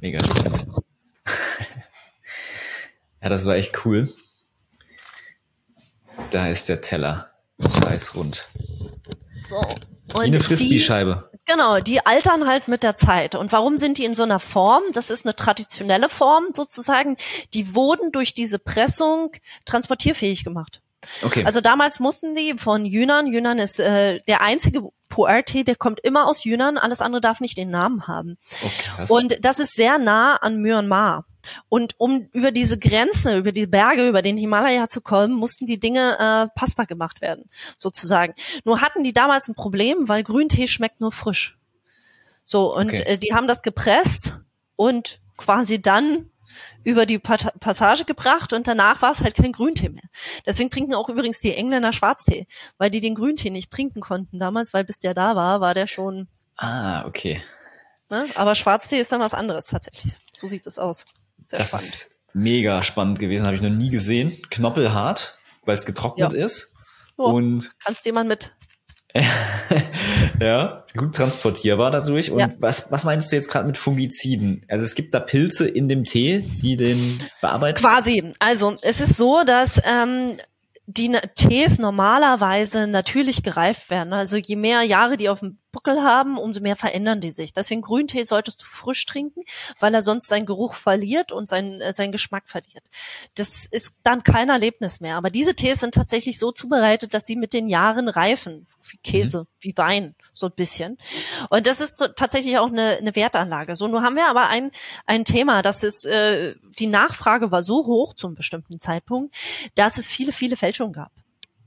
Mega 0.01 0.19
ja, 3.21 3.29
das 3.29 3.45
war 3.45 3.55
echt 3.55 3.83
cool. 3.85 4.13
Da 6.29 6.47
ist 6.47 6.69
der 6.69 6.81
Teller. 6.81 7.31
Kreisrund. 7.81 8.47
So. 9.49 9.59
Wie 10.13 10.19
eine 10.19 10.39
Frisbee-Scheibe. 10.39 11.31
Genau, 11.47 11.79
die 11.79 12.05
altern 12.05 12.45
halt 12.45 12.67
mit 12.67 12.83
der 12.83 12.97
Zeit. 12.97 13.33
Und 13.33 13.51
warum 13.53 13.77
sind 13.77 13.97
die 13.97 14.05
in 14.05 14.15
so 14.15 14.23
einer 14.23 14.39
Form? 14.39 14.83
Das 14.93 15.09
ist 15.09 15.25
eine 15.25 15.35
traditionelle 15.35 16.09
Form 16.09 16.47
sozusagen. 16.53 17.15
Die 17.53 17.73
wurden 17.73 18.11
durch 18.11 18.33
diese 18.33 18.59
Pressung 18.59 19.31
transportierfähig 19.65 20.43
gemacht. 20.43 20.81
Okay. 21.23 21.45
Also 21.45 21.61
damals 21.61 21.99
mussten 21.99 22.35
die 22.35 22.55
von 22.57 22.85
Yunnan, 22.85 23.27
Yunnan 23.27 23.59
ist 23.59 23.79
äh, 23.79 24.19
der 24.27 24.41
einzige 24.41 24.81
Puerte, 25.09 25.63
der 25.63 25.75
kommt 25.75 25.99
immer 26.01 26.27
aus 26.27 26.43
Yunnan, 26.43 26.77
alles 26.77 27.01
andere 27.01 27.21
darf 27.21 27.39
nicht 27.39 27.57
den 27.57 27.69
Namen 27.69 28.07
haben. 28.07 28.37
okay. 28.61 29.05
Und 29.07 29.37
das 29.41 29.59
ist 29.59 29.75
sehr 29.75 29.99
nah 29.99 30.35
an 30.35 30.57
Myanmar. 30.57 31.25
Und 31.69 31.99
um 31.99 32.29
über 32.33 32.51
diese 32.51 32.77
Grenze, 32.79 33.37
über 33.37 33.51
die 33.51 33.67
Berge, 33.67 34.07
über 34.07 34.21
den 34.21 34.37
Himalaya 34.37 34.87
zu 34.87 35.01
kommen, 35.01 35.33
mussten 35.33 35.65
die 35.65 35.79
Dinge 35.79 36.17
äh, 36.19 36.59
passbar 36.59 36.85
gemacht 36.85 37.21
werden, 37.21 37.49
sozusagen. 37.77 38.33
Nur 38.63 38.81
hatten 38.81 39.03
die 39.03 39.13
damals 39.13 39.47
ein 39.47 39.55
Problem, 39.55 40.07
weil 40.07 40.23
Grüntee 40.23 40.67
schmeckt 40.67 41.01
nur 41.01 41.11
frisch. 41.11 41.57
So, 42.45 42.73
und 42.73 42.93
Okay. 42.93 43.03
äh, 43.03 43.17
die 43.17 43.33
haben 43.33 43.47
das 43.47 43.61
gepresst 43.61 44.39
und 44.75 45.19
quasi 45.37 45.81
dann 45.81 46.31
über 46.83 47.05
die 47.05 47.19
Pat- 47.19 47.59
Passage 47.59 48.05
gebracht 48.05 48.53
und 48.53 48.67
danach 48.67 49.01
war 49.01 49.11
es 49.11 49.21
halt 49.21 49.35
kein 49.35 49.51
Grüntee 49.51 49.89
mehr. 49.89 50.09
Deswegen 50.45 50.69
trinken 50.69 50.95
auch 50.95 51.09
übrigens 51.09 51.39
die 51.41 51.53
Engländer 51.53 51.91
Schwarztee, 51.93 52.47
weil 52.77 52.89
die 52.89 53.01
den 53.01 53.15
Grüntee 53.15 53.49
nicht 53.49 53.71
trinken 53.71 53.99
konnten 53.99 54.39
damals, 54.39 54.73
weil 54.73 54.83
bis 54.85 54.99
der 54.99 55.13
da 55.13 55.35
war, 55.35 55.59
war 55.61 55.73
der 55.73 55.87
schon 55.87 56.27
ah, 56.55 57.05
okay. 57.05 57.43
Ne? 58.09 58.25
Aber 58.35 58.55
Schwarztee 58.55 58.99
ist 59.01 59.11
dann 59.11 59.19
was 59.19 59.33
anderes 59.33 59.65
tatsächlich. 59.65 60.13
So 60.31 60.47
sieht 60.47 60.65
es 60.65 60.79
aus. 60.79 61.05
Sehr 61.47 61.59
das 61.59 61.69
spannend. 61.69 61.85
ist 61.87 62.11
mega 62.33 62.83
spannend 62.83 63.19
gewesen, 63.19 63.45
habe 63.45 63.55
ich 63.55 63.61
noch 63.61 63.69
nie 63.71 63.89
gesehen. 63.89 64.37
Knoppelhart, 64.51 65.37
weil 65.65 65.75
es 65.75 65.85
getrocknet 65.85 66.33
Ja. 66.33 66.45
ist. 66.45 66.73
Ja. 67.17 67.25
Und 67.25 67.71
Kannst 67.83 68.05
du 68.05 68.09
jemand 68.09 68.29
mit? 68.29 68.51
ja, 70.39 70.85
gut 70.95 71.15
transportierbar 71.15 71.91
dadurch. 71.91 72.31
Und 72.31 72.39
Ja. 72.39 72.49
was, 72.59 72.91
was 72.91 73.03
meinst 73.03 73.31
du 73.31 73.35
jetzt 73.35 73.49
gerade 73.49 73.65
mit 73.65 73.77
Fungiziden? 73.77 74.63
Also 74.67 74.85
es 74.85 74.95
gibt 74.95 75.13
da 75.13 75.19
Pilze 75.19 75.67
in 75.67 75.87
dem 75.87 76.03
Tee, 76.03 76.39
die 76.61 76.75
den 76.77 77.19
bearbeiten? 77.41 77.79
Quasi. 77.79 78.33
Also 78.39 78.77
es 78.81 79.01
ist 79.01 79.17
so, 79.17 79.43
dass 79.43 79.81
ähm, 79.85 80.37
die 80.85 81.17
Tees 81.35 81.79
normalerweise 81.79 82.87
natürlich 82.87 83.43
gereift 83.43 83.89
werden. 83.89 84.13
Also 84.13 84.37
je 84.37 84.55
mehr 84.55 84.83
Jahre 84.83 85.17
die 85.17 85.29
auf 85.29 85.39
dem 85.39 85.57
Buckel 85.77 86.01
haben, 86.01 86.39
umso 86.39 86.59
mehr 86.59 86.75
verändern 86.75 87.21
die 87.21 87.31
sich. 87.31 87.53
Deswegen 87.53 87.81
Grüntee 87.81 88.23
solltest 88.23 88.63
du 88.63 88.65
frisch 88.65 89.05
trinken, 89.05 89.41
weil 89.79 89.93
er 89.93 90.01
sonst 90.01 90.27
seinen 90.27 90.47
Geruch 90.47 90.73
verliert 90.73 91.31
und 91.31 91.47
seinen, 91.47 91.81
äh, 91.81 91.93
seinen 91.93 92.11
Geschmack 92.11 92.49
verliert. 92.49 92.83
Das 93.35 93.67
ist 93.69 93.93
dann 94.01 94.23
kein 94.23 94.49
Erlebnis 94.49 95.01
mehr. 95.01 95.17
Aber 95.17 95.29
diese 95.29 95.53
Tees 95.53 95.81
sind 95.81 95.93
tatsächlich 95.93 96.39
so 96.39 96.51
zubereitet, 96.51 97.13
dass 97.13 97.27
sie 97.27 97.35
mit 97.35 97.53
den 97.53 97.67
Jahren 97.67 98.09
reifen. 98.09 98.65
Wie 98.89 98.97
Käse, 98.97 99.45
wie 99.59 99.73
Wein, 99.77 100.15
so 100.33 100.47
ein 100.47 100.53
bisschen. 100.55 100.97
Und 101.51 101.67
das 101.67 101.79
ist 101.79 101.97
tatsächlich 102.15 102.57
auch 102.57 102.69
eine, 102.69 102.97
eine 102.97 103.15
Wertanlage. 103.15 103.75
So, 103.75 103.87
nun 103.87 104.01
haben 104.01 104.15
wir 104.15 104.29
aber 104.29 104.47
ein, 104.47 104.71
ein 105.05 105.25
Thema, 105.25 105.61
das 105.61 105.83
ist, 105.83 106.05
äh, 106.05 106.55
die 106.79 106.87
Nachfrage 106.87 107.51
war 107.51 107.61
so 107.61 107.85
hoch 107.85 108.15
zum 108.15 108.33
bestimmten 108.33 108.79
Zeitpunkt, 108.79 109.35
dass 109.75 109.99
es 109.99 110.07
viele, 110.07 110.31
viele 110.31 110.57
Fälschungen 110.57 110.93
gab. 110.93 111.11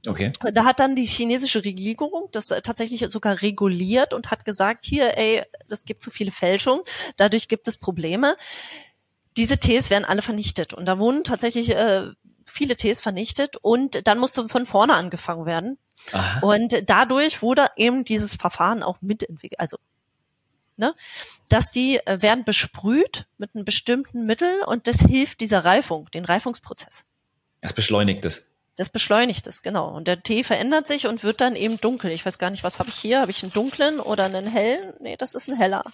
Okay. 0.06 0.32
Da 0.52 0.64
hat 0.64 0.80
dann 0.80 0.96
die 0.96 1.04
chinesische 1.04 1.64
Regierung 1.64 2.28
das 2.32 2.50
äh, 2.50 2.62
tatsächlich 2.62 3.04
sogar 3.08 3.42
reguliert 3.42 4.14
und 4.14 4.30
hat 4.30 4.44
gesagt, 4.44 4.84
hier, 4.84 5.18
ey, 5.18 5.42
es 5.68 5.84
gibt 5.84 6.02
zu 6.02 6.10
viele 6.10 6.32
Fälschungen, 6.32 6.82
dadurch 7.16 7.48
gibt 7.48 7.68
es 7.68 7.76
Probleme. 7.76 8.36
Diese 9.36 9.58
Tees 9.58 9.90
werden 9.90 10.04
alle 10.04 10.22
vernichtet 10.22 10.72
und 10.72 10.86
da 10.86 10.98
wurden 10.98 11.22
tatsächlich 11.22 11.70
äh, 11.76 12.06
viele 12.46 12.76
Tees 12.76 13.00
vernichtet 13.00 13.56
und 13.60 14.06
dann 14.06 14.18
musste 14.18 14.48
von 14.48 14.66
vorne 14.66 14.94
angefangen 14.94 15.46
werden. 15.46 15.78
Aha. 16.12 16.40
Und 16.40 16.82
dadurch 16.86 17.42
wurde 17.42 17.66
eben 17.76 18.04
dieses 18.04 18.36
Verfahren 18.36 18.82
auch 18.82 19.02
mitentwickelt, 19.02 19.60
also 19.60 19.76
ne, 20.76 20.94
dass 21.48 21.70
die 21.70 21.98
äh, 22.06 22.22
werden 22.22 22.44
besprüht 22.44 23.26
mit 23.36 23.54
einem 23.54 23.64
bestimmten 23.64 24.24
Mittel 24.24 24.62
und 24.66 24.86
das 24.86 25.00
hilft 25.00 25.40
dieser 25.42 25.64
Reifung, 25.64 26.10
den 26.12 26.24
Reifungsprozess. 26.24 27.04
Das 27.60 27.74
beschleunigt 27.74 28.24
es. 28.24 28.49
Das 28.76 28.88
beschleunigt 28.88 29.46
es, 29.46 29.62
genau. 29.62 29.88
Und 29.88 30.06
der 30.08 30.22
Tee 30.22 30.42
verändert 30.42 30.86
sich 30.86 31.06
und 31.06 31.22
wird 31.22 31.40
dann 31.40 31.54
eben 31.56 31.78
dunkel. 31.78 32.10
Ich 32.12 32.24
weiß 32.24 32.38
gar 32.38 32.50
nicht, 32.50 32.64
was 32.64 32.78
habe 32.78 32.88
ich 32.88 32.94
hier? 32.94 33.20
Habe 33.20 33.30
ich 33.30 33.42
einen 33.42 33.52
dunklen 33.52 34.00
oder 34.00 34.24
einen 34.24 34.46
hellen? 34.46 34.94
Nee, 35.00 35.16
das 35.16 35.34
ist 35.34 35.48
ein 35.48 35.56
heller. 35.56 35.84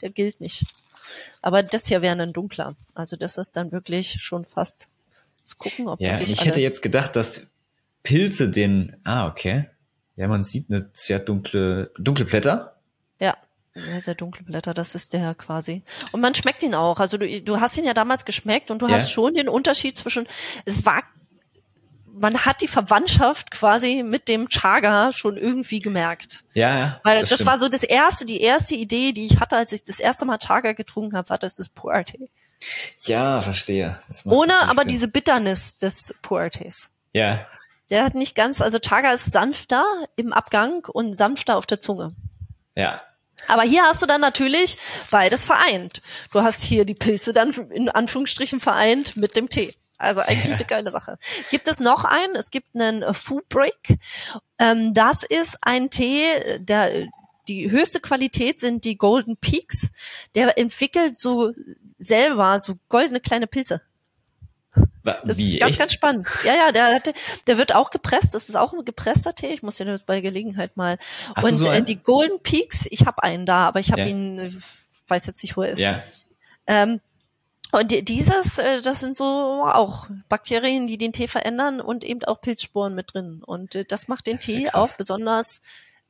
Der 0.00 0.10
gilt 0.10 0.40
nicht. 0.40 0.64
Aber 1.42 1.62
das 1.62 1.86
hier 1.86 2.02
wäre 2.02 2.20
ein 2.20 2.32
dunkler. 2.32 2.76
Also 2.94 3.16
das 3.16 3.36
ist 3.36 3.56
dann 3.56 3.72
wirklich 3.72 4.22
schon 4.22 4.44
fast. 4.46 4.88
Muss 5.42 5.58
gucken, 5.58 5.88
ob 5.88 6.00
Ja, 6.00 6.18
ich 6.18 6.44
hätte 6.44 6.60
jetzt 6.60 6.82
gedacht, 6.82 7.16
dass 7.16 7.48
Pilze 8.02 8.50
den. 8.50 8.96
Ah, 9.04 9.26
okay. 9.26 9.68
Ja, 10.16 10.28
man 10.28 10.42
sieht 10.42 10.70
eine 10.70 10.88
sehr 10.92 11.18
dunkle, 11.18 11.90
dunkle 11.98 12.24
Blätter. 12.24 12.76
Ja, 13.18 13.36
sehr, 13.74 14.00
sehr 14.00 14.14
dunkle 14.14 14.44
Blätter, 14.44 14.74
das 14.74 14.94
ist 14.94 15.12
der 15.12 15.34
quasi. 15.34 15.82
Und 16.12 16.20
man 16.20 16.34
schmeckt 16.34 16.62
ihn 16.62 16.74
auch. 16.74 17.00
Also 17.00 17.16
du, 17.18 17.40
du 17.42 17.60
hast 17.60 17.76
ihn 17.78 17.84
ja 17.84 17.94
damals 17.94 18.24
geschmeckt 18.24 18.70
und 18.70 18.82
du 18.82 18.86
Ja. 18.88 18.94
hast 18.94 19.10
schon 19.12 19.34
den 19.34 19.48
Unterschied 19.48 19.96
zwischen, 19.96 20.26
es 20.64 20.84
war, 20.84 21.02
man 22.20 22.44
hat 22.44 22.60
die 22.60 22.68
Verwandtschaft 22.68 23.50
quasi 23.50 24.02
mit 24.02 24.28
dem 24.28 24.48
Chaga 24.48 25.10
schon 25.12 25.36
irgendwie 25.36 25.80
gemerkt. 25.80 26.44
Ja, 26.54 26.78
ja. 26.78 27.00
Weil 27.02 27.20
das, 27.20 27.30
stimmt. 27.30 27.46
war 27.46 27.58
so 27.58 27.68
das 27.68 27.82
erste, 27.82 28.26
die 28.26 28.40
erste 28.42 28.74
Idee, 28.74 29.12
die 29.12 29.26
ich 29.26 29.40
hatte, 29.40 29.56
als 29.56 29.72
ich 29.72 29.84
das 29.84 29.98
erste 30.00 30.26
Mal 30.26 30.38
Chaga 30.38 30.72
getrunken 30.72 31.16
habe, 31.16 31.30
war 31.30 31.38
das 31.38 31.56
das 31.56 31.68
Puerte. 31.68 32.18
Ja, 33.04 33.40
verstehe. 33.40 33.98
Das 34.08 34.26
Ohne 34.26 34.52
aber 34.64 34.82
Sinn. 34.82 34.88
diese 34.88 35.08
Bitternis 35.08 35.76
des 35.78 36.14
Puertes. 36.20 36.90
Ja, 37.14 37.46
Der 37.88 38.04
hat 38.04 38.14
nicht 38.14 38.34
ganz, 38.34 38.60
also 38.60 38.78
Chaga 38.78 39.12
ist 39.12 39.32
sanfter 39.32 39.84
im 40.16 40.32
Abgang 40.34 40.84
und 40.84 41.16
sanfter 41.16 41.56
auf 41.56 41.66
der 41.66 41.80
Zunge. 41.80 42.14
ja. 42.76 43.00
Aber 43.48 43.62
hier 43.62 43.84
hast 43.84 44.02
du 44.02 44.06
dann 44.06 44.20
natürlich 44.20 44.76
beides 45.10 45.46
vereint. 45.46 46.02
Du 46.30 46.42
hast 46.42 46.62
hier 46.62 46.84
die 46.84 46.94
Pilze 46.94 47.32
dann 47.32 47.50
in 47.70 47.88
Anführungsstrichen 47.88 48.60
vereint 48.60 49.16
mit 49.16 49.34
dem 49.34 49.48
Tee. 49.48 49.72
Also 50.00 50.20
eigentlich 50.22 50.54
eine 50.56 50.64
geile 50.64 50.90
Sache. 50.90 51.18
Gibt 51.50 51.68
es 51.68 51.78
noch 51.78 52.04
einen? 52.04 52.34
Es 52.34 52.50
gibt 52.50 52.74
einen 52.74 53.14
Food 53.14 53.48
Break. 53.48 53.98
Ähm, 54.58 54.94
das 54.94 55.22
ist 55.22 55.58
ein 55.60 55.90
Tee, 55.90 56.58
der 56.58 57.08
die 57.48 57.70
höchste 57.70 58.00
Qualität 58.00 58.60
sind 58.60 58.84
die 58.84 58.96
Golden 58.96 59.36
Peaks. 59.36 59.90
Der 60.34 60.56
entwickelt 60.58 61.18
so 61.18 61.52
selber 61.98 62.58
so 62.60 62.76
goldene 62.88 63.20
kleine 63.20 63.46
Pilze. 63.46 63.82
Das 65.02 65.36
Wie, 65.38 65.54
ist 65.54 65.60
ganz, 65.60 65.70
echt? 65.72 65.78
ganz 65.80 65.92
spannend. 65.92 66.28
Ja, 66.44 66.54
ja, 66.54 66.72
der, 66.72 66.94
hatte, 66.94 67.12
der 67.46 67.58
wird 67.58 67.74
auch 67.74 67.90
gepresst. 67.90 68.34
Das 68.34 68.48
ist 68.48 68.56
auch 68.56 68.72
ein 68.72 68.84
gepresster 68.84 69.34
Tee. 69.34 69.48
Ich 69.48 69.62
muss 69.62 69.76
dir 69.76 69.84
das 69.86 70.04
bei 70.04 70.20
Gelegenheit 70.20 70.76
mal. 70.76 70.98
Hast 71.34 71.44
Und 71.44 71.56
so 71.56 71.70
äh, 71.70 71.82
die 71.82 71.96
Golden 71.96 72.40
Peaks, 72.42 72.86
ich 72.90 73.06
habe 73.06 73.22
einen 73.22 73.46
da, 73.46 73.66
aber 73.66 73.80
ich 73.80 73.90
habe 73.92 74.02
Ja. 74.02 74.06
ihn, 74.08 74.38
äh, 74.38 74.52
weiß 75.08 75.26
jetzt 75.26 75.42
nicht, 75.42 75.56
wo 75.56 75.62
er 75.62 75.70
ist. 75.70 75.78
Ja, 75.80 76.00
Ähm, 76.66 77.00
und 77.72 77.90
die- 77.90 78.04
dieses, 78.04 78.58
äh, 78.58 78.80
das 78.82 79.00
sind 79.00 79.16
so 79.16 79.24
auch 79.24 80.06
Bakterien, 80.28 80.86
die 80.86 80.98
den 80.98 81.12
Tee 81.12 81.28
verändern 81.28 81.80
und 81.80 82.04
eben 82.04 82.24
auch 82.24 82.40
Pilzsporen 82.40 82.94
mit 82.94 83.14
drin. 83.14 83.42
Und 83.44 83.74
äh, 83.74 83.84
das 83.84 84.08
macht 84.08 84.26
den 84.26 84.36
Das 84.36 84.46
ja 84.46 84.54
Tee 84.56 84.64
krass. 84.64 84.74
auch 84.74 84.96
besonders 84.96 85.60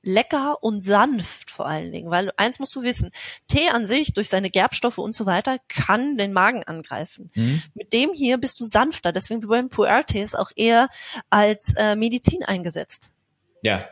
lecker 0.02 0.62
und 0.62 0.80
sanft 0.82 1.50
vor 1.50 1.66
allen 1.66 1.92
Dingen. 1.92 2.10
Weil 2.10 2.32
eins 2.38 2.58
musst 2.58 2.74
du 2.74 2.82
wissen, 2.82 3.10
Tee 3.48 3.68
an 3.68 3.84
sich 3.84 4.14
durch 4.14 4.30
seine 4.30 4.48
Gerbstoffe 4.48 4.96
und 4.96 5.14
so 5.14 5.26
weiter 5.26 5.58
kann 5.68 6.16
den 6.16 6.32
Magen 6.32 6.64
angreifen. 6.64 7.30
Mhm. 7.34 7.62
Mit 7.74 7.92
dem 7.92 8.12
hier 8.14 8.38
bist 8.38 8.58
du 8.60 8.64
sanfter. 8.64 9.12
Deswegen 9.12 9.42
wird 9.42 9.50
beim 9.50 9.68
Puer-Tees 9.68 10.34
auch 10.36 10.52
eher 10.56 10.88
als 11.28 11.74
äh, 11.76 11.96
Medizin 11.96 12.42
eingesetzt. 12.44 13.12
ja. 13.62 13.84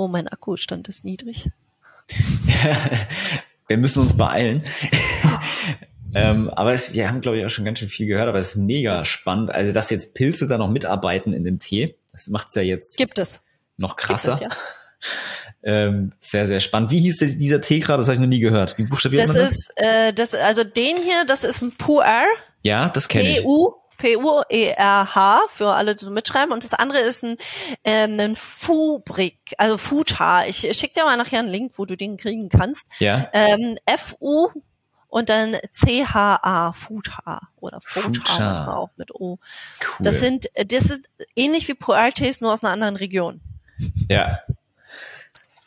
Oh, 0.00 0.06
mein 0.06 0.28
Akkustand 0.28 0.86
ist 0.86 1.04
niedrig. 1.04 1.50
Wir 3.66 3.76
müssen 3.78 4.00
uns 4.00 4.16
beeilen. 4.16 4.62
Ähm, 6.14 6.48
aber 6.50 6.72
es, 6.72 6.92
wir 6.94 7.08
haben, 7.08 7.20
glaube 7.20 7.38
ich, 7.38 7.44
auch 7.44 7.50
schon 7.50 7.64
ganz 7.64 7.78
schön 7.80 7.88
viel 7.88 8.06
gehört, 8.06 8.28
aber 8.28 8.38
es 8.38 8.48
ist 8.54 8.56
mega 8.56 9.04
spannend. 9.04 9.50
Also, 9.50 9.72
dass 9.72 9.90
jetzt 9.90 10.14
Pilze 10.14 10.46
da 10.46 10.58
noch 10.58 10.68
mitarbeiten 10.70 11.32
in 11.32 11.44
dem 11.44 11.58
Tee, 11.58 11.96
das 12.12 12.28
macht's 12.28 12.54
ja 12.54 12.62
jetzt 12.62 12.96
Gibt 12.96 13.18
es. 13.18 13.42
noch 13.76 13.96
krasser. 13.96 14.32
Es, 14.34 14.40
ja. 14.40 14.48
ähm, 15.62 16.12
sehr, 16.18 16.46
sehr 16.46 16.60
spannend. 16.60 16.90
Wie 16.90 17.00
hieß 17.00 17.18
dieser 17.18 17.60
Tee 17.60 17.80
gerade? 17.80 17.98
Das 18.00 18.08
habe 18.08 18.14
ich 18.14 18.20
noch 18.20 18.26
nie 18.28 18.40
gehört. 18.40 18.78
Wie 18.78 18.84
buchstabiert 18.84 19.22
Das 19.22 19.28
man 19.34 19.38
das? 19.42 19.52
ist, 19.52 19.72
äh, 19.76 20.12
das, 20.12 20.34
also 20.34 20.64
den 20.64 20.96
hier, 20.96 21.24
das 21.26 21.44
ist 21.44 21.62
ein 21.62 21.72
Pu'er. 21.72 22.24
ja, 22.62 22.88
das 22.88 23.08
kenne 23.08 23.28
ich. 23.30 23.36
P-U, 23.42 23.74
P-U-E-R-H 23.98 25.40
für 25.48 25.68
alle, 25.70 25.94
die 25.96 26.04
so 26.04 26.10
mitschreiben. 26.10 26.52
Und 26.52 26.64
das 26.64 26.74
andere 26.74 27.00
ist 27.00 27.24
ein, 27.24 27.36
ähm, 27.84 28.18
ein 28.20 28.36
Fubrik, 28.36 29.36
also 29.58 29.76
Futa. 29.76 30.46
Ich 30.46 30.58
schick 30.76 30.94
dir 30.94 31.04
mal 31.04 31.16
nachher 31.16 31.40
einen 31.40 31.48
Link, 31.48 31.72
wo 31.76 31.84
du 31.84 31.96
den 31.96 32.16
kriegen 32.16 32.48
kannst. 32.48 32.86
Ja, 33.00 33.28
Ähm, 33.32 33.76
F-U 33.86 34.48
und 35.08 35.30
dann 35.30 35.56
C-H-A, 35.72 36.72
Futa 36.72 37.40
oder 37.56 37.80
Futa. 37.80 38.08
manchmal 38.38 38.76
auch 38.76 38.90
mit 38.96 39.14
O. 39.14 39.38
cool. 39.40 39.96
Das 40.00 40.20
sind, 40.20 40.48
das 40.54 40.90
ist 40.90 41.08
ähnlich 41.34 41.66
wie 41.68 41.72
Pu'er-Tees, 41.72 42.40
nur 42.40 42.52
aus 42.52 42.62
einer 42.62 42.72
anderen 42.72 42.96
Region. 42.96 43.40
Ja. 44.08 44.40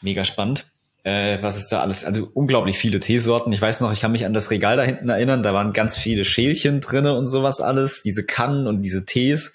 Mega 0.02 0.26
spannend. 0.26 0.66
Äh, 1.04 1.42
was 1.42 1.58
ist 1.58 1.70
da 1.70 1.82
alles? 1.82 2.06
Also 2.06 2.30
unglaublich 2.34 2.78
viele 2.78 3.00
Teesorten. 3.00 3.52
Ich 3.52 3.62
weiß 3.62 3.82
noch, 3.82 3.92
ich 3.92 4.02
kann 4.02 4.12
mich 4.12 4.26
an 4.26 4.34
das 4.34 4.52
Regal 4.52 4.78
da 4.78 4.84
hinten 4.84 5.10
erinnern. 5.10 5.42
Da 5.42 5.54
waren 5.54 5.74
ganz 5.74 5.98
viele 5.98 6.24
Schälchen 6.26 6.80
drinne 6.80 7.16
und 7.18 7.28
sowas 7.28 7.62
alles. 7.62 8.04
Diese 8.04 8.24
Kannen 8.24 8.68
und 8.68 8.84
diese 8.84 9.06
Tees. 9.06 9.54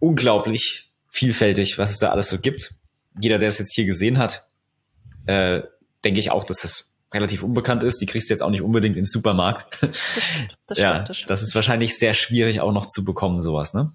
Unglaublich 0.00 0.90
vielfältig, 1.08 1.78
was 1.78 1.90
es 1.90 1.98
da 1.98 2.10
alles 2.10 2.28
so 2.28 2.38
gibt. 2.38 2.74
Jeder, 3.20 3.38
der 3.38 3.48
es 3.48 3.58
jetzt 3.58 3.74
hier 3.74 3.84
gesehen 3.84 4.18
hat, 4.18 4.48
äh, 5.26 5.62
denke 6.04 6.18
ich 6.18 6.30
auch, 6.32 6.44
dass 6.44 6.62
das 6.62 6.87
relativ 7.12 7.42
unbekannt 7.42 7.82
ist. 7.82 8.00
Die 8.00 8.06
kriegst 8.06 8.28
du 8.28 8.34
jetzt 8.34 8.42
auch 8.42 8.50
nicht 8.50 8.62
unbedingt 8.62 8.96
im 8.96 9.06
Supermarkt. 9.06 9.66
Das 9.80 10.24
stimmt, 10.24 10.58
das 10.66 10.78
ja, 10.78 10.88
stimmt, 10.88 11.08
das 11.08 11.16
stimmt. 11.16 11.30
das 11.30 11.42
ist 11.42 11.54
wahrscheinlich 11.54 11.98
sehr 11.98 12.14
schwierig 12.14 12.60
auch 12.60 12.72
noch 12.72 12.86
zu 12.86 13.04
bekommen, 13.04 13.40
sowas, 13.40 13.74
ne? 13.74 13.92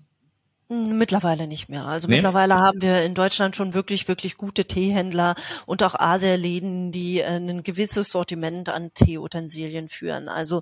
Hm, 0.70 0.98
Mittlerweile 0.98 1.46
nicht 1.48 1.70
mehr. 1.70 1.86
Also 1.86 2.08
Nee? 2.08 2.16
mittlerweile 2.16 2.56
haben 2.56 2.82
wir 2.82 3.04
in 3.04 3.14
Deutschland 3.14 3.56
schon 3.56 3.74
wirklich, 3.74 4.08
wirklich 4.08 4.38
gute 4.38 4.66
Teehändler 4.66 5.36
und 5.66 5.84
auch 5.84 5.96
Asialäden, 5.96 6.92
die 6.92 7.20
äh, 7.20 7.36
ein 7.36 7.64
gewisses 7.64 8.10
Sortiment 8.10 8.70
an 8.70 8.92
Teeutensilien 8.94 9.90
führen. 9.90 10.30
Also 10.30 10.62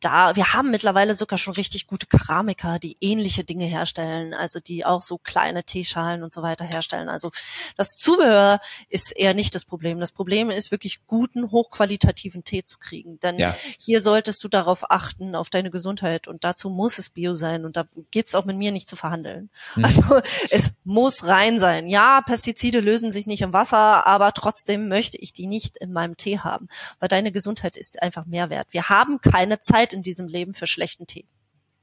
da, 0.00 0.36
wir 0.36 0.52
haben 0.52 0.70
mittlerweile 0.70 1.14
sogar 1.14 1.38
schon 1.38 1.54
richtig 1.54 1.86
gute 1.86 2.06
Keramiker, 2.06 2.78
die 2.78 2.96
ähnliche 3.00 3.44
Dinge 3.44 3.64
herstellen, 3.64 4.34
also 4.34 4.60
die 4.60 4.84
auch 4.84 5.02
so 5.02 5.18
kleine 5.18 5.64
Teeschalen 5.64 6.22
und 6.22 6.32
so 6.32 6.42
weiter 6.42 6.64
herstellen. 6.64 7.08
Also 7.08 7.30
das 7.76 7.96
Zubehör 7.96 8.60
ist 8.88 9.16
eher 9.16 9.34
nicht 9.34 9.54
das 9.54 9.64
Problem. 9.64 9.98
Das 9.98 10.12
Problem 10.12 10.50
ist 10.50 10.70
wirklich 10.70 11.00
guten, 11.06 11.50
hochqualitativen 11.50 12.44
Tee 12.44 12.62
zu 12.62 12.78
kriegen. 12.78 13.18
Denn 13.20 13.38
Ja. 13.38 13.56
hier 13.78 14.00
solltest 14.00 14.44
du 14.44 14.48
darauf 14.48 14.90
achten, 14.90 15.34
auf 15.34 15.50
deine 15.50 15.70
Gesundheit 15.70 16.28
und 16.28 16.44
dazu 16.44 16.68
muss 16.70 16.98
es 16.98 17.10
Bio 17.10 17.34
sein 17.34 17.64
und 17.64 17.76
da 17.76 17.84
geht's 18.10 18.34
auch 18.34 18.44
mit 18.44 18.56
mir 18.56 18.72
nicht 18.72 18.88
zu 18.88 18.96
verhandeln. 18.96 19.48
Mhm. 19.74 19.84
Also 19.84 20.02
es 20.50 20.72
muss 20.84 21.26
rein 21.26 21.58
sein. 21.58 21.88
Ja, 21.88 22.20
Pestizide 22.20 22.80
lösen 22.80 23.12
sich 23.12 23.26
nicht 23.26 23.40
im 23.42 23.52
Wasser, 23.52 24.06
aber 24.06 24.32
trotzdem 24.32 24.88
möchte 24.88 25.16
ich 25.16 25.32
die 25.32 25.46
nicht 25.46 25.76
in 25.78 25.92
meinem 25.92 26.16
Tee 26.16 26.38
haben, 26.40 26.68
weil 27.00 27.08
deine 27.08 27.32
Gesundheit 27.32 27.76
ist 27.76 28.02
einfach 28.02 28.26
mehr 28.26 28.50
wert. 28.50 28.68
Wir 28.70 28.88
haben 28.88 29.20
keine 29.20 29.60
Zeit 29.60 29.95
in 29.96 30.02
diesem 30.02 30.28
Leben 30.28 30.54
für 30.54 30.66
schlechten 30.66 31.06
Tee. 31.06 31.24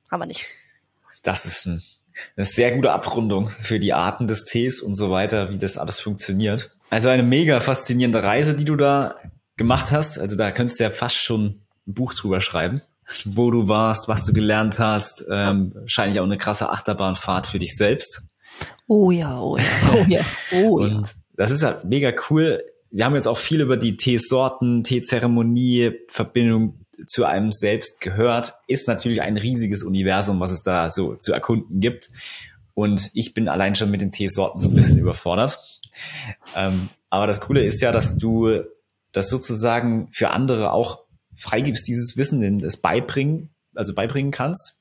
Haben 0.10 0.22
wir 0.22 0.28
nicht. 0.28 0.46
Das 1.24 1.46
ist 1.46 1.66
ein, 1.66 1.84
eine 2.38 2.46
sehr 2.46 2.76
gute 2.76 2.92
Abrundung 2.92 3.50
für 3.50 3.80
die 3.80 3.94
Arten 3.94 4.28
des 4.28 4.46
Tees 4.46 4.82
und 4.82 4.96
so 4.96 5.10
weiter, 5.10 5.50
wie 5.50 5.58
das 5.58 5.78
alles 5.78 6.00
funktioniert. 6.00 6.72
Also 6.90 7.10
eine 7.10 7.24
mega 7.24 7.60
faszinierende 7.60 8.22
Reise, 8.22 8.56
die 8.56 8.66
du 8.66 8.76
da 8.76 9.16
gemacht 9.58 9.92
hast. 9.92 10.20
Also 10.20 10.36
da 10.36 10.52
könntest 10.52 10.80
du 10.80 10.84
ja 10.84 10.90
fast 10.90 11.16
schon 11.16 11.62
ein 11.88 11.94
Buch 11.94 12.14
drüber 12.14 12.40
schreiben, 12.40 12.82
wo 13.26 13.52
du 13.52 13.68
warst, 13.68 14.08
was 14.08 14.24
du 14.24 14.34
gelernt 14.34 14.80
hast. 14.80 15.26
Ähm, 15.30 15.72
wahrscheinlich 15.76 16.20
auch 16.20 16.26
eine 16.26 16.38
krasse 16.38 16.70
Achterbahnfahrt 16.70 17.48
für 17.48 17.60
dich 17.60 17.76
selbst. 17.76 18.24
Oh 18.88 19.12
ja, 19.12 19.40
oh 19.40 19.58
ja, 19.58 19.64
oh 19.94 20.06
ja, 20.08 20.26
oh 20.54 20.80
ja. 20.86 20.98
Und 20.98 21.16
das 21.36 21.52
ist 21.52 21.64
ja 21.64 21.82
mega 21.84 22.14
cool. 22.30 22.64
Wir 22.92 23.06
haben 23.06 23.16
jetzt 23.16 23.28
auch 23.28 23.38
viel 23.38 23.62
über 23.62 23.76
die 23.76 23.98
Teesorten, 23.98 24.84
Teezeremonie, 24.84 25.94
Verbindung 26.10 26.83
zu 27.08 27.26
einem 27.26 27.52
selbst 27.52 28.02
gehört. 28.02 28.54
Ist 28.68 28.88
natürlich 28.88 29.22
ein 29.22 29.38
riesiges 29.38 29.84
Universum, 29.84 30.40
was 30.40 30.52
es 30.52 30.64
da 30.64 30.90
so 30.90 31.16
zu 31.16 31.34
erkunden 31.34 31.80
gibt. 31.80 32.10
Und 32.74 33.12
ich 33.14 33.34
bin 33.34 33.48
allein 33.48 33.76
schon 33.76 33.92
mit 33.92 34.02
den 34.02 34.12
Teesorten 34.12 34.60
so 34.60 34.70
ein 34.70 34.76
bisschen 34.76 35.00
überfordert. 35.00 35.60
Ähm, 36.56 36.90
aber 37.10 37.28
das 37.28 37.42
Coole 37.42 37.64
ist 37.64 37.82
ja, 37.82 37.92
dass 37.92 38.18
du 38.18 38.62
das 39.12 39.30
sozusagen 39.30 40.10
für 40.12 40.32
andere 40.32 40.72
auch 40.72 41.04
freigibst, 41.36 41.88
dieses 41.88 42.18
Wissen, 42.18 42.42
denn 42.42 42.60
das 42.60 42.78
beibringen, 42.78 43.50
also 43.76 43.94
beibringen 43.94 44.32
kannst 44.32 44.80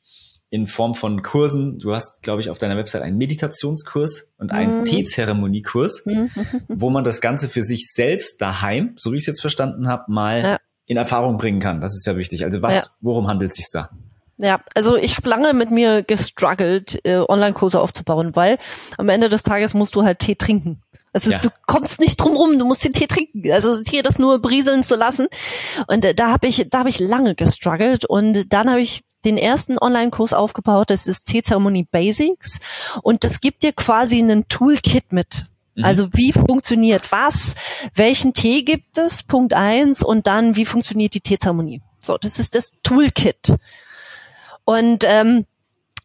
in 0.48 0.66
Form 0.66 0.94
von 0.94 1.22
Kursen. 1.22 1.78
Du 1.78 1.94
hast, 1.94 2.22
glaube 2.22 2.42
ich, 2.42 2.50
auf 2.50 2.58
deiner 2.58 2.76
Website 2.76 3.02
einen 3.02 3.16
Meditationskurs 3.16 4.34
und 4.38 4.52
einen 4.52 4.80
Mhm. 4.80 4.84
Teezeremoniekurs, 4.84 6.04
wo 6.68 6.90
man 6.90 7.04
das 7.04 7.20
Ganze 7.22 7.48
für 7.48 7.62
sich 7.62 7.90
selbst 7.90 8.40
daheim, 8.42 8.92
so 8.96 9.12
wie 9.12 9.16
ich 9.16 9.22
es 9.22 9.28
jetzt 9.28 9.40
verstanden 9.40 9.88
habe, 9.88 10.12
mal 10.12 10.42
Ja. 10.42 10.58
In 10.86 10.96
Erfahrung 10.96 11.36
bringen 11.36 11.60
kann. 11.60 11.80
Das 11.80 11.94
ist 11.94 12.06
ja 12.06 12.16
wichtig. 12.16 12.44
Also 12.44 12.62
was, 12.62 12.74
Ja. 12.74 12.82
worum 13.00 13.28
handelt 13.28 13.50
es 13.50 13.56
sich 13.56 13.70
da? 13.72 13.90
Ja, 14.38 14.60
also 14.74 14.96
ich 14.96 15.16
habe 15.16 15.28
lange 15.28 15.52
mit 15.52 15.70
mir 15.70 16.02
gestruggelt, 16.02 16.98
äh, 17.04 17.18
Online-Kurse 17.28 17.80
aufzubauen, 17.80 18.34
weil 18.34 18.58
am 18.98 19.08
Ende 19.08 19.28
des 19.28 19.42
Tages 19.44 19.74
musst 19.74 19.94
du 19.94 20.02
halt 20.04 20.18
Tee 20.18 20.34
trinken. 20.34 20.82
Es 21.12 21.26
ist, 21.26 21.34
Ja. 21.34 21.38
du 21.40 21.50
kommst 21.66 22.00
nicht 22.00 22.16
drum 22.20 22.36
rum, 22.36 22.58
du 22.58 22.64
musst 22.64 22.84
den 22.84 22.92
Tee 22.94 23.06
trinken. 23.06 23.50
Also 23.52 23.82
Tee 23.84 24.02
das 24.02 24.18
nur 24.18 24.40
brieseln 24.40 24.82
zu 24.82 24.96
lassen. 24.96 25.28
Und 25.86 26.04
äh, 26.04 26.14
da 26.14 26.30
habe 26.30 26.46
ich, 26.48 26.66
da 26.70 26.80
habe 26.80 26.88
ich 26.88 26.98
lange 26.98 27.34
gestruggelt 27.34 28.04
und 28.06 28.52
dann 28.52 28.68
habe 28.70 28.80
ich 28.80 29.02
den 29.24 29.36
ersten 29.36 29.78
Online-Kurs 29.78 30.32
aufgebaut. 30.32 30.90
Das 30.90 31.06
ist 31.06 31.26
Teezeremonie 31.26 31.86
Basics 31.88 32.58
und 33.02 33.22
das 33.24 33.40
gibt 33.40 33.62
dir 33.62 33.72
quasi 33.72 34.18
einen 34.18 34.48
Toolkit 34.48 35.12
mit. 35.12 35.44
Mhm. 35.74 35.84
Also 35.84 36.08
wie 36.12 36.32
funktioniert 36.32 37.12
was? 37.12 37.54
Welchen 37.94 38.32
Tee 38.32 38.62
gibt 38.62 38.98
es? 38.98 39.22
Punkt 39.22 39.54
eins 39.54 40.02
und 40.02 40.26
dann 40.26 40.56
wie 40.56 40.66
funktioniert 40.66 41.14
die 41.14 41.20
Teezeremonie? 41.20 41.82
So, 42.00 42.18
das 42.18 42.38
ist 42.38 42.54
das 42.54 42.72
Toolkit. 42.82 43.54
Und 44.64 45.04
ähm, 45.06 45.46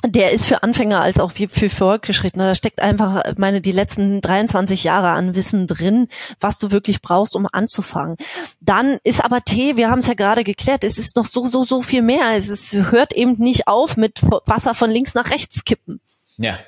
der 0.06 0.32
ist 0.32 0.46
für 0.46 0.62
Anfänger 0.62 1.02
als 1.02 1.20
auch 1.20 1.32
für 1.32 1.70
Fortgeschrittene. 1.70 2.46
Da 2.46 2.56
steckt 2.56 2.82
einfach, 2.82 3.24
meine, 3.38 3.62
die 3.62 3.72
letzten 3.72 4.22
23 4.22 4.84
Jahre 4.84 5.10
an 5.10 5.36
Wissen 5.36 5.66
drin, 5.66 6.08
was 6.40 6.60
du 6.60 6.70
wirklich 6.72 7.02
brauchst, 7.02 7.36
um 7.36 7.48
anzufangen. 7.52 8.16
Dann 8.62 9.00
ist 9.04 9.24
aber 9.24 9.42
Tee, 9.42 9.76
wir 9.76 9.90
haben 9.90 10.00
es 10.00 10.08
ja 10.08 10.14
gerade 10.14 10.44
geklärt, 10.44 10.84
es 10.84 10.98
ist 11.00 11.16
noch 11.16 11.26
so, 11.26 11.50
so, 11.50 11.66
so 11.66 11.82
viel 11.82 12.04
mehr. 12.04 12.36
Es 12.36 12.50
ist, 12.50 12.74
hört 12.74 13.14
eben 13.14 13.38
nicht 13.40 13.68
auf 13.68 13.98
mit 13.98 14.22
Wasser 14.46 14.76
von 14.76 14.92
links 14.92 15.16
nach 15.16 15.32
rechts 15.32 15.66
kippen 15.66 16.00
Ja. 16.38 16.60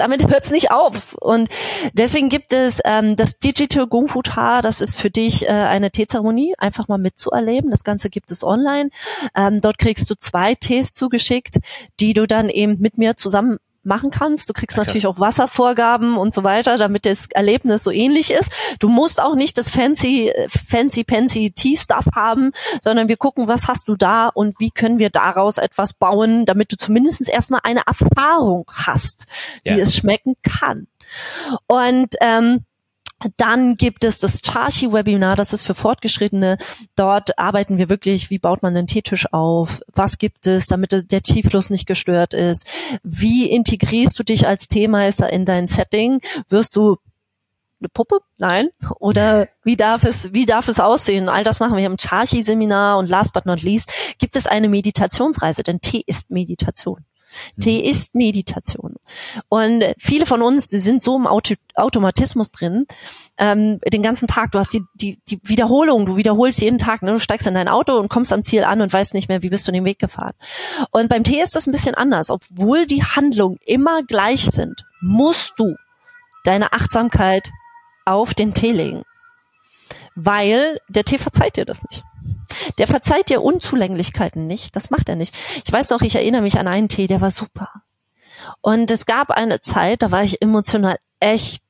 Damit 0.00 0.28
hört's 0.28 0.50
nicht 0.50 0.70
auf. 0.70 1.14
Und 1.14 1.48
deswegen 1.92 2.28
gibt 2.28 2.52
es 2.52 2.80
ähm, 2.84 3.16
das 3.16 3.38
Digital 3.38 3.86
Kung 3.86 4.08
Fu 4.08 4.22
Ta, 4.22 4.60
das 4.60 4.80
ist 4.80 4.96
für 4.96 5.10
dich 5.10 5.46
äh, 5.46 5.52
eine 5.52 5.90
Teezeremonie, 5.90 6.54
einfach 6.58 6.88
mal 6.88 6.98
mitzuerleben. 6.98 7.70
Das 7.70 7.84
Ganze 7.84 8.10
gibt 8.10 8.30
es 8.30 8.42
online. 8.42 8.90
Ähm, 9.36 9.60
dort 9.60 9.78
kriegst 9.78 10.10
du 10.10 10.16
zwei 10.16 10.54
Tees 10.54 10.94
zugeschickt, 10.94 11.58
die 12.00 12.14
du 12.14 12.26
dann 12.26 12.48
eben 12.48 12.78
mit 12.80 12.98
mir 12.98 13.16
zusammen 13.16 13.58
machen 13.82 14.10
kannst. 14.10 14.48
Du 14.48 14.52
kriegst 14.52 14.76
Ja, 14.76 14.84
natürlich 14.84 15.06
auch 15.06 15.18
Wasservorgaben 15.18 16.16
und 16.16 16.34
so 16.34 16.42
weiter, 16.44 16.76
damit 16.76 17.06
das 17.06 17.28
Erlebnis 17.30 17.82
so 17.82 17.90
ähnlich 17.90 18.30
ist. 18.32 18.52
Du 18.78 18.88
musst 18.88 19.20
auch 19.22 19.34
nicht 19.34 19.56
das 19.58 19.70
fancy, 19.70 20.32
fancy, 20.48 21.04
fancy 21.08 21.50
Tea-Stuff 21.52 22.06
haben, 22.14 22.52
sondern 22.82 23.08
wir 23.08 23.16
gucken, 23.16 23.48
was 23.48 23.68
hast 23.68 23.88
du 23.88 23.96
da 23.96 24.28
und 24.28 24.58
wie 24.60 24.70
können 24.70 24.98
wir 24.98 25.10
daraus 25.10 25.58
etwas 25.58 25.94
bauen, 25.94 26.44
damit 26.46 26.72
du 26.72 26.76
zumindest 26.76 27.28
erstmal 27.28 27.60
eine 27.64 27.82
Erfahrung 27.86 28.70
hast, 28.72 29.24
wie 29.64 29.70
Ja. 29.70 29.76
es 29.76 29.96
schmecken 29.96 30.34
kann. 30.42 30.86
Und 31.66 32.14
ähm, 32.20 32.64
dann 33.36 33.76
gibt 33.76 34.04
es 34.04 34.18
das 34.18 34.40
Charchi-Webinar, 34.42 35.36
das 35.36 35.52
ist 35.52 35.64
für 35.64 35.74
Fortgeschrittene. 35.74 36.56
Dort 36.96 37.38
arbeiten 37.38 37.78
wir 37.78 37.88
wirklich, 37.88 38.30
wie 38.30 38.38
baut 38.38 38.62
man 38.62 38.76
einen 38.76 38.86
Teetisch 38.86 39.32
auf? 39.32 39.80
Was 39.92 40.18
gibt 40.18 40.46
es, 40.46 40.66
damit 40.66 41.12
der 41.12 41.22
Teefluss 41.22 41.70
nicht 41.70 41.86
gestört 41.86 42.34
ist? 42.34 42.66
Wie 43.02 43.50
integrierst 43.50 44.18
du 44.18 44.22
dich 44.22 44.46
als 44.46 44.68
Teemeister 44.68 45.32
in 45.32 45.44
dein 45.44 45.66
Setting? 45.66 46.20
Wirst 46.48 46.76
du 46.76 46.96
eine 47.80 47.88
Puppe? 47.88 48.18
Nein. 48.38 48.68
Oder 48.98 49.48
wie 49.64 49.76
darf 49.76 50.04
es, 50.04 50.32
wie 50.32 50.46
darf 50.46 50.68
es 50.68 50.80
aussehen? 50.80 51.28
All 51.28 51.44
das 51.44 51.60
machen 51.60 51.76
wir 51.76 51.86
im 51.86 51.96
Charchi-Seminar 51.96 52.98
und 52.98 53.08
last 53.08 53.32
but 53.32 53.46
not 53.46 53.62
least 53.62 53.90
gibt 54.18 54.36
es 54.36 54.46
eine 54.46 54.68
Meditationsreise, 54.68 55.62
denn 55.62 55.80
Tee 55.80 56.02
ist 56.06 56.30
Meditation. 56.30 57.04
Tee 57.60 57.80
ist 57.80 58.14
Meditation. 58.14 58.96
Und 59.48 59.84
viele 59.98 60.26
von 60.26 60.42
uns, 60.42 60.68
die 60.68 60.78
sind 60.78 61.02
so 61.02 61.16
im 61.16 61.26
Auto 61.26 61.54
Automatismus 61.74 62.50
drin, 62.50 62.86
ähm, 63.38 63.80
den 63.80 64.02
ganzen 64.02 64.28
Tag, 64.28 64.52
du 64.52 64.58
hast 64.58 64.72
die, 64.72 64.82
die, 64.94 65.18
die 65.28 65.40
Wiederholung, 65.44 66.04
du 66.04 66.16
wiederholst 66.16 66.60
jeden 66.60 66.78
Tag, 66.78 67.02
ne? 67.02 67.12
du 67.12 67.20
steigst 67.20 67.46
in 67.46 67.54
dein 67.54 67.68
Auto 67.68 67.96
und 67.96 68.08
kommst 68.08 68.32
am 68.32 68.42
Ziel 68.42 68.64
an 68.64 68.80
und 68.82 68.92
weißt 68.92 69.14
nicht 69.14 69.28
mehr, 69.28 69.42
wie 69.42 69.48
bist 69.48 69.66
du 69.66 69.72
den 69.72 69.84
Weg 69.84 69.98
gefahren. 69.98 70.34
Und 70.90 71.08
beim 71.08 71.24
Tee 71.24 71.40
ist 71.40 71.56
das 71.56 71.66
ein 71.66 71.72
bisschen 71.72 71.94
anders. 71.94 72.30
Obwohl 72.30 72.86
die 72.86 73.02
Handlungen 73.02 73.58
immer 73.64 74.02
gleich 74.02 74.46
sind, 74.46 74.84
musst 75.00 75.54
du 75.56 75.74
deine 76.44 76.72
Achtsamkeit 76.72 77.50
auf 78.04 78.34
den 78.34 78.54
Tee 78.54 78.72
legen. 78.72 79.02
Weil 80.14 80.78
der 80.88 81.04
Tee 81.04 81.18
verzeiht 81.18 81.56
dir 81.56 81.64
das 81.64 81.82
nicht. 81.90 82.04
Der 82.78 82.86
verzeiht 82.86 83.28
dir 83.28 83.42
Unzulänglichkeiten 83.42 84.46
nicht. 84.46 84.76
Das 84.76 84.90
macht 84.90 85.08
er 85.08 85.16
nicht. 85.16 85.34
Ich 85.64 85.72
weiß 85.72 85.90
noch, 85.90 86.02
ich 86.02 86.14
erinnere 86.14 86.42
mich 86.42 86.58
an 86.58 86.68
einen 86.68 86.88
Tee, 86.88 87.06
der 87.06 87.20
war 87.20 87.30
super. 87.30 87.68
Und 88.60 88.90
es 88.90 89.06
gab 89.06 89.30
eine 89.30 89.60
Zeit, 89.60 90.02
da 90.02 90.10
war 90.10 90.22
ich 90.22 90.42
emotional 90.42 90.96
echt 91.20 91.62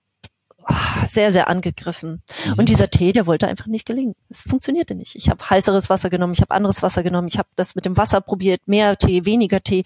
ah, 0.65 1.07
sehr, 1.07 1.33
sehr 1.33 1.49
angegriffen. 1.49 2.23
Mhm. 2.47 2.53
Und 2.55 2.69
dieser 2.69 2.91
Tee, 2.91 3.13
der 3.13 3.27
wollte 3.27 3.49
einfach 3.49 3.67
nicht 3.67 3.87
gelingen. 3.87 4.15
Es 4.29 4.43
funktionierte 4.43 4.95
nicht. 4.95 5.15
Ich 5.15 5.29
habe 5.29 5.49
heißeres 5.49 5.91
Wasser 5.91 6.11
genommen, 6.11 6.33
ich 6.33 6.41
habe 6.41 6.55
anderes 6.55 6.83
Wasser 6.83 7.03
genommen, 7.03 7.29
ich 7.29 7.39
habe 7.39 7.49
das 7.57 7.75
mit 7.75 7.85
dem 7.85 7.97
Wasser 7.97 8.21
probiert, 8.21 8.61
mehr 8.67 8.97
Tee, 8.97 9.25
weniger 9.25 9.61
Tee. 9.61 9.85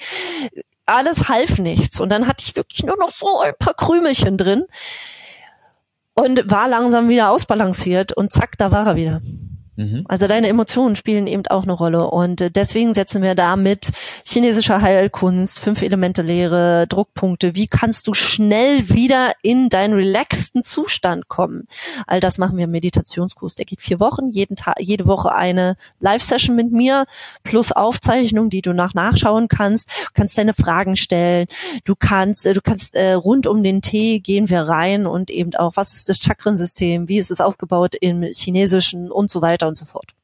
Alles 0.87 1.29
half 1.29 1.59
nichts. 1.59 2.01
Und 2.01 2.11
dann 2.11 2.27
hatte 2.27 2.45
ich 2.47 2.57
wirklich 2.57 2.85
nur 2.85 2.97
noch 2.97 3.11
so 3.11 3.41
ein 3.41 3.55
paar 3.59 3.75
Krümelchen 3.75 4.37
drin 4.37 4.65
und 6.15 6.51
war 6.51 6.69
langsam 6.69 7.09
wieder 7.09 7.31
ausbalanciert 7.31 8.12
und 8.12 8.33
zack, 8.33 8.57
da 8.59 8.71
war 8.71 8.87
er 8.87 8.97
wieder. 8.97 9.21
Mhm. 9.77 10.05
Also 10.09 10.29
deine 10.29 10.49
Emotionen 10.49 10.95
spielen 10.95 11.27
eben 11.27 11.47
auch 11.49 11.65
eine 11.65 11.73
Rolle 11.73 12.09
und 12.09 12.41
äh, 12.41 12.51
deswegen 12.51 12.95
setzen 12.95 13.23
wir 13.23 13.35
da 13.35 13.57
mit 13.57 13.91
chinesischer 14.25 14.81
Heilkunst, 14.81 15.59
fünf 15.59 15.83
Elemente 15.83 16.23
Lehre, 16.23 16.87
Druckpunkte. 16.89 17.55
Wie 17.55 17.67
kannst 17.67 18.07
du 18.07 18.15
schnell 18.15 18.89
wieder 18.89 19.33
in 19.43 19.69
deinen 19.69 19.95
relaxten 19.95 20.63
Zustand 20.63 21.29
kommen? 21.29 21.67
All 22.07 22.21
das 22.21 22.39
machen 22.39 22.57
wir 22.57 22.65
im 22.65 22.71
Meditationskurs. 22.71 23.57
Der 23.57 23.65
geht 23.65 23.81
vier 23.81 23.99
Wochen, 23.99 24.29
jeden 24.29 24.57
Tag, 24.57 24.77
jede 24.79 25.07
Woche 25.07 25.35
eine 25.35 25.77
Live-Session 26.01 26.55
mit 26.55 26.71
mir 26.71 27.07
plus 27.43 27.73
Aufzeichnung, 27.73 28.51
die 28.51 28.63
du 28.63 28.73
nach 28.73 28.95
nachschauen 28.95 29.49
kannst. 29.49 29.89
Du 29.89 30.11
kannst 30.15 30.39
deine 30.39 30.55
Fragen 30.55 30.97
stellen. 30.97 31.47
Du 31.85 31.95
kannst, 31.99 32.47
äh, 32.47 32.55
du 32.55 32.61
kannst 32.61 32.95
äh, 32.95 33.15
rund 33.15 33.47
um 33.47 33.63
den 33.63 33.83
Tee 33.83 34.21
gehen 34.21 34.49
wir 34.49 34.63
rein 34.63 35.07
und 35.07 35.31
eben 35.31 35.55
auch, 35.57 35.73
was 35.77 35.95
ist 35.95 36.09
das 36.09 36.21
Chakrensystem? 36.21 37.09
Wie 37.09 37.19
ist 37.19 37.31
es 37.31 37.41
aufgebaut 37.41 37.97
im 38.01 38.23
Chinesischen 38.23 39.11
und 39.11 39.31
so 39.31 39.43
weiter 39.43 39.64
weiter 39.65 39.69
und 39.69 39.78
so 39.78 39.85
fort. 39.85 40.15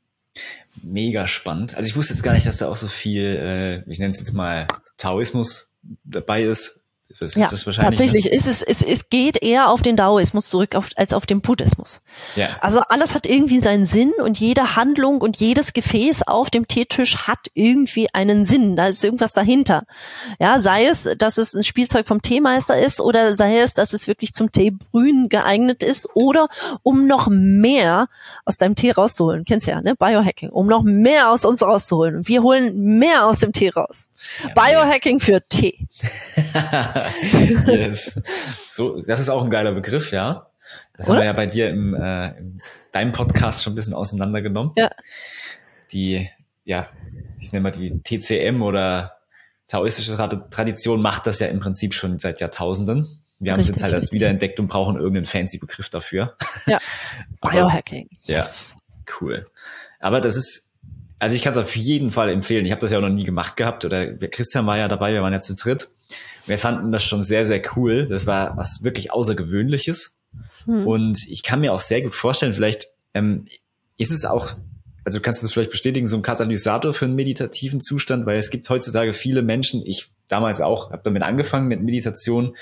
Mega 0.82 1.26
spannend. 1.26 1.74
Also 1.74 1.88
ich 1.88 1.96
wusste 1.96 2.14
jetzt 2.14 2.22
gar 2.22 2.34
nicht, 2.34 2.46
dass 2.46 2.58
da 2.58 2.68
auch 2.68 2.76
so 2.76 2.88
viel, 2.88 3.24
äh, 3.24 3.90
ich 3.90 3.98
nenne 3.98 4.10
es 4.10 4.20
jetzt 4.20 4.32
mal 4.32 4.66
Taoismus 4.96 5.72
dabei 6.04 6.44
ist. 6.44 6.79
Das 7.18 7.34
ja, 7.34 7.48
das 7.50 7.66
wahrscheinlich, 7.66 7.98
tatsächlich 7.98 8.24
ne? 8.26 8.30
ist 8.36 8.46
es, 8.46 8.62
es, 8.62 8.82
es 8.82 9.10
geht 9.10 9.42
eher 9.42 9.70
auf 9.70 9.82
den 9.82 9.96
Daoismus 9.96 10.48
zurück 10.48 10.76
auf, 10.76 10.90
als 10.94 11.12
auf 11.12 11.26
den 11.26 11.40
Buddhismus. 11.40 12.02
Ja. 12.36 12.48
Also 12.60 12.80
alles 12.88 13.14
hat 13.14 13.26
irgendwie 13.26 13.58
seinen 13.58 13.84
Sinn 13.84 14.12
und 14.22 14.38
jede 14.38 14.76
Handlung 14.76 15.20
und 15.20 15.36
jedes 15.38 15.72
Gefäß 15.72 16.28
auf 16.28 16.50
dem 16.50 16.68
Teetisch 16.68 17.26
hat 17.26 17.48
irgendwie 17.54 18.08
einen 18.14 18.44
Sinn. 18.44 18.76
Da 18.76 18.86
ist 18.86 19.04
irgendwas 19.04 19.32
dahinter. 19.32 19.84
Ja, 20.38 20.60
sei 20.60 20.86
es, 20.86 21.08
dass 21.18 21.36
es 21.38 21.54
ein 21.54 21.64
Spielzeug 21.64 22.06
vom 22.06 22.22
Teemeister 22.22 22.78
ist 22.78 23.00
oder 23.00 23.36
sei 23.36 23.58
es, 23.58 23.74
dass 23.74 23.92
es 23.92 24.06
wirklich 24.06 24.32
zum 24.34 24.52
Teebrühen 24.52 25.28
geeignet 25.28 25.82
ist 25.82 26.08
oder 26.14 26.48
um 26.84 27.08
noch 27.08 27.28
mehr 27.28 28.06
aus 28.44 28.56
deinem 28.56 28.76
Tee 28.76 28.92
rauszuholen. 28.92 29.44
Kennst 29.44 29.66
du 29.66 29.72
ja, 29.72 29.80
ne? 29.80 29.96
Biohacking. 29.96 30.50
Um 30.50 30.68
noch 30.68 30.84
mehr 30.84 31.30
aus 31.30 31.44
uns 31.44 31.60
rauszuholen. 31.62 32.28
Wir 32.28 32.42
holen 32.42 32.98
mehr 32.98 33.26
aus 33.26 33.40
dem 33.40 33.52
Tee 33.52 33.70
raus. 33.70 34.09
Ja, 34.42 34.54
Biohacking 34.54 35.18
ja. 35.18 35.24
für 35.24 35.48
Tee. 35.48 35.86
yes. 37.66 38.20
So, 38.66 39.00
das 39.02 39.20
ist 39.20 39.28
auch 39.28 39.42
ein 39.42 39.50
geiler 39.50 39.72
Begriff, 39.72 40.12
ja. 40.12 40.50
Das 40.96 41.08
Oder? 41.08 41.16
haben 41.16 41.22
wir 41.22 41.26
ja 41.26 41.32
bei 41.32 41.46
dir 41.46 41.70
im, 41.70 41.94
äh, 41.94 42.36
in 42.38 42.62
deinem 42.92 43.12
Podcast 43.12 43.62
schon 43.62 43.72
ein 43.72 43.76
bisschen 43.76 43.94
auseinandergenommen. 43.94 44.72
Ja. 44.76 44.90
Die, 45.92 46.28
ja, 46.64 46.88
ich 47.40 47.52
nenne 47.52 47.62
mal 47.64 47.70
die 47.70 48.00
TCM 48.02 48.62
oder 48.62 49.16
taoistische 49.66 50.14
Tradition 50.50 51.00
macht 51.00 51.26
das 51.26 51.40
ja 51.40 51.46
im 51.46 51.60
Prinzip 51.60 51.94
schon 51.94 52.18
seit 52.18 52.40
Jahrtausenden. 52.40 53.06
Wir 53.38 53.52
haben 53.52 53.60
es 53.60 53.68
jetzt 53.68 53.82
halt 53.82 53.94
erst 53.94 54.12
wiederentdeckt 54.12 54.60
und 54.60 54.68
brauchen 54.68 54.96
irgendeinen 54.96 55.24
fancy 55.24 55.58
Begriff 55.58 55.88
dafür. 55.88 56.36
Ja. 56.66 56.78
Biohacking. 57.40 58.08
ja. 58.22 58.44
Cool. 59.20 59.46
Aber 59.98 60.20
das 60.20 60.36
ist 60.36 60.69
also 61.20 61.36
ich 61.36 61.42
kann 61.42 61.52
es 61.52 61.58
auf 61.58 61.76
jeden 61.76 62.10
Fall 62.10 62.30
empfehlen. 62.30 62.64
Ich 62.64 62.72
habe 62.72 62.80
das 62.80 62.90
ja 62.90 62.98
auch 62.98 63.02
noch 63.02 63.10
nie 63.10 63.24
gemacht 63.24 63.56
gehabt. 63.56 63.84
Oder 63.84 64.14
Christian 64.16 64.66
war 64.66 64.78
ja 64.78 64.88
dabei, 64.88 65.12
wir 65.12 65.22
waren 65.22 65.32
ja 65.32 65.40
zu 65.40 65.54
dritt. 65.54 65.88
Wir 66.46 66.58
fanden 66.58 66.90
das 66.90 67.04
schon 67.04 67.22
sehr, 67.24 67.44
sehr 67.44 67.62
cool. 67.76 68.06
Das 68.06 68.26
war 68.26 68.56
was 68.56 68.82
wirklich 68.82 69.12
Außergewöhnliches. 69.12 70.18
Hm. 70.64 70.86
Und 70.86 71.28
ich 71.28 71.42
kann 71.42 71.60
mir 71.60 71.72
auch 71.74 71.80
sehr 71.80 72.00
gut 72.00 72.14
vorstellen, 72.14 72.54
vielleicht 72.54 72.88
ähm, 73.14 73.44
ist 73.98 74.10
es 74.10 74.24
auch, 74.24 74.56
also 75.04 75.20
kannst 75.20 75.42
du 75.42 75.46
das 75.46 75.52
vielleicht 75.52 75.70
bestätigen, 75.70 76.06
so 76.06 76.16
ein 76.16 76.22
Katalysator 76.22 76.94
für 76.94 77.04
einen 77.04 77.16
meditativen 77.16 77.80
Zustand, 77.80 78.24
weil 78.24 78.38
es 78.38 78.50
gibt 78.50 78.68
heutzutage 78.70 79.12
viele 79.12 79.42
Menschen, 79.42 79.84
ich 79.84 80.10
damals 80.28 80.62
auch, 80.62 80.90
habe 80.90 81.02
damit 81.04 81.22
angefangen 81.22 81.68
mit 81.68 81.82
Meditation, 81.82 82.56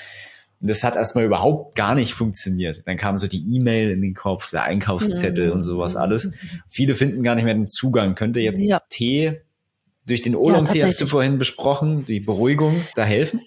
das 0.61 0.83
hat 0.83 0.97
erstmal 0.97 1.25
überhaupt 1.25 1.77
gar 1.77 1.95
nicht 1.95 2.15
funktioniert. 2.15 2.83
Dann 2.87 2.97
kam 2.97 3.17
so 3.17 3.29
die 3.29 3.45
E-Mail 3.55 3.91
in 3.91 4.03
den 4.03 4.15
Kopf, 4.15 4.51
der 4.51 4.65
Einkaufszettel 4.65 5.49
mhm. 5.49 5.53
und 5.53 5.63
sowas 5.63 5.95
alles. 5.95 6.33
Viele 6.69 6.95
finden 6.95 7.23
gar 7.23 7.35
nicht 7.35 7.45
mehr 7.45 7.55
den 7.55 7.67
Zugang. 7.67 8.15
Könnte 8.15 8.41
jetzt 8.41 8.69
ja. 8.69 8.81
Tee 8.89 9.41
durch 10.07 10.23
den 10.23 10.35
Oolong-Tee, 10.35 10.79
ja, 10.79 10.87
hast 10.87 11.01
du 11.01 11.07
vorhin 11.07 11.39
besprochen, 11.39 12.07
die 12.07 12.21
Beruhigung 12.21 12.83
da 12.95 13.05
helfen? 13.05 13.43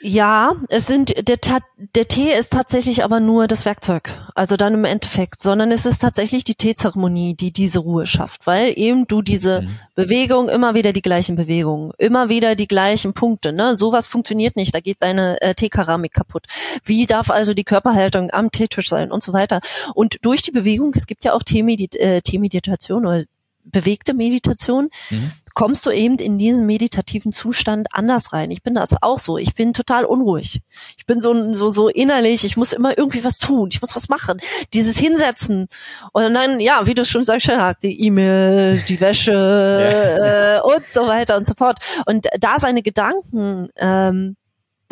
Ja, 0.00 0.56
es 0.68 0.86
sind 0.86 1.28
der, 1.28 1.36
der 1.76 2.08
Tee 2.08 2.32
ist 2.32 2.52
tatsächlich 2.52 3.04
aber 3.04 3.20
nur 3.20 3.46
das 3.46 3.64
Werkzeug, 3.64 4.10
also 4.34 4.56
dann 4.56 4.74
im 4.74 4.84
Endeffekt, 4.84 5.40
sondern 5.40 5.70
es 5.70 5.86
ist 5.86 6.00
tatsächlich 6.00 6.42
die 6.42 6.54
Teezeremonie, 6.54 7.34
die 7.34 7.52
diese 7.52 7.80
Ruhe 7.80 8.06
schafft, 8.06 8.46
weil 8.46 8.72
eben 8.76 9.06
du 9.06 9.22
diese 9.22 9.62
mhm. 9.62 9.68
Bewegung 9.94 10.48
immer 10.48 10.74
wieder 10.74 10.92
die 10.92 11.02
gleichen 11.02 11.36
Bewegungen, 11.36 11.92
immer 11.98 12.28
wieder 12.28 12.56
die 12.56 12.66
gleichen 12.66 13.12
Punkte, 13.12 13.52
ne? 13.52 13.76
Sowas 13.76 14.06
funktioniert 14.06 14.56
nicht, 14.56 14.74
da 14.74 14.80
geht 14.80 15.02
deine 15.02 15.40
äh, 15.42 15.54
Teekeramik 15.54 16.14
kaputt. 16.14 16.46
Wie 16.84 17.06
darf 17.06 17.30
also 17.30 17.54
die 17.54 17.64
Körperhaltung 17.64 18.30
am 18.32 18.50
Teetisch 18.50 18.88
sein 18.88 19.12
und 19.12 19.22
so 19.22 19.32
weiter? 19.32 19.60
Und 19.94 20.18
durch 20.22 20.42
die 20.42 20.50
Bewegung, 20.50 20.92
es 20.94 21.06
gibt 21.06 21.24
ja 21.24 21.34
auch 21.34 21.42
äh, 21.46 22.20
Teemeditation 22.22 23.06
oder 23.06 23.24
bewegte 23.64 24.14
Meditation, 24.14 24.88
mhm. 25.10 25.32
Kommst 25.54 25.86
du 25.86 25.90
eben 25.90 26.16
in 26.18 26.38
diesen 26.38 26.66
meditativen 26.66 27.32
Zustand 27.32 27.88
anders 27.92 28.32
rein. 28.32 28.50
Ich 28.50 28.62
bin 28.62 28.74
das 28.74 29.02
auch 29.02 29.18
so. 29.18 29.38
Ich 29.38 29.54
bin 29.54 29.72
total 29.72 30.04
unruhig. 30.04 30.60
Ich 30.96 31.06
bin 31.06 31.20
so, 31.20 31.52
so, 31.52 31.70
so 31.70 31.88
innerlich. 31.88 32.44
Ich 32.44 32.56
muss 32.56 32.72
immer 32.72 32.96
irgendwie 32.96 33.24
was 33.24 33.38
tun. 33.38 33.68
Ich 33.72 33.80
muss 33.80 33.96
was 33.96 34.08
machen. 34.08 34.40
Dieses 34.74 34.98
Hinsetzen. 34.98 35.68
Und 36.12 36.34
dann, 36.34 36.60
ja, 36.60 36.86
wie 36.86 36.94
du 36.94 37.04
schon 37.04 37.24
sagst, 37.24 37.50
die 37.82 38.00
E-Mail, 38.04 38.82
die 38.88 39.00
Wäsche 39.00 39.32
ja. 39.32 40.56
äh, 40.56 40.60
und 40.60 40.84
so 40.90 41.06
weiter 41.06 41.36
und 41.36 41.46
so 41.46 41.54
fort. 41.54 41.78
Und 42.06 42.26
da 42.38 42.58
seine 42.58 42.82
Gedanken 42.82 43.68
ähm, 43.76 44.36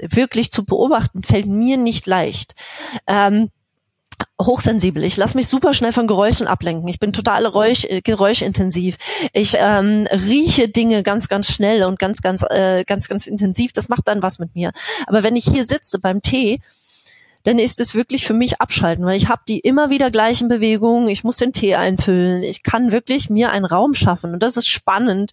wirklich 0.00 0.52
zu 0.52 0.64
beobachten, 0.64 1.22
fällt 1.22 1.46
mir 1.46 1.76
nicht 1.76 2.06
leicht. 2.06 2.54
Ähm, 3.06 3.50
hochsensibel. 4.40 5.02
Ich 5.04 5.16
lasse 5.16 5.36
mich 5.36 5.48
super 5.48 5.74
schnell 5.74 5.92
von 5.92 6.06
Geräuschen 6.06 6.46
ablenken. 6.46 6.88
Ich 6.88 6.98
bin 6.98 7.12
total 7.12 7.42
Geräusch, 7.42 7.84
äh, 7.84 8.00
geräuschintensiv. 8.00 8.96
Ich 9.32 9.56
ähm, 9.58 10.06
rieche 10.10 10.68
Dinge 10.68 11.02
ganz, 11.02 11.28
ganz 11.28 11.52
schnell 11.52 11.84
und 11.84 11.98
ganz, 11.98 12.22
ganz, 12.22 12.44
äh, 12.48 12.84
ganz, 12.84 13.08
ganz 13.08 13.26
intensiv. 13.26 13.72
Das 13.72 13.88
macht 13.88 14.06
dann 14.06 14.22
was 14.22 14.38
mit 14.38 14.54
mir. 14.54 14.72
Aber 15.06 15.22
wenn 15.22 15.36
ich 15.36 15.44
hier 15.44 15.64
sitze 15.64 15.98
beim 15.98 16.22
Tee 16.22 16.60
dann 17.44 17.58
ist 17.58 17.80
es 17.80 17.94
wirklich 17.94 18.26
für 18.26 18.34
mich 18.34 18.60
abschalten, 18.60 19.06
weil 19.06 19.16
ich 19.16 19.28
habe 19.28 19.42
die 19.48 19.60
immer 19.60 19.90
wieder 19.90 20.10
gleichen 20.10 20.48
Bewegungen, 20.48 21.08
ich 21.08 21.24
muss 21.24 21.36
den 21.36 21.52
Tee 21.52 21.76
einfüllen, 21.76 22.42
ich 22.42 22.62
kann 22.62 22.92
wirklich 22.92 23.30
mir 23.30 23.50
einen 23.50 23.64
Raum 23.64 23.94
schaffen 23.94 24.34
und 24.34 24.42
das 24.42 24.56
ist 24.56 24.68
spannend, 24.68 25.30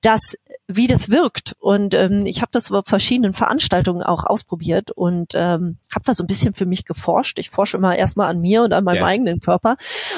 dass 0.00 0.36
wie 0.76 0.86
das 0.86 1.10
wirkt 1.10 1.56
und 1.58 1.94
ähm, 1.94 2.26
ich 2.26 2.42
habe 2.42 2.50
das 2.52 2.70
über 2.70 2.82
verschiedenen 2.84 3.32
Veranstaltungen 3.32 4.02
auch 4.02 4.24
ausprobiert 4.24 4.90
und 4.90 5.32
ähm, 5.34 5.78
habe 5.92 6.04
da 6.04 6.14
so 6.14 6.24
ein 6.24 6.26
bisschen 6.26 6.54
für 6.54 6.66
mich 6.66 6.84
geforscht. 6.84 7.38
Ich 7.38 7.50
forsche 7.50 7.76
immer 7.76 7.96
erstmal 7.96 8.30
an 8.30 8.40
mir 8.40 8.62
und 8.62 8.72
an 8.72 8.84
meinem 8.84 8.98
ja. 8.98 9.06
eigenen 9.06 9.40
Körper 9.40 9.76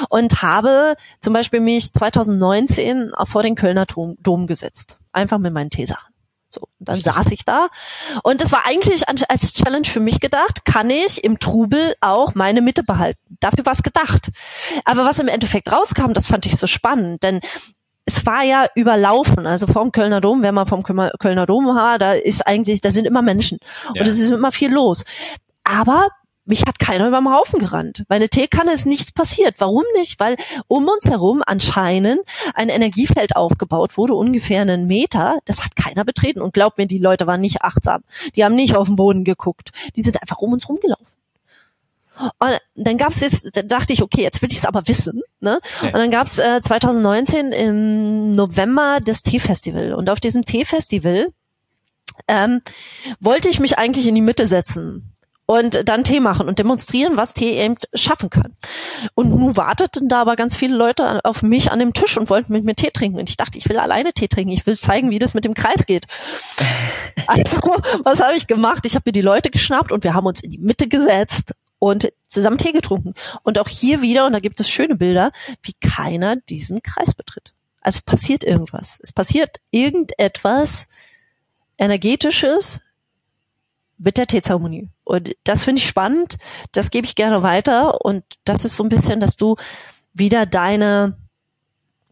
und 0.09 0.41
habe 0.41 0.95
zum 1.19 1.33
Beispiel 1.33 1.59
mich 1.59 1.91
2019 1.93 3.11
vor 3.25 3.43
den 3.43 3.55
Kölner 3.55 3.85
Dom, 3.85 4.15
Dom 4.21 4.47
gesetzt, 4.47 4.97
einfach 5.11 5.39
mit 5.39 5.53
meinen 5.53 5.69
Teesachen. 5.69 6.13
So, 6.53 6.61
und 6.79 6.87
dann 6.87 7.01
saß 7.01 7.31
ich 7.31 7.45
da 7.45 7.67
und 8.21 8.39
das 8.39 8.51
war 8.51 8.67
eigentlich 8.67 9.09
als 9.09 9.53
Challenge 9.53 9.87
für 9.87 9.99
mich 9.99 10.19
gedacht, 10.19 10.65
kann 10.65 10.91
ich 10.91 11.23
im 11.23 11.39
Trubel 11.39 11.95
auch 11.99 12.35
meine 12.35 12.61
Mitte 12.61 12.83
behalten. 12.83 13.19
Dafür 13.39 13.65
war 13.65 13.73
es 13.73 13.81
gedacht. 13.81 14.29
Aber 14.85 15.03
was 15.03 15.17
im 15.17 15.27
Endeffekt 15.27 15.71
rauskam, 15.71 16.13
das 16.13 16.27
fand 16.27 16.45
ich 16.45 16.55
so 16.55 16.67
spannend, 16.67 17.23
denn 17.23 17.41
es 18.05 18.25
war 18.25 18.43
ja 18.43 18.67
überlaufen, 18.75 19.47
also 19.47 19.67
vom 19.67 19.91
Kölner 19.91 20.21
Dom, 20.21 20.41
wer 20.41 20.51
mal 20.51 20.65
vom 20.65 20.83
Kölner 20.83 21.45
Dom 21.45 21.67
war, 21.67 21.99
da 21.99 22.13
ist 22.13 22.45
eigentlich, 22.45 22.81
da 22.81 22.91
sind 22.91 23.05
immer 23.05 23.21
Menschen 23.21 23.59
ja. 23.93 24.01
und 24.01 24.07
es 24.07 24.19
ist 24.19 24.29
immer 24.29 24.51
viel 24.51 24.71
los. 24.71 25.05
Aber 25.63 26.09
mich 26.45 26.63
hat 26.67 26.77
keiner 26.77 27.07
überm 27.07 27.33
Haufen 27.33 27.59
gerannt. 27.59 28.03
Meine 28.09 28.27
Teekanne 28.27 28.73
ist 28.73 28.85
nichts 28.85 29.13
passiert. 29.13 29.55
Warum 29.59 29.83
nicht? 29.95 30.19
Weil 30.19 30.35
um 30.67 30.89
uns 30.89 31.09
herum 31.09 31.41
anscheinend 31.45 32.19
ein 32.53 32.67
Energiefeld 32.67 33.37
aufgebaut 33.37 33.97
wurde, 33.97 34.13
ungefähr 34.13 34.61
einen 34.61 34.85
Meter. 34.85 35.39
Das 35.45 35.63
hat 35.63 35.77
keiner 35.77 36.03
betreten. 36.03 36.41
Und 36.41 36.53
glaubt 36.53 36.77
mir, 36.77 36.85
die 36.85 36.97
Leute 36.97 37.27
waren 37.27 37.39
nicht 37.39 37.61
achtsam. 37.61 38.03
Die 38.35 38.43
haben 38.43 38.55
nicht 38.55 38.75
auf 38.75 38.87
den 38.87 38.97
Boden 38.97 39.23
geguckt. 39.23 39.69
Die 39.95 40.01
sind 40.01 40.21
einfach 40.21 40.39
um 40.39 40.51
uns 40.51 40.67
rumgelaufen. 40.67 41.12
Und 42.39 42.59
dann 42.75 42.97
gab's 42.97 43.21
jetzt, 43.21 43.55
da 43.55 43.61
dachte 43.61 43.93
ich, 43.93 44.01
okay, 44.01 44.21
jetzt 44.21 44.41
will 44.41 44.51
ich 44.51 44.59
es 44.59 44.65
aber 44.65 44.87
wissen. 44.87 45.21
Ne? 45.39 45.59
Ja. 45.81 45.87
Und 45.87 45.95
dann 45.95 46.11
gab's 46.11 46.37
äh, 46.37 46.61
2019 46.61 47.51
im 47.51 48.35
November 48.35 48.99
das 49.03 49.23
Teefestival. 49.23 49.93
Und 49.93 50.09
auf 50.09 50.19
diesem 50.19 50.45
Teefestival 50.45 51.29
ähm, 52.27 52.61
wollte 53.19 53.49
ich 53.49 53.59
mich 53.59 53.77
eigentlich 53.77 54.07
in 54.07 54.15
die 54.15 54.21
Mitte 54.21 54.47
setzen 54.47 55.13
und 55.45 55.87
dann 55.89 56.03
Tee 56.03 56.19
machen 56.19 56.47
und 56.47 56.59
demonstrieren, 56.59 57.17
was 57.17 57.33
Tee 57.33 57.59
eben 57.59 57.75
schaffen 57.93 58.29
kann. 58.29 58.55
Und 59.13 59.29
nun 59.29 59.57
warteten 59.57 60.07
da 60.07 60.21
aber 60.21 60.35
ganz 60.35 60.55
viele 60.55 60.75
Leute 60.75 61.23
auf 61.25 61.41
mich 61.41 61.71
an 61.71 61.79
dem 61.79 61.93
Tisch 61.93 62.17
und 62.17 62.29
wollten 62.29 62.53
mit 62.53 62.63
mir 62.63 62.75
Tee 62.75 62.91
trinken. 62.91 63.19
Und 63.19 63.29
ich 63.29 63.37
dachte, 63.37 63.57
ich 63.57 63.67
will 63.67 63.77
alleine 63.77 64.13
Tee 64.13 64.27
trinken. 64.27 64.53
Ich 64.53 64.65
will 64.65 64.79
zeigen, 64.79 65.09
wie 65.09 65.19
das 65.19 65.33
mit 65.33 65.45
dem 65.45 65.53
Kreis 65.53 65.85
geht. 65.85 66.05
Also, 67.25 67.57
was 68.03 68.21
habe 68.21 68.35
ich 68.35 68.47
gemacht? 68.47 68.85
Ich 68.85 68.95
habe 68.95 69.03
mir 69.05 69.13
die 69.13 69.21
Leute 69.21 69.49
geschnappt 69.49 69.93
und 69.93 70.03
wir 70.03 70.13
haben 70.13 70.25
uns 70.25 70.41
in 70.41 70.51
die 70.51 70.57
Mitte 70.57 70.89
gesetzt 70.89 71.53
und 71.83 72.13
zusammen 72.29 72.57
Tee 72.57 72.71
getrunken. 72.71 73.13
Und 73.43 73.59
auch 73.59 73.67
hier 73.67 74.01
wieder, 74.01 74.25
und 74.25 74.31
da 74.31 74.39
gibt 74.39 74.57
es 74.61 74.69
schöne 74.69 74.95
Bilder, 74.95 75.33
wie 75.63 75.73
keiner 75.73 76.37
diesen 76.37 76.81
Kreis 76.81 77.13
betritt. 77.13 77.53
Also 77.81 77.99
passiert 78.05 78.45
irgendwas. 78.45 78.99
Es 79.03 79.11
passiert 79.11 79.57
irgendetwas 79.69 80.87
energetisches, 81.77 82.79
mit 83.97 84.17
der 84.17 84.27
Teezeremonie. 84.27 84.87
Und 85.03 85.35
das 85.43 85.65
finde 85.65 85.79
ich 85.79 85.87
spannend, 85.87 86.37
das 86.71 86.89
gebe 86.89 87.05
ich 87.05 87.15
gerne 87.15 87.43
weiter 87.43 88.05
und 88.05 88.23
das 88.45 88.63
ist 88.63 88.77
so 88.77 88.83
ein 88.83 88.89
bisschen, 88.89 89.19
dass 89.19 89.35
du 89.35 89.57
wieder 90.13 90.45
deine 90.45 91.17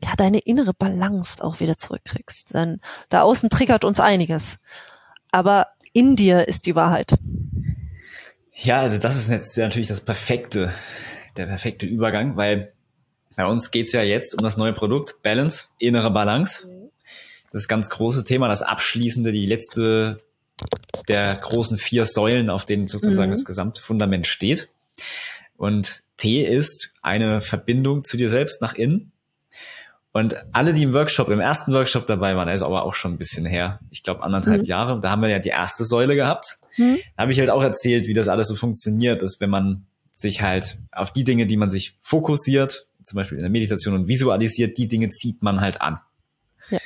ja, 0.04 0.16
deine 0.18 0.40
innere 0.40 0.74
Balance 0.74 1.42
auch 1.42 1.62
wieder 1.62 1.78
zurückkriegst. 1.78 2.56
Denn 2.56 2.82
da 3.08 3.22
außen 3.22 3.50
triggert 3.50 3.86
uns 3.86 4.02
einiges. 4.02 4.60
Aber 5.32 5.68
in 5.94 6.18
dir 6.18 6.48
ist 6.50 6.66
die 6.66 6.76
Wahrheit. 6.76 7.14
Ja, 8.64 8.82
also 8.82 9.00
das 9.00 9.16
ist 9.16 9.32
jetzt 9.32 9.58
natürlich 9.58 9.88
das 9.88 10.02
perfekte, 10.02 10.72
der 11.36 11.48
perfekte 11.48 11.88
Übergang, 11.88 12.38
weil 12.38 12.74
bei 13.36 13.46
uns 13.46 13.72
geht's 13.72 13.92
ja 13.92 14.04
jetzt 14.04 14.36
um 14.36 14.44
das 14.44 14.56
neue 14.56 14.74
Produkt 14.74 15.24
Balance, 15.24 15.66
innere 15.80 16.12
Balance. 16.12 16.70
Das 17.52 17.68
ganz 17.68 17.90
große 17.90 18.24
Thema, 18.24 18.48
das 18.48 18.62
abschließende, 18.62 19.32
die 19.32 19.48
letzte 19.48 20.22
der 21.08 21.36
großen 21.38 21.78
vier 21.78 22.06
Säulen, 22.06 22.52
auf 22.52 22.66
denen 22.66 22.88
sozusagen 22.88 23.30
mhm. 23.30 23.34
das 23.34 23.46
gesamte 23.46 23.82
Fundament 23.82 24.28
steht. 24.28 24.70
Und 25.58 26.02
T 26.18 26.44
ist 26.44 26.94
eine 27.02 27.42
Verbindung 27.42 28.04
zu 28.04 28.16
dir 28.16 28.30
selbst 28.30 28.62
nach 28.62 28.76
innen. 28.76 29.11
Und 30.14 30.36
alle, 30.52 30.74
die 30.74 30.84
im 30.84 30.94
Workshop, 30.94 31.30
im 31.30 31.40
ersten 31.40 31.74
Workshop 31.74 32.06
dabei 32.06 32.36
waren, 32.36 32.48
der 32.48 32.56
ist 32.56 32.64
aber 32.64 32.84
auch 32.84 32.94
schon 32.94 33.14
ein 33.14 33.18
bisschen 33.18 33.46
her, 33.46 33.80
ich 33.92 34.04
glaube 34.04 34.24
anderthalb 34.24 34.62
mhm. 34.62 34.68
Jahre, 34.68 35.00
da 35.00 35.12
haben 35.12 35.22
wir 35.22 35.30
ja 35.30 35.40
die 35.40 35.50
erste 35.50 35.86
Säule 35.86 36.16
gehabt. 36.16 36.58
Mhm. 36.78 36.98
Da 37.16 37.24
habe 37.24 37.32
ich 37.32 37.40
halt 37.40 37.50
auch 37.50 37.64
erzählt, 37.64 38.08
wie 38.08 38.14
das 38.14 38.28
alles 38.28 38.50
so 38.50 38.56
funktioniert, 38.56 39.22
dass 39.22 39.40
wenn 39.40 39.50
man 39.50 39.86
sich 40.12 40.42
halt 40.42 40.78
auf 40.92 41.14
die 41.14 41.24
Dinge, 41.24 41.48
die 41.48 41.58
man 41.58 41.70
sich 41.70 41.98
fokussiert, 42.02 42.88
zum 43.04 43.16
Beispiel 43.16 43.38
in 43.38 43.44
der 43.44 43.52
Meditation 43.52 43.96
und 43.96 44.08
visualisiert, 44.08 44.78
die 44.78 44.88
Dinge 44.88 45.10
zieht 45.10 45.42
man 45.42 45.62
halt 45.62 45.82
an. 45.82 46.00
Ja. 46.70 46.80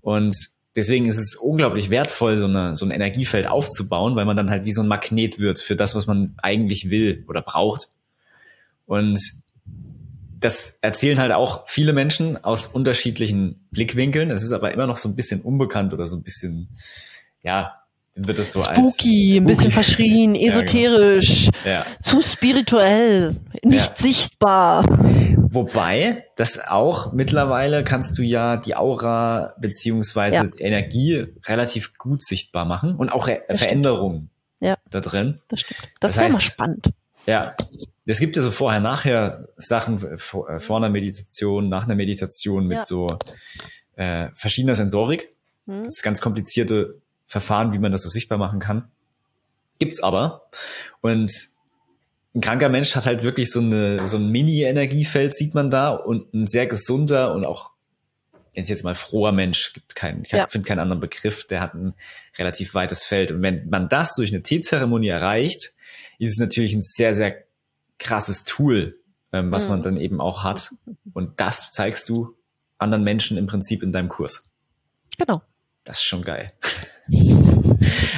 Und 0.00 0.36
deswegen 0.76 1.06
ist 1.06 1.18
es 1.18 1.34
unglaublich 1.34 1.90
wertvoll, 1.90 2.38
so, 2.38 2.46
eine, 2.46 2.76
so 2.76 2.86
ein 2.86 2.92
Energiefeld 2.92 3.48
aufzubauen, 3.48 4.14
weil 4.14 4.24
man 4.24 4.36
dann 4.36 4.50
halt 4.50 4.64
wie 4.64 4.72
so 4.72 4.82
ein 4.82 4.88
Magnet 4.88 5.38
wird 5.38 5.58
für 5.58 5.76
das, 5.76 5.94
was 5.94 6.06
man 6.06 6.34
eigentlich 6.38 6.90
will 6.90 7.24
oder 7.28 7.42
braucht. 7.42 7.88
Und 8.86 9.20
das 10.40 10.78
erzählen 10.80 11.18
halt 11.18 11.32
auch 11.32 11.66
viele 11.66 11.92
Menschen 11.92 12.42
aus 12.42 12.66
unterschiedlichen 12.66 13.66
Blickwinkeln. 13.70 14.30
Es 14.30 14.42
ist 14.42 14.52
aber 14.52 14.72
immer 14.72 14.86
noch 14.86 14.96
so 14.96 15.08
ein 15.08 15.16
bisschen 15.16 15.40
unbekannt 15.40 15.92
oder 15.92 16.06
so 16.06 16.16
ein 16.16 16.22
bisschen, 16.22 16.68
ja, 17.42 17.74
wird 18.14 18.38
es 18.38 18.52
so 18.52 18.60
spooky, 18.60 18.80
als 18.80 18.94
spooky, 18.94 19.36
ein 19.36 19.46
bisschen 19.46 19.70
verschrien, 19.70 20.34
esoterisch, 20.34 21.46
ja, 21.46 21.52
genau. 21.62 21.74
ja. 21.74 21.86
zu 22.02 22.20
spirituell, 22.20 23.36
nicht 23.62 23.90
ja. 23.90 23.96
sichtbar. 23.96 24.84
Wobei, 25.50 26.24
das 26.36 26.58
auch 26.68 27.12
mittlerweile 27.12 27.84
kannst 27.84 28.18
du 28.18 28.22
ja 28.22 28.56
die 28.56 28.74
Aura 28.76 29.54
beziehungsweise. 29.58 30.50
Energie 30.58 31.26
relativ 31.46 31.96
gut 31.96 32.22
sichtbar 32.22 32.64
machen 32.64 32.96
und 32.96 33.10
auch 33.10 33.28
das 33.48 33.60
Veränderungen 33.60 34.30
ja. 34.60 34.76
da 34.90 35.00
drin. 35.00 35.40
Das 35.48 35.60
stimmt. 35.60 35.82
Das, 36.00 36.12
das 36.12 36.16
wäre 36.20 36.32
mal 36.32 36.40
spannend. 36.40 36.90
Ja. 37.28 37.54
Es 38.06 38.20
gibt 38.20 38.36
ja 38.36 38.42
so 38.42 38.50
vorher-nachher 38.50 39.48
Sachen 39.58 40.16
vor, 40.16 40.48
äh, 40.48 40.60
vor 40.60 40.78
einer 40.78 40.88
Meditation, 40.88 41.68
nach 41.68 41.84
einer 41.84 41.94
Meditation 41.94 42.66
mit 42.66 42.78
ja. 42.78 42.82
so 42.82 43.10
äh, 43.96 44.28
verschiedener 44.34 44.74
Sensorik. 44.74 45.28
Hm. 45.66 45.84
Das 45.84 45.98
ist 45.98 46.02
ganz 46.02 46.22
komplizierte 46.22 46.96
Verfahren, 47.26 47.74
wie 47.74 47.78
man 47.78 47.92
das 47.92 48.02
so 48.02 48.08
sichtbar 48.08 48.38
machen 48.38 48.60
kann. 48.60 48.90
Gibt's 49.78 50.02
aber. 50.02 50.48
Und 51.02 51.30
ein 52.34 52.40
kranker 52.40 52.70
Mensch 52.70 52.96
hat 52.96 53.04
halt 53.04 53.22
wirklich 53.22 53.50
so, 53.50 53.60
eine, 53.60 54.08
so 54.08 54.16
ein 54.16 54.30
Mini-Energiefeld, 54.30 55.34
sieht 55.34 55.54
man 55.54 55.70
da, 55.70 55.90
und 55.90 56.32
ein 56.32 56.46
sehr 56.46 56.66
gesunder 56.66 57.34
und 57.34 57.44
auch, 57.44 57.72
wenn 58.54 58.62
es 58.62 58.70
jetzt 58.70 58.84
mal 58.84 58.94
froher 58.94 59.32
Mensch, 59.32 59.74
gibt 59.74 59.94
keinen, 59.94 60.24
ich 60.24 60.32
ja. 60.32 60.46
finde 60.46 60.66
keinen 60.66 60.78
anderen 60.78 61.00
Begriff, 61.00 61.46
der 61.46 61.60
hat 61.60 61.74
ein 61.74 61.92
relativ 62.38 62.72
weites 62.72 63.04
Feld. 63.04 63.30
Und 63.32 63.42
wenn 63.42 63.68
man 63.68 63.90
das 63.90 64.14
durch 64.14 64.32
eine 64.32 64.42
Teezeremonie 64.42 65.08
erreicht, 65.08 65.74
ist 66.18 66.32
es 66.32 66.38
natürlich 66.38 66.74
ein 66.74 66.82
sehr, 66.82 67.14
sehr 67.14 67.44
krasses 67.98 68.44
Tool, 68.44 68.98
ähm, 69.32 69.50
was 69.50 69.64
mhm. 69.64 69.70
man 69.70 69.82
dann 69.82 69.96
eben 69.96 70.20
auch 70.20 70.44
hat. 70.44 70.70
Und 71.14 71.40
das 71.40 71.72
zeigst 71.72 72.08
du 72.08 72.36
anderen 72.78 73.04
Menschen 73.04 73.36
im 73.36 73.46
Prinzip 73.46 73.82
in 73.82 73.92
deinem 73.92 74.08
Kurs. 74.08 74.50
Genau. 75.18 75.42
Das 75.84 75.98
ist 75.98 76.04
schon 76.04 76.22
geil. 76.22 76.52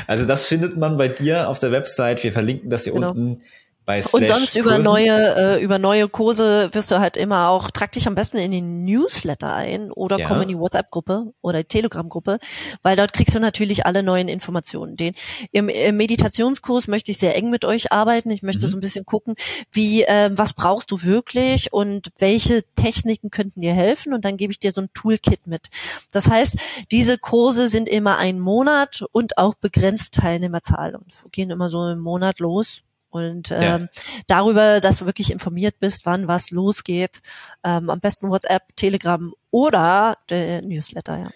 Also 0.06 0.26
das 0.26 0.46
findet 0.46 0.76
man 0.76 0.96
bei 0.96 1.06
dir 1.06 1.48
auf 1.48 1.60
der 1.60 1.70
Website. 1.70 2.24
Wir 2.24 2.32
verlinken 2.32 2.68
das 2.68 2.82
hier 2.82 2.94
genau. 2.94 3.10
unten 3.10 3.42
und 3.86 4.28
sonst 4.28 4.56
über 4.56 4.78
neue, 4.78 5.56
äh, 5.58 5.62
über 5.62 5.78
neue 5.78 6.08
Kurse 6.08 6.70
wirst 6.72 6.90
du 6.90 7.00
halt 7.00 7.16
immer 7.16 7.48
auch, 7.48 7.70
trag 7.70 7.92
dich 7.92 8.06
am 8.06 8.14
besten 8.14 8.38
in 8.38 8.52
den 8.52 8.84
Newsletter 8.84 9.52
ein 9.54 9.90
oder 9.90 10.18
ja. 10.18 10.28
komm 10.28 10.42
in 10.42 10.48
die 10.48 10.58
WhatsApp-Gruppe 10.58 11.32
oder 11.40 11.58
die 11.58 11.68
Telegram-Gruppe, 11.68 12.38
weil 12.82 12.96
dort 12.96 13.12
kriegst 13.12 13.34
du 13.34 13.40
natürlich 13.40 13.86
alle 13.86 14.02
neuen 14.02 14.28
Informationen. 14.28 14.96
Den, 14.96 15.14
im, 15.50 15.68
im 15.68 15.96
Meditationskurs 15.96 16.88
möchte 16.88 17.10
ich 17.10 17.18
sehr 17.18 17.36
eng 17.36 17.50
mit 17.50 17.64
euch 17.64 17.90
arbeiten. 17.90 18.30
Ich 18.30 18.42
möchte 18.42 18.66
mhm. 18.66 18.70
so 18.70 18.76
ein 18.76 18.80
bisschen 18.80 19.06
gucken, 19.06 19.34
wie, 19.72 20.04
äh, 20.04 20.30
was 20.32 20.52
brauchst 20.52 20.90
du 20.90 21.02
wirklich 21.02 21.72
und 21.72 22.10
welche 22.18 22.62
Techniken 22.76 23.30
könnten 23.30 23.60
dir 23.60 23.74
helfen 23.74 24.12
und 24.14 24.24
dann 24.24 24.36
gebe 24.36 24.52
ich 24.52 24.58
dir 24.58 24.72
so 24.72 24.82
ein 24.82 24.90
Toolkit 24.94 25.46
mit. 25.46 25.68
Das 26.12 26.30
heißt, 26.30 26.56
diese 26.92 27.18
Kurse 27.18 27.68
sind 27.68 27.88
immer 27.88 28.18
ein 28.18 28.38
Monat 28.38 29.02
und 29.12 29.38
auch 29.38 29.54
begrenzt 29.54 30.14
Teilnehmerzahl 30.14 30.94
und 30.94 31.32
gehen 31.32 31.50
immer 31.50 31.70
so 31.70 31.88
im 31.88 32.00
Monat 32.00 32.38
los 32.38 32.82
und 33.10 33.50
ähm, 33.50 33.88
ja. 33.92 34.02
darüber, 34.26 34.80
dass 34.80 34.98
du 34.98 35.06
wirklich 35.06 35.30
informiert 35.30 35.76
bist, 35.80 36.06
wann 36.06 36.28
was 36.28 36.50
losgeht. 36.50 37.20
Ähm, 37.64 37.90
am 37.90 38.00
besten 38.00 38.30
WhatsApp, 38.30 38.62
Telegram 38.76 39.32
oder 39.50 40.16
der 40.28 40.62
Newsletter, 40.62 41.18
ja. 41.18 41.30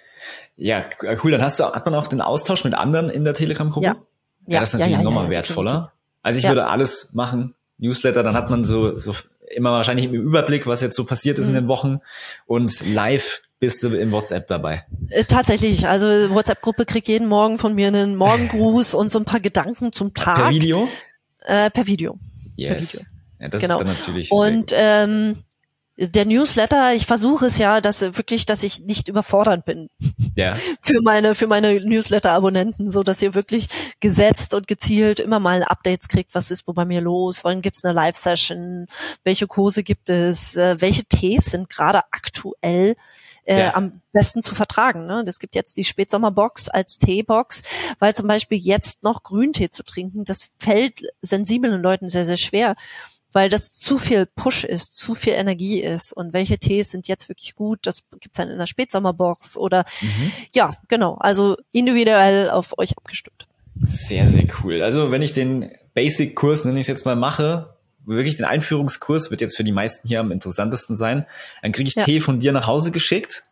Ja, 0.56 0.84
cool. 1.22 1.32
Dann 1.32 1.42
hast 1.42 1.60
du, 1.60 1.64
hat 1.64 1.84
man 1.84 1.94
auch 1.94 2.06
den 2.06 2.20
Austausch 2.20 2.64
mit 2.64 2.74
anderen 2.74 3.10
in 3.10 3.24
der 3.24 3.34
Telegram-Gruppe? 3.34 3.86
Ja. 3.86 3.96
ja. 4.46 4.60
das 4.60 4.70
ist 4.70 4.74
natürlich 4.74 4.92
ja, 4.92 4.98
ja, 4.98 5.04
nochmal 5.04 5.28
wertvoller. 5.28 5.92
Also 6.22 6.38
ich 6.38 6.48
würde 6.48 6.66
alles 6.66 7.10
machen. 7.12 7.54
Newsletter, 7.76 8.22
dann 8.22 8.34
hat 8.34 8.48
man 8.50 8.64
so, 8.64 8.94
so 8.94 9.14
immer 9.54 9.72
wahrscheinlich 9.72 10.06
im 10.06 10.14
Überblick, 10.14 10.66
was 10.66 10.80
jetzt 10.80 10.96
so 10.96 11.04
passiert 11.04 11.38
ist 11.38 11.48
mhm. 11.48 11.56
in 11.56 11.62
den 11.62 11.68
Wochen 11.68 12.00
und 12.46 12.94
live 12.94 13.42
bist 13.60 13.82
du 13.82 13.88
im 13.96 14.12
WhatsApp 14.12 14.46
dabei? 14.46 14.84
Äh, 15.10 15.24
tatsächlich. 15.24 15.88
Also 15.88 16.06
WhatsApp-Gruppe 16.06 16.84
kriegt 16.84 17.08
jeden 17.08 17.28
Morgen 17.28 17.58
von 17.58 17.74
mir 17.74 17.88
einen 17.88 18.16
Morgengruß 18.16 18.94
und 18.94 19.10
so 19.10 19.18
ein 19.18 19.24
paar 19.24 19.40
Gedanken 19.40 19.92
zum 19.92 20.12
Tag. 20.12 20.36
Per 20.36 20.50
Video? 20.50 20.88
Äh, 21.44 21.70
per 21.70 21.86
Video. 21.86 22.18
Yes. 22.56 22.92
Per 22.92 23.00
Video. 23.00 23.06
Ja, 23.40 23.48
das 23.48 23.62
genau. 23.62 23.74
ist 23.74 23.80
dann 23.80 23.88
natürlich. 23.88 24.30
Und 24.30 24.72
ähm, 24.74 25.36
der 25.96 26.24
Newsletter, 26.24 26.92
ich 26.94 27.06
versuche 27.06 27.46
es 27.46 27.58
ja, 27.58 27.80
dass 27.80 28.00
wirklich, 28.00 28.46
dass 28.46 28.64
ich 28.64 28.80
nicht 28.80 29.08
überfordernd 29.08 29.64
bin. 29.64 29.88
Ja. 30.36 30.56
für 30.80 31.00
meine, 31.00 31.36
für 31.36 31.46
meine 31.46 31.78
Newsletter-Abonnenten, 31.78 32.90
so 32.90 33.04
dass 33.04 33.22
ihr 33.22 33.34
wirklich 33.34 33.68
gesetzt 34.00 34.52
und 34.52 34.66
gezielt 34.66 35.20
immer 35.20 35.38
mal 35.38 35.62
Updates 35.62 36.08
kriegt, 36.08 36.34
was 36.34 36.50
ist 36.50 36.66
wo 36.66 36.72
bei 36.72 36.84
mir 36.84 37.00
los, 37.00 37.44
wann 37.44 37.62
gibt's 37.62 37.84
eine 37.84 37.94
Live-Session, 37.94 38.86
welche 39.22 39.46
Kurse 39.46 39.84
gibt 39.84 40.10
es, 40.10 40.56
äh, 40.56 40.80
welche 40.80 41.04
Tees 41.04 41.44
sind 41.44 41.70
gerade 41.70 42.02
aktuell 42.10 42.96
äh, 43.44 43.60
ja. 43.60 43.74
am 43.74 44.00
besten 44.12 44.42
zu 44.42 44.54
vertragen. 44.54 45.06
Ne? 45.06 45.24
Es 45.26 45.38
gibt 45.38 45.54
jetzt 45.54 45.76
die 45.76 45.84
Spätsommerbox 45.84 46.68
als 46.68 46.98
Teebox, 46.98 47.62
weil 47.98 48.14
zum 48.14 48.26
Beispiel 48.26 48.58
jetzt 48.58 49.02
noch 49.02 49.22
Grüntee 49.22 49.70
zu 49.70 49.82
trinken, 49.82 50.24
das 50.24 50.50
fällt 50.58 51.02
sensiblen 51.22 51.82
Leuten 51.82 52.08
sehr, 52.08 52.24
sehr 52.24 52.36
schwer 52.36 52.76
weil 53.34 53.48
das 53.48 53.72
zu 53.72 53.98
viel 53.98 54.26
Push 54.26 54.64
ist, 54.64 54.96
zu 54.96 55.14
viel 55.14 55.34
Energie 55.34 55.80
ist. 55.80 56.12
Und 56.12 56.32
welche 56.32 56.56
Tees 56.56 56.90
sind 56.90 57.08
jetzt 57.08 57.28
wirklich 57.28 57.54
gut? 57.56 57.80
Das 57.82 58.04
gibt's 58.20 58.38
dann 58.38 58.48
in 58.48 58.58
der 58.58 58.66
Spätsommerbox 58.66 59.56
oder 59.56 59.84
mhm. 60.00 60.32
ja, 60.54 60.70
genau. 60.88 61.16
Also 61.16 61.56
individuell 61.72 62.48
auf 62.48 62.78
euch 62.78 62.96
abgestimmt. 62.96 63.46
Sehr, 63.80 64.28
sehr 64.28 64.46
cool. 64.62 64.82
Also 64.82 65.10
wenn 65.10 65.20
ich 65.20 65.32
den 65.32 65.72
Basic-Kurs, 65.94 66.64
nenne 66.64 66.78
ich 66.78 66.84
es 66.84 66.88
jetzt 66.88 67.04
mal, 67.04 67.16
mache, 67.16 67.74
wirklich 68.06 68.36
den 68.36 68.44
Einführungskurs 68.44 69.30
wird 69.30 69.40
jetzt 69.40 69.56
für 69.56 69.64
die 69.64 69.72
meisten 69.72 70.06
hier 70.06 70.20
am 70.20 70.30
interessantesten 70.30 70.96
sein. 70.96 71.26
Dann 71.62 71.72
kriege 71.72 71.88
ich 71.88 71.94
ja. 71.94 72.02
Tee 72.02 72.20
von 72.20 72.38
dir 72.38 72.52
nach 72.52 72.66
Hause 72.66 72.90
geschickt. 72.90 73.44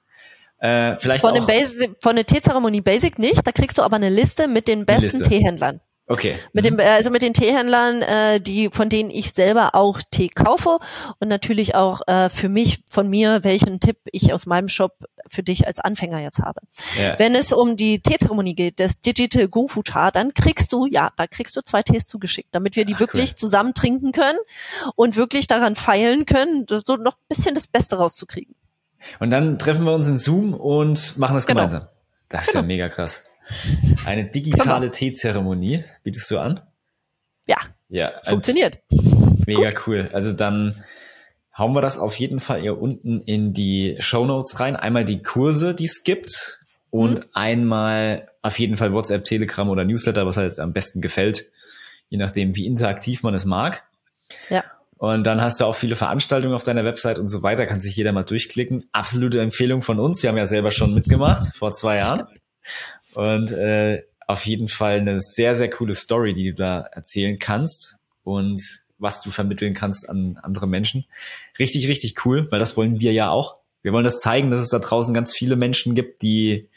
Äh, 0.58 0.96
vielleicht 0.96 1.22
von, 1.22 1.36
auch 1.36 1.46
Basic, 1.46 1.96
von 2.00 2.14
der 2.14 2.24
Teezeremonie 2.24 2.82
Basic 2.82 3.18
nicht, 3.18 3.44
da 3.46 3.50
kriegst 3.52 3.78
du 3.78 3.82
aber 3.82 3.96
eine 3.96 4.10
Liste 4.10 4.46
mit 4.46 4.68
den 4.68 4.86
besten. 4.86 5.22
Teehändlern. 5.24 5.80
Okay. 6.08 6.36
Mit 6.52 6.64
dem, 6.64 6.80
also 6.80 7.10
mit 7.10 7.22
den 7.22 7.32
Teehändlern, 7.32 8.02
äh, 8.02 8.40
die, 8.40 8.70
von 8.70 8.88
denen 8.88 9.08
ich 9.08 9.32
selber 9.32 9.74
auch 9.74 10.00
Tee 10.10 10.28
kaufe 10.28 10.78
und 11.20 11.28
natürlich 11.28 11.74
auch 11.76 12.00
äh, 12.08 12.28
für 12.28 12.48
mich, 12.48 12.82
von 12.88 13.08
mir, 13.08 13.44
welchen 13.44 13.78
Tipp 13.78 13.98
ich 14.10 14.32
aus 14.32 14.44
meinem 14.44 14.68
Shop 14.68 14.96
für 15.28 15.44
dich 15.44 15.66
als 15.66 15.78
Anfänger 15.78 16.18
jetzt 16.18 16.40
habe. 16.40 16.60
Ja. 17.00 17.18
Wenn 17.18 17.36
es 17.36 17.52
um 17.52 17.76
die 17.76 18.00
Teezeremonie 18.00 18.54
geht, 18.54 18.80
das 18.80 19.00
Digital 19.00 19.48
Kung 19.48 19.68
Fu 19.68 19.82
Cha, 19.82 20.10
dann 20.10 20.34
kriegst 20.34 20.72
du, 20.72 20.86
ja, 20.86 21.12
da 21.16 21.28
kriegst 21.28 21.56
du 21.56 21.62
zwei 21.62 21.82
Tees 21.82 22.06
zugeschickt, 22.08 22.48
damit 22.52 22.74
wir 22.74 22.84
die 22.84 22.96
Ach, 22.96 23.00
wirklich 23.00 23.30
cool. 23.30 23.36
zusammen 23.36 23.72
trinken 23.72 24.10
können 24.10 24.38
und 24.96 25.16
wirklich 25.16 25.46
daran 25.46 25.76
feilen 25.76 26.26
können, 26.26 26.66
so 26.68 26.96
noch 26.96 27.14
ein 27.14 27.26
bisschen 27.28 27.54
das 27.54 27.68
Beste 27.68 27.96
rauszukriegen. 27.96 28.56
Und 29.20 29.30
dann 29.30 29.58
treffen 29.58 29.84
wir 29.84 29.92
uns 29.92 30.08
in 30.08 30.18
Zoom 30.18 30.52
und 30.52 31.16
machen 31.16 31.34
das 31.34 31.46
genau. 31.46 31.60
gemeinsam. 31.60 31.88
Das 32.28 32.46
ist 32.46 32.52
genau. 32.52 32.62
ja 32.62 32.66
mega 32.66 32.88
krass. 32.88 33.24
Eine 34.04 34.24
digitale 34.24 34.90
Teezeremonie 34.90 35.84
bietest 36.02 36.30
du 36.30 36.38
an? 36.38 36.60
Ja. 37.46 37.58
Ja. 37.88 38.12
Funktioniert. 38.24 38.80
Mega 39.46 39.70
Gut. 39.70 39.86
cool. 39.86 40.10
Also 40.12 40.32
dann 40.32 40.82
hauen 41.56 41.74
wir 41.74 41.80
das 41.80 41.98
auf 41.98 42.14
jeden 42.14 42.40
Fall 42.40 42.60
hier 42.60 42.80
unten 42.80 43.20
in 43.22 43.52
die 43.52 43.96
Show 43.98 44.24
Notes 44.24 44.60
rein. 44.60 44.76
Einmal 44.76 45.04
die 45.04 45.22
Kurse, 45.22 45.74
die 45.74 45.84
es 45.84 46.02
gibt 46.04 46.60
und 46.90 47.20
mhm. 47.20 47.24
einmal 47.32 48.28
auf 48.42 48.58
jeden 48.58 48.76
Fall 48.76 48.92
WhatsApp, 48.92 49.24
Telegram 49.24 49.68
oder 49.68 49.84
Newsletter, 49.84 50.26
was 50.26 50.36
halt 50.36 50.58
am 50.58 50.72
besten 50.72 51.00
gefällt, 51.00 51.46
je 52.08 52.18
nachdem, 52.18 52.56
wie 52.56 52.66
interaktiv 52.66 53.22
man 53.22 53.34
es 53.34 53.44
mag. 53.44 53.84
Ja. 54.50 54.64
Und 54.98 55.24
dann 55.24 55.40
hast 55.40 55.60
du 55.60 55.64
auch 55.64 55.74
viele 55.74 55.96
Veranstaltungen 55.96 56.54
auf 56.54 56.62
deiner 56.62 56.84
Website 56.84 57.18
und 57.18 57.26
so 57.26 57.42
weiter, 57.42 57.66
kann 57.66 57.80
sich 57.80 57.96
jeder 57.96 58.12
mal 58.12 58.22
durchklicken. 58.22 58.88
Absolute 58.92 59.40
Empfehlung 59.40 59.82
von 59.82 59.98
uns. 59.98 60.22
Wir 60.22 60.30
haben 60.30 60.36
ja 60.36 60.46
selber 60.46 60.70
schon 60.70 60.94
mitgemacht 60.94 61.56
vor 61.56 61.72
zwei 61.72 61.96
Jahren. 61.96 62.26
Und 63.14 63.52
äh, 63.52 64.02
auf 64.26 64.46
jeden 64.46 64.68
Fall 64.68 65.00
eine 65.00 65.20
sehr, 65.20 65.54
sehr 65.54 65.70
coole 65.70 65.94
Story, 65.94 66.34
die 66.34 66.50
du 66.50 66.54
da 66.54 66.80
erzählen 66.80 67.38
kannst 67.38 67.96
und 68.24 68.60
was 68.98 69.20
du 69.20 69.30
vermitteln 69.30 69.74
kannst 69.74 70.08
an 70.08 70.38
andere 70.42 70.66
Menschen. 70.66 71.04
Richtig, 71.58 71.88
richtig 71.88 72.24
cool, 72.24 72.50
weil 72.50 72.58
das 72.58 72.76
wollen 72.76 73.00
wir 73.00 73.12
ja 73.12 73.30
auch. 73.30 73.56
Wir 73.82 73.92
wollen 73.92 74.04
das 74.04 74.20
zeigen, 74.20 74.50
dass 74.50 74.60
es 74.60 74.68
da 74.68 74.78
draußen 74.78 75.12
ganz 75.12 75.34
viele 75.34 75.56
Menschen 75.56 75.94
gibt, 75.94 76.22
die 76.22 76.68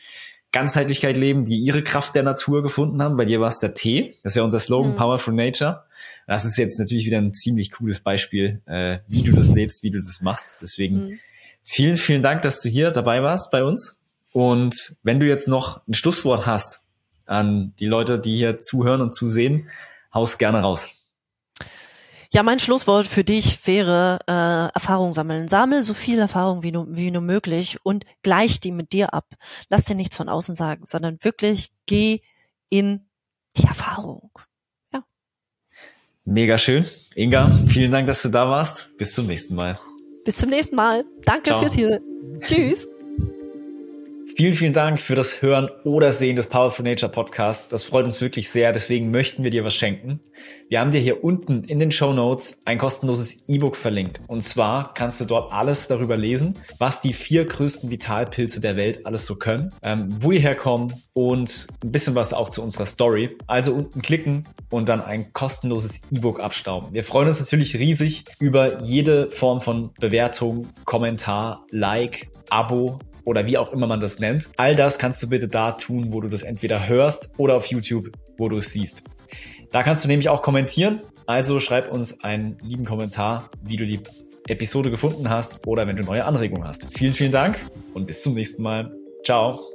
Ganzheitlichkeit 0.51 1.17
leben, 1.17 1.45
die 1.45 1.57
ihre 1.57 1.83
Kraft 1.83 2.15
der 2.15 2.23
Natur 2.23 2.63
gefunden 2.63 3.01
haben. 3.03 3.17
Bei 3.17 3.25
dir 3.25 3.41
war 3.41 3.49
es 3.49 3.59
der 3.59 3.73
Tee. 3.73 4.15
Das 4.23 4.31
ist 4.33 4.37
ja 4.37 4.43
unser 4.43 4.59
Slogan, 4.59 4.93
mhm. 4.93 4.95
Power 4.95 5.19
for 5.19 5.33
Nature. 5.33 5.83
Das 6.27 6.45
ist 6.45 6.57
jetzt 6.57 6.79
natürlich 6.79 7.05
wieder 7.05 7.17
ein 7.17 7.33
ziemlich 7.33 7.71
cooles 7.71 7.99
Beispiel, 7.99 8.61
äh, 8.65 8.99
wie 9.07 9.21
du 9.21 9.33
das 9.33 9.53
lebst, 9.53 9.83
wie 9.83 9.91
du 9.91 9.99
das 9.99 10.21
machst. 10.21 10.57
Deswegen 10.61 10.95
mhm. 10.95 11.19
vielen, 11.61 11.97
vielen 11.97 12.21
Dank, 12.21 12.41
dass 12.41 12.61
du 12.61 12.69
hier 12.69 12.91
dabei 12.91 13.21
warst 13.21 13.51
bei 13.51 13.63
uns. 13.63 13.99
Und 14.35 14.97
wenn 15.01 15.21
du 15.21 15.25
jetzt 15.25 15.47
noch 15.47 15.87
ein 15.87 15.93
Schlusswort 15.93 16.45
hast 16.45 16.81
an 17.25 17.73
die 17.79 17.85
Leute, 17.85 18.19
die 18.19 18.35
hier 18.35 18.59
zuhören 18.59 18.99
und 18.99 19.15
zusehen, 19.15 19.69
haus 20.13 20.37
gerne 20.37 20.59
raus. 20.59 20.89
Ja, 22.33 22.43
mein 22.43 22.59
Schlusswort 22.59 23.07
für 23.07 23.23
dich 23.23 23.65
wäre 23.65 24.19
äh, 24.27 24.73
Erfahrung 24.75 25.13
sammeln. 25.13 25.47
Sammel 25.47 25.83
so 25.83 25.93
viel 25.93 26.19
Erfahrung 26.19 26.63
wie 26.63 26.73
nur, 26.73 26.85
wie 26.89 27.11
nur 27.11 27.21
möglich 27.21 27.77
und 27.83 28.03
gleich 28.23 28.59
die 28.59 28.73
mit 28.73 28.91
dir 28.91 29.13
ab. 29.13 29.25
Lass 29.69 29.85
dir 29.85 29.95
nichts 29.95 30.17
von 30.17 30.27
außen 30.27 30.53
sagen, 30.53 30.83
sondern 30.83 31.17
wirklich 31.21 31.71
geh 31.85 32.19
in 32.67 33.07
die 33.55 33.63
Erfahrung. 33.63 34.31
Ja. 34.91 35.05
Mega 36.25 36.57
schön. 36.57 36.85
Inga, 37.15 37.49
vielen 37.69 37.91
Dank, 37.91 38.07
dass 38.07 38.21
du 38.21 38.27
da 38.27 38.49
warst. 38.49 38.97
Bis 38.97 39.15
zum 39.15 39.27
nächsten 39.27 39.55
Mal. 39.55 39.79
Bis 40.25 40.35
zum 40.35 40.49
nächsten 40.49 40.75
Mal. 40.75 41.05
Danke 41.23 41.51
Ciao. 41.51 41.61
fürs 41.61 41.73
hier. 41.73 42.01
Tschüss. 42.41 42.89
Vielen, 44.37 44.53
vielen 44.53 44.73
Dank 44.73 44.99
für 44.99 45.15
das 45.15 45.41
Hören 45.41 45.69
oder 45.85 46.11
Sehen 46.11 46.35
des 46.35 46.47
Powerful 46.47 46.83
Nature 46.83 47.09
Podcasts. 47.09 47.69
Das 47.69 47.85
freut 47.85 48.03
uns 48.03 48.19
wirklich 48.19 48.49
sehr. 48.49 48.73
Deswegen 48.73 49.09
möchten 49.09 49.45
wir 49.45 49.49
dir 49.49 49.63
was 49.63 49.75
schenken. 49.75 50.19
Wir 50.67 50.81
haben 50.81 50.91
dir 50.91 50.99
hier 50.99 51.23
unten 51.23 51.63
in 51.63 51.79
den 51.79 51.89
Show 51.89 52.11
Notes 52.11 52.59
ein 52.65 52.77
kostenloses 52.77 53.45
E-Book 53.47 53.77
verlinkt. 53.77 54.19
Und 54.27 54.41
zwar 54.41 54.93
kannst 54.93 55.21
du 55.21 55.25
dort 55.25 55.53
alles 55.53 55.87
darüber 55.87 56.17
lesen, 56.17 56.57
was 56.79 56.99
die 56.99 57.13
vier 57.13 57.45
größten 57.45 57.89
Vitalpilze 57.89 58.59
der 58.59 58.75
Welt 58.75 59.05
alles 59.05 59.25
so 59.25 59.35
können, 59.35 59.73
ähm, 59.83 60.09
wo 60.19 60.31
die 60.31 60.39
herkommen 60.39 60.91
und 61.13 61.67
ein 61.81 61.93
bisschen 61.93 62.15
was 62.15 62.33
auch 62.33 62.49
zu 62.49 62.61
unserer 62.61 62.87
Story. 62.87 63.37
Also 63.47 63.73
unten 63.73 64.01
klicken 64.01 64.49
und 64.69 64.89
dann 64.89 64.99
ein 64.99 65.31
kostenloses 65.31 66.01
E-Book 66.11 66.41
abstauben. 66.41 66.89
Wir 66.91 67.05
freuen 67.05 67.29
uns 67.29 67.39
natürlich 67.39 67.77
riesig 67.77 68.25
über 68.39 68.81
jede 68.81 69.31
Form 69.31 69.61
von 69.61 69.93
Bewertung, 69.97 70.67
Kommentar, 70.83 71.65
Like, 71.71 72.27
Abo 72.49 72.99
oder 73.25 73.45
wie 73.45 73.57
auch 73.57 73.73
immer 73.73 73.87
man 73.87 73.99
das 73.99 74.19
nennt. 74.19 74.49
All 74.55 74.75
das 74.75 74.97
kannst 74.97 75.21
du 75.21 75.29
bitte 75.29 75.47
da 75.47 75.73
tun, 75.73 76.13
wo 76.13 76.21
du 76.21 76.29
das 76.29 76.43
entweder 76.43 76.87
hörst 76.87 77.33
oder 77.37 77.55
auf 77.55 77.65
YouTube, 77.65 78.11
wo 78.37 78.47
du 78.47 78.57
es 78.57 78.71
siehst. 78.71 79.03
Da 79.71 79.83
kannst 79.83 80.05
du 80.05 80.07
nämlich 80.07 80.29
auch 80.29 80.41
kommentieren. 80.41 81.01
Also 81.25 81.59
schreib 81.59 81.91
uns 81.91 82.23
einen 82.23 82.57
lieben 82.61 82.85
Kommentar, 82.85 83.49
wie 83.63 83.77
du 83.77 83.85
die 83.85 83.99
Episode 84.47 84.91
gefunden 84.91 85.29
hast 85.29 85.65
oder 85.67 85.87
wenn 85.87 85.95
du 85.95 86.03
neue 86.03 86.23
Anregungen 86.23 86.67
hast. 86.67 86.87
Vielen, 86.97 87.13
vielen 87.13 87.31
Dank 87.31 87.59
und 87.93 88.05
bis 88.05 88.21
zum 88.21 88.35
nächsten 88.35 88.61
Mal. 88.61 88.91
Ciao. 89.23 89.74